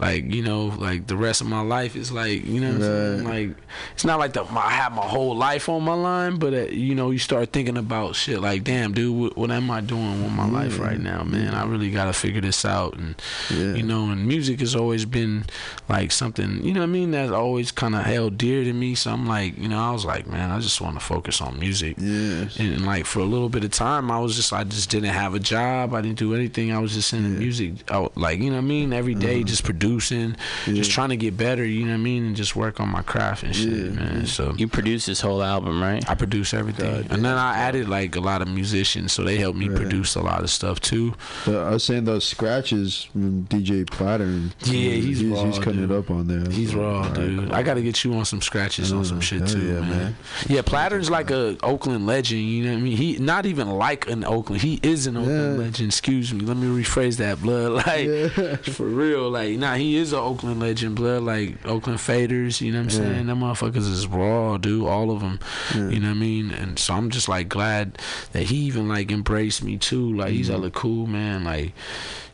Like 0.00 0.32
you 0.32 0.42
know, 0.42 0.66
like 0.78 1.06
the 1.06 1.16
rest 1.16 1.40
of 1.40 1.46
my 1.46 1.60
life 1.60 1.94
is 1.94 2.10
like 2.10 2.44
you 2.44 2.60
know, 2.60 2.68
what 2.68 2.76
I'm 2.76 2.82
saying? 2.82 3.24
Right. 3.24 3.48
like 3.48 3.56
it's 3.94 4.04
not 4.04 4.18
like 4.18 4.32
the 4.32 4.44
I 4.44 4.70
have 4.70 4.92
my 4.92 5.02
whole 5.06 5.36
life 5.36 5.68
on 5.68 5.82
my 5.82 5.94
line, 5.94 6.38
but 6.38 6.54
uh, 6.54 6.56
you 6.68 6.94
know, 6.94 7.10
you 7.10 7.18
start 7.18 7.52
thinking 7.52 7.76
about 7.76 8.16
shit 8.16 8.40
like, 8.40 8.64
damn, 8.64 8.92
dude, 8.92 9.14
what, 9.16 9.36
what 9.36 9.50
am 9.50 9.70
I 9.70 9.80
doing 9.82 10.22
with 10.22 10.32
my 10.32 10.48
life 10.48 10.78
right 10.78 10.98
now, 10.98 11.22
man? 11.22 11.54
I 11.54 11.64
really 11.66 11.90
got 11.90 12.06
to 12.06 12.12
figure 12.12 12.40
this 12.40 12.64
out, 12.64 12.96
and 12.96 13.14
Yeah. 13.50 13.74
you 13.74 13.82
know, 13.82 14.08
and 14.10 14.26
music 14.26 14.60
has 14.60 14.74
always 14.74 15.04
been 15.04 15.44
like 15.88 16.12
something, 16.12 16.64
you 16.64 16.72
know 16.72 16.80
what 16.80 16.86
I 16.86 16.92
mean, 16.92 17.10
that's 17.10 17.30
always 17.32 17.70
kind 17.70 17.94
of 17.94 18.04
held 18.04 18.38
dear 18.38 18.64
to 18.64 18.72
me. 18.72 18.94
So 18.94 19.10
I'm 19.10 19.26
like, 19.26 19.58
you 19.58 19.68
know, 19.68 19.78
I 19.78 19.90
was 19.90 20.04
like, 20.06 20.26
man, 20.26 20.50
I 20.50 20.60
just 20.60 20.80
want 20.80 20.94
to 20.98 21.04
focus 21.04 21.40
on 21.42 21.58
music. 21.58 21.96
Yeah. 21.98 22.48
And, 22.58 22.74
and, 22.74 22.86
like 22.86 23.04
for 23.04 23.18
a 23.20 23.24
little 23.24 23.48
bit 23.50 23.64
of 23.64 23.70
time, 23.70 24.10
I 24.10 24.18
was 24.18 24.34
just, 24.36 24.52
I 24.52 24.64
just 24.64 24.88
didn't 24.90 25.10
have 25.10 25.34
a 25.34 25.38
job. 25.38 25.92
I 25.94 26.00
didn't 26.00 26.18
do 26.18 26.34
anything. 26.34 26.72
I 26.72 26.78
was 26.78 26.94
just 26.94 27.12
in 27.12 27.22
the 27.24 27.28
music, 27.28 27.90
out, 27.90 28.16
like, 28.16 28.38
you 28.38 28.46
know 28.50 28.56
what 28.56 28.62
I 28.62 28.66
mean, 28.68 28.92
every 28.92 29.14
day 29.14 29.42
just 29.42 29.64
producing, 29.64 29.89
just 29.98 30.90
trying 30.90 31.08
to 31.10 31.16
get 31.16 31.36
better, 31.36 31.64
you 31.64 31.84
know 31.84 31.90
what 31.92 31.94
I 31.94 31.98
mean, 31.98 32.24
and 32.26 32.36
just 32.36 32.54
work 32.54 32.80
on 32.80 32.88
my 32.88 33.02
craft 33.02 33.42
and 33.42 33.54
shit, 33.56 33.68
Yeah. 33.72 33.90
man. 33.90 34.26
So 34.26 34.54
You 34.56 34.68
produced 34.68 35.06
this 35.06 35.20
whole 35.20 35.42
album, 35.42 35.82
right? 35.82 36.08
I 36.08 36.14
produce 36.14 36.54
everything, 36.54 37.06
and 37.10 37.24
then 37.24 37.36
I 37.36 37.56
added 37.58 37.88
like 37.88 38.16
a 38.16 38.20
lot 38.20 38.42
of 38.42 38.48
musicians, 38.48 39.12
so 39.12 39.22
they 39.24 39.36
helped 39.38 39.58
me 39.58 39.68
produce 39.68 40.14
a 40.14 40.20
lot 40.22 40.42
of 40.42 40.50
stuff 40.50 40.80
too. 40.80 41.14
The, 41.46 41.58
I 41.58 41.70
was 41.70 41.84
saying 41.84 42.04
those 42.04 42.24
scratches 42.26 43.04
from 43.12 43.44
DJ 43.44 43.84
Platurn. 43.88 44.52
Yeah, 44.64 44.72
he's 44.72 45.20
he's, 45.20 45.24
raw, 45.24 45.44
he's 45.44 45.58
cutting 45.58 45.80
dude. 45.80 45.90
it 45.90 45.96
up 45.96 46.10
on 46.10 46.26
there. 46.28 46.50
He's 46.50 46.74
raw, 46.74 46.98
Alright, 46.98 47.14
dude. 47.14 47.38
cool. 47.46 47.54
I 47.54 47.62
got 47.62 47.74
to 47.74 47.82
get 47.82 48.04
you 48.04 48.14
on 48.14 48.24
some 48.24 48.40
scratches 48.42 48.92
on 48.92 49.04
some 49.04 49.20
shit 49.20 49.46
too, 49.48 49.58
yeah, 49.60 49.80
man. 49.80 49.88
man. 49.88 50.16
Yeah, 50.48 50.62
Platurn's 50.62 51.10
like 51.10 51.30
a 51.30 51.56
Oakland 51.62 52.06
legend. 52.06 52.42
You 52.42 52.64
know 52.64 52.72
what 52.72 52.78
I 52.78 52.82
mean? 52.82 52.96
He 52.96 53.18
not 53.18 53.46
even 53.46 53.70
like 53.70 54.08
an 54.08 54.24
Oakland. 54.24 54.62
He 54.62 54.78
is 54.82 55.06
an 55.06 55.16
Oakland 55.16 55.58
Yeah. 55.58 55.64
legend. 55.64 55.88
Excuse 55.90 56.32
me. 56.34 56.44
Let 56.44 56.56
me 56.56 56.66
rephrase 56.82 57.16
that, 57.18 57.40
blood. 57.40 57.60
Like 57.86 58.06
Yeah. 58.06 58.56
for 58.56 58.84
real. 58.86 59.30
Like 59.30 59.56
nah, 59.58 59.74
he 59.80 59.96
is 59.96 60.12
an 60.12 60.18
Oakland 60.18 60.60
legend, 60.60 60.96
blood. 60.96 61.22
Like 61.22 61.64
Oakland 61.66 61.98
Faders. 61.98 62.60
You 62.60 62.72
know 62.72 62.82
what 62.82 62.92
I'm 62.94 63.02
Yeah. 63.02 63.12
saying? 63.14 63.26
Them 63.26 63.40
motherfuckers 63.40 63.90
is 63.90 64.06
raw, 64.06 64.56
dude. 64.58 64.86
All 64.86 65.10
of 65.10 65.20
them. 65.20 65.38
You 65.74 66.00
know 66.00 66.08
what 66.08 66.16
I 66.16 66.20
mean? 66.20 66.50
And 66.50 66.78
so 66.78 66.94
I'm 66.94 67.10
just 67.10 67.28
like 67.28 67.48
glad 67.48 67.98
that 68.32 68.44
he 68.44 68.56
even 68.56 68.88
like 68.88 69.10
embraced 69.10 69.62
me 69.62 69.76
too. 69.76 70.12
Like 70.14 70.30
he's 70.30 70.48
hella 70.48 70.68
mm-hmm. 70.68 70.78
cool, 70.78 71.06
man. 71.06 71.44
Like 71.44 71.72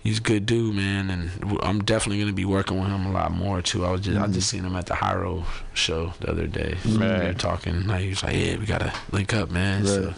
he's 0.02 0.18
a 0.18 0.22
good 0.22 0.46
dude, 0.46 0.74
man, 0.74 1.10
and 1.10 1.58
I'm 1.62 1.82
definitely 1.82 2.20
gonna 2.20 2.32
be 2.32 2.44
working 2.44 2.78
with 2.78 2.88
him 2.88 3.06
a 3.06 3.12
lot 3.12 3.32
more 3.32 3.60
too. 3.60 3.84
I 3.84 3.90
was 3.90 4.02
just 4.02 4.16
I 4.18 4.26
just 4.26 4.32
mm-hmm. 4.32 4.40
seen 4.40 4.64
him 4.64 4.76
at 4.76 4.86
the 4.86 4.94
Hiero 4.94 5.44
show 5.74 6.12
the 6.20 6.30
other 6.30 6.46
day. 6.46 6.74
Mm-hmm. 6.82 7.00
We 7.00 7.06
were 7.06 7.18
Right. 7.18 7.38
talking. 7.38 7.86
Like 7.86 8.02
he 8.02 8.08
was 8.10 8.22
like, 8.22 8.36
"Yeah, 8.36 8.56
we 8.56 8.66
gotta 8.66 8.92
link 9.10 9.34
up, 9.34 9.50
man." 9.50 9.84
So 9.86 10.14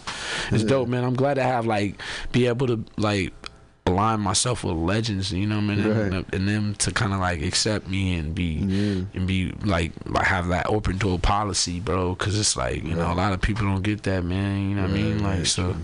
it's 0.51 0.63
Yeah. 0.63 0.69
dope, 0.69 0.89
man. 0.89 1.03
I'm 1.03 1.15
glad 1.15 1.35
to 1.35 1.43
have 1.43 1.65
like 1.65 1.99
be 2.31 2.45
able 2.47 2.67
to 2.67 2.83
like 2.97 3.33
align 3.89 4.19
myself 4.21 4.63
with 4.63 4.75
legends, 4.75 5.31
you 5.31 5.45
know 5.47 5.55
what 5.55 5.63
I 5.63 5.75
mean, 5.75 5.79
and, 5.79 6.13
Right. 6.13 6.25
and 6.33 6.47
them 6.47 6.75
to 6.75 6.91
kind 6.91 7.13
of 7.13 7.19
like 7.19 7.41
accept 7.41 7.87
me 7.89 8.15
and 8.15 8.33
be 8.33 8.43
Yeah. 8.61 9.03
and 9.13 9.27
be 9.27 9.51
like 9.63 9.91
like 10.05 10.25
have 10.25 10.47
that 10.49 10.67
open 10.67 10.97
door 10.97 11.19
policy, 11.19 11.79
bro. 11.79 12.15
Because 12.15 12.39
it's 12.39 12.55
like 12.55 12.83
you 12.83 12.95
know 12.95 13.11
a 13.11 13.15
lot 13.15 13.33
of 13.33 13.41
people 13.41 13.65
don't 13.65 13.81
get 13.83 14.03
that, 14.03 14.23
man. 14.23 14.69
You 14.69 14.75
know 14.75 14.83
what 14.83 14.91
I 14.91 14.93
mean? 14.93 15.23
Like 15.23 15.37
right, 15.39 15.47
so, 15.47 15.75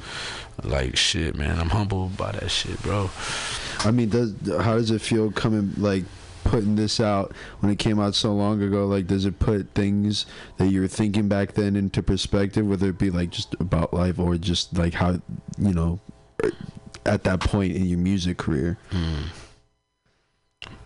like 0.63 0.95
shit, 0.95 1.35
man. 1.35 1.59
I'm 1.59 1.69
humbled 1.69 2.15
by 2.17 2.31
that 2.33 2.49
shit, 2.49 2.81
bro. 2.81 3.09
I 3.83 3.91
mean, 3.91 4.09
does 4.09 4.33
how 4.61 4.75
does 4.75 4.91
it 4.91 5.01
feel 5.01 5.31
coming 5.31 5.73
like 5.77 6.05
putting 6.45 6.75
this 6.75 6.99
out 6.99 7.33
when 7.59 7.71
it 7.71 7.79
came 7.79 7.99
out 7.99 8.13
so 8.15 8.31
long 8.33 8.61
ago? 8.61 8.85
Like, 8.85 9.07
does 9.07 9.25
it 9.25 9.39
put 9.39 9.69
things 9.73 10.25
that 10.57 10.67
you 10.67 10.79
were 10.81 10.87
thinking 10.87 11.27
back 11.27 11.53
then 11.53 11.75
into 11.75 12.03
perspective, 12.03 12.67
whether 12.67 12.87
it 12.89 12.97
be 12.99 13.09
like 13.09 13.31
just 13.31 13.55
about 13.59 13.93
life 13.93 14.19
or 14.19 14.37
just 14.37 14.77
like 14.77 14.93
how 14.93 15.19
you 15.57 15.73
know 15.73 15.99
at 17.05 17.23
that 17.23 17.39
point 17.39 17.75
in 17.75 17.85
your 17.85 17.99
music 17.99 18.37
career? 18.37 18.77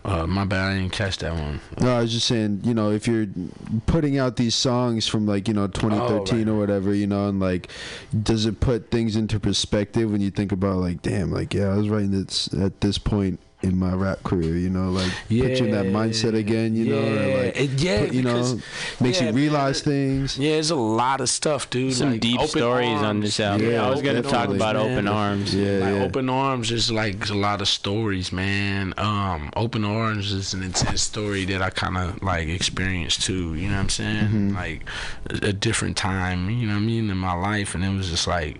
Uh, 0.04 0.26
my 0.26 0.44
bad, 0.44 0.72
I 0.72 0.78
didn't 0.78 0.92
catch 0.92 1.18
that 1.18 1.34
one. 1.34 1.60
No, 1.80 1.96
I 1.96 2.00
was 2.02 2.12
just 2.12 2.26
saying, 2.26 2.62
you 2.64 2.72
know, 2.72 2.90
if 2.90 3.06
you're 3.06 3.26
putting 3.86 4.18
out 4.18 4.36
these 4.36 4.54
songs 4.54 5.06
from 5.06 5.26
like, 5.26 5.46
you 5.46 5.54
know, 5.54 5.66
2013 5.66 6.38
right. 6.38 6.48
or 6.48 6.58
whatever, 6.58 6.94
you 6.94 7.06
know, 7.06 7.28
and 7.28 7.38
like, 7.38 7.70
does 8.22 8.46
it 8.46 8.60
put 8.60 8.90
things 8.90 9.14
into 9.14 9.38
perspective 9.38 10.10
when 10.10 10.20
you 10.20 10.30
think 10.30 10.52
about 10.52 10.76
like, 10.76 11.02
damn, 11.02 11.30
like, 11.30 11.52
yeah, 11.52 11.68
I 11.68 11.76
was 11.76 11.88
writing 11.88 12.12
this 12.12 12.52
at 12.54 12.80
this 12.80 12.98
point 12.98 13.40
in 13.62 13.78
my 13.78 13.92
rap 13.92 14.22
career, 14.22 14.56
you 14.56 14.70
know, 14.70 14.90
like 14.90 15.10
put 15.28 15.30
you 15.36 15.44
in 15.66 15.70
that 15.72 15.84
mindset 15.86 16.34
again, 16.34 16.74
you 16.74 16.86
know, 16.86 16.98
or 16.98 17.44
like, 17.44 17.60
It- 17.60 17.70
yeah, 17.80 18.06
put- 18.06 18.14
you 18.14 18.22
know, 18.22 18.58
makes 19.00 19.20
yeah, 19.20 19.28
you 19.28 19.32
realize 19.34 19.82
things. 19.82 20.38
Yeah, 20.38 20.52
there's 20.52 20.70
a 20.70 20.76
lot 20.76 21.20
of 21.20 21.28
stuff, 21.28 21.68
dude. 21.68 21.92
Some 21.94 22.12
like, 22.12 22.20
deep 22.20 22.38
Open 22.38 22.48
stories 22.48 23.00
on 23.02 23.20
this 23.20 23.38
album. 23.38 23.70
Yeah, 23.70 23.86
I 23.86 23.90
was 23.90 24.00
gonna 24.00 24.22
talk 24.22 24.48
Arms, 24.48 24.54
about 24.56 24.76
man. 24.76 24.92
Open 24.92 25.08
Arms. 25.08 25.54
Yeah, 25.54 25.78
like 25.78 25.94
yeah. 25.94 26.02
open 26.04 26.30
arms 26.30 26.72
is 26.72 26.90
like 26.90 27.28
a 27.28 27.34
lot 27.34 27.60
of 27.60 27.68
stories 27.68 28.32
man 28.32 28.94
um 28.96 29.50
open 29.56 29.84
arms 29.84 30.32
is 30.32 30.54
an 30.54 30.62
intense 30.62 31.02
story 31.02 31.44
that 31.44 31.60
i 31.62 31.68
kind 31.70 31.96
of 31.98 32.22
like 32.22 32.48
experienced 32.48 33.22
too 33.22 33.54
you 33.54 33.68
know 33.68 33.74
what 33.74 33.80
i'm 33.80 33.88
saying 33.88 34.24
Mm-hmm. 34.28 34.54
like 34.54 34.82
a, 35.30 35.48
a 35.48 35.52
different 35.52 35.96
time 35.96 36.48
you 36.50 36.66
know 36.66 36.74
what 36.74 36.78
i 36.80 36.84
mean 36.84 37.10
in 37.10 37.16
my 37.16 37.34
life 37.34 37.74
and 37.74 37.84
it 37.84 37.90
was 37.94 38.08
just 38.10 38.26
like 38.26 38.58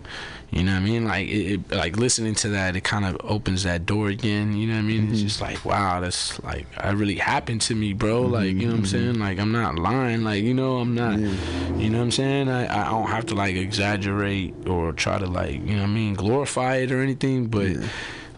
You 0.51 0.64
know 0.64 0.72
what 0.72 0.78
I 0.78 0.85
mean? 0.85 1.05
Like 1.05 1.28
it, 1.28 1.52
it 1.70 1.70
like 1.70 1.97
listening 1.97 2.35
to 2.36 2.48
that, 2.48 2.74
it 2.74 2.82
kind 2.82 3.05
of 3.05 3.16
opens 3.22 3.62
that 3.62 3.86
door 3.86 4.09
again. 4.09 4.56
You 4.56 4.66
know 4.66 4.74
what 4.74 4.81
I 4.81 4.82
mean? 4.82 5.05
It's 5.10 5.18
mm-hmm. 5.18 5.27
just 5.28 5.40
like 5.40 5.64
wow, 5.64 6.01
that's 6.01 6.43
like 6.43 6.66
that 6.74 6.97
really 6.97 7.16
happened 7.16 7.60
to 7.62 7.74
me, 7.74 7.93
bro. 7.93 8.22
Like 8.22 8.47
you 8.48 8.55
know 8.55 8.66
what 8.66 8.70
I'm 8.70 8.77
mm-hmm. 8.78 8.85
saying? 8.86 9.18
Like 9.20 9.39
I'm 9.39 9.52
not 9.52 9.78
lying. 9.78 10.24
Like 10.24 10.43
you 10.43 10.55
know 10.55 10.78
I'm 10.78 10.94
not. 10.94 11.18
You 11.20 11.89
know 11.89 11.98
what 11.98 12.05
I'm 12.05 12.10
saying? 12.10 12.48
I 12.48 12.64
I 12.64 12.90
don't 12.90 13.09
have 13.09 13.27
to 13.27 13.35
like 13.35 13.55
exaggerate 13.55 14.66
or 14.66 14.93
try 14.93 15.18
to 15.18 15.27
like 15.27 15.55
you 15.55 15.77
know 15.77 15.82
what 15.82 15.90
I 15.90 15.94
mean 15.94 16.14
glorify 16.14 16.77
it 16.77 16.90
or 16.90 17.01
anything, 17.01 17.47
but 17.47 17.77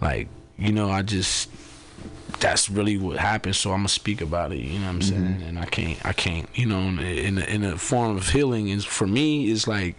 like 0.03 0.29
you 0.59 0.73
know 0.73 0.91
I 0.91 1.01
just 1.01 1.49
that's 2.43 2.69
really 2.69 2.99
what 2.99 3.17
happened 3.17 3.55
so 3.55 3.71
i'm 3.71 3.79
gonna 3.79 3.89
speak 3.89 4.21
about 4.21 4.51
it 4.51 4.59
you 4.59 4.79
know 4.81 4.87
what 4.87 4.95
i'm 4.95 5.03
saying? 5.03 5.23
Mm-hmm. 5.23 5.43
And 5.45 5.59
i 5.61 5.65
can't 5.65 6.05
i 6.05 6.13
can't 6.13 6.49
you 6.55 6.67
know 6.67 6.81
in 6.81 7.39
a, 7.39 7.43
in 7.43 7.63
a 7.63 7.79
form 7.79 8.17
of 8.17 8.31
healing 8.31 8.69
is 8.69 8.85
for 8.85 9.07
me 9.07 9.49
is 9.49 9.69
like 9.69 9.95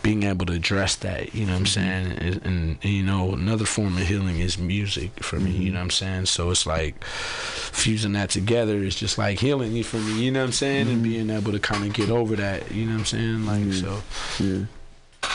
being 0.00 0.22
able 0.22 0.46
to 0.46 0.52
address 0.52 0.94
that 0.96 1.34
you 1.34 1.46
know 1.46 1.52
what 1.52 1.58
i'm 1.58 1.64
mm-hmm. 1.64 2.16
saying? 2.16 2.42
And, 2.44 2.46
and, 2.46 2.84
you 2.84 3.02
know 3.02 3.32
another 3.32 3.64
form 3.64 3.96
of 3.96 4.06
healing 4.06 4.38
is 4.38 4.56
music 4.56 5.22
for 5.22 5.40
me 5.40 5.50
you 5.50 5.56
mm-hmm. 5.56 5.74
know 5.74 5.80
what 5.80 5.84
i'm 5.84 5.90
saying? 5.90 6.26
So 6.26 6.50
it's 6.50 6.64
like 6.64 7.02
fusing 7.04 8.12
that 8.12 8.30
together 8.30 8.76
is 8.78 8.94
just 8.94 9.18
like 9.18 9.40
healing 9.40 9.82
for 9.82 9.96
me 9.96 10.24
you 10.24 10.30
know 10.30 10.40
what 10.40 10.46
i'm 10.46 10.52
saying? 10.52 10.88
And 10.88 11.02
being 11.02 11.28
able 11.28 11.50
to 11.50 11.58
kind 11.58 11.84
of 11.84 11.92
get 11.92 12.08
over 12.08 12.36
that 12.36 12.70
you 12.70 12.86
know 12.86 12.92
what 12.92 12.98
i'm 13.00 13.04
saying? 13.06 13.46
Like 13.46 13.72
so 13.72 14.02
Yeah. 14.38 14.66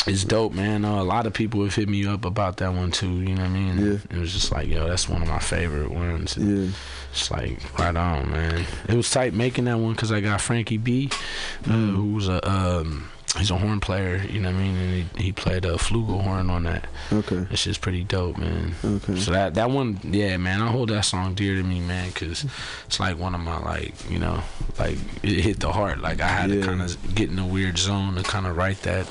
It's 0.08 0.24
dope, 0.24 0.54
man. 0.54 0.86
Uh, 0.86 1.02
a 1.02 1.04
lot 1.04 1.26
of 1.26 1.34
people 1.34 1.64
have 1.64 1.74
hit 1.76 1.90
me 1.90 2.06
up 2.06 2.26
about 2.26 2.58
that 2.58 2.74
one 2.74 2.92
too. 2.92 3.10
You 3.22 3.36
know 3.36 3.42
what 3.44 3.50
I 3.50 3.54
mean? 3.54 3.78
Yeah. 3.86 3.98
It 4.18 4.20
was 4.20 4.32
just 4.34 4.52
like, 4.52 4.68
yo, 4.68 4.88
that's 4.88 5.10
one 5.10 5.22
of 5.22 5.28
my 5.28 5.40
favorite 5.40 5.92
ones. 5.92 6.38
Yeah. 6.38 6.68
It's 7.12 7.32
like 7.32 7.60
right 7.80 7.96
on, 7.96 8.30
man. 8.32 8.66
It 8.90 8.96
was 8.96 9.10
tight 9.10 9.34
making 9.34 9.66
that 9.66 9.78
one 9.80 9.94
because 9.94 10.12
I 10.12 10.22
got 10.22 10.42
Frankie 10.42 10.78
B, 10.78 11.10
uh, 11.12 11.70
Mm. 11.70 11.96
who 11.96 12.14
was 12.14 12.28
a 12.28 12.48
um, 12.50 13.10
he's 13.38 13.52
a 13.52 13.58
horn 13.58 13.80
player. 13.80 14.18
You 14.30 14.42
know 14.42 14.50
what 14.52 14.58
I 14.60 14.64
mean? 14.64 14.76
And 14.76 15.10
he, 15.18 15.24
he 15.26 15.32
played 15.32 15.64
a 15.66 15.74
flugelhorn 15.76 16.50
on 16.50 16.64
that. 16.64 16.88
Okay. 17.12 17.48
It's 17.52 17.64
just 17.64 17.80
pretty 17.82 18.04
dope, 18.04 18.38
man. 18.38 18.76
Okay. 18.84 19.18
So 19.18 19.32
that 19.32 19.54
that 19.56 19.72
one, 19.72 20.00
yeah, 20.04 20.36
man. 20.38 20.62
I 20.62 20.68
hold 20.72 20.90
that 20.90 21.04
song 21.06 21.34
dear 21.36 21.56
to 21.56 21.64
me, 21.64 21.80
man, 21.80 22.10
because 22.10 22.46
it's 22.86 23.00
like 23.00 23.18
one 23.18 23.34
of 23.34 23.42
my 23.42 23.60
like, 23.60 23.94
you 24.10 24.20
know, 24.20 24.42
like 24.78 24.98
it 25.24 25.40
hit 25.42 25.60
the 25.62 25.72
heart. 25.72 26.00
Like 26.02 26.20
I 26.22 26.28
had 26.28 26.50
Yeah. 26.52 26.62
to 26.62 26.68
kind 26.68 26.82
of 26.82 27.16
get 27.16 27.30
in 27.32 27.40
a 27.40 27.48
weird 27.48 27.78
zone 27.78 28.16
to 28.16 28.24
kind 28.24 28.46
of 28.46 28.58
write 28.58 28.82
that. 28.84 29.08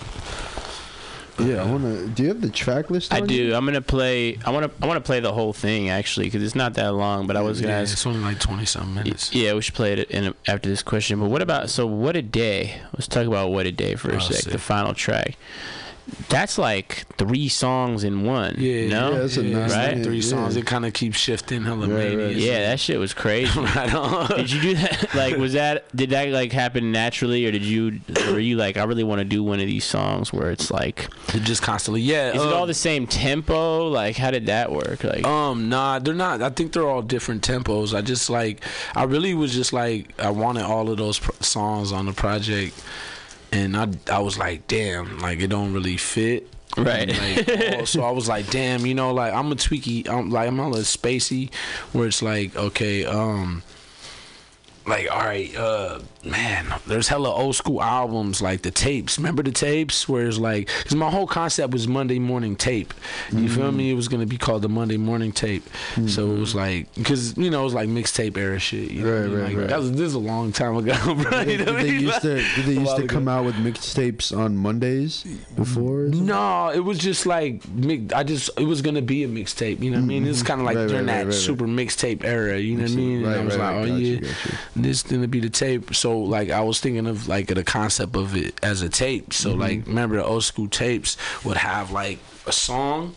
Yeah, 1.39 1.62
I 1.62 1.70
wanna. 1.70 2.06
Do 2.06 2.23
you 2.23 2.28
have 2.28 2.40
the 2.40 2.48
track 2.48 2.90
list? 2.90 3.12
I 3.12 3.20
do. 3.20 3.35
you? 3.35 3.55
I'm 3.55 3.65
gonna 3.65 3.81
play. 3.81 4.39
I 4.47 4.51
want 4.51 4.66
to. 4.66 4.85
I 4.85 4.86
want 4.86 5.02
to 5.02 5.06
play 5.06 5.19
the 5.20 5.32
whole 5.32 5.52
thing 5.52 5.89
actually 5.90 6.27
because 6.27 6.43
it's 6.43 6.55
not 6.55 6.74
that 6.74 6.94
long. 6.94 7.27
But 7.27 7.36
I 7.36 7.40
was 7.40 7.61
gonna 7.61 7.73
Yeah, 7.74 7.81
ask. 7.81 7.93
it's 7.93 8.06
only 8.06 8.20
like 8.20 8.39
twenty 8.39 8.65
something 8.66 8.94
minutes. 8.94 9.35
Yeah, 9.35 9.55
we 9.55 9.61
should 9.61 9.74
play 9.74 9.93
it 9.94 10.11
in 10.11 10.32
after 10.47 10.69
this 10.69 10.82
question. 10.82 11.19
But 11.19 11.31
what 11.31 11.43
about 11.43 11.70
so 11.70 11.86
what 11.86 12.15
a 12.15 12.23
day? 12.23 12.81
Let's 12.93 13.09
talk 13.09 13.27
about 13.27 13.51
what 13.51 13.66
a 13.66 13.73
day 13.73 13.97
for 13.97 14.11
a 14.12 14.16
Oh, 14.16 14.19
sec. 14.20 14.36
sick. 14.43 14.52
The 14.52 14.59
final 14.59 14.94
track. 14.94 15.36
That's 16.28 16.59
like 16.59 17.05
three 17.16 17.48
songs 17.48 18.05
in 18.05 18.24
one. 18.24 18.56
Yeah, 18.59 18.89
no, 18.89 19.12
Yeah, 19.12 19.18
that's 19.20 19.36
a 19.39 19.43
Yeah, 19.43 19.59
nice 19.59 19.64
it's 19.70 19.74
like 19.74 19.94
right? 19.94 20.05
three 20.05 20.16
yeah. 20.16 20.22
songs. 20.22 20.56
It 20.56 20.66
kind 20.66 20.85
of 20.85 20.93
keeps 20.93 21.16
shifting. 21.16 21.62
Hella 21.64 21.89
Right, 21.89 22.16
right. 22.16 22.36
Yeah, 22.36 22.60
that 22.70 22.81
shit 22.81 22.98
was 22.98 23.14
crazy. 23.14 23.59
right 23.60 23.94
on. 23.94 24.28
did 24.36 24.51
you 24.52 24.60
do 24.60 24.74
that? 24.76 25.09
Like, 25.14 25.36
was 25.36 25.52
that 25.55 25.85
did 25.97 26.10
that 26.10 26.28
like 26.28 26.52
happen 26.52 26.93
naturally, 26.93 27.47
or 27.47 27.52
did 27.52 27.62
you 27.64 28.01
were 28.28 28.39
you 28.39 28.56
like, 28.56 28.76
I 28.76 28.85
really 28.85 29.05
want 29.05 29.20
to 29.20 29.24
do 29.24 29.43
one 29.43 29.60
of 29.60 29.66
these 29.66 29.85
songs 29.85 30.32
where 30.32 30.51
it's 30.51 30.70
like, 30.70 31.09
It 31.35 31.43
just 31.43 31.62
constantly. 31.62 32.01
Yeah. 32.02 32.31
is 32.31 32.43
it 32.43 32.48
um, 32.48 32.52
all 32.55 32.66
the 32.66 32.74
same 32.74 33.06
tempo? 33.06 33.89
Like, 33.89 34.16
how 34.16 34.31
did 34.31 34.47
that 34.47 34.72
work? 34.72 35.05
Like, 35.05 35.24
Um, 35.26 35.68
nah, 35.68 35.98
they're 36.01 36.14
not. 36.14 36.43
I 36.43 36.51
think 36.51 36.72
they're 36.72 36.89
all 36.89 37.02
different 37.02 37.43
tempos. 37.47 37.94
I 37.97 38.02
just 38.02 38.28
like, 38.28 38.62
I 38.94 39.05
really 39.05 39.35
was 39.35 39.52
just 39.55 39.72
like, 39.72 40.12
I 40.20 40.31
wanted 40.31 40.64
all 40.64 40.90
of 40.90 40.98
those 40.98 41.18
pr- 41.18 41.31
songs 41.43 41.93
on 41.93 42.06
the 42.06 42.12
project, 42.12 42.82
and 43.55 43.76
I, 43.76 43.89
I 44.12 44.18
was 44.18 44.36
like, 44.36 44.66
damn, 44.66 45.18
like 45.20 45.40
it 45.40 45.48
don't 45.48 45.72
really 45.72 45.97
fit. 45.97 46.48
Right. 46.76 47.09
Like, 47.09 47.86
so 47.86 48.02
I 48.02 48.10
was 48.10 48.28
like, 48.28 48.51
damn, 48.51 48.85
you 48.85 48.94
know, 48.94 49.12
like 49.14 49.32
I'm 49.32 49.52
a 49.52 49.55
tweaky, 49.55 50.09
I'm 50.09 50.31
like 50.31 50.48
I'm 50.48 50.59
a 50.59 50.68
little 50.68 50.82
spacey, 50.82 51.52
where 51.93 52.09
it's 52.09 52.22
like, 52.22 52.56
okay, 52.56 53.05
um. 53.05 53.62
Like 54.86 55.11
all 55.11 55.19
right, 55.20 55.55
uh, 55.56 56.01
man, 56.24 56.66
there's 56.86 57.09
hella 57.09 57.32
old 57.35 57.56
school 57.56 57.82
albums 57.82 58.43
like 58.43 58.61
the 58.62 58.70
tapes. 58.70 59.16
Remember 59.19 59.43
the 59.43 59.51
tapes 59.51 60.06
where 60.09 60.27
it's 60.27 60.36
like, 60.39 60.69
cause 60.85 60.94
my 60.94 61.09
whole 61.11 61.27
concept 61.27 61.73
was 61.73 61.89
Monday 61.89 62.19
morning 62.19 62.55
tape. 62.55 62.93
You 63.32 63.48
feel 63.48 63.65
Mm-hmm. 63.65 63.77
me? 63.78 63.90
It 63.90 63.94
was 63.94 64.09
gonna 64.09 64.27
be 64.27 64.36
called 64.36 64.61
the 64.61 64.69
Monday 64.69 64.98
morning 64.98 65.32
tape. 65.32 65.65
So 66.06 66.32
it 66.32 66.39
was 66.39 66.55
like, 66.55 66.86
cause 67.02 67.35
you 67.39 67.48
know 67.51 67.62
it 67.62 67.65
was 67.65 67.73
like 67.74 67.89
mixtape 67.89 68.36
era 68.36 68.59
shit. 68.59 68.90
You 68.90 69.05
know 69.05 69.11
what 69.11 69.16
I 69.16 69.20
Right, 69.23 69.28
mean? 69.31 69.39
right, 69.39 69.48
Like, 69.48 69.56
right. 69.56 69.69
That 69.69 69.78
was 69.78 69.93
this 69.93 70.01
is 70.02 70.15
a 70.15 70.19
long 70.19 70.52
time 70.52 70.77
ago, 70.77 70.93
bro. 71.15 71.40
You 71.40 71.56
Did 71.56 71.66
know 71.66 71.73
what 71.73 71.82
they 71.82 71.89
used 71.89 72.20
to? 72.23 72.35
Did 72.56 72.65
they 72.66 72.73
used 72.74 72.97
to 72.97 73.05
ago. 73.05 73.15
come 73.15 73.27
out 73.27 73.47
with 73.47 73.55
mixtapes 73.55 74.36
on 74.36 74.55
Mondays 74.56 75.24
before? 75.56 76.09
No, 76.09 76.69
it 76.69 76.81
was 76.81 76.98
just 76.98 77.24
like 77.24 77.62
I 78.15 78.23
just 78.23 78.51
it 78.59 78.65
was 78.65 78.82
gonna 78.82 79.01
be 79.02 79.24
a 79.24 79.28
mixtape. 79.28 79.81
You 79.81 79.93
know 79.93 79.97
what 79.97 80.05
I 80.05 80.06
mean? 80.09 80.27
It's 80.27 80.43
kind 80.43 80.61
of 80.61 80.66
like 80.66 80.74
Mm-hmm. 80.77 80.81
Right, 80.85 80.89
during 80.89 81.06
right, 81.06 81.12
that 81.12 81.19
right, 81.20 81.24
right, 81.27 81.35
super 81.35 81.66
mixtape 81.66 82.24
era. 82.24 82.59
You 82.59 82.77
know 82.77 82.82
what 82.82 82.90
I 82.93 82.94
mean? 82.97 83.23
Right, 83.24 83.32
and 83.32 83.40
I 83.40 83.44
was 83.44 83.56
right, 83.56 83.66
like, 83.66 83.74
right. 83.77 83.90
oh 83.93 83.97
yeah, 83.97 84.06
you, 84.06 84.20
got 84.20 84.44
you. 84.44 84.52
This 84.77 85.03
gonna 85.03 85.29
be 85.29 85.41
the 85.41 85.51
tape. 85.51 85.95
So 85.95 86.19
like 86.19 86.51
I 86.51 86.61
was 86.61 86.81
thinking 86.81 87.07
of 87.07 87.29
like 87.29 87.47
the 87.49 87.65
concept 87.65 88.17
of 88.17 88.35
it 88.37 88.55
as 88.63 88.83
a 88.83 88.89
tape. 88.89 89.33
So 89.33 89.51
Mm-hmm. 89.51 89.61
like 89.61 89.87
remember 89.87 90.17
the 90.17 90.25
old 90.25 90.45
school 90.45 90.69
tapes 90.69 91.17
would 91.45 91.57
have 91.57 91.91
like 91.91 92.19
a 92.47 92.53
song, 92.53 93.15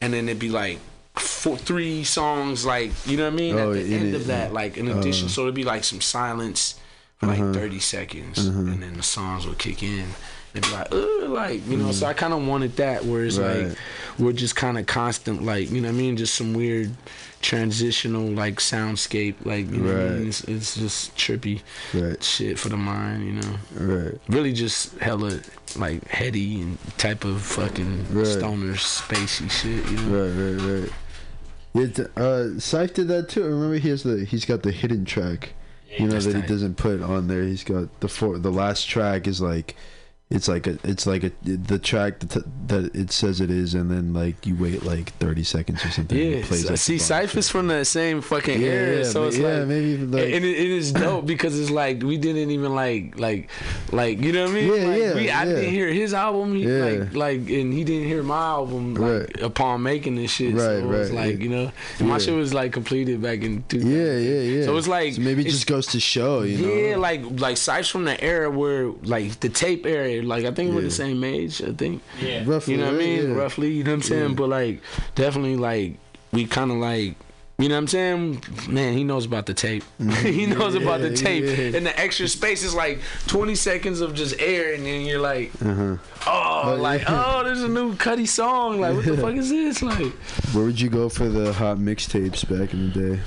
and 0.00 0.12
then 0.12 0.28
it'd 0.28 0.38
be 0.40 0.50
like. 0.50 0.78
Four, 1.16 1.56
three 1.58 2.04
songs, 2.04 2.64
like 2.64 2.92
you 3.04 3.16
know 3.16 3.24
what 3.24 3.32
I 3.32 3.36
mean. 3.36 3.54
Oh, 3.58 3.72
At 3.72 3.84
the 3.84 3.94
end 3.94 4.14
of 4.14 4.28
that, 4.28 4.52
like 4.54 4.78
in 4.78 4.88
addition, 4.88 5.28
so 5.28 5.42
it'd 5.42 5.54
be 5.54 5.64
like 5.64 5.84
some 5.84 6.00
silence 6.00 6.78
for 7.18 7.26
like 7.26 7.40
Uh-huh. 7.40 7.52
30 7.52 7.80
seconds, 7.80 8.38
and 8.46 8.80
then 8.82 8.94
the 8.96 9.02
songs 9.02 9.44
would 9.46 9.58
kick 9.58 9.82
in. 9.82 10.06
It'd 10.54 10.64
be 10.70 10.72
like, 10.74 10.86
Ugh, 10.92 11.28
like 11.28 11.66
you 11.66 11.76
know. 11.76 11.90
So 11.92 12.06
I 12.06 12.14
kind 12.14 12.32
of 12.32 12.46
wanted 12.46 12.76
that, 12.76 13.04
where 13.04 13.24
it's 13.24 13.36
Right. 13.38 13.66
like 13.68 13.76
we're 14.18 14.32
just 14.32 14.54
kind 14.56 14.78
of 14.78 14.86
constant, 14.86 15.42
like 15.44 15.70
you 15.70 15.80
know 15.82 15.88
what 15.88 15.94
I 15.94 15.98
mean, 15.98 16.16
just 16.16 16.34
some 16.36 16.54
weird 16.54 16.90
transitional 17.40 18.26
like 18.28 18.56
soundscape, 18.56 19.34
like 19.44 19.70
you 19.70 19.78
know, 19.78 19.92
what 19.92 20.12
I 20.12 20.14
mean? 20.16 20.28
It's, 20.28 20.44
it's 20.44 20.76
just 20.76 21.16
trippy 21.16 21.60
Right. 21.94 22.22
shit 22.22 22.58
for 22.58 22.68
the 22.68 22.76
mind, 22.76 23.24
you 23.26 23.32
know. 23.32 23.56
Right. 23.74 24.20
Really, 24.28 24.52
just 24.52 24.96
hella 24.98 25.40
like 25.76 26.06
heady 26.08 26.60
and 26.60 26.78
type 26.98 27.24
of 27.24 27.40
fucking 27.42 28.06
Right. 28.12 28.26
stoner 28.26 28.74
spacey 28.74 29.50
shit, 29.50 29.84
you 29.90 29.96
know. 30.06 30.24
Right, 30.26 30.62
right, 30.62 30.82
right. 30.82 30.92
Yeah, 31.72 31.86
t- 31.86 32.12
uh, 32.16 32.58
Syph 32.60 32.94
did 32.94 33.08
that 33.08 33.28
too. 33.28 33.44
Remember, 33.44 33.76
he 33.76 33.88
has 33.90 34.02
the 34.02 34.24
he's 34.24 34.44
got 34.44 34.62
the 34.62 34.72
hidden 34.72 35.04
track. 35.04 35.50
You 35.98 36.06
know 36.06 36.20
that 36.20 36.36
he 36.36 36.42
doesn't 36.42 36.76
put 36.76 37.02
on 37.02 37.26
there. 37.26 37.42
He's 37.42 37.64
got 37.64 38.00
the 38.00 38.08
four. 38.08 38.38
The 38.38 38.52
last 38.52 38.88
track 38.88 39.26
is 39.26 39.40
like, 39.40 39.74
it's 40.30 40.46
like 40.46 40.66
a, 40.68 40.78
it's 40.84 41.06
like 41.06 41.24
a 41.24 41.32
the 41.42 41.78
track 41.78 42.20
that, 42.20 42.44
that 42.68 42.94
it 42.94 43.10
says 43.10 43.40
it 43.40 43.50
is, 43.50 43.74
and 43.74 43.90
then 43.90 44.14
like 44.14 44.46
you 44.46 44.54
wait 44.54 44.84
like 44.84 45.12
thirty 45.14 45.42
seconds 45.42 45.84
or 45.84 45.90
something. 45.90 46.16
and 46.16 46.30
Yeah, 46.30 46.36
it 46.36 46.44
plays, 46.44 46.62
so- 46.64 46.68
like, 46.70 46.78
see, 46.78 46.98
the 46.98 47.02
Cypher's 47.04 47.48
from 47.48 47.66
that 47.68 47.86
same 47.86 48.20
fucking 48.20 48.60
Yeah, 48.60 48.68
era, 48.68 48.96
yeah, 48.98 49.02
so 49.04 49.24
it's 49.24 49.36
yeah, 49.38 49.58
like, 49.58 49.66
maybe 49.68 49.86
even, 49.88 50.10
like- 50.12 50.24
and 50.32 50.44
it, 50.44 50.56
it 50.56 50.70
is 50.70 50.92
dope 50.92 51.26
because 51.34 51.58
it's 51.58 51.70
like 51.70 52.02
we 52.04 52.16
didn't 52.16 52.50
even 52.52 52.74
like, 52.76 53.18
like, 53.18 53.50
like 53.90 54.20
you 54.20 54.32
know 54.32 54.44
what 54.44 54.52
I 54.52 54.54
mean? 54.54 54.66
Yeah, 54.68 54.86
like, 54.88 55.00
yeah, 55.00 55.14
we, 55.14 55.30
I 55.30 55.44
didn't 55.46 55.70
hear 55.70 55.88
his 55.88 56.14
album, 56.14 56.54
he, 56.54 56.62
Yeah. 56.64 56.84
like, 56.84 57.14
like, 57.14 57.38
and 57.50 57.72
he 57.72 57.82
didn't 57.82 58.06
hear 58.06 58.22
my 58.22 58.38
album, 58.40 58.94
like, 58.94 59.10
Right. 59.10 59.42
upon 59.42 59.82
making 59.82 60.14
this 60.14 60.30
shit. 60.30 60.56
so 60.56 60.64
Right, 60.64 60.78
it 60.78 60.86
was 60.86 61.10
right, 61.10 61.26
like, 61.30 61.40
you 61.40 61.48
know, 61.48 61.72
my 62.00 62.18
shit 62.18 62.34
was 62.34 62.54
like 62.54 62.72
completed 62.72 63.20
back 63.20 63.42
in. 63.42 63.64
2000. 63.68 63.90
Yeah, 63.90 64.16
yeah, 64.16 64.40
yeah. 64.60 64.64
So 64.64 64.76
it's 64.76 64.86
like 64.86 65.14
So 65.14 65.22
maybe 65.22 65.42
it 65.44 65.50
just 65.50 65.66
goes 65.66 65.88
to 65.88 65.98
show, 65.98 66.42
you 66.42 66.58
know. 66.64 66.72
yeah, 66.72 66.96
like 66.96 67.22
like 67.40 67.56
Cypher's 67.56 67.88
from 67.88 68.04
the 68.04 68.22
era 68.22 68.48
where 68.48 68.92
like 69.02 69.40
the 69.40 69.48
tape 69.48 69.86
era, 69.86 70.19
like 70.24 70.44
I 70.44 70.50
think 70.52 70.74
we're 70.74 70.82
the 70.82 70.90
same 70.90 71.22
age. 71.24 71.62
I 71.62 71.72
think. 71.72 72.02
yeah. 72.20 72.44
Roughly, 72.46 72.74
You 72.74 72.80
know 72.80 72.86
what 72.86 72.94
I 72.94 72.98
mean? 72.98 73.28
Yeah. 73.30 73.34
Roughly, 73.36 73.70
you 73.72 73.84
know 73.84 73.90
what 73.90 73.94
I'm 73.96 74.02
saying? 74.02 74.28
Yeah. 74.30 74.34
But 74.36 74.48
like, 74.48 74.82
definitely, 75.14 75.56
like, 75.56 75.96
we 76.32 76.46
kind 76.46 76.70
of 76.70 76.76
like, 76.78 77.16
you 77.58 77.68
know 77.68 77.74
what 77.74 77.80
I'm 77.80 77.86
saying? 77.88 78.44
Man, 78.70 78.94
he 78.96 79.04
knows 79.04 79.26
about 79.26 79.44
the 79.44 79.52
tape. 79.52 79.84
he 80.22 80.46
knows 80.46 80.74
about 80.74 81.02
the 81.02 81.14
tape. 81.14 81.44
yeah. 81.44 81.76
And 81.76 81.84
the 81.84 81.98
extra 82.00 82.26
space 82.26 82.62
is 82.62 82.74
like 82.74 83.00
20 83.26 83.54
seconds 83.54 84.00
of 84.00 84.14
just 84.14 84.40
air, 84.40 84.72
and 84.74 84.86
then 84.86 85.02
you're 85.04 85.20
like, 85.20 85.50
Uh-huh. 85.60 85.96
oh, 86.26 86.76
like, 86.80 87.02
oh, 87.06 87.42
there's 87.44 87.62
a 87.62 87.68
new 87.68 87.94
Cuddy 87.96 88.24
song. 88.24 88.80
Like, 88.80 88.94
what 88.96 89.04
the 89.04 89.16
fuck 89.18 89.34
is 89.34 89.50
this? 89.50 89.82
Like, 89.82 90.12
Where 90.54 90.64
would 90.64 90.80
you 90.80 90.88
go 90.88 91.10
for 91.10 91.28
the 91.28 91.52
hot 91.52 91.76
mixtapes 91.76 92.48
back 92.48 92.72
in 92.72 92.90
the 92.92 93.14
day? 93.14 93.20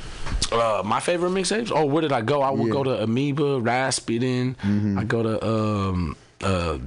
uh, 0.52 0.82
my 0.84 1.00
favorite 1.00 1.30
mixtapes. 1.32 1.72
Oh, 1.74 1.86
where 1.86 2.02
did 2.02 2.12
I 2.12 2.22
go? 2.22 2.42
I 2.42 2.50
would 2.50 2.68
Yeah. 2.68 2.74
go 2.74 2.84
to 2.86 3.04
Amoeba, 3.04 3.60
Rasputin. 3.60 4.56
I 4.98 5.04
go 5.04 5.22
to 5.22 5.46
um, 5.48 6.16
uh, 6.44 6.78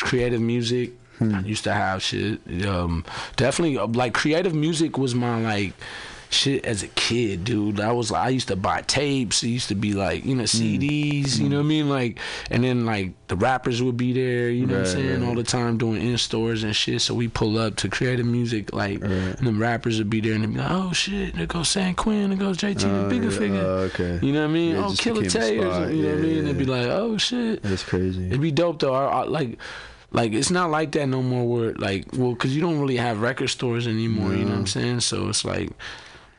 Creative 0.00 0.40
Music. 0.40 0.92
I 1.20 1.40
used 1.40 1.62
to 1.64 1.72
have 1.72 2.02
shit. 2.02 2.40
Um, 2.66 3.04
definitely, 3.36 3.78
uh, 3.78 3.86
like 3.86 4.12
creative 4.12 4.54
music 4.54 4.98
was 4.98 5.14
my 5.14 5.40
like 5.40 5.72
shit 6.32 6.64
as 6.64 6.82
a 6.82 6.88
kid, 6.88 7.44
dude. 7.44 7.80
I 7.80 7.92
was 7.92 8.10
like, 8.10 8.26
I 8.26 8.28
used 8.30 8.48
to 8.48 8.56
buy 8.56 8.82
tapes. 8.82 9.42
It 9.42 9.48
used 9.48 9.68
to 9.68 9.74
be 9.74 9.92
like, 9.92 10.24
you 10.24 10.34
know, 10.34 10.44
mm. 10.44 10.78
CDs. 10.78 11.38
You 11.38 11.48
know 11.48 11.56
what 11.58 11.64
I 11.64 11.68
mean? 11.68 11.88
Like, 11.88 12.18
and 12.50 12.64
then 12.64 12.86
like 12.86 13.12
the 13.28 13.36
rappers 13.36 13.82
would 13.82 13.96
be 13.96 14.12
there. 14.12 14.50
You 14.50 14.66
know 14.66 14.78
what 14.78 14.86
I'm 14.86 14.92
saying? 14.92 15.20
right. 15.20 15.28
All 15.28 15.34
the 15.34 15.42
time 15.42 15.78
doing 15.78 16.02
in 16.02 16.18
stores 16.18 16.64
and 16.64 16.74
shit. 16.74 17.00
So 17.00 17.14
we 17.14 17.28
pull 17.28 17.58
up 17.58 17.76
to 17.76 17.88
creative 17.88 18.26
music, 18.26 18.72
like, 18.72 19.00
and 19.02 19.36
the 19.38 19.52
rappers 19.52 19.98
would 19.98 20.10
be 20.10 20.20
there 20.20 20.34
and 20.34 20.44
they'd 20.44 20.52
be 20.52 20.58
like, 20.58 20.70
oh 20.70 20.92
shit, 20.92 21.34
there 21.34 21.46
goes 21.46 21.68
San 21.68 21.94
Quinn, 21.94 22.30
there 22.30 22.38
goes 22.38 22.58
JT, 22.58 22.84
Oh, 22.84 23.02
the 23.02 23.08
bigger 23.08 23.30
yeah. 23.30 23.38
figure. 23.38 23.60
Oh, 23.64 23.78
okay. 23.92 24.18
You 24.26 24.32
know 24.32 24.40
what 24.40 24.50
I 24.50 24.52
mean? 24.52 24.74
Yeah, 24.76 24.86
oh, 24.86 24.94
Killer 24.96 25.26
Tay 25.26 25.58
or 25.58 25.62
spot. 25.62 25.74
something. 25.74 25.96
You 25.96 26.02
know 26.02 26.08
what 26.10 26.18
I 26.18 26.22
mean? 26.22 26.36
yeah, 26.36 26.42
They'd 26.42 26.58
be 26.58 26.64
like, 26.64 26.86
oh 26.86 27.18
shit. 27.18 27.62
That's 27.62 27.82
crazy. 27.84 28.26
It'd 28.26 28.40
be 28.40 28.50
dope 28.50 28.80
though. 28.80 28.94
I, 28.94 29.20
I, 29.20 29.24
like, 29.24 29.58
like 30.10 30.32
it's 30.32 30.50
not 30.50 30.70
like 30.70 30.92
that 30.92 31.06
no 31.06 31.22
more. 31.22 31.46
Where 31.48 31.72
like, 31.74 32.06
well, 32.12 32.32
because 32.32 32.54
you 32.54 32.60
don't 32.60 32.80
really 32.80 32.96
have 32.96 33.20
record 33.20 33.48
stores 33.48 33.86
anymore. 33.86 34.32
You 34.34 34.44
know 34.44 34.50
what 34.50 34.58
I'm 34.58 34.66
saying? 34.66 35.00
So 35.00 35.28
it's 35.28 35.44
like, 35.44 35.70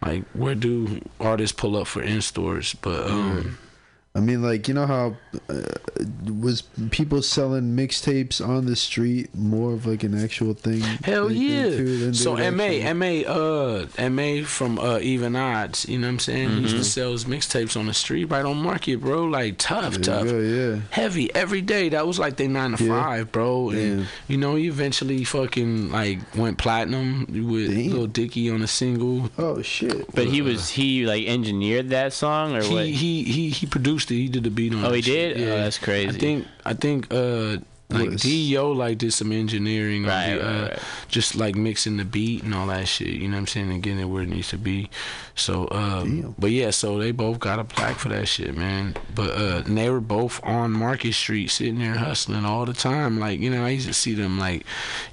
like 0.05 0.23
where 0.33 0.55
do 0.55 1.01
artists 1.19 1.55
pull 1.57 1.77
up 1.77 1.87
for 1.87 2.01
in 2.01 2.21
stores? 2.21 2.75
But 2.81 3.09
um, 3.09 3.57
I 4.15 4.19
mean, 4.19 4.43
like 4.43 4.67
you 4.67 4.75
know 4.75 4.85
how 4.85 5.15
uh, 5.49 5.61
was 6.39 6.61
people 6.91 7.23
selling 7.23 7.75
mixtapes 7.75 8.47
on 8.47 8.67
the 8.67 8.75
street 8.75 9.33
more 9.33 9.73
of 9.73 9.87
like 9.87 10.03
an 10.03 10.13
actual 10.23 10.53
thing? 10.53 10.81
Hell 10.81 11.29
back 11.29 11.37
yeah! 11.37 12.11
So 12.11 12.35
they 12.35 12.51
Ma 12.51 12.63
actually- 12.65 13.23
Ma 13.25 13.31
uh 13.31 14.09
Ma 14.11 14.43
from 14.45 14.77
uh 14.77 14.99
Even 14.99 15.35
Odds, 15.35 15.89
you 15.89 15.97
know 15.97 16.05
what 16.05 16.11
I'm 16.11 16.19
saying? 16.19 16.49
He 16.51 16.59
used 16.61 16.75
to 16.75 16.83
sell 16.83 17.11
his 17.13 17.25
mixtapes 17.25 17.75
on 17.75 17.87
the 17.87 17.93
street 17.95 18.25
right 18.25 18.45
on 18.45 18.57
Market, 18.57 18.97
bro. 19.01 19.23
Like 19.23 19.57
tough, 19.57 19.95
There 19.95 20.03
tough. 20.03 20.25
go, 20.25 20.39
yeah. 20.39 20.81
Heavy 20.91 21.33
every 21.33 21.61
day. 21.61 21.89
That 21.89 22.05
was 22.05 22.19
like 22.19 22.35
they 22.37 22.47
nine 22.47 22.73
to 22.77 22.83
Yeah. 22.83 23.01
five, 23.03 23.31
bro. 23.31 23.71
And 23.71 24.01
Yeah. 24.01 24.05
you 24.27 24.37
know, 24.37 24.53
he 24.53 24.67
eventually 24.67 25.23
fucking 25.23 25.91
like 25.91 26.19
went 26.35 26.59
platinum 26.59 27.25
with 27.47 27.71
Damn. 27.73 27.93
Lil 27.93 28.05
Dicky 28.07 28.51
on 28.51 28.61
a 28.61 28.67
single. 28.67 29.31
Oh 29.39 29.63
shit! 29.63 30.13
But 30.13 30.27
he 30.27 30.43
was 30.43 30.69
he 30.69 31.03
like 31.07 31.25
engineered 31.25 31.89
that 31.89 32.13
song 32.13 32.55
or 32.55 32.61
what? 32.61 32.85
He 32.85 32.93
he 32.93 33.23
he 33.23 33.49
he 33.49 33.65
produced 33.65 34.02
it. 34.11 34.15
He 34.15 34.27
did 34.29 34.43
the 34.43 34.49
beat 34.49 34.73
on. 34.73 34.85
Oh, 34.85 34.91
he 34.91 35.01
shit. 35.01 35.37
did? 35.37 35.47
Oh, 35.49 35.55
that's 35.57 35.79
crazy. 35.79 36.09
I 36.09 36.11
think 36.11 36.47
I 36.65 36.73
think 36.73 37.13
uh 37.13 37.57
like 37.93 38.17
Dio 38.19 38.71
like 38.71 38.97
did 38.97 39.13
some 39.13 39.31
engineering, 39.31 40.03
Right, 40.05 40.33
the, 40.35 40.47
uh, 40.47 40.61
right. 40.69 40.79
just 41.07 41.35
like 41.35 41.55
mixing 41.55 41.97
the 41.97 42.05
beat 42.05 42.43
and 42.43 42.53
all 42.53 42.67
that 42.67 42.87
shit. 42.87 43.07
You 43.09 43.27
know 43.27 43.35
what 43.35 43.41
I'm 43.41 43.47
saying, 43.47 43.71
and 43.71 43.81
getting 43.83 43.99
it 43.99 44.05
where 44.05 44.23
it 44.23 44.29
needs 44.29 44.49
to 44.49 44.57
be. 44.57 44.89
So, 45.35 45.67
um, 45.71 46.35
but 46.37 46.51
yeah, 46.51 46.69
so 46.69 46.99
they 46.99 47.11
both 47.11 47.39
got 47.39 47.57
a 47.57 47.63
plaque 47.63 47.97
for 47.97 48.09
that 48.09 48.27
shit, 48.27 48.55
man. 48.55 48.95
But 49.15 49.31
uh, 49.31 49.63
and 49.65 49.77
they 49.77 49.89
were 49.89 49.99
both 50.01 50.39
on 50.43 50.71
Market 50.71 51.13
Street, 51.13 51.49
sitting 51.49 51.79
there 51.79 51.95
hustling 51.95 52.45
all 52.45 52.65
the 52.65 52.73
time. 52.73 53.19
Like 53.19 53.39
you 53.39 53.49
know, 53.49 53.65
I 53.65 53.69
used 53.69 53.87
to 53.87 53.93
see 53.93 54.13
them 54.13 54.37
like, 54.37 54.65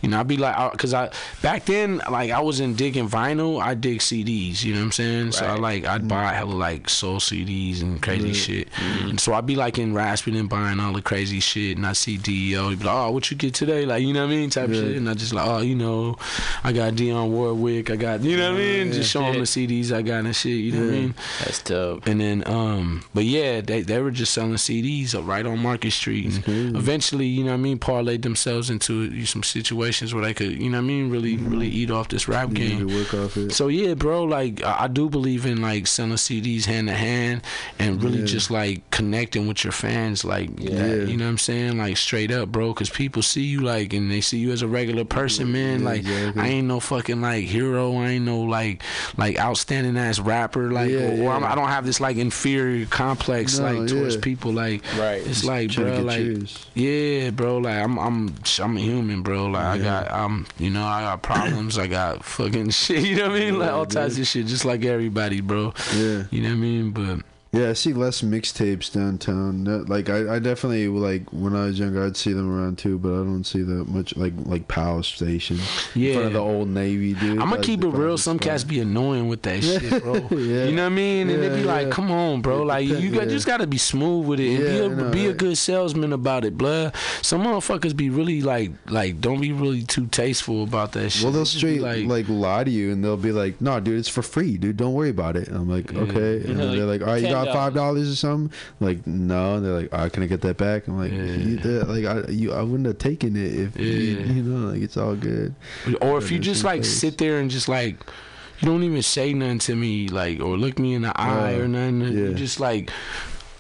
you 0.03 0.09
know, 0.11 0.21
I'd 0.21 0.29
be 0.29 0.37
like, 0.37 0.57
I- 0.57 0.71
cause 0.77 0.93
I 0.93 1.11
back 1.43 1.65
then 1.65 2.03
like 2.11 2.31
I 2.31 2.41
wasn't 2.41 2.77
digging 2.77 3.09
vinyl, 3.09 3.63
I 3.63 3.75
dig 3.75 4.01
CDs. 4.01 4.63
You 4.63 4.75
know 4.75 4.81
what 4.81 4.85
I'm 4.87 4.93
saying? 4.93 5.33
So 5.33 5.47
I 5.47 5.55
like 5.55 5.87
I'd 5.87 6.07
buy 6.07 6.33
hella 6.35 6.53
like 6.53 6.89
soul 6.91 7.19
CDs 7.19 7.81
and 7.81 8.03
crazy 8.03 8.35
shit. 8.35 8.69
And 9.03 9.19
so 9.19 9.33
I'd 9.33 9.47
be 9.47 9.57
like 9.57 9.79
in 9.79 9.95
Rasputin 9.95 10.39
and 10.41 10.49
buying 10.51 10.81
all 10.81 10.93
the 10.93 11.03
crazy 11.03 11.41
shit, 11.41 11.77
and 11.79 11.87
I 11.87 11.95
see 11.95 12.17
Dio. 12.19 12.70
He'd 12.71 12.79
be 12.79 12.85
like, 12.85 12.95
"Oh, 12.95 13.11
what 13.11 13.31
you 13.31 13.37
get 13.37 13.55
today?" 13.55 13.85
Like 13.87 14.03
you 14.03 14.13
know 14.13 14.25
what 14.27 14.33
I 14.33 14.37
mean, 14.37 14.51
type 14.51 14.69
Yeah. 14.71 14.75
shit. 14.81 14.97
And 14.97 15.09
I 15.09 15.15
just 15.15 15.33
like, 15.33 15.47
"Oh, 15.47 15.61
you 15.61 15.75
know, 15.75 16.17
I 16.65 16.73
got 16.73 16.95
Dionne 16.95 17.29
Warwick. 17.31 17.91
I 17.91 17.97
got 17.97 18.23
you 18.23 18.37
know 18.37 18.53
what 18.53 18.61
I 18.61 18.65
mean." 18.65 18.93
Just 18.93 19.11
show 19.11 19.23
him 19.23 19.35
the 19.41 19.47
CDs 19.47 19.93
I 19.93 20.03
got 20.03 20.25
and 20.25 20.35
shit. 20.35 20.53
You 20.59 20.73
know 20.73 20.81
what 20.87 20.89
I 20.95 20.99
mean? 20.99 21.15
That's 21.41 21.63
dope. 21.63 22.07
And 22.07 22.21
then, 22.21 22.43
um, 22.47 23.03
but 23.15 23.25
yeah, 23.25 23.61
they 23.61 23.83
they 23.83 24.01
were 24.01 24.11
just 24.11 24.33
selling 24.33 24.55
CDs 24.55 25.15
right 25.27 25.45
on 25.47 25.59
Market 25.59 25.91
Street. 25.93 26.47
And 26.47 26.77
eventually, 26.77 27.27
you 27.27 27.45
know 27.45 27.51
what 27.51 27.59
I 27.59 27.69
mean, 27.69 27.79
parlayed 27.79 28.23
themselves 28.23 28.71
into 28.71 29.25
some 29.27 29.43
situations 29.43 30.15
where 30.15 30.25
they 30.25 30.35
could, 30.35 30.53
you 30.53 30.71
know 30.71 30.79
what 30.79 30.85
I 30.85 30.87
mean, 30.87 31.11
really 31.11 31.37
really 31.37 31.69
eat 31.69 31.91
off 31.91 32.09
this 32.09 32.29
rap 32.29 32.53
game. 32.53 32.87
need 32.87 32.95
work 32.95 33.15
off 33.15 33.37
it. 33.37 33.53
So 33.53 33.69
yeah, 33.69 33.95
bro, 33.95 34.25
like 34.25 34.63
I 34.65 34.85
I 34.85 34.89
do 34.89 35.09
believe 35.11 35.47
in 35.47 35.61
like 35.63 35.87
selling 35.87 36.13
CDs 36.13 36.65
hand 36.65 36.89
to 36.89 36.95
hand 36.95 37.43
and 37.79 38.03
really 38.03 38.21
Yeah. 38.21 38.25
just 38.27 38.51
like 38.51 38.89
connecting 38.91 39.47
with 39.47 39.63
your 39.65 39.73
fans, 39.73 40.25
like 40.25 40.51
Yeah. 40.59 40.71
that, 40.77 41.09
you 41.09 41.17
know 41.17 41.25
what 41.25 41.31
I'm 41.33 41.39
saying, 41.39 41.79
like 41.79 41.97
straight 41.97 42.31
up, 42.33 42.51
bro, 42.51 42.60
because 42.69 42.91
people 42.91 43.23
see 43.23 43.43
you 43.43 43.61
like 43.61 43.93
and 43.93 44.11
they 44.11 44.21
see 44.21 44.39
you 44.39 44.53
as 44.53 44.63
a 44.63 44.69
regular 44.69 45.05
person, 45.05 45.51
man. 45.53 45.81
Yeah, 45.81 45.87
like. 45.87 46.37
I 46.37 46.47
ain't 46.49 46.69
no 46.69 46.81
fucking 46.81 47.21
like 47.21 47.45
hero, 47.45 47.97
I 47.97 48.09
ain't 48.11 48.25
no 48.25 48.41
like 48.43 48.83
like 49.17 49.39
outstanding 49.39 49.97
ass 49.97 50.19
rapper, 50.21 50.71
like 50.71 50.91
Yeah, 50.91 51.09
or, 51.09 51.11
or 51.13 51.41
yeah. 51.41 51.53
I 51.53 51.55
don't 51.55 51.69
have 51.69 51.85
this 51.87 52.01
like 52.01 52.17
inferior 52.17 52.87
complex 52.87 53.59
No, 53.59 53.73
like 53.73 53.89
towards 53.89 54.15
yeah. 54.17 54.21
people, 54.21 54.53
like 54.53 54.83
Right. 54.97 55.27
It's 55.27 55.45
like, 55.45 55.75
bro, 55.75 56.01
like 56.01 56.21
yours. 56.21 56.67
yeah, 56.75 57.31
bro. 57.31 57.59
Like 57.59 57.77
I'm, 57.83 57.99
I'm, 57.99 58.35
I'm 58.61 58.77
a 58.77 58.81
human, 58.81 59.23
bro. 59.23 59.47
Like 59.47 59.65
I 59.65 59.79
got, 59.79 60.11
I'm, 60.11 60.47
you 60.59 60.71
know, 60.71 60.85
I 60.85 61.01
got 61.03 61.23
problems. 61.23 61.79
I 61.79 61.87
got 61.87 62.25
fucking 62.25 62.71
shit. 62.81 63.05
You 63.05 63.17
know 63.17 63.29
what 63.29 63.37
I 63.37 63.41
mean? 63.41 63.59
Like 63.59 63.71
all 63.71 63.87
types 63.87 64.19
of 64.19 64.27
shit, 64.27 64.47
just 64.47 64.65
like 64.65 64.85
everybody, 64.85 65.41
bro. 65.41 65.73
Yeah. 65.97 66.25
You 66.31 66.43
know 66.43 66.49
what 66.51 66.55
I 66.55 66.59
mean? 66.59 66.91
But 66.91 67.21
Yeah, 67.53 67.71
I 67.71 67.73
see 67.73 67.93
less 67.93 68.23
mixtapes 68.23 68.93
downtown. 68.93 69.65
Like 69.87 70.09
I, 70.09 70.37
I 70.37 70.39
definitely 70.39 70.87
like 70.87 71.29
when 71.33 71.57
I 71.57 71.65
was 71.65 71.81
younger, 71.81 72.05
I'd 72.07 72.17
see 72.17 72.33
them 72.33 72.49
around 72.49 72.79
too, 72.79 72.97
but 72.97 73.09
I 73.09 73.25
don't 73.25 73.43
see 73.43 73.63
that 73.63 73.89
much. 73.89 74.17
Like 74.17 74.35
like 74.45 74.69
Power 74.69 75.03
Station, 75.03 75.57
in 75.57 75.63
front 75.63 75.97
of 75.97 75.97
Yeah. 75.97 76.29
the 76.29 76.39
old 76.39 76.69
Navy, 76.69 77.13
dude. 77.15 77.31
I'm 77.33 77.39
gonna 77.39 77.57
Like, 77.57 77.63
keep 77.63 77.83
it 77.83 77.89
real. 77.89 78.17
Some 78.19 78.37
spot. 78.37 78.47
cats 78.49 78.63
be 78.63 78.79
annoying 78.79 79.27
with 79.27 79.43
that 79.43 79.65
shit, 79.65 80.01
bro. 80.01 80.15
Yeah. 80.31 80.67
You 80.67 80.77
know 80.77 80.83
what 80.85 80.93
I 80.93 80.95
mean? 80.95 81.29
And 81.29 81.43
they 81.43 81.49
be 81.49 81.65
like, 81.65 81.87
yeah. 81.89 81.93
"Come 81.93 82.13
on, 82.13 82.41
bro. 82.41 82.63
Like 82.63 82.87
you 82.87 83.11
got, 83.11 83.25
yeah. 83.25 83.31
just 83.31 83.49
gotta 83.49 83.67
be 83.67 83.79
smooth 83.79 84.27
with 84.29 84.39
it 84.39 84.55
and 84.55 84.63
Yeah, 84.63 84.71
be 84.71 84.79
a 84.79 84.89
know, 84.89 85.11
be 85.11 85.27
a 85.27 85.33
good 85.33 85.59
salesman 85.59 86.13
about 86.13 86.45
it, 86.45 86.57
blood. 86.57 86.95
Some 87.21 87.43
motherfuckers 87.43 87.97
be 87.97 88.11
really 88.11 88.43
like 88.43 88.71
like 88.89 89.21
don't 89.21 89.41
be 89.41 89.51
really 89.51 89.83
too 89.83 90.07
tasteful 90.07 90.63
about 90.63 90.93
that 90.93 91.11
shit. 91.11 91.25
Well, 91.25 91.33
they'll 91.33 91.45
straight 91.45 91.81
like, 91.81 92.29
lie 92.29 92.63
to 92.63 92.71
you, 92.71 92.93
and 92.93 93.03
they'll 93.03 93.17
be 93.17 93.33
like, 93.33 93.61
"No, 93.61 93.81
dude, 93.81 93.99
it's 93.99 94.09
for 94.09 94.23
free, 94.23 94.57
dude. 94.57 94.77
Don't 94.77 94.95
worry 94.95 95.11
about 95.11 95.35
it." 95.37 95.49
And 95.49 95.57
I'm 95.57 95.69
like, 95.69 95.93
"Okay." 95.93 96.37
And 96.49 96.57
Yeah, 96.61 96.67
they're 96.67 96.85
like, 96.87 97.01
like, 97.01 97.09
"All 97.09 97.15
right, 97.15 97.23
you 97.23 97.29
got 97.29 97.40
$10. 97.49 97.53
five 97.53 97.75
dollars 97.75 98.11
or 98.11 98.17
something?" 98.17 98.57
Like, 98.81 99.07
no. 99.07 99.57
And 99.57 99.65
they're 99.65 99.73
like, 99.73 99.93
"All 99.93 100.01
right, 100.01 100.13
can 100.13 100.23
I 100.23 100.27
get 100.27 100.41
that 100.43 100.57
back?" 100.57 100.87
I'm 100.89 100.99
like, 100.99 101.13
you, 101.13 101.57
they're 101.57 101.85
like, 101.85 102.05
I, 102.05 102.31
you, 102.31 102.53
I 102.53 102.63
wouldn't 102.63 102.87
have 102.87 102.99
taken 102.99 103.37
it 103.37 103.55
if 103.55 103.77
you, 103.79 103.87
Yeah. 103.87 104.27
you 104.33 104.43
know, 104.43 104.73
like 104.73 104.83
it's 104.83 104.97
all 104.97 105.15
good. 105.17 105.55
Or 106.01 106.19
if 106.19 106.31
you 106.31 106.39
just 106.39 106.65
like 106.65 106.83
face. 106.83 106.99
sit 107.01 107.19
there 107.19 107.39
and 107.39 107.51
just 107.51 107.69
like 107.69 107.97
you 108.61 108.69
don't 108.69 108.83
even 108.83 109.03
say 109.03 109.33
nothing 109.33 109.59
to 109.61 109.75
me, 109.77 110.09
like 110.09 110.41
or 110.41 110.57
look 110.59 110.79
me 110.79 110.95
in 110.95 111.03
the 111.03 111.11
oh, 111.11 111.23
eye 111.23 111.55
or 111.55 111.67
nothing. 111.69 112.01
You 112.03 112.35
just 112.35 112.61
like 112.61 112.91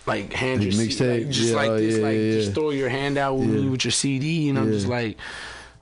like 0.06 0.32
hand 0.32 0.60
Like 0.64 0.72
your 0.72 0.72
C- 0.72 0.88
mixtape? 0.88 1.18
like, 1.24 1.28
just 1.30 1.50
Yeah, 1.50 1.56
like 1.56 1.70
oh, 1.70 1.76
this, 1.78 1.96
yeah, 1.98 2.04
like 2.04 2.16
yeah, 2.16 2.32
just 2.32 2.52
throw 2.54 2.70
your 2.70 2.88
hand 2.88 3.16
out 3.18 3.34
with 3.36 3.48
me 3.48 3.68
with 3.68 3.84
your 3.84 3.92
CD, 3.92 4.48
and 4.48 4.58
I'm 4.58 4.72
just 4.72 4.86
like. 4.88 5.16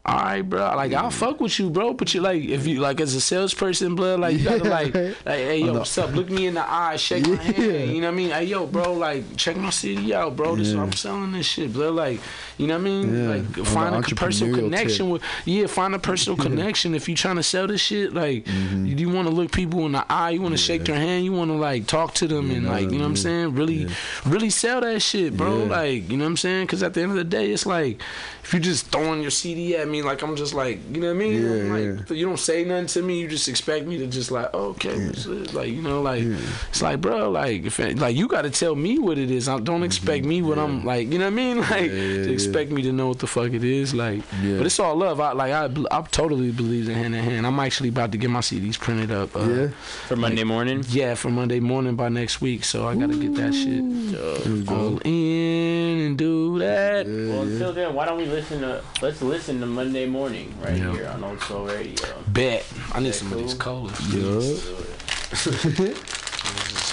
All 0.09 0.15
right, 0.17 0.43
bro. 0.43 0.61
Like 0.75 0.93
I'll 0.95 1.11
fuck 1.11 1.39
with 1.41 1.59
you, 1.59 1.69
bro. 1.71 1.93
But 1.93 2.15
you 2.15 2.21
like, 2.23 2.43
if 2.43 2.67
you 2.67 2.81
like, 2.81 3.01
as 3.01 3.15
a 3.15 3.21
salesperson, 3.21 3.95
blood, 3.95 4.21
like 4.21 4.39
you 4.39 4.45
gotta 4.45 4.65
Yeah, 4.65 4.71
like, 4.71 4.95
like, 4.95 5.15
hey, 5.25 5.59
yo, 5.59 5.75
what's 5.75 5.99
up? 5.99 6.15
Look 6.15 6.31
me 6.31 6.47
in 6.47 6.55
the 6.55 6.69
eye, 6.69 6.97
shake 6.97 7.29
my 7.29 7.37
hand. 7.37 7.91
You 7.93 8.01
know 8.01 8.07
what 8.09 8.15
I 8.15 8.17
mean? 8.17 8.31
Hey, 8.31 8.45
yo, 8.45 8.67
bro, 8.67 8.95
like, 8.95 9.37
check 9.37 9.57
my 9.57 9.71
CD 9.71 10.15
out, 10.15 10.35
bro. 10.37 10.57
This 10.57 10.73
Yeah. 10.73 10.83
I'm 10.83 10.93
selling 10.93 11.33
this 11.33 11.47
shit, 11.47 11.73
blood. 11.73 11.95
Like, 11.95 12.21
you 12.57 12.67
know 12.67 12.75
what 12.75 12.81
I 12.81 12.85
mean? 12.85 13.15
Yeah. 13.15 13.29
Like, 13.29 13.67
find 13.67 13.95
a 13.95 14.15
personal 14.15 14.55
connection 14.55 15.07
tip. 15.07 15.13
with, 15.13 15.23
yeah, 15.45 15.67
find 15.67 15.95
a 15.95 15.99
personal 15.99 16.39
connection. 16.39 16.95
If 16.95 17.09
you 17.09 17.15
trying 17.15 17.37
to 17.37 17.43
sell 17.43 17.67
this 17.67 17.81
shit, 17.81 18.15
like, 18.15 18.47
Mm-hmm. 18.49 18.87
you, 18.87 19.11
want 19.11 19.29
to 19.29 19.35
look 19.35 19.53
people 19.53 19.85
in 19.87 19.93
the 19.93 20.05
eye, 20.11 20.31
you 20.31 20.41
want 20.41 20.53
to 20.55 20.59
shake 20.59 20.85
their 20.85 20.97
hand, 20.97 21.25
you 21.25 21.33
want 21.33 21.51
to 21.51 21.57
like 21.57 21.87
talk 21.87 22.15
to 22.15 22.27
them, 22.27 22.51
and 22.51 22.67
like, 22.67 22.85
you 22.91 22.93
know 22.93 22.99
what 23.01 23.05
I'm 23.07 23.17
saying? 23.17 23.55
Really, 23.55 23.87
really 24.25 24.51
sell 24.51 24.81
that 24.81 25.01
shit, 25.01 25.37
bro. 25.37 25.65
Yeah. 25.65 25.71
Like, 25.71 26.11
you 26.11 26.17
know 26.17 26.25
what 26.25 26.31
I'm 26.31 26.37
saying? 26.37 26.67
Because 26.67 26.83
at 26.83 26.95
the 26.95 27.03
end 27.03 27.11
of 27.13 27.17
the 27.19 27.25
day, 27.25 27.51
it's 27.51 27.67
like, 27.67 28.01
if 28.45 28.55
you 28.55 28.61
just 28.61 28.87
throwing 28.87 29.21
your 29.21 29.31
CD 29.31 29.77
at 29.77 29.87
me, 29.89 29.98
like 30.05 30.23
I'm 30.23 30.37
just 30.37 30.55
like, 30.55 30.79
you 30.95 31.01
know 31.01 31.09
what 31.09 31.16
I 31.16 31.19
mean? 31.19 31.43
Yeah, 31.43 31.73
like, 31.97 32.11
yeah. 32.11 32.16
you 32.16 32.27
don't 32.27 32.39
say 32.39 32.65
nothing 32.65 32.87
to 32.87 33.03
me, 33.03 33.20
you 33.20 33.29
just 33.29 33.49
expect 33.49 33.87
me 33.87 33.99
to 33.99 34.07
just 34.07 34.31
like, 34.31 34.53
okay, 34.55 35.07
what's 35.07 35.25
this? 35.25 35.55
like, 35.55 35.70
you 35.70 35.83
know, 35.83 36.01
like, 36.03 36.23
it's 36.70 36.83
like, 36.83 37.01
bro, 37.01 37.31
like, 37.31 37.65
if 37.65 37.79
it- 37.81 37.99
like 37.99 38.16
you 38.16 38.29
got 38.29 38.43
to 38.43 38.51
tell 38.51 38.75
me 38.75 38.99
what 38.99 39.19
it 39.19 39.31
is. 39.31 39.49
I 39.49 39.59
don't 39.61 39.83
expect 39.83 40.25
me 40.25 40.43
what 40.43 40.59
I'm 40.59 40.85
like, 40.85 41.11
you 41.12 41.19
know 41.19 41.25
what 41.27 41.33
I 41.33 41.37
mean? 41.37 41.57
Like, 41.69 41.91
yeah, 41.91 42.25
to 42.25 42.25
yeah. 42.27 42.31
expect 42.33 42.70
me 42.70 42.83
to 42.83 42.93
know 42.93 43.09
what 43.09 43.19
the 43.19 43.27
fuck 43.27 43.53
it 43.53 43.65
is, 43.65 43.95
like. 43.95 44.23
Yeah. 44.43 44.59
But 44.59 44.66
it's 44.66 44.79
all 44.81 44.97
love. 44.97 45.20
I 45.20 45.33
like, 45.33 45.53
I, 45.53 45.65
I 45.91 46.03
totally 46.11 46.51
believe 46.53 46.89
in 46.89 46.95
hand 46.95 47.15
in 47.15 47.23
hand. 47.25 47.47
I'm 47.47 47.59
actually 47.61 47.89
about 47.91 48.12
to 48.12 48.19
get 48.19 48.31
my 48.31 48.41
CDs 48.41 48.79
printed 48.79 49.11
up. 49.11 49.35
Uh, 49.37 49.41
Yeah. 49.49 49.69
For 50.09 50.16
Monday 50.16 50.45
morning. 50.45 50.85
yeah, 50.89 51.15
for 51.15 51.31
Monday 51.31 51.61
morning 51.61 51.97
by 51.97 52.09
next 52.09 52.41
week. 52.41 52.65
So 52.65 52.87
I 52.87 52.95
gotta 52.95 53.16
get 53.16 53.35
that 53.37 53.53
shit 53.55 54.69
all 54.69 54.99
in 55.05 55.99
and 56.07 56.19
do 56.19 56.59
that. 56.59 57.07
Well, 57.07 57.43
until 57.43 57.73
then, 57.73 57.95
why 57.95 58.05
don't 58.07 58.19
we 58.19 58.27
listen 58.27 58.61
to? 58.61 58.83
Let's 59.03 59.20
listen 59.23 59.61
to 59.61 59.66
Monday 59.66 59.88
morning 59.93 60.55
right 60.62 60.77
Yeah. 60.77 60.93
here 60.93 61.09
on 61.09 61.24
Old 61.24 61.40
Soul 61.43 61.66
Radio. 61.66 62.06
Bet. 62.28 62.65
I 62.93 63.01
need 63.01 63.09
Okay, 63.09 63.19
some 63.19 63.32
of 63.32 63.39
these 63.39 63.55
cool. 63.55 63.89
colas. 63.89 64.69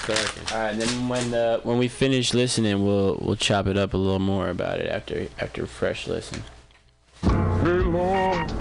All 0.08 0.60
right, 0.60 0.72
and 0.74 0.82
then 0.82 1.10
when 1.10 1.34
uh, 1.34 1.60
when 1.62 1.78
we 1.80 1.88
finish 1.88 2.34
listening, 2.34 2.86
we'll 2.86 3.18
we'll 3.22 3.36
chop 3.36 3.66
it 3.68 3.76
up 3.78 3.94
a 3.94 3.98
little 3.98 4.20
more 4.20 4.50
about 4.50 4.80
it 4.80 4.88
after 4.88 5.28
after 5.40 5.66
fresh 5.66 6.08
listen. 6.08 6.44
Hey 7.22 7.30
Lord. 7.82 8.52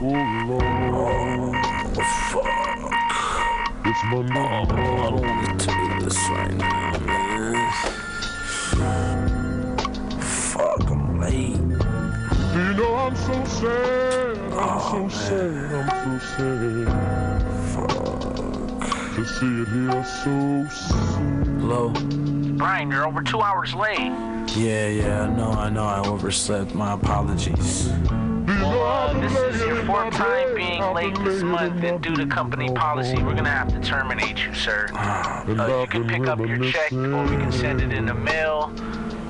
Oh 0.00 0.44
Lord. 0.48 0.64
Oh, 0.94 2.02
fuck. 2.30 2.92
It's 3.86 4.02
Monday. 4.06 4.38
I 4.40 4.64
don't 4.64 5.20
want 5.22 5.60
to 5.60 5.66
tell 5.66 5.84
you 5.84 6.00
this 6.00 6.18
right 6.30 6.54
now, 6.54 6.98
man. 7.00 7.54
Fuck, 10.20 10.90
I'm 10.90 11.20
late. 11.20 11.57
You 12.78 12.84
know 12.84 12.94
I'm 12.94 13.16
so 13.16 13.44
sad. 13.44 14.38
I'm 14.52 15.10
so 15.10 15.18
sad. 15.18 15.90
I'm 15.90 16.20
so 16.20 16.84
sad. 16.86 17.42
Fuck. 17.74 19.16
To 19.16 19.26
see 19.26 19.62
it 19.62 19.68
here 19.68 20.04
so 20.04 20.68
soon. 20.70 21.58
Hello? 21.58 21.92
Brian, 22.56 22.88
you're 22.92 23.04
over 23.04 23.20
two 23.20 23.40
hours 23.40 23.74
late. 23.74 24.12
Yeah, 24.56 24.86
yeah, 24.86 25.22
I 25.22 25.36
know, 25.36 25.50
I 25.50 25.70
know, 25.70 25.82
I 25.82 26.06
overslept. 26.06 26.72
My 26.76 26.92
apologies. 26.92 27.88
Well, 28.46 28.82
uh, 28.84 29.20
this 29.22 29.36
is 29.36 29.60
your 29.60 29.84
fourth 29.84 30.14
time 30.14 30.54
being 30.54 30.80
late 30.94 31.18
this 31.24 31.42
month, 31.42 31.82
and 31.82 32.00
due 32.00 32.14
to 32.14 32.26
company 32.26 32.72
policy, 32.72 33.20
we're 33.20 33.34
gonna 33.34 33.48
have 33.50 33.72
to 33.72 33.80
terminate 33.80 34.38
you, 34.46 34.54
sir. 34.54 34.86
Uh, 34.92 35.42
you 35.48 35.86
can 35.88 36.06
pick 36.06 36.28
up 36.28 36.38
your 36.38 36.58
check, 36.70 36.92
or 36.92 37.24
we 37.24 37.38
can 37.38 37.50
send 37.50 37.80
it 37.80 37.92
in 37.92 38.06
the 38.06 38.14
mail. 38.14 38.72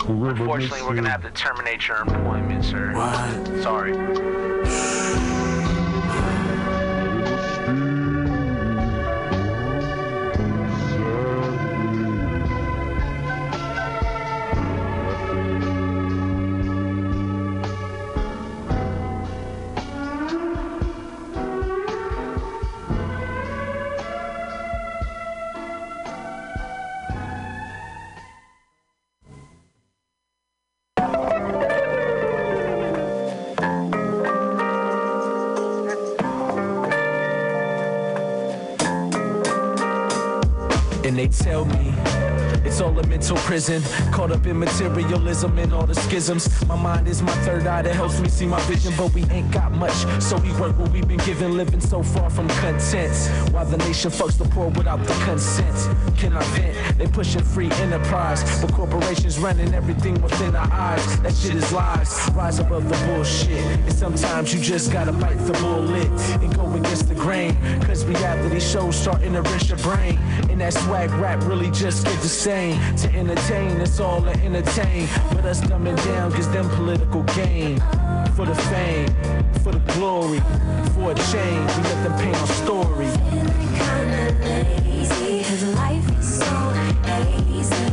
Unfortunately, 0.09 0.83
we're 0.83 0.95
gonna 0.95 1.11
have 1.11 1.23
to 1.23 1.31
terminate 1.31 1.87
your 1.87 1.99
employment, 1.99 2.65
sir. 2.65 2.93
What? 2.95 3.63
Sorry. 3.63 4.98
Tell 41.31 41.65
me 41.67 41.88
it's 42.79 42.85
all 42.85 42.97
a 42.97 43.07
mental 43.09 43.37
prison. 43.39 43.83
Caught 44.13 44.31
up 44.31 44.47
in 44.47 44.57
materialism 44.57 45.59
and 45.59 45.73
all 45.73 45.85
the 45.85 45.97
schisms. 45.97 46.65
My 46.69 46.77
mind 46.77 47.09
is 47.09 47.23
my 47.23 47.33
third 47.43 47.67
eye 47.67 47.83
that 47.83 47.93
helps 47.97 48.21
me 48.21 48.29
see 48.29 48.47
my 48.47 48.61
vision, 48.73 48.95
but 48.97 49.13
we 49.15 49.25
ain't 49.33 49.51
got 49.51 49.73
much. 49.73 49.97
So 50.23 50.37
we 50.37 50.53
work 50.61 50.79
what 50.79 50.93
we've 50.93 51.09
been 51.09 51.25
given, 51.27 51.57
living 51.57 51.81
so 51.81 52.05
far 52.05 52.31
from 52.31 52.47
content. 52.63 53.17
While 53.53 53.65
the 53.65 53.79
nation 53.79 54.13
fucks 54.13 54.39
the 54.39 54.45
poor 54.45 54.69
without 54.69 55.05
the 55.05 55.15
consent. 55.25 55.77
Can 56.17 56.37
I 56.37 56.43
vent? 56.55 56.99
They 56.99 57.09
pushing 57.09 57.43
free 57.43 57.69
enterprise, 57.83 58.45
but 58.61 58.73
corporations 58.73 59.41
running 59.41 59.75
everything 59.75 60.21
within 60.23 60.55
our 60.55 60.73
eyes. 60.73 61.21
That 61.23 61.35
shit 61.35 61.57
is 61.57 61.73
lies. 61.73 62.31
Rise 62.33 62.61
above 62.61 62.89
the 62.89 62.97
bullshit. 63.07 63.65
And 63.89 63.93
sometimes 63.93 64.55
you 64.55 64.61
just 64.61 64.93
gotta 64.93 65.13
bite 65.13 65.39
the 65.39 65.55
bullet 65.55 66.07
and 66.43 66.55
go 66.55 66.73
against 66.75 67.09
the 67.09 67.17
grain. 67.17 67.57
Cause 67.83 68.05
reality 68.05 68.61
shows 68.61 68.95
starting 68.95 69.33
to 69.33 69.43
wrench 69.43 69.69
your 69.69 69.79
brain. 69.79 70.17
And 70.49 70.61
that 70.61 70.75
swag 70.75 71.11
rap 71.15 71.43
really 71.43 71.73
just 71.73 72.05
get 72.05 72.21
the 72.21 72.29
same. 72.29 72.68
To 72.75 73.09
entertain, 73.15 73.81
it's 73.81 74.01
all 74.01 74.23
to 74.23 74.31
entertain. 74.45 75.09
But 75.31 75.45
us 75.45 75.61
dumbing 75.61 75.97
down 76.05 76.33
gives 76.33 76.49
them 76.49 76.69
political 76.71 77.23
gain. 77.35 77.81
For 78.37 78.45
the 78.47 78.55
fame, 78.55 79.09
for 79.63 79.73
the 79.73 79.81
glory, 79.95 80.41
for 80.95 81.13
a 81.13 81.15
change. 81.33 81.77
We 81.77 81.83
let 81.83 82.05
them 82.05 82.19
paint 82.19 82.37
our 82.37 82.47
story. 82.47 83.07
lazy, 84.45 85.45
cause 85.45 85.65
life 85.75 86.19
is 86.19 86.39
so 86.39 86.55
easy. 87.51 87.88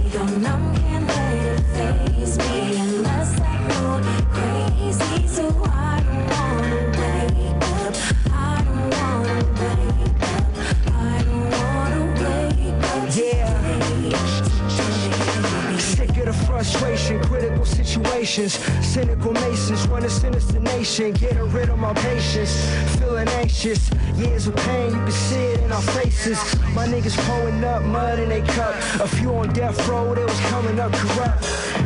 Situations. 18.35 18.85
Cynical 18.85 19.33
masons 19.33 19.87
run 19.87 20.03
a 20.03 20.09
sinister 20.09 20.59
nation. 20.59 21.13
Getting 21.13 21.51
rid 21.51 21.69
of 21.69 21.79
my 21.79 21.93
patience. 21.93 22.53
Feeling 22.97 23.27
anxious. 23.29 23.89
Years 24.15 24.47
of 24.47 24.55
pain, 24.55 24.91
you 24.91 24.99
can 24.99 25.11
see 25.11 25.35
it 25.35 25.59
in 25.61 25.71
our 25.71 25.81
faces. 25.81 26.39
My 26.73 26.87
niggas 26.87 27.17
pouring 27.25 27.63
up 27.63 27.83
mud 27.83 28.19
in 28.19 28.29
they 28.29 28.41
cup. 28.41 28.75
A 28.99 29.07
few 29.07 29.33
on 29.35 29.51
death 29.53 29.87
row, 29.87 30.13
they 30.15 30.23
was 30.23 30.39
coming 30.51 30.79
up 30.79 30.91
corrupt. 30.93 31.43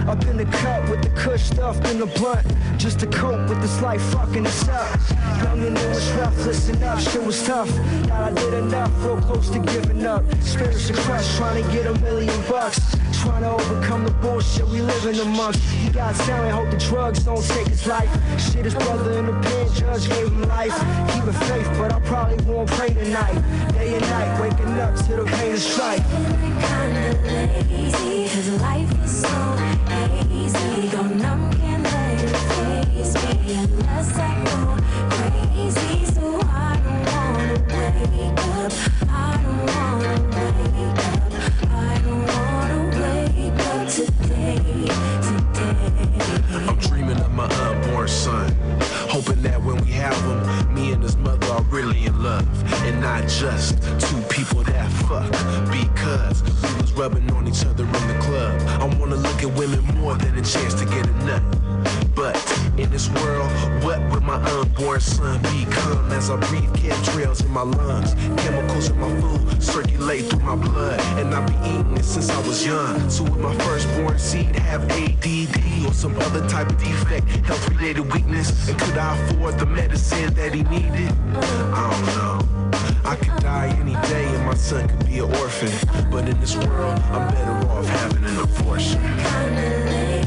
Up 0.08 0.24
in 0.26 0.38
the 0.38 0.46
cup 0.46 0.90
with 0.90 1.02
the 1.02 1.10
kush 1.10 1.44
stuffed 1.44 1.88
in 1.88 2.00
the 2.00 2.06
blunt. 2.06 2.46
Just 2.78 3.00
to 3.00 3.08
cope 3.08 3.50
with 3.50 3.62
this 3.62 3.82
life 3.82 4.02
fucking 4.14 4.46
us 4.46 4.68
up. 4.70 5.00
Young 5.44 5.66
and 5.66 5.78
it 5.78 5.90
was 5.90 6.12
rough, 6.14 6.46
listen 6.46 6.82
up, 6.84 7.00
shit 7.00 7.24
was 7.24 7.44
tough. 7.46 7.70
Thought 7.70 8.12
I 8.12 8.34
did 8.34 8.54
enough, 8.54 8.92
real 9.04 9.22
close 9.22 9.50
to 9.50 9.60
giving 9.60 10.06
up. 10.06 10.24
Spirits 10.42 10.90
are 10.90 10.94
crushed, 10.94 11.38
trying 11.38 11.64
to 11.64 11.72
get 11.72 11.86
a 11.88 11.94
million 12.00 12.34
bucks. 12.50 12.80
Trying 13.20 13.42
to 13.42 13.52
overcome 13.52 14.06
the 14.06 14.12
bullshit 14.12 14.66
we 14.68 14.82
living 14.82 15.20
amongst. 15.20 15.60
He 15.60 15.90
got 15.90 16.16
talent, 16.16 16.54
hope 16.54 16.72
the 16.72 16.78
drugs 16.78 17.24
don't 17.26 17.44
take 17.44 17.68
his 17.68 17.86
life. 17.86 18.10
Shit, 18.40 18.64
his 18.64 18.74
brother 18.74 19.12
in 19.20 19.26
the 19.26 19.34
pen, 19.34 19.74
judge 19.74 20.08
gave 20.08 20.28
him 20.28 20.44
life. 20.44 20.74
Keeping 21.12 21.34
faith, 21.48 21.68
but 21.78 21.92
I 21.92 22.00
probably 22.00 22.42
won't 22.46 22.70
pray 22.70 22.94
tonight. 22.94 23.36
Day 23.74 23.96
and 23.96 24.02
night, 24.02 24.40
waking 24.42 24.80
up 24.80 24.96
to 24.96 25.16
the 25.18 25.26
pain 25.26 25.52
and 25.52 25.60
strife. 25.60 26.06
kinda 26.10 27.20
lazy, 27.26 28.30
cause 28.34 28.62
life 28.62 29.04
is 29.04 29.22
so 29.22 29.36
easy. 30.32 30.88
Go 30.88 31.04
numb, 31.04 31.52
can't 31.60 31.84
let 31.84 32.24
it 32.24 32.30
face 32.30 33.14
me 33.16 33.54
unless 33.56 34.18
I 34.18 34.32
go 34.46 34.78
crazy. 35.10 36.06
So 36.06 36.40
I 36.48 36.80
don't 36.86 37.06
wanna 37.14 37.58
wake 37.68 38.40
up. 38.56 38.72
I 39.10 39.40
don't 39.44 39.66
wanna 39.76 40.39
my 47.40 47.70
unborn 47.70 48.08
son. 48.10 48.54
Hoping 49.08 49.42
that 49.44 49.64
when 49.64 49.78
we 49.86 49.92
have 49.92 50.20
him, 50.28 50.74
me 50.74 50.92
and 50.92 51.02
his 51.02 51.16
mother 51.16 51.48
are 51.48 51.62
really 51.64 52.06
in 52.06 52.22
love. 52.22 52.46
And 52.84 53.00
not 53.00 53.30
just 53.30 53.82
two 54.02 54.22
people 54.24 54.62
that 54.64 54.92
fuck. 55.08 55.32
Because 55.72 56.44
we 56.44 56.82
was 56.82 56.92
rubbing 56.94 57.32
on 57.32 57.48
each 57.48 57.66
other 57.66 57.86
in 57.86 58.08
the 58.12 58.20
club. 58.20 58.60
I 58.82 58.86
wanna 59.00 59.16
look 59.16 59.42
at 59.42 59.52
women 59.58 59.86
more 60.02 60.16
than 60.16 60.38
a 60.38 60.44
chance 60.44 60.74
to 60.74 60.86
get 60.86 61.08
a 61.08 61.14
nut. 61.26 61.69
But 62.16 62.36
in 62.78 62.90
this 62.92 63.10
world, 63.10 63.50
what 63.84 64.00
would 64.12 64.24
my 64.24 64.36
unborn 64.36 65.00
son 65.00 65.42
become 65.42 66.12
as 66.12 66.30
I 66.30 66.36
breathe 66.48 66.72
chemtrails 66.74 67.44
in 67.46 67.52
my 67.52 67.62
lungs? 67.62 68.14
Chemicals 68.42 68.90
in 68.90 69.00
my 69.00 69.22
food 69.22 69.64
circulate 69.64 70.26
through 70.26 70.40
my 70.40 70.56
blood, 70.56 71.00
and 71.18 71.34
I've 71.34 71.48
been 71.48 71.66
eating 71.66 71.98
it 71.98 72.04
since 72.04 72.30
I 72.30 72.38
was 72.48 72.66
young. 72.66 73.10
So 73.10 73.24
would 73.24 73.40
my 73.40 73.56
firstborn 73.60 74.20
seed 74.20 74.56
have 74.58 74.84
ADD 74.92 75.88
or 75.88 75.94
some 75.94 76.16
other 76.18 76.48
type 76.50 76.70
of 76.70 76.78
defect, 76.78 77.28
health-related 77.46 78.12
weakness? 78.14 78.70
And 78.70 78.80
could 78.80 78.98
I 78.98 79.18
afford 79.18 79.60
the 79.60 79.66
medicine 79.66 80.34
that 80.34 80.54
he 80.54 80.64
needed? 80.64 81.12
I 81.74 81.90
don't 81.92 82.06
know. 82.18 82.70
I 83.06 83.16
could 83.16 83.42
die 83.42 83.76
any 83.80 83.94
day 84.08 84.26
and 84.36 84.46
my 84.46 84.56
son 84.56 84.88
could 84.88 85.06
be 85.06 85.20
an 85.20 85.34
orphan. 85.36 85.72
But 86.12 86.28
in 86.28 86.40
this 86.40 86.56
world, 86.56 87.00
I'm 87.12 87.34
better 87.34 87.70
off 87.70 87.86
having 87.86 88.24
an 88.26 88.40
abortion. 88.40 90.19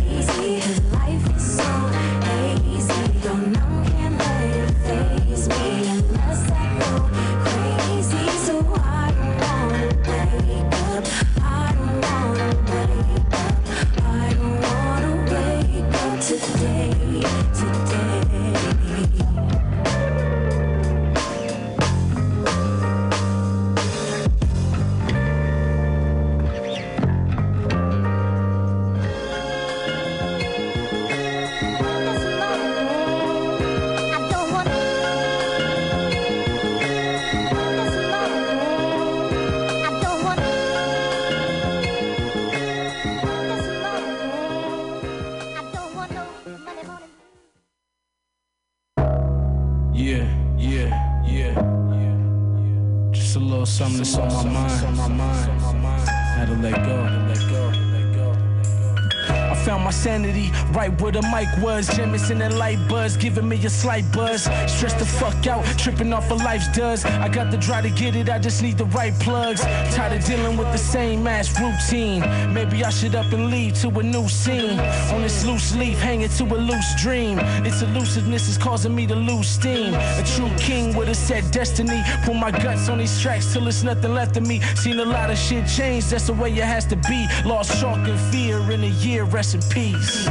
Was. 61.60 61.88
Jameson 61.96 62.40
and 62.42 62.58
light 62.58 62.78
buzz, 62.88 63.16
giving 63.16 63.48
me 63.48 63.56
a 63.64 63.70
slight 63.70 64.10
buzz. 64.12 64.44
Stress 64.66 64.94
the 64.94 65.04
fuck 65.04 65.46
out, 65.46 65.64
tripping 65.78 66.12
off 66.12 66.30
of 66.30 66.38
life's 66.38 66.68
does. 66.68 67.04
I 67.04 67.28
got 67.28 67.50
the 67.50 67.56
dry 67.56 67.80
to 67.80 67.90
get 67.90 68.16
it, 68.16 68.28
I 68.28 68.38
just 68.38 68.62
need 68.62 68.78
the 68.78 68.86
right 68.86 69.12
plugs. 69.20 69.62
Tired 69.94 70.12
of 70.18 70.24
dealing 70.24 70.56
with 70.56 70.70
the 70.72 70.78
same 70.78 71.26
ass 71.26 71.60
routine. 71.60 72.20
Maybe 72.52 72.84
I 72.84 72.90
should 72.90 73.14
up 73.14 73.32
and 73.32 73.50
leave 73.50 73.74
to 73.80 73.88
a 73.88 74.02
new 74.02 74.28
scene. 74.28 74.78
On 75.12 75.20
this 75.20 75.44
loose 75.44 75.74
leaf, 75.76 75.98
hanging 75.98 76.28
to 76.28 76.44
a 76.44 76.56
loose 76.56 77.02
dream. 77.02 77.38
Its 77.64 77.82
elusiveness 77.82 78.48
is 78.48 78.58
causing 78.58 78.94
me 78.94 79.06
to 79.06 79.14
lose 79.14 79.48
steam. 79.48 79.94
A 79.94 80.22
true 80.34 80.50
king 80.58 80.96
with 80.96 81.08
a 81.08 81.14
set 81.14 81.50
destiny. 81.52 82.02
Put 82.24 82.36
my 82.36 82.50
guts 82.50 82.88
on 82.88 82.98
these 82.98 83.20
tracks 83.20 83.52
till 83.52 83.66
it's 83.68 83.82
nothing 83.82 84.14
left 84.14 84.36
of 84.36 84.46
me. 84.46 84.60
Seen 84.76 84.98
a 84.98 85.04
lot 85.04 85.30
of 85.30 85.38
shit 85.38 85.66
change, 85.66 86.06
that's 86.06 86.26
the 86.26 86.32
way 86.32 86.50
it 86.52 86.64
has 86.64 86.86
to 86.86 86.96
be. 86.96 87.26
Lost 87.44 87.80
chalk 87.80 88.06
and 88.08 88.20
fear 88.32 88.58
in 88.70 88.82
a 88.84 88.92
year, 89.04 89.24
rest 89.24 89.54
in 89.54 89.62
peace. 89.70 90.28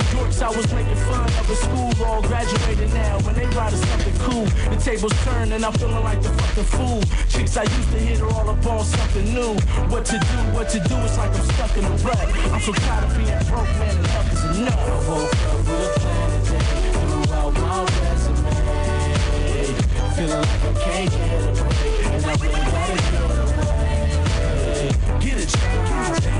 Fucking 0.00 0.18
dorks 0.18 0.42
I 0.42 0.48
was 0.48 0.72
making 0.72 0.96
fun 0.96 1.24
of 1.24 1.50
in 1.50 1.56
school 1.56 1.92
all 2.04 2.22
graduated 2.22 2.92
now. 2.92 3.18
When 3.20 3.34
they 3.34 3.46
write 3.56 3.72
something 3.72 4.14
cool, 4.18 4.44
the 4.70 4.76
tables 4.76 5.12
turn 5.24 5.52
and 5.52 5.64
I'm 5.64 5.72
feeling 5.74 6.04
like 6.04 6.22
the 6.22 6.28
fucking 6.30 6.64
fool. 6.64 7.02
Chicks 7.28 7.56
I 7.56 7.62
used 7.62 7.90
to 7.92 7.98
hit 7.98 8.20
are 8.20 8.30
all 8.32 8.50
up 8.50 8.66
on 8.66 8.84
something 8.84 9.24
new. 9.32 9.54
What 9.88 10.04
to 10.06 10.18
do, 10.18 10.38
what 10.52 10.68
to 10.70 10.80
do, 10.80 10.96
it's 10.96 11.16
like 11.18 11.34
I'm 11.34 11.44
stuck 11.50 11.76
in 11.76 11.84
a 11.84 11.90
rut. 11.90 12.18
I'm 12.52 12.60
so 12.60 12.72
tired 12.72 13.04
of 13.04 13.16
being 13.16 13.38
broke, 13.48 13.72
man, 13.78 13.96
enough 13.96 14.32
is 14.32 14.44
enough. 14.58 14.78
I 14.78 14.98
woke 15.08 15.34
up 15.46 15.58
with 15.66 16.02
a 16.02 16.16
my 17.60 17.84
resume. 18.02 18.56
Feeling 20.16 20.40
like 20.40 20.62
I 20.62 20.72
can't 20.80 21.10
get 21.10 21.42
a 21.42 21.52
break, 21.56 22.04
and 22.06 22.24
I 22.24 22.34
really 22.42 22.62
gotta 22.72 22.96
get 23.10 23.22
away. 23.56 23.96
Get 25.20 25.36
a 25.40 25.46
job, 25.46 26.35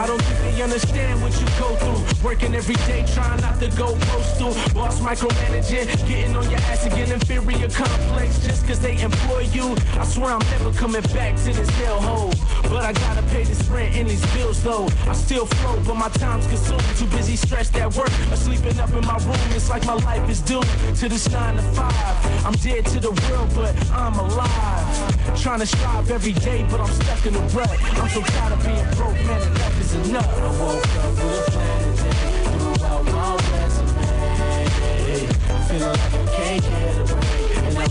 I 0.00 0.06
don't 0.06 0.22
think 0.22 0.56
they 0.56 0.62
understand 0.62 1.20
what 1.20 1.38
you 1.38 1.46
go 1.60 1.76
through. 1.76 2.24
Working 2.24 2.54
every 2.54 2.74
day, 2.88 3.04
trying 3.12 3.38
not 3.42 3.60
to 3.60 3.68
go 3.76 3.94
postal. 4.08 4.54
Boss 4.72 4.98
micromanaging, 5.00 6.08
getting 6.08 6.34
on 6.34 6.48
your 6.50 6.58
ass 6.72 6.88
getting 6.88 7.12
inferior 7.12 7.68
complex 7.68 8.38
just 8.40 8.59
cause 8.70 8.78
they 8.78 9.00
employ 9.02 9.40
you. 9.52 9.74
I 9.98 10.04
swear 10.04 10.30
I'm 10.30 10.46
never 10.54 10.72
coming 10.72 11.02
back 11.18 11.34
to 11.42 11.50
this 11.52 11.68
hellhole. 11.82 12.30
But 12.70 12.84
I 12.84 12.92
gotta 12.92 13.22
pay 13.34 13.42
this 13.42 13.66
rent 13.68 13.96
and 13.96 14.08
these 14.08 14.24
bills 14.32 14.62
though. 14.62 14.86
I 15.08 15.12
still 15.12 15.46
flow, 15.46 15.82
but 15.84 15.96
my 15.96 16.08
time's 16.10 16.46
consumed. 16.46 16.84
Too 16.96 17.06
busy 17.06 17.34
stressed 17.34 17.74
at 17.76 17.92
work 17.96 18.12
or 18.30 18.36
sleeping 18.36 18.78
up 18.78 18.90
in 18.90 19.04
my 19.04 19.18
room. 19.26 19.50
It's 19.56 19.68
like 19.68 19.84
my 19.86 19.94
life 19.94 20.30
is 20.30 20.40
doomed 20.40 20.70
to 20.98 21.08
this 21.08 21.28
nine 21.32 21.56
to 21.56 21.62
five. 21.74 22.46
I'm 22.46 22.54
dead 22.62 22.86
to 22.86 23.00
the 23.00 23.10
world, 23.10 23.50
but 23.56 23.74
I'm 23.90 24.14
alive. 24.14 25.40
Trying 25.42 25.60
to 25.60 25.66
strive 25.66 26.08
every 26.08 26.34
day, 26.34 26.64
but 26.70 26.80
I'm 26.80 26.92
stuck 26.92 27.26
in 27.26 27.34
a 27.34 27.40
rut. 27.58 27.76
I'm 27.98 28.08
so 28.08 28.20
tired 28.22 28.52
of 28.52 28.64
being 28.64 28.86
broke, 28.94 29.18
man, 29.26 29.42
enough 29.50 29.80
is 29.80 29.94
enough. 29.94 30.30
I 30.38 30.50
woke 30.62 30.86
up 31.02 31.10
with 31.18 31.48
a 31.48 31.50
plan 31.50 31.96
today, 31.96 32.44
threw 32.54 32.86
out 32.86 33.04
my 33.04 33.34
resume. 33.50 34.20
Feeling 35.66 35.88
like 35.88 35.98
I 35.98 36.26
can't 36.36 36.62
get 36.62 36.98
away. 36.98 37.09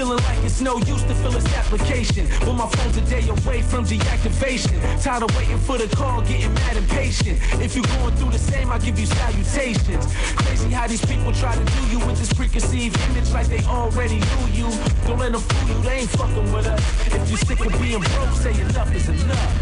Feeling 0.00 0.24
like 0.24 0.42
it's 0.44 0.62
no 0.62 0.78
use 0.78 1.02
to 1.02 1.14
fill 1.16 1.32
this 1.32 1.44
application. 1.52 2.26
But 2.40 2.54
my 2.54 2.66
phone's 2.66 2.96
a 2.96 3.02
day 3.02 3.28
away 3.28 3.60
from 3.60 3.84
deactivation. 3.84 4.80
Tired 5.02 5.24
of 5.24 5.36
waiting 5.36 5.58
for 5.58 5.76
the 5.76 5.94
call, 5.94 6.22
getting 6.22 6.54
mad 6.54 6.78
and 6.78 6.88
patient. 6.88 7.38
If 7.60 7.76
you're 7.76 7.84
going 7.84 8.16
through 8.16 8.30
the 8.30 8.38
same, 8.38 8.70
I'll 8.70 8.80
give 8.80 8.98
you 8.98 9.04
salutations. 9.04 10.06
Crazy 10.40 10.70
how 10.70 10.86
these 10.86 11.04
people 11.04 11.34
try 11.34 11.54
to 11.54 11.62
do 11.62 11.86
you 11.92 11.98
with 12.06 12.16
this 12.18 12.32
preconceived 12.32 12.98
image 13.10 13.30
like 13.32 13.48
they 13.48 13.62
already 13.64 14.20
knew 14.20 14.46
you. 14.54 14.70
Don't 15.06 15.18
let 15.18 15.32
them 15.32 15.42
fool 15.42 15.68
you, 15.68 15.82
they 15.82 15.98
ain't 15.98 16.08
fucking 16.16 16.50
with 16.50 16.66
us. 16.66 16.80
If 17.06 17.28
you're 17.28 17.36
sick 17.36 17.60
of 17.60 17.72
being 17.78 18.00
broke, 18.00 18.34
say 18.40 18.58
enough 18.58 18.94
is 18.94 19.06
enough. 19.06 19.52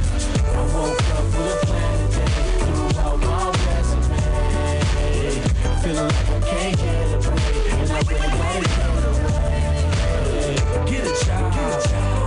I 0.55 0.63
woke 0.71 1.03
up 1.19 1.25
with 1.35 1.51
a 1.51 1.67
plan 1.67 1.99
today, 2.15 2.31
threw 2.63 2.95
out 3.03 3.19
my 3.27 3.51
resume. 3.75 4.23
Feeling 5.83 6.07
like 6.07 6.31
I 6.31 6.39
can't 6.47 6.77
get 6.79 7.11
a 7.11 7.19
break, 7.27 7.75
and 7.75 7.91
I 7.91 7.99
really 8.07 8.39
gotta 8.39 8.79
away. 8.79 8.98
Get 10.91 11.05
a 11.05 11.25
job, 11.27 11.53
get 11.53 11.87
a 11.87 11.89
job, 11.91 12.18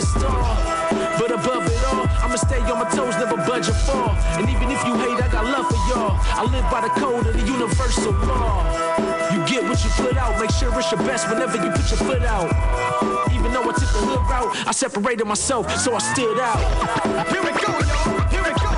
to 0.00 0.06
stall. 0.06 0.42
But 1.18 1.30
above 1.30 1.66
it 1.66 1.84
all, 1.92 2.06
I'ma 2.24 2.36
stay 2.36 2.60
on 2.60 2.78
my 2.78 2.88
toes, 2.90 3.14
never 3.16 3.36
budge 3.36 3.68
or 3.68 3.74
fall. 3.84 4.10
And 4.38 4.48
even 4.48 4.70
if 4.70 4.80
you 4.86 4.94
hate, 4.96 5.20
I 5.20 5.28
got 5.30 5.44
love 5.44 5.66
for 5.68 5.80
y'all. 5.88 6.16
I 6.20 6.44
live 6.44 6.64
by 6.70 6.80
the 6.80 6.92
code 7.00 7.26
of 7.26 7.34
the 7.34 7.44
universal 7.44 8.12
law. 8.12 8.64
You 9.32 9.44
get 9.46 9.62
what 9.64 9.82
you 9.84 9.90
put 9.90 10.16
out, 10.16 10.40
make 10.40 10.50
sure 10.50 10.72
it's 10.78 10.90
your 10.90 11.00
best 11.04 11.28
whenever 11.28 11.56
you 11.56 11.70
put 11.70 11.88
your 11.90 12.00
foot 12.00 12.22
out. 12.22 12.48
Even 13.32 13.52
though 13.52 13.62
I 13.62 13.72
took 13.72 13.92
the 13.92 14.02
hood 14.08 14.24
route, 14.30 14.66
I 14.66 14.72
separated 14.72 15.26
myself, 15.26 15.70
so 15.76 15.94
I 15.94 15.98
stood 15.98 16.38
out. 16.40 16.58
Here 17.28 17.42
we 17.42 17.52
go, 17.52 17.70
y'all. 17.70 18.28
Here 18.32 18.42
we 18.42 18.52
go, 18.56 18.69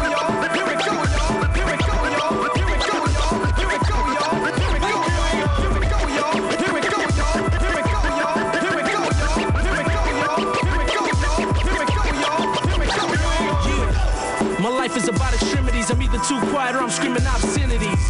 too 16.28 16.38
quiet 16.50 16.76
or 16.76 16.82
I'm 16.82 16.90
screaming 16.90 17.26
obscenities. 17.26 18.02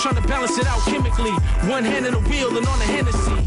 Trying 0.00 0.16
to 0.20 0.26
balance 0.28 0.58
it 0.58 0.66
out 0.66 0.80
chemically. 0.84 1.32
One 1.70 1.84
hand 1.84 2.06
in 2.06 2.12
the 2.12 2.20
wheel 2.28 2.56
and 2.56 2.66
on 2.66 2.78
the 2.78 2.84
Hennessy. 2.84 3.40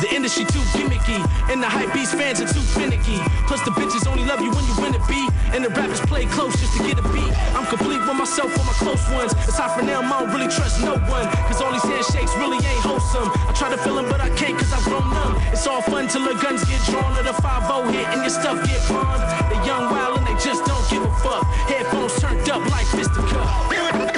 The 0.00 0.14
industry 0.14 0.44
too 0.44 0.62
gimmicky, 0.78 1.18
and 1.50 1.62
the 1.62 1.66
hype 1.66 1.92
beast 1.92 2.14
fans 2.14 2.40
are 2.40 2.46
too 2.46 2.62
finicky. 2.78 3.18
Plus 3.50 3.60
the 3.62 3.72
bitches 3.72 4.06
only 4.06 4.24
love 4.24 4.40
you 4.40 4.50
when 4.50 4.64
you 4.70 4.74
win 4.78 4.94
a 4.94 5.02
beat, 5.10 5.30
and 5.50 5.64
the 5.64 5.70
rappers 5.70 6.00
play 6.06 6.24
close 6.26 6.54
just 6.54 6.76
to 6.76 6.86
get 6.86 6.98
a 6.98 7.06
beat. 7.10 7.32
I'm 7.56 7.66
complete 7.66 7.98
with 7.98 8.14
myself 8.14 8.54
or 8.54 8.64
my 8.64 8.76
close 8.78 9.02
ones. 9.10 9.32
It's 9.48 9.58
Aside 9.58 9.74
for 9.74 9.84
them, 9.84 10.12
I 10.12 10.20
don't 10.20 10.30
really 10.30 10.46
trust 10.46 10.80
no 10.82 10.94
one, 11.10 11.26
cause 11.50 11.60
all 11.60 11.72
these 11.72 11.82
handshakes 11.82 12.30
really 12.38 12.62
ain't 12.62 12.84
wholesome. 12.86 13.26
I 13.48 13.52
try 13.58 13.70
to 13.70 13.76
fill 13.76 13.98
'em, 13.98 14.06
but 14.08 14.20
I 14.20 14.30
can't 14.38 14.56
cause 14.56 14.72
I've 14.72 14.84
grown 14.84 15.02
numb. 15.10 15.34
It's 15.50 15.66
all 15.66 15.82
fun 15.82 16.06
till 16.06 16.22
the 16.22 16.34
guns 16.38 16.62
get 16.64 16.80
drawn 16.86 17.18
or 17.18 17.24
the 17.24 17.34
5-0 17.42 17.90
hit 17.90 18.06
and 18.06 18.20
your 18.22 18.30
stuff 18.30 18.62
get 18.68 18.78
pawned. 18.86 19.22
The 19.50 19.58
young 19.66 19.90
wild 19.90 20.17
just 20.40 20.64
don't 20.64 20.88
give 20.88 21.02
a 21.02 21.10
fuck. 21.16 21.44
Headphones 21.68 22.20
turned 22.20 22.48
up 22.50 22.64
like. 22.70 22.86
Here 22.86 23.82
we, 23.92 24.17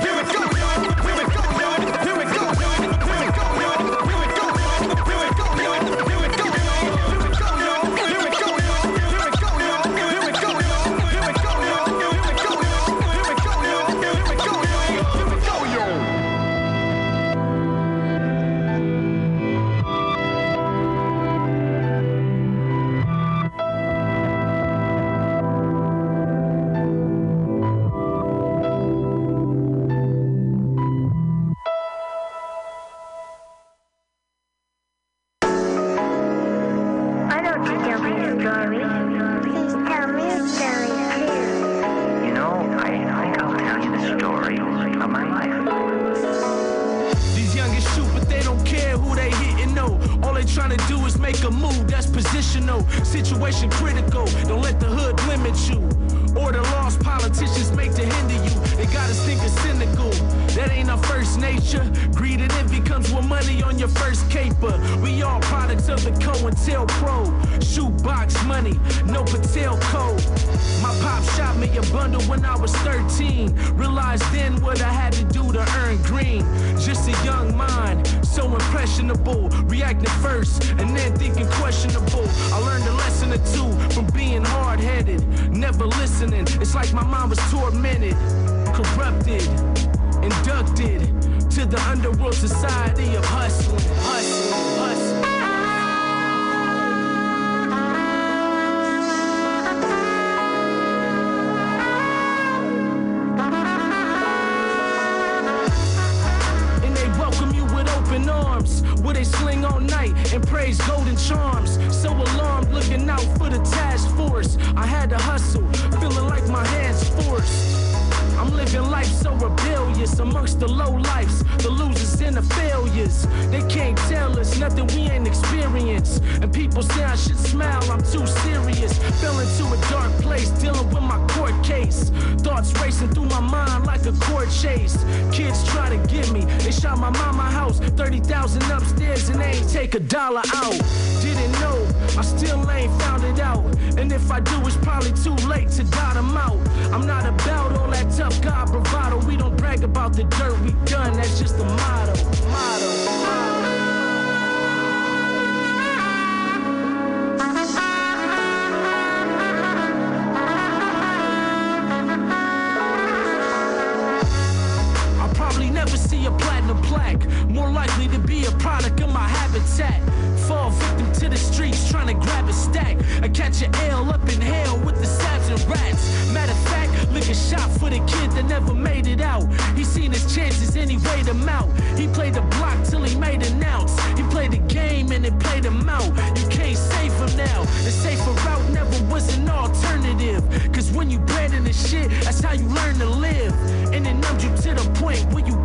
I 173.22 173.28
catch 173.28 173.60
an 173.60 173.74
L 173.74 174.08
up 174.08 174.22
in 174.32 174.40
hell 174.40 174.78
with 174.78 174.96
the 174.96 175.06
sabs 175.06 175.50
and 175.50 175.60
rats. 175.68 176.32
Matter 176.32 176.52
of 176.52 176.68
fact, 176.68 177.12
lick 177.12 177.28
a 177.28 177.34
shot 177.34 177.70
for 177.72 177.90
the 177.90 177.98
kid 178.06 178.30
that 178.32 178.46
never 178.46 178.72
made 178.72 179.06
it 179.06 179.20
out. 179.20 179.44
He 179.76 179.84
seen 179.84 180.12
his 180.12 180.34
chances 180.34 180.74
and 180.76 180.90
he 180.90 180.96
weighed 181.08 181.26
them 181.26 181.46
out. 181.48 181.68
He 181.98 182.08
played 182.08 182.34
the 182.34 182.42
block 182.42 182.82
till 182.86 183.02
he 183.02 183.14
made 183.16 183.42
an 183.42 183.62
ounce. 183.62 183.98
He 184.16 184.22
played 184.24 184.52
the 184.52 184.64
game 184.72 185.12
and 185.12 185.26
it 185.26 185.38
played 185.38 185.64
him 185.64 185.86
out. 185.86 186.08
You 186.38 186.48
can't 186.48 186.78
save 186.78 187.12
him 187.12 187.36
now. 187.36 187.64
The 187.84 187.90
safer 187.90 188.30
route 188.30 188.70
never 188.70 189.04
was 189.12 189.36
an 189.36 189.50
alternative. 189.50 190.42
Cause 190.72 190.90
when 190.90 191.10
you 191.10 191.18
bred 191.18 191.52
in 191.52 191.64
the 191.64 191.74
shit, 191.74 192.10
that's 192.24 192.40
how 192.40 192.52
you 192.54 192.66
learn 192.68 192.98
to 193.00 193.06
live. 193.06 193.52
And 193.92 194.06
it 194.06 194.14
numbs 194.14 194.44
you 194.44 194.50
to 194.56 194.82
the 194.82 194.90
point 194.94 195.22
where 195.34 195.44
you 195.44 195.59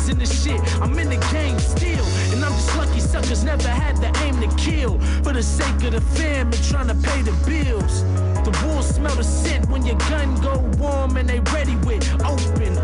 years 0.00 0.08
in 0.08 0.18
this 0.18 0.44
shit, 0.44 0.60
I'm 0.80 0.98
in 0.98 1.08
the 1.08 1.28
game 1.32 1.58
still. 1.58 2.04
And 2.32 2.44
I'm 2.44 2.52
just 2.52 2.76
lucky 2.76 3.00
suckers 3.00 3.44
never 3.44 3.68
had 3.68 3.96
the 3.96 4.10
aim 4.24 4.40
to 4.40 4.56
kill. 4.56 4.98
For 5.22 5.32
the 5.32 5.42
sake 5.42 5.82
of 5.84 5.92
the 5.92 6.00
fam 6.00 6.46
and 6.46 6.64
trying 6.64 6.88
to 6.88 6.94
pay 6.94 7.22
the 7.22 7.32
bills. 7.46 8.02
The 8.44 8.66
wolves 8.66 8.88
smell 8.94 9.14
the 9.14 9.24
scent 9.24 9.68
when 9.68 9.84
your 9.84 9.96
gun 10.10 10.34
go 10.40 10.58
warm 10.78 11.16
and 11.16 11.28
they 11.28 11.40
ready 11.52 11.76
with 11.76 12.04
open 12.24 12.79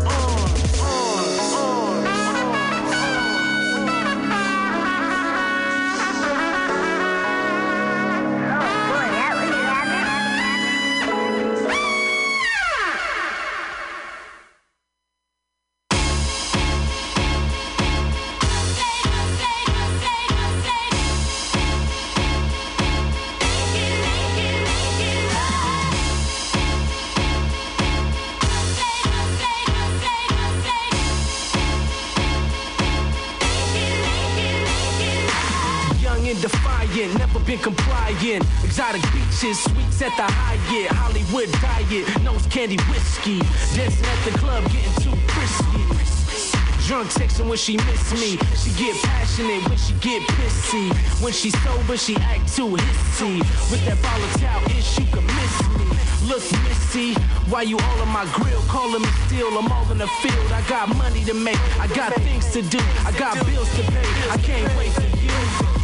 candy 42.67 42.83
whiskey. 42.91 43.39
Dancing 43.75 44.05
at 44.05 44.25
the 44.25 44.37
club, 44.39 44.63
getting 44.71 44.91
too 45.01 45.15
frisky. 45.27 46.87
Drunk 46.87 47.09
texting 47.09 47.47
when 47.47 47.57
she 47.57 47.77
miss 47.77 48.13
me. 48.13 48.37
She 48.55 48.71
get 48.81 48.95
passionate 49.03 49.67
when 49.67 49.77
she 49.77 49.93
get 49.95 50.21
pissy. 50.23 50.91
When 51.21 51.33
she 51.33 51.51
sober, 51.51 51.97
she 51.97 52.15
act 52.17 52.55
too 52.55 52.67
hissy. 52.67 53.39
With 53.71 53.85
that 53.85 53.97
volatile 53.97 54.77
ish, 54.77 54.99
you 54.99 55.05
can 55.05 55.25
miss 55.25 55.55
me. 55.77 55.85
Look, 56.27 56.43
Missy, 56.63 57.13
why 57.49 57.61
you 57.61 57.77
all 57.77 58.01
on 58.01 58.09
my 58.09 58.25
grill? 58.33 58.61
Calling 58.63 59.01
me 59.01 59.07
still, 59.27 59.57
I'm 59.57 59.71
all 59.71 59.89
in 59.91 59.97
the 59.99 60.07
field. 60.07 60.51
I 60.51 60.61
got 60.67 60.89
money 60.95 61.23
to 61.23 61.33
make, 61.33 61.59
I 61.79 61.87
got 61.87 62.13
things 62.15 62.51
to 62.51 62.61
do, 62.61 62.79
I 63.05 63.13
got 63.17 63.33
bills 63.45 63.73
to 63.75 63.83
pay. 63.83 64.29
I 64.29 64.37
can't 64.37 64.77
wait 64.77 64.91
for 64.91 65.03
you. 65.03 65.76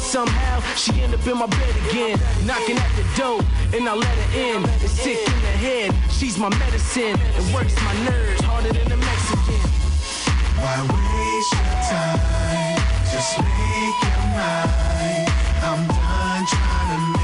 But 0.00 0.06
somehow 0.06 0.60
she 0.76 1.02
end 1.02 1.12
up 1.12 1.26
in 1.26 1.36
my 1.36 1.46
bed 1.46 1.76
again, 1.90 2.18
knocking 2.46 2.78
at 2.78 2.90
the 2.96 3.04
door, 3.20 3.40
and 3.74 3.86
I 3.86 3.94
let 3.94 4.08
her 4.08 4.40
in. 4.40 4.64
It's 4.80 4.92
sick 4.92 5.18
in 5.18 5.40
the 5.44 5.54
head, 5.60 5.94
she's 6.10 6.38
my 6.38 6.48
medicine. 6.48 7.20
It 7.36 7.54
works 7.54 7.76
my 7.84 7.92
nerves 8.08 8.40
harder 8.40 8.72
than 8.72 8.90
a 8.92 8.96
Mexican. 8.96 9.60
Why 10.56 10.80
waste 10.88 11.52
your 11.52 11.80
time? 11.92 12.80
Just 13.12 13.38
make 13.44 14.00
your 14.00 14.24
mind. 14.40 15.28
I'm 15.68 15.86
done 15.86 16.46
trying 16.48 17.12
to 17.12 17.19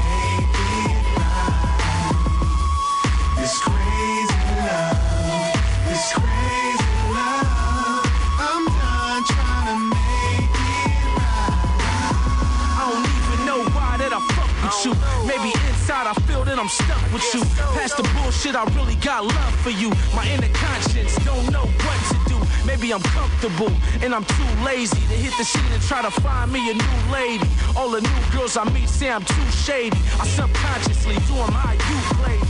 I'm 16.59 16.69
stuck 16.69 17.01
with 17.13 17.23
you. 17.33 17.41
Past 17.77 17.97
the 17.97 18.03
bullshit, 18.17 18.55
I 18.55 18.63
really 18.75 18.95
got 18.95 19.25
love 19.25 19.55
for 19.61 19.69
you. 19.69 19.89
My 20.15 20.25
inner 20.27 20.51
conscience 20.53 21.15
don't 21.23 21.51
know 21.51 21.65
what 21.85 21.99
to 22.09 22.17
do. 22.27 22.37
Maybe 22.65 22.91
I'm 22.91 23.01
comfortable 23.01 23.71
and 24.01 24.13
I'm 24.13 24.25
too 24.25 24.49
lazy 24.65 24.97
to 24.97 25.13
hit 25.13 25.33
the 25.37 25.45
scene 25.45 25.71
and 25.71 25.81
try 25.83 26.01
to 26.01 26.09
find 26.09 26.51
me 26.51 26.71
a 26.71 26.73
new 26.73 27.11
lady. 27.11 27.47
All 27.75 27.89
the 27.89 28.01
new 28.01 28.21
girls 28.33 28.57
I 28.57 28.63
meet 28.71 28.89
say 28.89 29.09
I'm 29.11 29.23
too 29.23 29.49
shady. 29.51 29.97
I 30.19 30.25
subconsciously 30.25 31.15
do 31.29 31.35
them 31.35 31.53
how 31.53 31.73
you 31.73 31.97
me. 32.25 32.41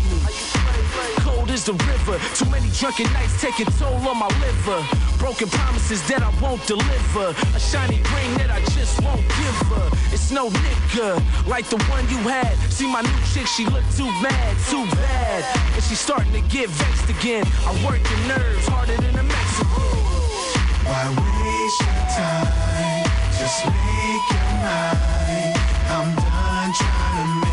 Cold 1.20 1.37
is 1.58 1.66
the 1.66 1.74
river. 1.74 2.20
Too 2.36 2.50
many 2.52 2.70
drunken 2.70 3.12
nights 3.14 3.42
taking 3.42 3.66
toll 3.82 3.96
on 4.08 4.18
my 4.18 4.30
liver. 4.46 4.80
Broken 5.18 5.50
promises 5.50 6.06
that 6.08 6.22
I 6.22 6.30
won't 6.40 6.62
deliver. 6.68 7.34
A 7.58 7.60
shiny 7.60 7.98
ring 8.14 8.32
that 8.38 8.52
I 8.52 8.62
just 8.78 9.02
won't 9.02 9.26
give 9.42 9.58
her. 9.74 9.88
It's 10.14 10.30
no 10.32 10.50
nigga 10.50 11.18
like 11.48 11.66
the 11.66 11.82
one 11.90 12.06
you 12.14 12.20
had. 12.30 12.54
See 12.70 12.86
my 12.86 13.02
new 13.02 13.20
chick, 13.34 13.48
she 13.48 13.66
look 13.66 13.86
too 13.98 14.12
mad, 14.22 14.52
too 14.70 14.86
bad. 15.02 15.42
And 15.74 15.84
she's 15.84 16.00
starting 16.00 16.34
to 16.34 16.42
get 16.54 16.70
vexed 16.70 17.10
again. 17.10 17.46
I 17.66 17.72
work 17.86 18.02
your 18.06 18.38
nerves 18.38 18.68
harder 18.68 18.98
than 18.98 19.16
a 19.18 19.24
Mexican. 19.24 19.98
Why 20.86 21.04
waste 21.10 21.82
your 21.82 22.06
time? 22.14 23.06
Just 23.34 23.66
make 23.66 24.26
your 24.30 24.50
mind. 24.62 25.58
I'm 25.90 26.10
done 26.22 26.72
trying 26.78 27.42
to 27.42 27.47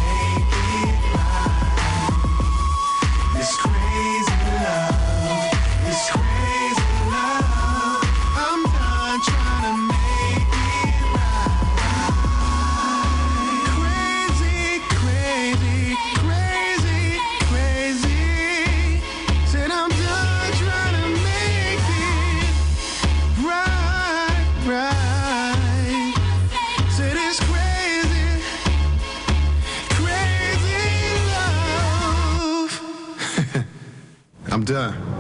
I'm 34.55 34.65
done. 34.65 35.14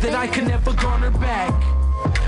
that 0.00 0.14
I 0.14 0.26
could 0.26 0.46
never 0.46 0.72
garner 0.72 1.10
back. 1.10 1.52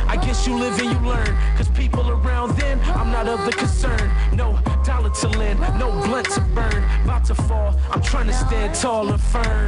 I 0.07 0.17
guess 0.17 0.47
you 0.47 0.59
live 0.59 0.79
and 0.79 0.91
you 0.93 1.09
learn, 1.09 1.35
cause 1.57 1.69
people 1.71 2.11
around 2.11 2.57
then, 2.59 2.79
I'm 2.81 3.11
not 3.11 3.27
of 3.27 3.45
the 3.47 3.53
concern. 3.53 4.11
No 4.35 4.59
dollar 4.85 5.11
to 5.11 5.29
lend, 5.29 5.61
no 5.79 5.91
blunt 6.05 6.29
to 6.33 6.41
burn. 6.55 6.85
About 7.05 7.25
to 7.27 7.35
fall, 7.35 7.75
I'm 7.91 8.03
trying 8.03 8.27
to 8.27 8.35
stand 8.35 8.75
tall 8.75 9.09
and 9.09 9.21
firm. 9.21 9.62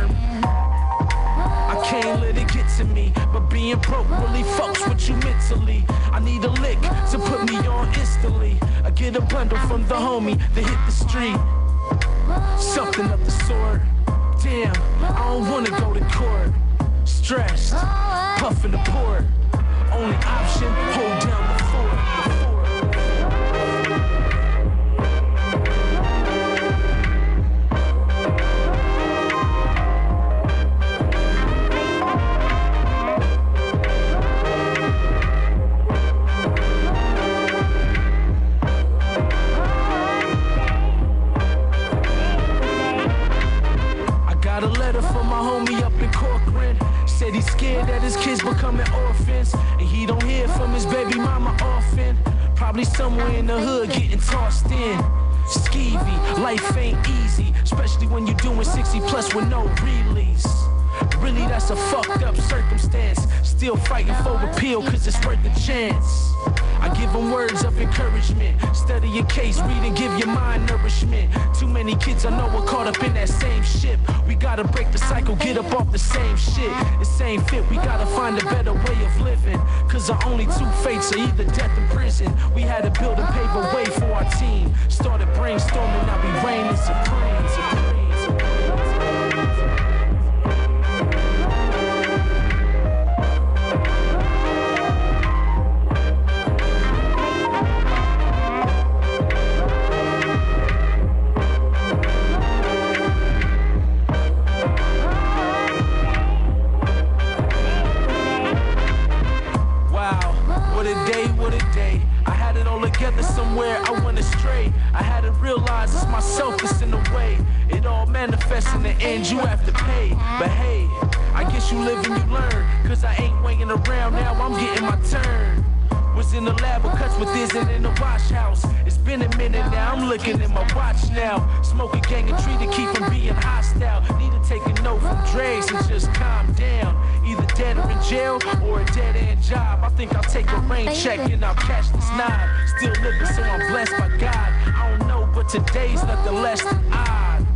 Today's 145.55 146.03
nothing 146.03 146.35
less 146.43 146.65
than 146.65 146.85
odd. 146.93 147.47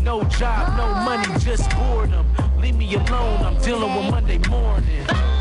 No 0.00 0.24
job, 0.24 0.76
no 0.76 0.86
money, 1.04 1.38
just 1.38 1.70
boredom. 1.76 2.26
Leave 2.58 2.74
me 2.74 2.92
alone, 2.94 3.44
I'm 3.44 3.56
dealing 3.62 3.94
with 3.94 4.10
Monday 4.10 4.38
morning. 4.48 5.35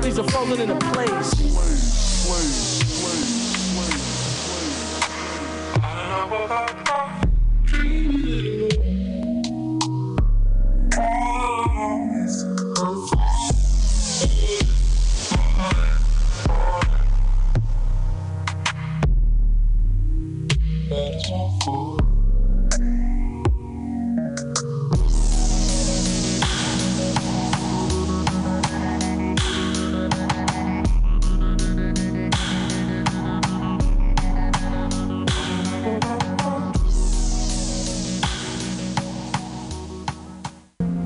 Things 0.00 0.18
are 0.18 0.24
falling 0.30 0.60
in 0.60 0.68
place. 0.78 0.81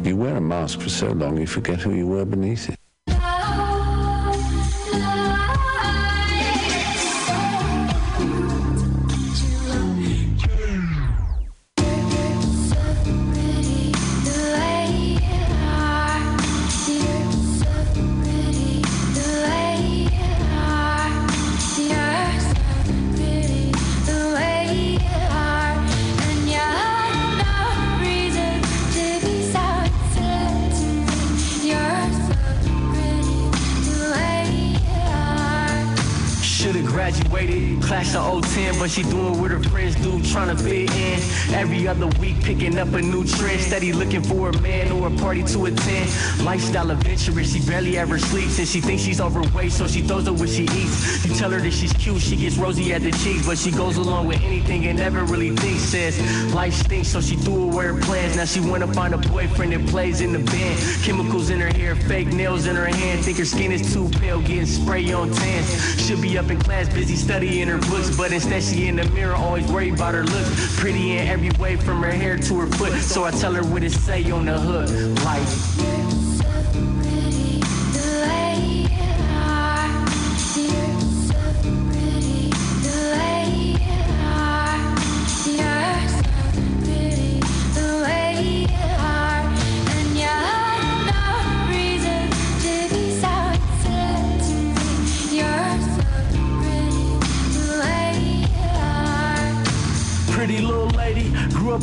You 0.07 0.15
wear 0.15 0.37
a 0.37 0.41
mask 0.41 0.83
for 0.83 0.89
so 0.89 1.11
long, 1.11 1.37
you 1.37 1.49
forget 1.49 1.81
who 1.81 1.93
you 1.93 2.07
were 2.07 2.25
beneath 2.25 2.69
it. 2.69 2.76
Looking 43.85 44.23
for 44.23 44.49
a 44.49 44.61
man 44.63 44.91
or 44.91 45.07
a 45.07 45.11
party 45.11 45.43
to 45.43 45.67
attend. 45.67 46.06
Lifestyle 46.43 46.91
adventurous, 46.91 47.53
she 47.53 47.61
barely 47.61 47.99
ever 47.99 48.19
sleeps, 48.19 48.59
and 48.59 48.69
she 48.69 48.81
thinks 48.81 49.03
she's 49.03 49.21
overweight, 49.21 49.73
so 49.73 49.87
she 49.87 50.03
throws 50.03 50.29
up 50.29 50.39
what 50.39 50.49
she 50.49 50.65
eats. 50.65 51.25
You 51.27 51.35
tell 51.35 51.51
her 51.51 51.61
that 51.61 51.73
she's 51.73 51.93
cute, 51.95 52.21
she 52.21 52.37
gets 52.37 52.57
rosy 52.57 52.93
at 52.93 53.03
the 53.03 53.11
cheeks, 53.13 53.47
but 53.47 53.59
she 53.59 53.71
goes 53.71 53.97
along 53.97 54.27
with 54.27 54.41
anything 54.43 54.87
and 54.87 54.99
never 54.99 55.25
really 55.25 55.51
thinks. 55.57 55.83
Says 55.83 56.19
life 56.55 56.75
stinks, 56.75 57.09
so 57.09 57.21
she 57.21 57.37
threw 57.37 57.71
away 57.71 57.87
her 57.87 58.01
plans. 58.01 58.37
Now 58.37 58.45
she 58.45 58.61
wanna 58.61 58.87
find 58.93 59.15
a 59.15 59.19
boyfriend 59.19 59.73
that 59.73 59.87
plays 59.89 60.21
in 60.21 60.33
the 60.33 60.39
band. 60.39 60.79
Chemicals 61.05 61.51
in 61.51 61.61
her 61.61 61.69
hair, 61.69 61.95
fake 61.95 62.29
nails 62.29 62.67
in 62.67 62.77
her 62.77 62.87
hand. 62.87 63.25
Think 63.25 63.39
her 63.39 63.45
skin 63.45 63.73
is 63.73 63.93
too 63.93 64.09
pale, 64.21 64.41
getting 64.41 64.67
spray 64.67 65.13
on 65.13 65.31
tans. 65.31 66.07
Should 66.07 66.23
be 66.23 66.39
up 66.39 66.51
in 66.51 66.59
class, 66.61 66.89
busy 66.93 67.17
studying 67.17 67.69
her 67.69 67.79
books, 67.79 68.17
but 68.17 68.33
instead 68.33 68.63
she 68.63 68.89
in 68.89 68.97
the 68.97 69.05
mirror, 69.11 69.35
always 69.35 69.67
worried 69.71 69.95
about 69.95 70.15
her 70.15 70.25
looks. 70.25 70.81
Pretty 70.81 71.17
in 71.17 71.27
every 71.29 71.51
way 71.59 71.77
from 71.77 72.03
her 72.03 72.11
hair 72.11 72.37
to 72.37 72.61
her 72.61 72.67
foot. 72.67 72.93
So 73.01 73.25
I 73.25 73.31
tell 73.31 73.55
her 73.55 73.63
what 73.63 73.83
it 73.83 73.93
say 73.93 74.31
on 74.31 74.47
the 74.47 74.59
hook. 74.59 74.89
Like, 75.25 76.06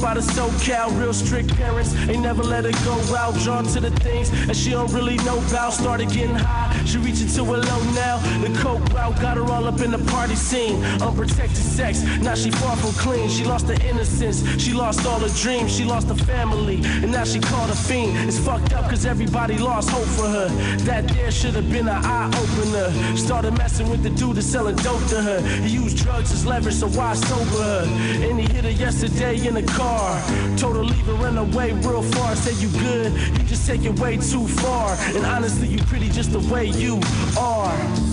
out 0.05 0.17
of 0.17 0.23
SoCal, 0.23 0.99
real 0.99 1.13
strict 1.13 1.55
parents, 1.55 1.95
ain't 2.09 2.21
never 2.21 2.43
let 2.43 2.65
her 2.65 2.71
go 2.83 3.15
out. 3.15 3.33
Drawn 3.39 3.65
to 3.65 3.79
the 3.79 3.91
things 4.01 4.29
that 4.47 4.55
she 4.55 4.71
don't 4.71 4.91
really 4.91 5.17
know 5.17 5.37
about. 5.49 5.73
Started 5.73 6.09
getting 6.09 6.35
high, 6.35 6.83
she 6.85 6.97
reaching 6.97 7.27
to 7.27 7.41
a 7.41 7.57
low 7.57 7.81
now. 7.93 8.17
The 8.41 8.57
coke 8.59 8.87
route 8.93 9.19
got 9.21 9.37
her 9.37 9.43
all 9.43 9.65
up 9.65 9.79
in 9.81 9.91
the 9.91 10.03
party 10.11 10.35
scene. 10.35 10.83
Unprotected 11.01 11.55
sex, 11.57 12.03
now 12.21 12.35
she 12.35 12.51
far 12.51 12.75
from 12.75 12.91
clean. 12.91 13.29
She 13.29 13.43
lost 13.43 13.67
her 13.67 13.79
innocence, 13.87 14.43
she 14.61 14.73
lost 14.73 15.05
all 15.05 15.19
her 15.19 15.33
dreams, 15.41 15.75
she 15.75 15.85
lost 15.85 16.07
her 16.07 16.15
family, 16.25 16.81
and 16.83 17.11
now 17.11 17.23
she 17.23 17.39
called 17.39 17.69
a 17.69 17.75
fiend. 17.75 18.27
It's 18.27 18.39
fucked 18.39 18.73
up 18.73 18.89
cause 18.89 19.05
everybody 19.05 19.57
lost 19.57 19.89
hope 19.89 20.05
for 20.05 20.27
her. 20.27 20.49
That 20.85 21.07
there 21.09 21.31
should 21.31 21.55
have 21.55 21.69
been 21.71 21.87
an 21.87 22.03
eye 22.03 22.27
opener. 22.27 23.17
Started 23.17 23.57
messing 23.57 23.89
with 23.89 24.03
the 24.03 24.09
dude 24.09 24.35
that's 24.35 24.47
selling 24.47 24.75
dope 24.77 25.05
to 25.07 25.21
her. 25.21 25.39
He 25.61 25.69
used 25.75 25.97
drugs 25.97 26.31
as 26.31 26.45
leverage, 26.45 26.75
so 26.75 26.87
why 26.89 27.13
sober 27.13 27.63
her? 27.63 27.83
And 28.27 28.39
he 28.39 28.45
hit 28.53 28.65
her 28.65 28.71
yesterday 28.71 29.47
in 29.47 29.53
the 29.53 29.63
car. 29.63 29.92
Told 30.57 30.75
her 30.75 30.83
leave 30.83 31.05
her 31.05 31.13
run 31.13 31.37
away 31.37 31.73
real 31.73 32.03
far. 32.03 32.35
Said 32.35 32.55
you 32.57 32.69
good, 32.79 33.11
you 33.37 33.43
just 33.43 33.67
take 33.67 33.83
it 33.85 33.99
way 33.99 34.17
too 34.17 34.47
far. 34.47 34.95
And 35.15 35.25
honestly, 35.25 35.67
you 35.67 35.79
pretty 35.83 36.09
just 36.09 36.31
the 36.31 36.39
way 36.53 36.67
you 36.67 36.99
are. 37.37 38.12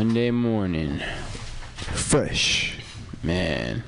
Monday 0.00 0.30
morning. 0.30 0.98
Fresh. 1.76 2.78
Man. 3.22 3.84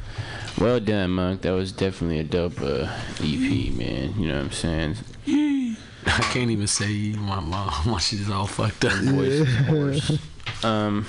Well 0.61 0.79
done, 0.79 1.13
Monk. 1.13 1.41
That 1.41 1.53
was 1.53 1.73
definitely 1.73 2.19
a 2.19 2.25
dope 2.25 2.61
uh, 2.61 2.87
EP, 3.19 3.73
man. 3.73 4.21
You 4.21 4.29
know 4.29 4.35
what 4.35 4.45
I'm 4.45 4.53
saying? 4.53 4.97
I 5.27 6.21
can't 6.31 6.51
even 6.51 6.67
say 6.67 7.13
my 7.13 7.41
mom. 7.41 7.73
My 7.87 7.99
shit 7.99 8.21
is 8.21 8.29
all 8.29 8.47
fucked 8.47 8.85
up. 8.85 8.93
Voice. 8.93 10.19
Um. 10.63 11.07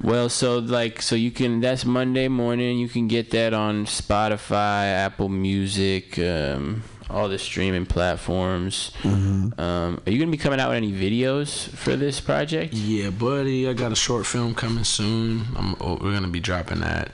Well, 0.00 0.28
so 0.28 0.58
like, 0.58 1.02
so 1.02 1.16
you 1.16 1.32
can. 1.32 1.58
That's 1.58 1.84
Monday 1.84 2.28
morning. 2.28 2.78
You 2.78 2.88
can 2.88 3.08
get 3.08 3.32
that 3.32 3.52
on 3.52 3.86
Spotify, 3.86 4.84
Apple 4.84 5.28
Music, 5.28 6.16
um, 6.16 6.84
all 7.10 7.28
the 7.28 7.38
streaming 7.38 7.86
platforms. 7.86 8.92
Um, 9.04 10.00
are 10.06 10.10
you 10.10 10.18
gonna 10.18 10.30
be 10.30 10.36
coming 10.36 10.60
out 10.60 10.68
with 10.68 10.76
any 10.76 10.92
videos 10.92 11.68
for 11.68 11.96
this 11.96 12.20
project? 12.20 12.72
Yeah, 12.72 13.10
buddy. 13.10 13.68
I 13.68 13.72
got 13.72 13.92
a 13.92 13.96
short 13.96 14.26
film 14.26 14.54
coming 14.54 14.84
soon. 14.84 15.46
I'm, 15.56 15.76
oh, 15.80 15.98
we're 16.00 16.12
gonna 16.12 16.28
be 16.28 16.40
dropping 16.40 16.80
that 16.80 17.10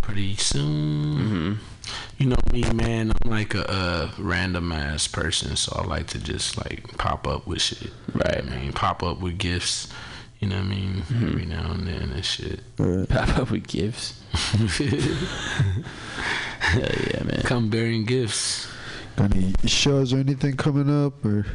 pretty 0.00 0.36
soon. 0.36 1.16
Mm-hmm. 1.16 1.52
You 2.18 2.26
know 2.26 2.36
me, 2.52 2.62
man. 2.72 3.12
I'm 3.22 3.30
like 3.30 3.54
a, 3.54 3.62
a 3.62 4.12
random 4.20 4.72
ass 4.72 5.06
person, 5.06 5.56
so 5.56 5.74
I 5.76 5.86
like 5.86 6.06
to 6.08 6.18
just 6.18 6.58
like 6.58 6.96
pop 6.98 7.26
up 7.26 7.46
with 7.46 7.62
shit. 7.62 7.92
Right. 8.12 8.38
I 8.38 8.42
mean, 8.42 8.72
pop 8.72 9.02
up 9.02 9.20
with 9.20 9.38
gifts. 9.38 9.88
You 10.38 10.48
know 10.48 10.56
what 10.56 10.64
I 10.64 10.68
mean? 10.68 11.02
Every 11.10 11.44
now 11.44 11.70
and 11.72 11.86
then 11.86 12.12
and 12.12 12.24
shit. 12.24 12.60
Pop 12.76 13.38
up 13.38 13.50
with 13.50 13.66
gifts. 13.66 14.20
Hell 16.60 16.82
yeah, 17.12 17.22
man. 17.24 17.42
Come 17.44 17.68
bearing 17.68 18.04
gifts. 18.04 18.69
Any 19.20 19.52
shows 19.66 20.12
or 20.12 20.18
anything 20.18 20.56
coming 20.56 20.88
up 21.06 21.24
or? 21.24 21.46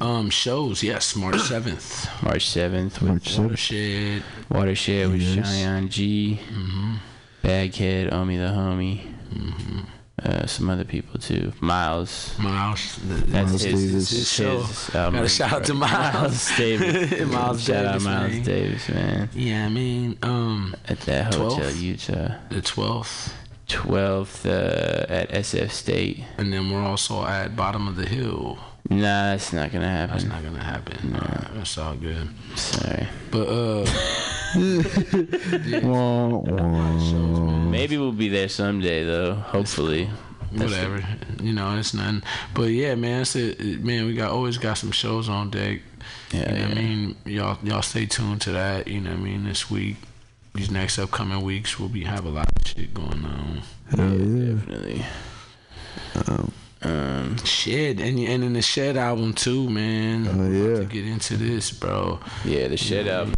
Um, 0.00 0.30
shows. 0.30 0.82
Yes, 0.82 1.14
March 1.14 1.38
seventh. 1.40 2.08
March 2.22 2.46
seventh. 2.48 3.02
March 3.02 3.36
7th. 3.36 3.42
Watershed. 3.44 4.22
Watershed 4.50 5.10
with 5.10 5.20
Yes. 5.20 5.48
Cheyenne 5.50 5.88
G, 5.90 6.40
Mm-hmm. 6.50 6.94
Baghead, 7.42 8.12
Omi 8.14 8.36
the 8.38 8.44
Homie, 8.48 9.00
Mm-hmm. 9.34 9.80
uh, 10.24 10.46
some 10.46 10.70
other 10.70 10.84
people 10.84 11.20
too. 11.20 11.52
Miles. 11.60 12.34
Miles. 12.38 12.98
That's 13.04 13.28
Miles 13.50 13.50
his, 13.62 13.62
Davis. 13.84 14.10
his, 14.10 14.32
Show. 14.32 14.60
his 14.62 14.94
album. 14.94 15.14
Gotta 15.16 15.28
shout 15.28 15.52
out 15.52 15.64
to 15.66 15.74
Miles. 15.74 16.14
Miles 16.14 16.50
Davis. 16.56 17.28
Miles 17.30 17.62
shout 17.64 17.84
out 17.84 17.92
Davis, 17.92 18.04
Miles 18.04 18.32
man. 18.32 18.42
Davis, 18.42 18.88
man. 18.88 19.28
Yeah, 19.34 19.66
I 19.66 19.68
mean, 19.68 20.18
um, 20.22 20.74
At 20.88 21.00
that 21.00 21.34
hotel, 21.34 21.50
12th? 21.60 21.80
Utah. 21.82 22.34
the 22.48 22.62
twelfth, 22.62 23.34
12th 23.68 24.46
uh, 24.46 25.06
at 25.12 25.30
SF 25.30 25.70
State. 25.70 26.24
and 26.38 26.52
then 26.52 26.70
we're 26.70 26.82
also 26.82 27.24
at 27.24 27.56
bottom 27.56 27.88
of 27.88 27.96
the 27.96 28.06
hill. 28.06 28.58
Nah, 28.88 29.32
that's 29.32 29.52
not 29.52 29.72
gonna 29.72 29.88
happen. 29.88 30.12
That's 30.16 30.24
not 30.24 30.44
gonna 30.44 30.62
happen. 30.62 31.12
Alright, 31.14 31.54
that's 31.54 31.76
all 31.76 31.96
good. 31.96 32.28
Sorry. 32.54 33.08
But 33.32 33.48
uh. 33.48 33.84
Maybe 37.70 37.98
we'll 37.98 38.12
be 38.12 38.28
there 38.28 38.48
someday, 38.48 39.04
though. 39.04 39.34
Hopefully. 39.34 40.08
That's 40.52 40.70
the- 40.72 40.78
whatever, 40.78 41.04
you 41.42 41.52
know, 41.52 41.76
it's 41.76 41.92
nothing. 41.92 42.22
But 42.54 42.70
yeah, 42.70 42.94
man, 42.94 43.22
it's 43.22 43.36
a, 43.36 43.54
man, 43.78 44.06
we 44.06 44.14
got 44.14 44.30
always 44.30 44.58
got 44.58 44.74
some 44.78 44.92
shows 44.92 45.28
on 45.28 45.50
deck. 45.50 45.80
Yeah, 46.30 46.52
you 46.52 46.58
know 46.60 46.68
what 46.68 46.78
I 46.78 46.80
mean? 46.80 47.16
Y'all, 47.24 47.58
y'all 47.62 47.82
stay 47.82 48.06
tuned 48.06 48.40
to 48.42 48.52
that. 48.52 48.86
You 48.88 49.00
know 49.00 49.10
what 49.10 49.18
I 49.18 49.22
mean? 49.22 49.44
This 49.44 49.70
week, 49.70 49.96
these 50.56 50.70
next 50.70 50.98
upcoming 50.98 51.42
weeks, 51.42 51.78
we'll 51.78 51.88
be 51.88 52.04
have 52.04 52.24
a 52.24 52.28
lot 52.30 52.46
of 52.56 52.66
shit 52.66 52.92
going 52.94 53.24
on. 53.24 53.62
Hell 53.90 54.12
yeah. 54.14 54.54
Definitely. 54.54 55.04
Um, 56.26 56.52
Um, 56.82 57.36
Shed 57.44 58.00
and 58.00 58.18
and 58.18 58.44
in 58.44 58.52
the 58.52 58.62
Shed 58.62 58.96
album 58.96 59.32
too, 59.32 59.68
man. 59.70 60.28
Oh, 60.28 60.36
We're 60.38 60.72
yeah. 60.74 60.78
to 60.80 60.84
get 60.84 61.06
into 61.06 61.36
this, 61.36 61.70
bro. 61.72 62.20
yeah, 62.44 62.68
the 62.68 62.76
Shed 62.76 63.08
album. 63.08 63.34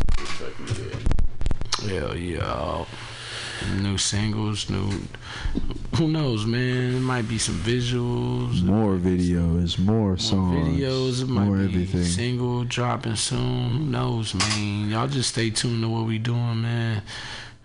Hell 1.89 2.17
yeah. 2.17 2.85
New 3.81 3.99
singles, 3.99 4.71
new. 4.71 4.91
Who 5.97 6.09
knows, 6.09 6.47
man? 6.47 6.95
It 6.97 7.01
might 7.01 7.29
be 7.29 7.39
some 7.39 7.57
visuals, 7.57 8.63
more 8.63 8.97
videos, 8.97 9.79
more 9.79 10.17
songs. 10.17 10.53
more 10.55 10.65
songs, 10.65 10.79
videos. 10.79 11.23
It 11.23 11.29
might 11.29 11.45
more 11.45 11.57
be 11.57 11.65
everything. 11.65 12.05
single 12.05 12.65
dropping 12.65 13.17
soon. 13.17 13.71
Who 13.71 13.79
knows, 13.87 14.35
man? 14.35 14.89
Y'all 14.91 15.09
just 15.09 15.31
stay 15.31 15.51
tuned 15.51 15.83
to 15.83 15.89
what 15.89 16.07
we 16.07 16.19
doing, 16.19 16.63
man. 16.63 17.03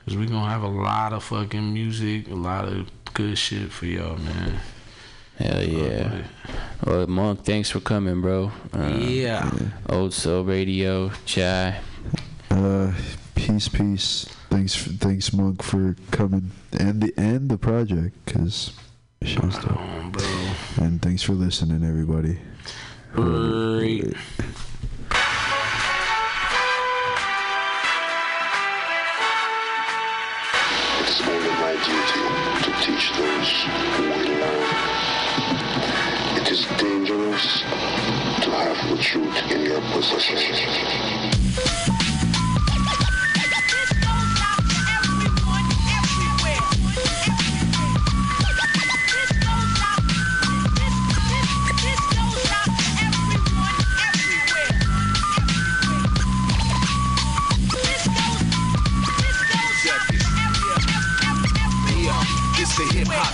Cause 0.06 0.18
we 0.18 0.26
gonna 0.26 0.50
have 0.50 0.64
a 0.64 0.68
lot 0.68 1.14
of 1.14 1.24
fucking 1.24 1.74
music, 1.74 2.30
a 2.30 2.36
lot 2.36 2.68
of 2.68 2.90
good 3.14 3.38
shit 3.38 3.72
for 3.72 3.86
y'all, 3.86 4.18
man. 4.18 4.60
Hell 5.38 5.64
yeah. 5.64 6.24
Well, 6.86 7.08
Monk, 7.08 7.44
thanks 7.46 7.70
for 7.70 7.80
coming, 7.80 8.20
bro. 8.22 8.52
Uh, 8.74 8.98
Yeah. 9.00 9.50
Old 9.90 10.14
Soul 10.14 10.44
Radio, 10.44 11.10
Chai. 11.26 11.80
Uh, 12.52 12.92
peace, 13.36 13.68
peace. 13.70 14.28
Thanks, 14.54 14.76
for, 14.76 14.92
thanks, 14.92 15.34
Monk, 15.34 15.64
for 15.64 15.96
coming 16.12 16.52
and 16.74 17.02
the 17.02 17.12
and 17.18 17.50
the 17.50 17.58
project, 17.58 18.16
cause 18.28 18.72
show's 19.24 19.56
dope. 19.56 19.80
Um, 19.80 20.12
bro. 20.12 20.24
And 20.78 21.02
thanks 21.02 21.24
for 21.24 21.34
listening, 21.34 21.84
everybody. 21.84 22.38
Great. 23.14 24.04
It 24.04 24.16
is 31.10 31.22
only 31.28 31.50
my 31.58 31.74
duty 31.82 32.22
to 32.62 32.72
teach 32.86 33.10
those 33.18 33.50
who 33.96 34.04
will 34.04 34.38
learn. 34.38 34.70
It 36.38 36.46
is 36.52 36.68
dangerous 36.78 37.64
to 38.44 38.52
have 38.52 38.78
the 38.88 38.98
truth 39.02 39.36
in 39.52 39.66
your 39.66 39.82
possession. 39.94 40.38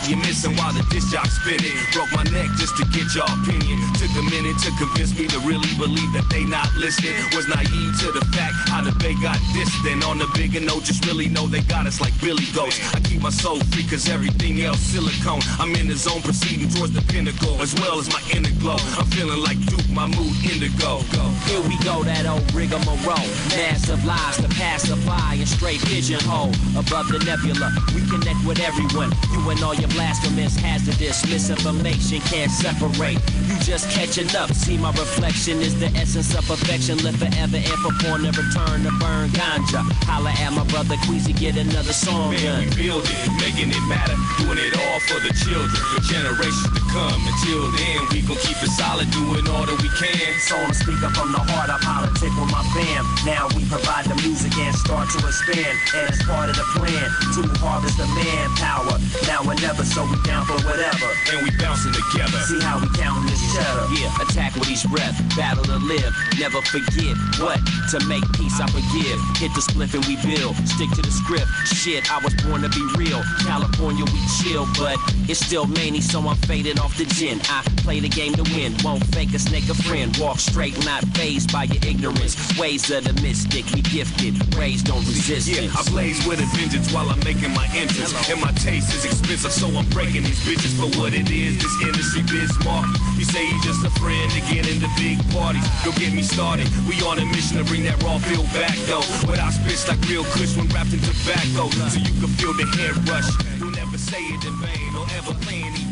You're 0.10 0.20
missing 0.26 0.58
while 0.58 0.74
the 0.74 0.82
disc 0.90 1.14
jock 1.14 1.30
spinning. 1.30 1.78
Broke 1.94 2.10
my 2.18 2.24
neck 2.34 2.50
just 2.58 2.76
to 2.78 2.84
get 2.90 3.14
your 3.14 3.30
opinion. 3.30 3.78
Took 4.02 4.10
a 4.18 4.26
minute 4.26 4.58
to 4.66 4.74
convince 4.82 5.14
me 5.14 5.30
to 5.30 5.40
really 5.46 5.70
believe 5.78 6.10
that 6.18 6.26
they 6.34 6.44
not 6.44 6.68
listening. 6.76 7.14
Was 7.38 7.48
naive 7.48 7.94
to 8.02 8.10
the 8.12 8.26
fact 8.34 8.58
how 8.74 8.82
the 8.82 8.92
bay 8.98 9.14
got 9.22 9.38
distant. 9.54 10.04
On 10.10 10.18
the 10.18 10.26
bigger 10.34 10.60
note, 10.60 10.84
just 10.84 11.06
really 11.06 11.30
know 11.30 11.46
they 11.46 11.62
got 11.62 11.86
us 11.86 12.02
like 12.02 12.14
Billy 12.20 12.50
Ghost. 12.58 12.82
I 12.96 13.00
keep 13.02 13.22
my 13.22 13.30
soul 13.30 13.62
free 13.70 13.86
cause 13.86 14.10
everything 14.10 14.62
else 14.62 14.80
silicone. 14.80 15.46
I'm 15.62 15.76
in 15.76 15.88
the 15.88 15.96
zone 15.96 16.22
proceeding 16.22 16.70
towards 16.70 16.94
the 16.94 17.06
pinnacle 17.14 17.62
as 17.62 17.76
well 17.78 18.00
as 18.00 18.10
my 18.10 18.22
inner 18.34 18.54
glow. 18.60 18.82
I'm 18.98 19.06
feeling 19.14 19.42
like 19.46 19.62
Duke, 19.70 19.90
my 19.94 20.08
mood 20.08 20.34
indigo. 20.42 21.06
Go. 21.14 21.30
Here 21.46 21.62
we 21.62 21.78
go, 21.86 22.02
that 22.04 22.26
old 22.26 22.50
rigmarole. 22.54 23.30
Massive 23.54 24.04
lies 24.06 24.38
to 24.42 24.50
pacify 24.58 25.38
and 25.38 25.48
straight 25.48 25.82
pigeonhole. 25.86 26.50
Above 26.74 27.14
the 27.14 27.22
nebula, 27.22 27.70
we 27.94 28.02
connect 28.10 28.42
with 28.48 28.60
everyone. 28.60 29.14
You 29.30 29.42
and 29.50 29.62
all 29.62 29.76
your 29.76 29.90
blasphemous, 30.00 30.56
hazardous 30.56 31.26
misinformation 31.28 32.22
can't 32.22 32.50
separate. 32.50 33.49
Just 33.62 33.90
catching 33.92 34.30
up. 34.36 34.52
See, 34.54 34.78
my 34.78 34.90
reflection 34.92 35.62
is 35.62 35.78
the 35.80 35.88
essence 35.94 36.34
of 36.34 36.46
perfection. 36.48 36.98
Live 37.04 37.18
forever 37.18 37.58
and 37.58 37.80
for 37.84 37.94
porn, 38.02 38.24
never 38.24 38.42
return 38.42 38.82
to 38.84 38.92
burn 38.98 39.30
ganja. 39.30 39.86
Holla 40.10 40.32
at 40.32 40.54
my 40.54 40.66
brother 40.74 40.96
Queasy, 41.06 41.34
get 41.34 41.56
another 41.56 41.94
song 41.94 42.32
Man, 42.32 42.42
done. 42.42 42.66
we 42.74 42.88
build 42.90 43.06
it, 43.06 43.30
making 43.38 43.70
it 43.70 43.84
matter, 43.86 44.18
doing 44.42 44.58
it 44.58 44.74
all 44.74 45.00
for 45.06 45.20
the 45.22 45.30
children, 45.38 45.70
for 45.70 46.02
generations 46.02 46.72
to 46.74 46.82
come. 46.90 47.20
Until 47.30 47.70
then, 47.78 48.00
we 48.10 48.26
gon' 48.26 48.40
keep 48.42 48.58
it 48.58 48.74
solid, 48.74 49.06
doing 49.12 49.46
all 49.52 49.68
that 49.68 49.78
we 49.84 49.90
can. 50.02 50.18
So 50.50 50.58
I'm 50.58 50.74
speaking 50.74 51.12
from 51.14 51.30
the 51.36 51.44
heart, 51.54 51.70
I 51.70 51.78
politic 51.84 52.34
with 52.34 52.50
my 52.50 52.64
fam. 52.74 53.06
Now 53.28 53.52
we 53.54 53.62
provide 53.70 54.10
the 54.10 54.18
music 54.26 54.56
and 54.58 54.74
start 54.74 55.12
to 55.14 55.20
expand. 55.22 55.76
And 55.94 56.10
it's 56.10 56.24
part 56.26 56.50
of 56.50 56.56
the 56.58 56.66
plan 56.74 57.06
to 57.38 57.42
harvest 57.62 58.02
the 58.02 58.08
manpower. 58.18 58.98
Now 59.30 59.46
or 59.46 59.54
never, 59.62 59.86
so 59.86 60.08
we 60.10 60.18
down 60.26 60.48
for 60.50 60.58
whatever. 60.66 61.08
And 61.36 61.46
we 61.46 61.52
bouncing 61.60 61.94
together. 61.94 62.40
See 62.50 62.58
how 62.64 62.80
we 62.82 62.90
counting 62.98 63.30
this 63.30 63.42
Yeah, 63.56 64.14
attack 64.22 64.54
with 64.56 64.70
each 64.70 64.86
breath, 64.90 65.18
battle 65.36 65.64
to 65.64 65.78
live. 65.78 66.14
Never 66.40 66.62
forget 66.62 67.18
what 67.40 67.60
to 67.90 67.98
make 68.06 68.24
peace. 68.34 68.60
I 68.60 68.68
forgive. 68.68 69.18
Hit 69.38 69.54
the 69.58 69.62
spliff 69.62 69.94
and 69.94 70.06
we 70.06 70.16
build. 70.22 70.56
Stick 70.68 70.90
to 70.92 71.02
the 71.02 71.12
script. 71.12 71.48
Shit, 71.66 72.12
I 72.12 72.20
was 72.24 72.34
born 72.46 72.62
to 72.62 72.70
be 72.70 72.86
real. 72.96 73.22
California, 73.42 74.06
we 74.06 74.22
chill, 74.42 74.68
but 74.78 74.98
it's 75.28 75.40
still 75.40 75.66
many, 75.66 76.02
so 76.02 76.22
I'm 76.22 76.38
faded 76.46 76.80
off 76.80 76.96
the 76.98 77.06
gin. 77.06 77.42
I 77.50 77.64
play 77.78 78.00
the 78.00 78.10
game 78.10 78.34
to 78.34 78.44
win. 78.56 78.76
Won't 78.84 79.04
fake 79.16 79.34
a 79.34 79.40
snake 79.40 79.68
a 79.70 79.74
friend. 79.74 80.16
Walk 80.18 80.40
straight, 80.40 80.78
not 80.86 81.04
phased 81.18 81.52
by 81.52 81.64
your 81.64 81.84
ignorance. 81.84 82.38
Ways 82.58 82.90
of 82.92 83.04
the 83.04 83.14
mystic, 83.22 83.66
we 83.74 83.82
gifted. 83.82 84.38
Raised 84.56 84.90
on 84.90 85.00
resistance. 85.00 85.50
Yeah, 85.50 85.74
I 85.74 85.82
blaze 85.90 86.26
with 86.28 86.40
a 86.40 86.48
vengeance 86.58 86.94
while 86.94 87.10
I'm 87.10 87.20
making 87.22 87.54
my 87.54 87.68
entrance. 87.74 88.14
And 88.30 88.40
my 88.42 88.52
taste 88.54 88.94
is 88.94 89.06
expensive, 89.06 89.52
so 89.52 89.68
I'm 89.76 89.90
breaking 89.90 90.24
these 90.24 90.40
bitches 90.46 90.76
for 90.78 90.90
what 91.00 91.14
it 91.14 91.30
is. 91.32 91.58
This 91.58 91.76
industry 91.82 92.22
biz 92.24 92.54
market. 92.64 93.00
You 93.18 93.26
say 93.26 93.39
he's 93.46 93.64
just 93.64 93.86
a 93.86 93.92
friend 94.00 94.30
to 94.32 94.42
get 94.52 94.68
into 94.68 94.88
big 94.98 95.18
parties. 95.32 95.64
Don't 95.84 95.98
get 95.98 96.14
me 96.14 96.24
started. 96.24 96.68
We 96.88 97.00
on 97.04 97.20
a 97.20 97.26
mission 97.26 97.58
to 97.58 97.64
bring 97.64 97.84
that 97.84 98.02
raw 98.04 98.18
feel 98.20 98.44
back 98.56 98.76
though. 98.86 99.06
But 99.26 99.40
I 99.40 99.50
spit 99.52 99.80
like 99.88 100.02
real 100.10 100.24
kush 100.36 100.58
when 100.58 100.68
wrapped 100.70 100.94
in 100.94 101.00
tobacco. 101.00 101.70
So 101.90 102.00
you 102.00 102.14
can 102.20 102.32
feel 102.40 102.54
the 102.54 102.68
hair 102.78 102.94
rush. 103.08 103.30
You'll 103.60 103.72
never 103.72 103.98
say 103.98 104.22
it 104.22 104.44
in 104.44 104.56
vain 104.60 104.92
or 104.96 105.08
ever 105.18 105.34
play 105.46 105.64
any 105.64 105.89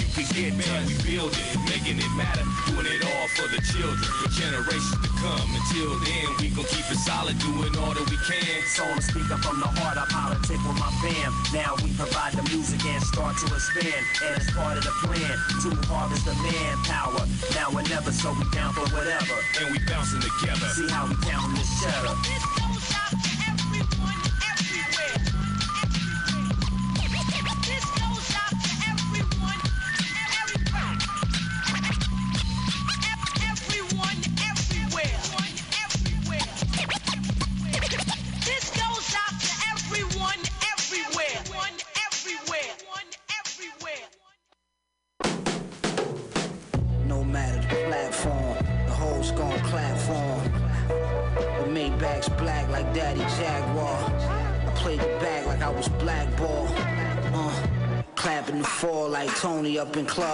you 0.00 0.06
can 0.12 0.26
get 0.34 0.52
man, 0.54 0.86
we 0.86 0.94
build 1.04 1.32
it, 1.32 1.58
making 1.68 1.98
it 1.98 2.12
matter. 2.16 2.42
Doing 2.70 2.86
it 2.86 3.02
all 3.04 3.28
for 3.36 3.46
the 3.48 3.60
children, 3.62 3.98
for 4.22 4.30
generations 4.32 4.98
to 5.02 5.10
come. 5.20 5.46
Until 5.54 5.94
then, 6.02 6.26
we 6.40 6.50
gon' 6.50 6.66
keep 6.66 6.86
it 6.90 7.00
solid, 7.00 7.38
doing 7.38 7.74
all 7.78 7.92
that 7.94 8.06
we 8.10 8.18
can. 8.26 8.60
So 8.70 8.84
I'm 8.84 9.00
speaking 9.00 9.38
from 9.38 9.60
the 9.60 9.70
heart, 9.78 9.98
I 9.98 10.06
politic 10.10 10.58
with 10.62 10.78
my 10.80 10.90
fam. 11.02 11.30
Now 11.52 11.76
we 11.82 11.92
provide 11.94 12.34
the 12.34 12.42
music 12.50 12.82
and 12.86 13.02
start 13.02 13.38
to 13.38 13.46
expand. 13.52 14.04
And 14.24 14.32
it's 14.40 14.50
part 14.52 14.78
of 14.78 14.84
the 14.84 14.94
plan 15.04 15.36
to 15.62 15.68
harvest 15.86 16.24
the 16.24 16.34
manpower. 16.42 17.24
Now 17.54 17.70
or 17.70 17.84
never, 17.86 18.10
so 18.10 18.32
we 18.34 18.44
down 18.50 18.72
for 18.74 18.86
whatever. 18.90 19.36
And 19.60 19.72
we 19.72 19.78
bouncing 19.86 20.20
together. 20.20 20.68
See 20.72 20.88
how 20.88 21.06
we 21.06 21.14
counting 21.22 21.54
this 21.54 21.70
cheddar. 21.82 22.63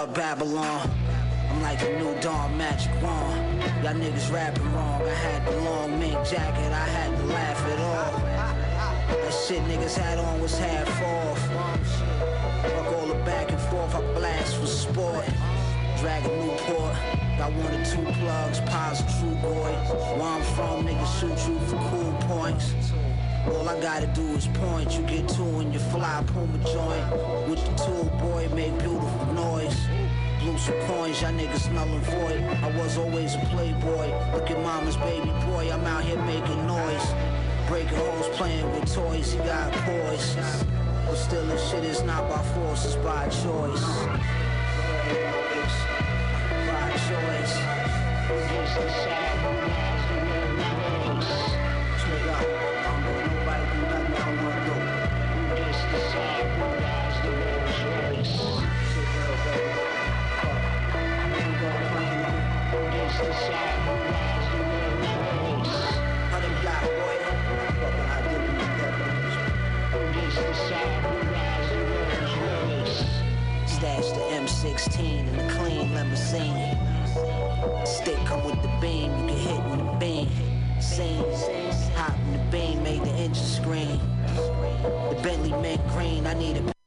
Up 0.01 0.15
Babylon. 0.15 0.89
I'm 1.51 1.61
like 1.61 1.79
a 1.83 1.99
new 1.99 2.19
Dawn 2.21 2.57
Magic 2.57 2.91
Wand. 3.03 3.61
Y'all 3.83 3.93
niggas 3.93 4.33
rapping 4.33 4.73
wrong. 4.73 4.99
I 5.03 5.13
had 5.13 5.45
the 5.45 5.55
long 5.61 5.99
mink 5.99 6.17
jacket, 6.25 6.71
I 6.71 6.87
had 6.97 7.15
to 7.19 7.25
laugh 7.25 7.61
it 7.71 7.79
off. 7.79 8.13
That 9.09 9.33
shit 9.45 9.61
niggas 9.65 9.95
had 9.95 10.17
on 10.17 10.41
was 10.41 10.57
half 10.57 10.89
off. 11.03 11.39
Fuck 12.63 12.93
all 12.97 13.07
the 13.07 13.23
back 13.25 13.51
and 13.51 13.61
forth, 13.61 13.93
I 13.93 14.01
blast 14.13 14.55
for 14.55 14.65
sport. 14.65 15.25
Dragon 15.99 16.31
Newport, 16.39 16.95
got 17.37 17.53
one 17.53 17.71
or 17.71 17.85
two 17.85 18.05
plugs, 18.19 18.59
pies 18.61 19.03
true 19.19 19.35
boy. 19.35 19.71
Where 20.17 20.23
I'm 20.23 20.41
from, 20.55 20.87
niggas 20.87 21.19
shoot 21.19 21.39
you 21.47 21.59
for 21.67 21.77
cool 21.89 22.13
points. 22.21 22.73
All 23.47 23.67
I 23.67 23.79
gotta 23.81 24.07
do 24.07 24.21
is 24.35 24.47
point, 24.47 24.91
you 24.93 25.01
get 25.03 25.27
two 25.27 25.59
in 25.61 25.71
your 25.71 25.81
fly 25.81 26.23
Puma 26.27 26.57
joint. 26.59 27.49
With 27.49 27.63
the 27.65 27.73
tool, 27.83 28.05
boy, 28.19 28.47
make 28.53 28.77
beautiful 28.77 29.33
noise. 29.33 29.90
Blew 30.41 30.57
some 30.57 30.73
coins, 30.87 31.21
y'all 31.21 31.31
niggas 31.31 31.67
and 31.67 32.03
void. 32.03 32.41
I 32.63 32.75
was 32.75 32.97
always 32.97 33.35
a 33.35 33.39
playboy. 33.51 34.07
Look 34.33 34.49
at 34.49 34.59
mama's 34.63 34.97
baby 34.97 35.29
boy, 35.45 35.69
I'm 35.71 35.85
out 35.85 36.03
here 36.03 36.19
making 36.23 36.65
noise. 36.65 37.13
Breaking 37.67 37.95
holes, 37.95 38.27
playing 38.29 38.65
with 38.71 38.91
toys, 38.91 39.33
he 39.33 39.37
got 39.39 39.71
poise. 39.71 40.35
But 41.05 41.15
still, 41.15 41.45
this 41.45 41.69
shit 41.69 41.83
is 41.83 42.01
not 42.01 42.27
by 42.27 42.41
force, 42.55 42.85
it's 42.85 42.95
by 42.95 43.29
choice. 43.29 43.85
By 46.65 46.91
choice. 47.07 47.71
Stash 73.65 74.09
the 74.11 74.23
M16 74.41 75.27
in 75.27 75.39
a 75.39 75.49
clean 75.51 75.93
limousine. 75.93 76.77
Stick 77.85 78.17
come 78.25 78.43
with 78.45 78.61
the 78.61 78.71
beam, 78.81 79.11
you 79.19 79.27
can 79.27 79.37
hit 79.37 79.63
with 79.69 79.85
the 79.85 79.97
beam. 79.99 80.29
Scene, 80.81 81.23
hop 81.95 82.17
in 82.17 82.33
the 82.33 82.39
beam, 82.51 82.83
made 82.83 83.03
the 83.03 83.11
engine 83.11 83.35
scream. 83.35 83.99
The 85.09 85.19
Bentley 85.21 85.51
mint 85.61 85.81
green, 85.89 86.25
I 86.25 86.33
need 86.33 86.57
a 86.57 86.80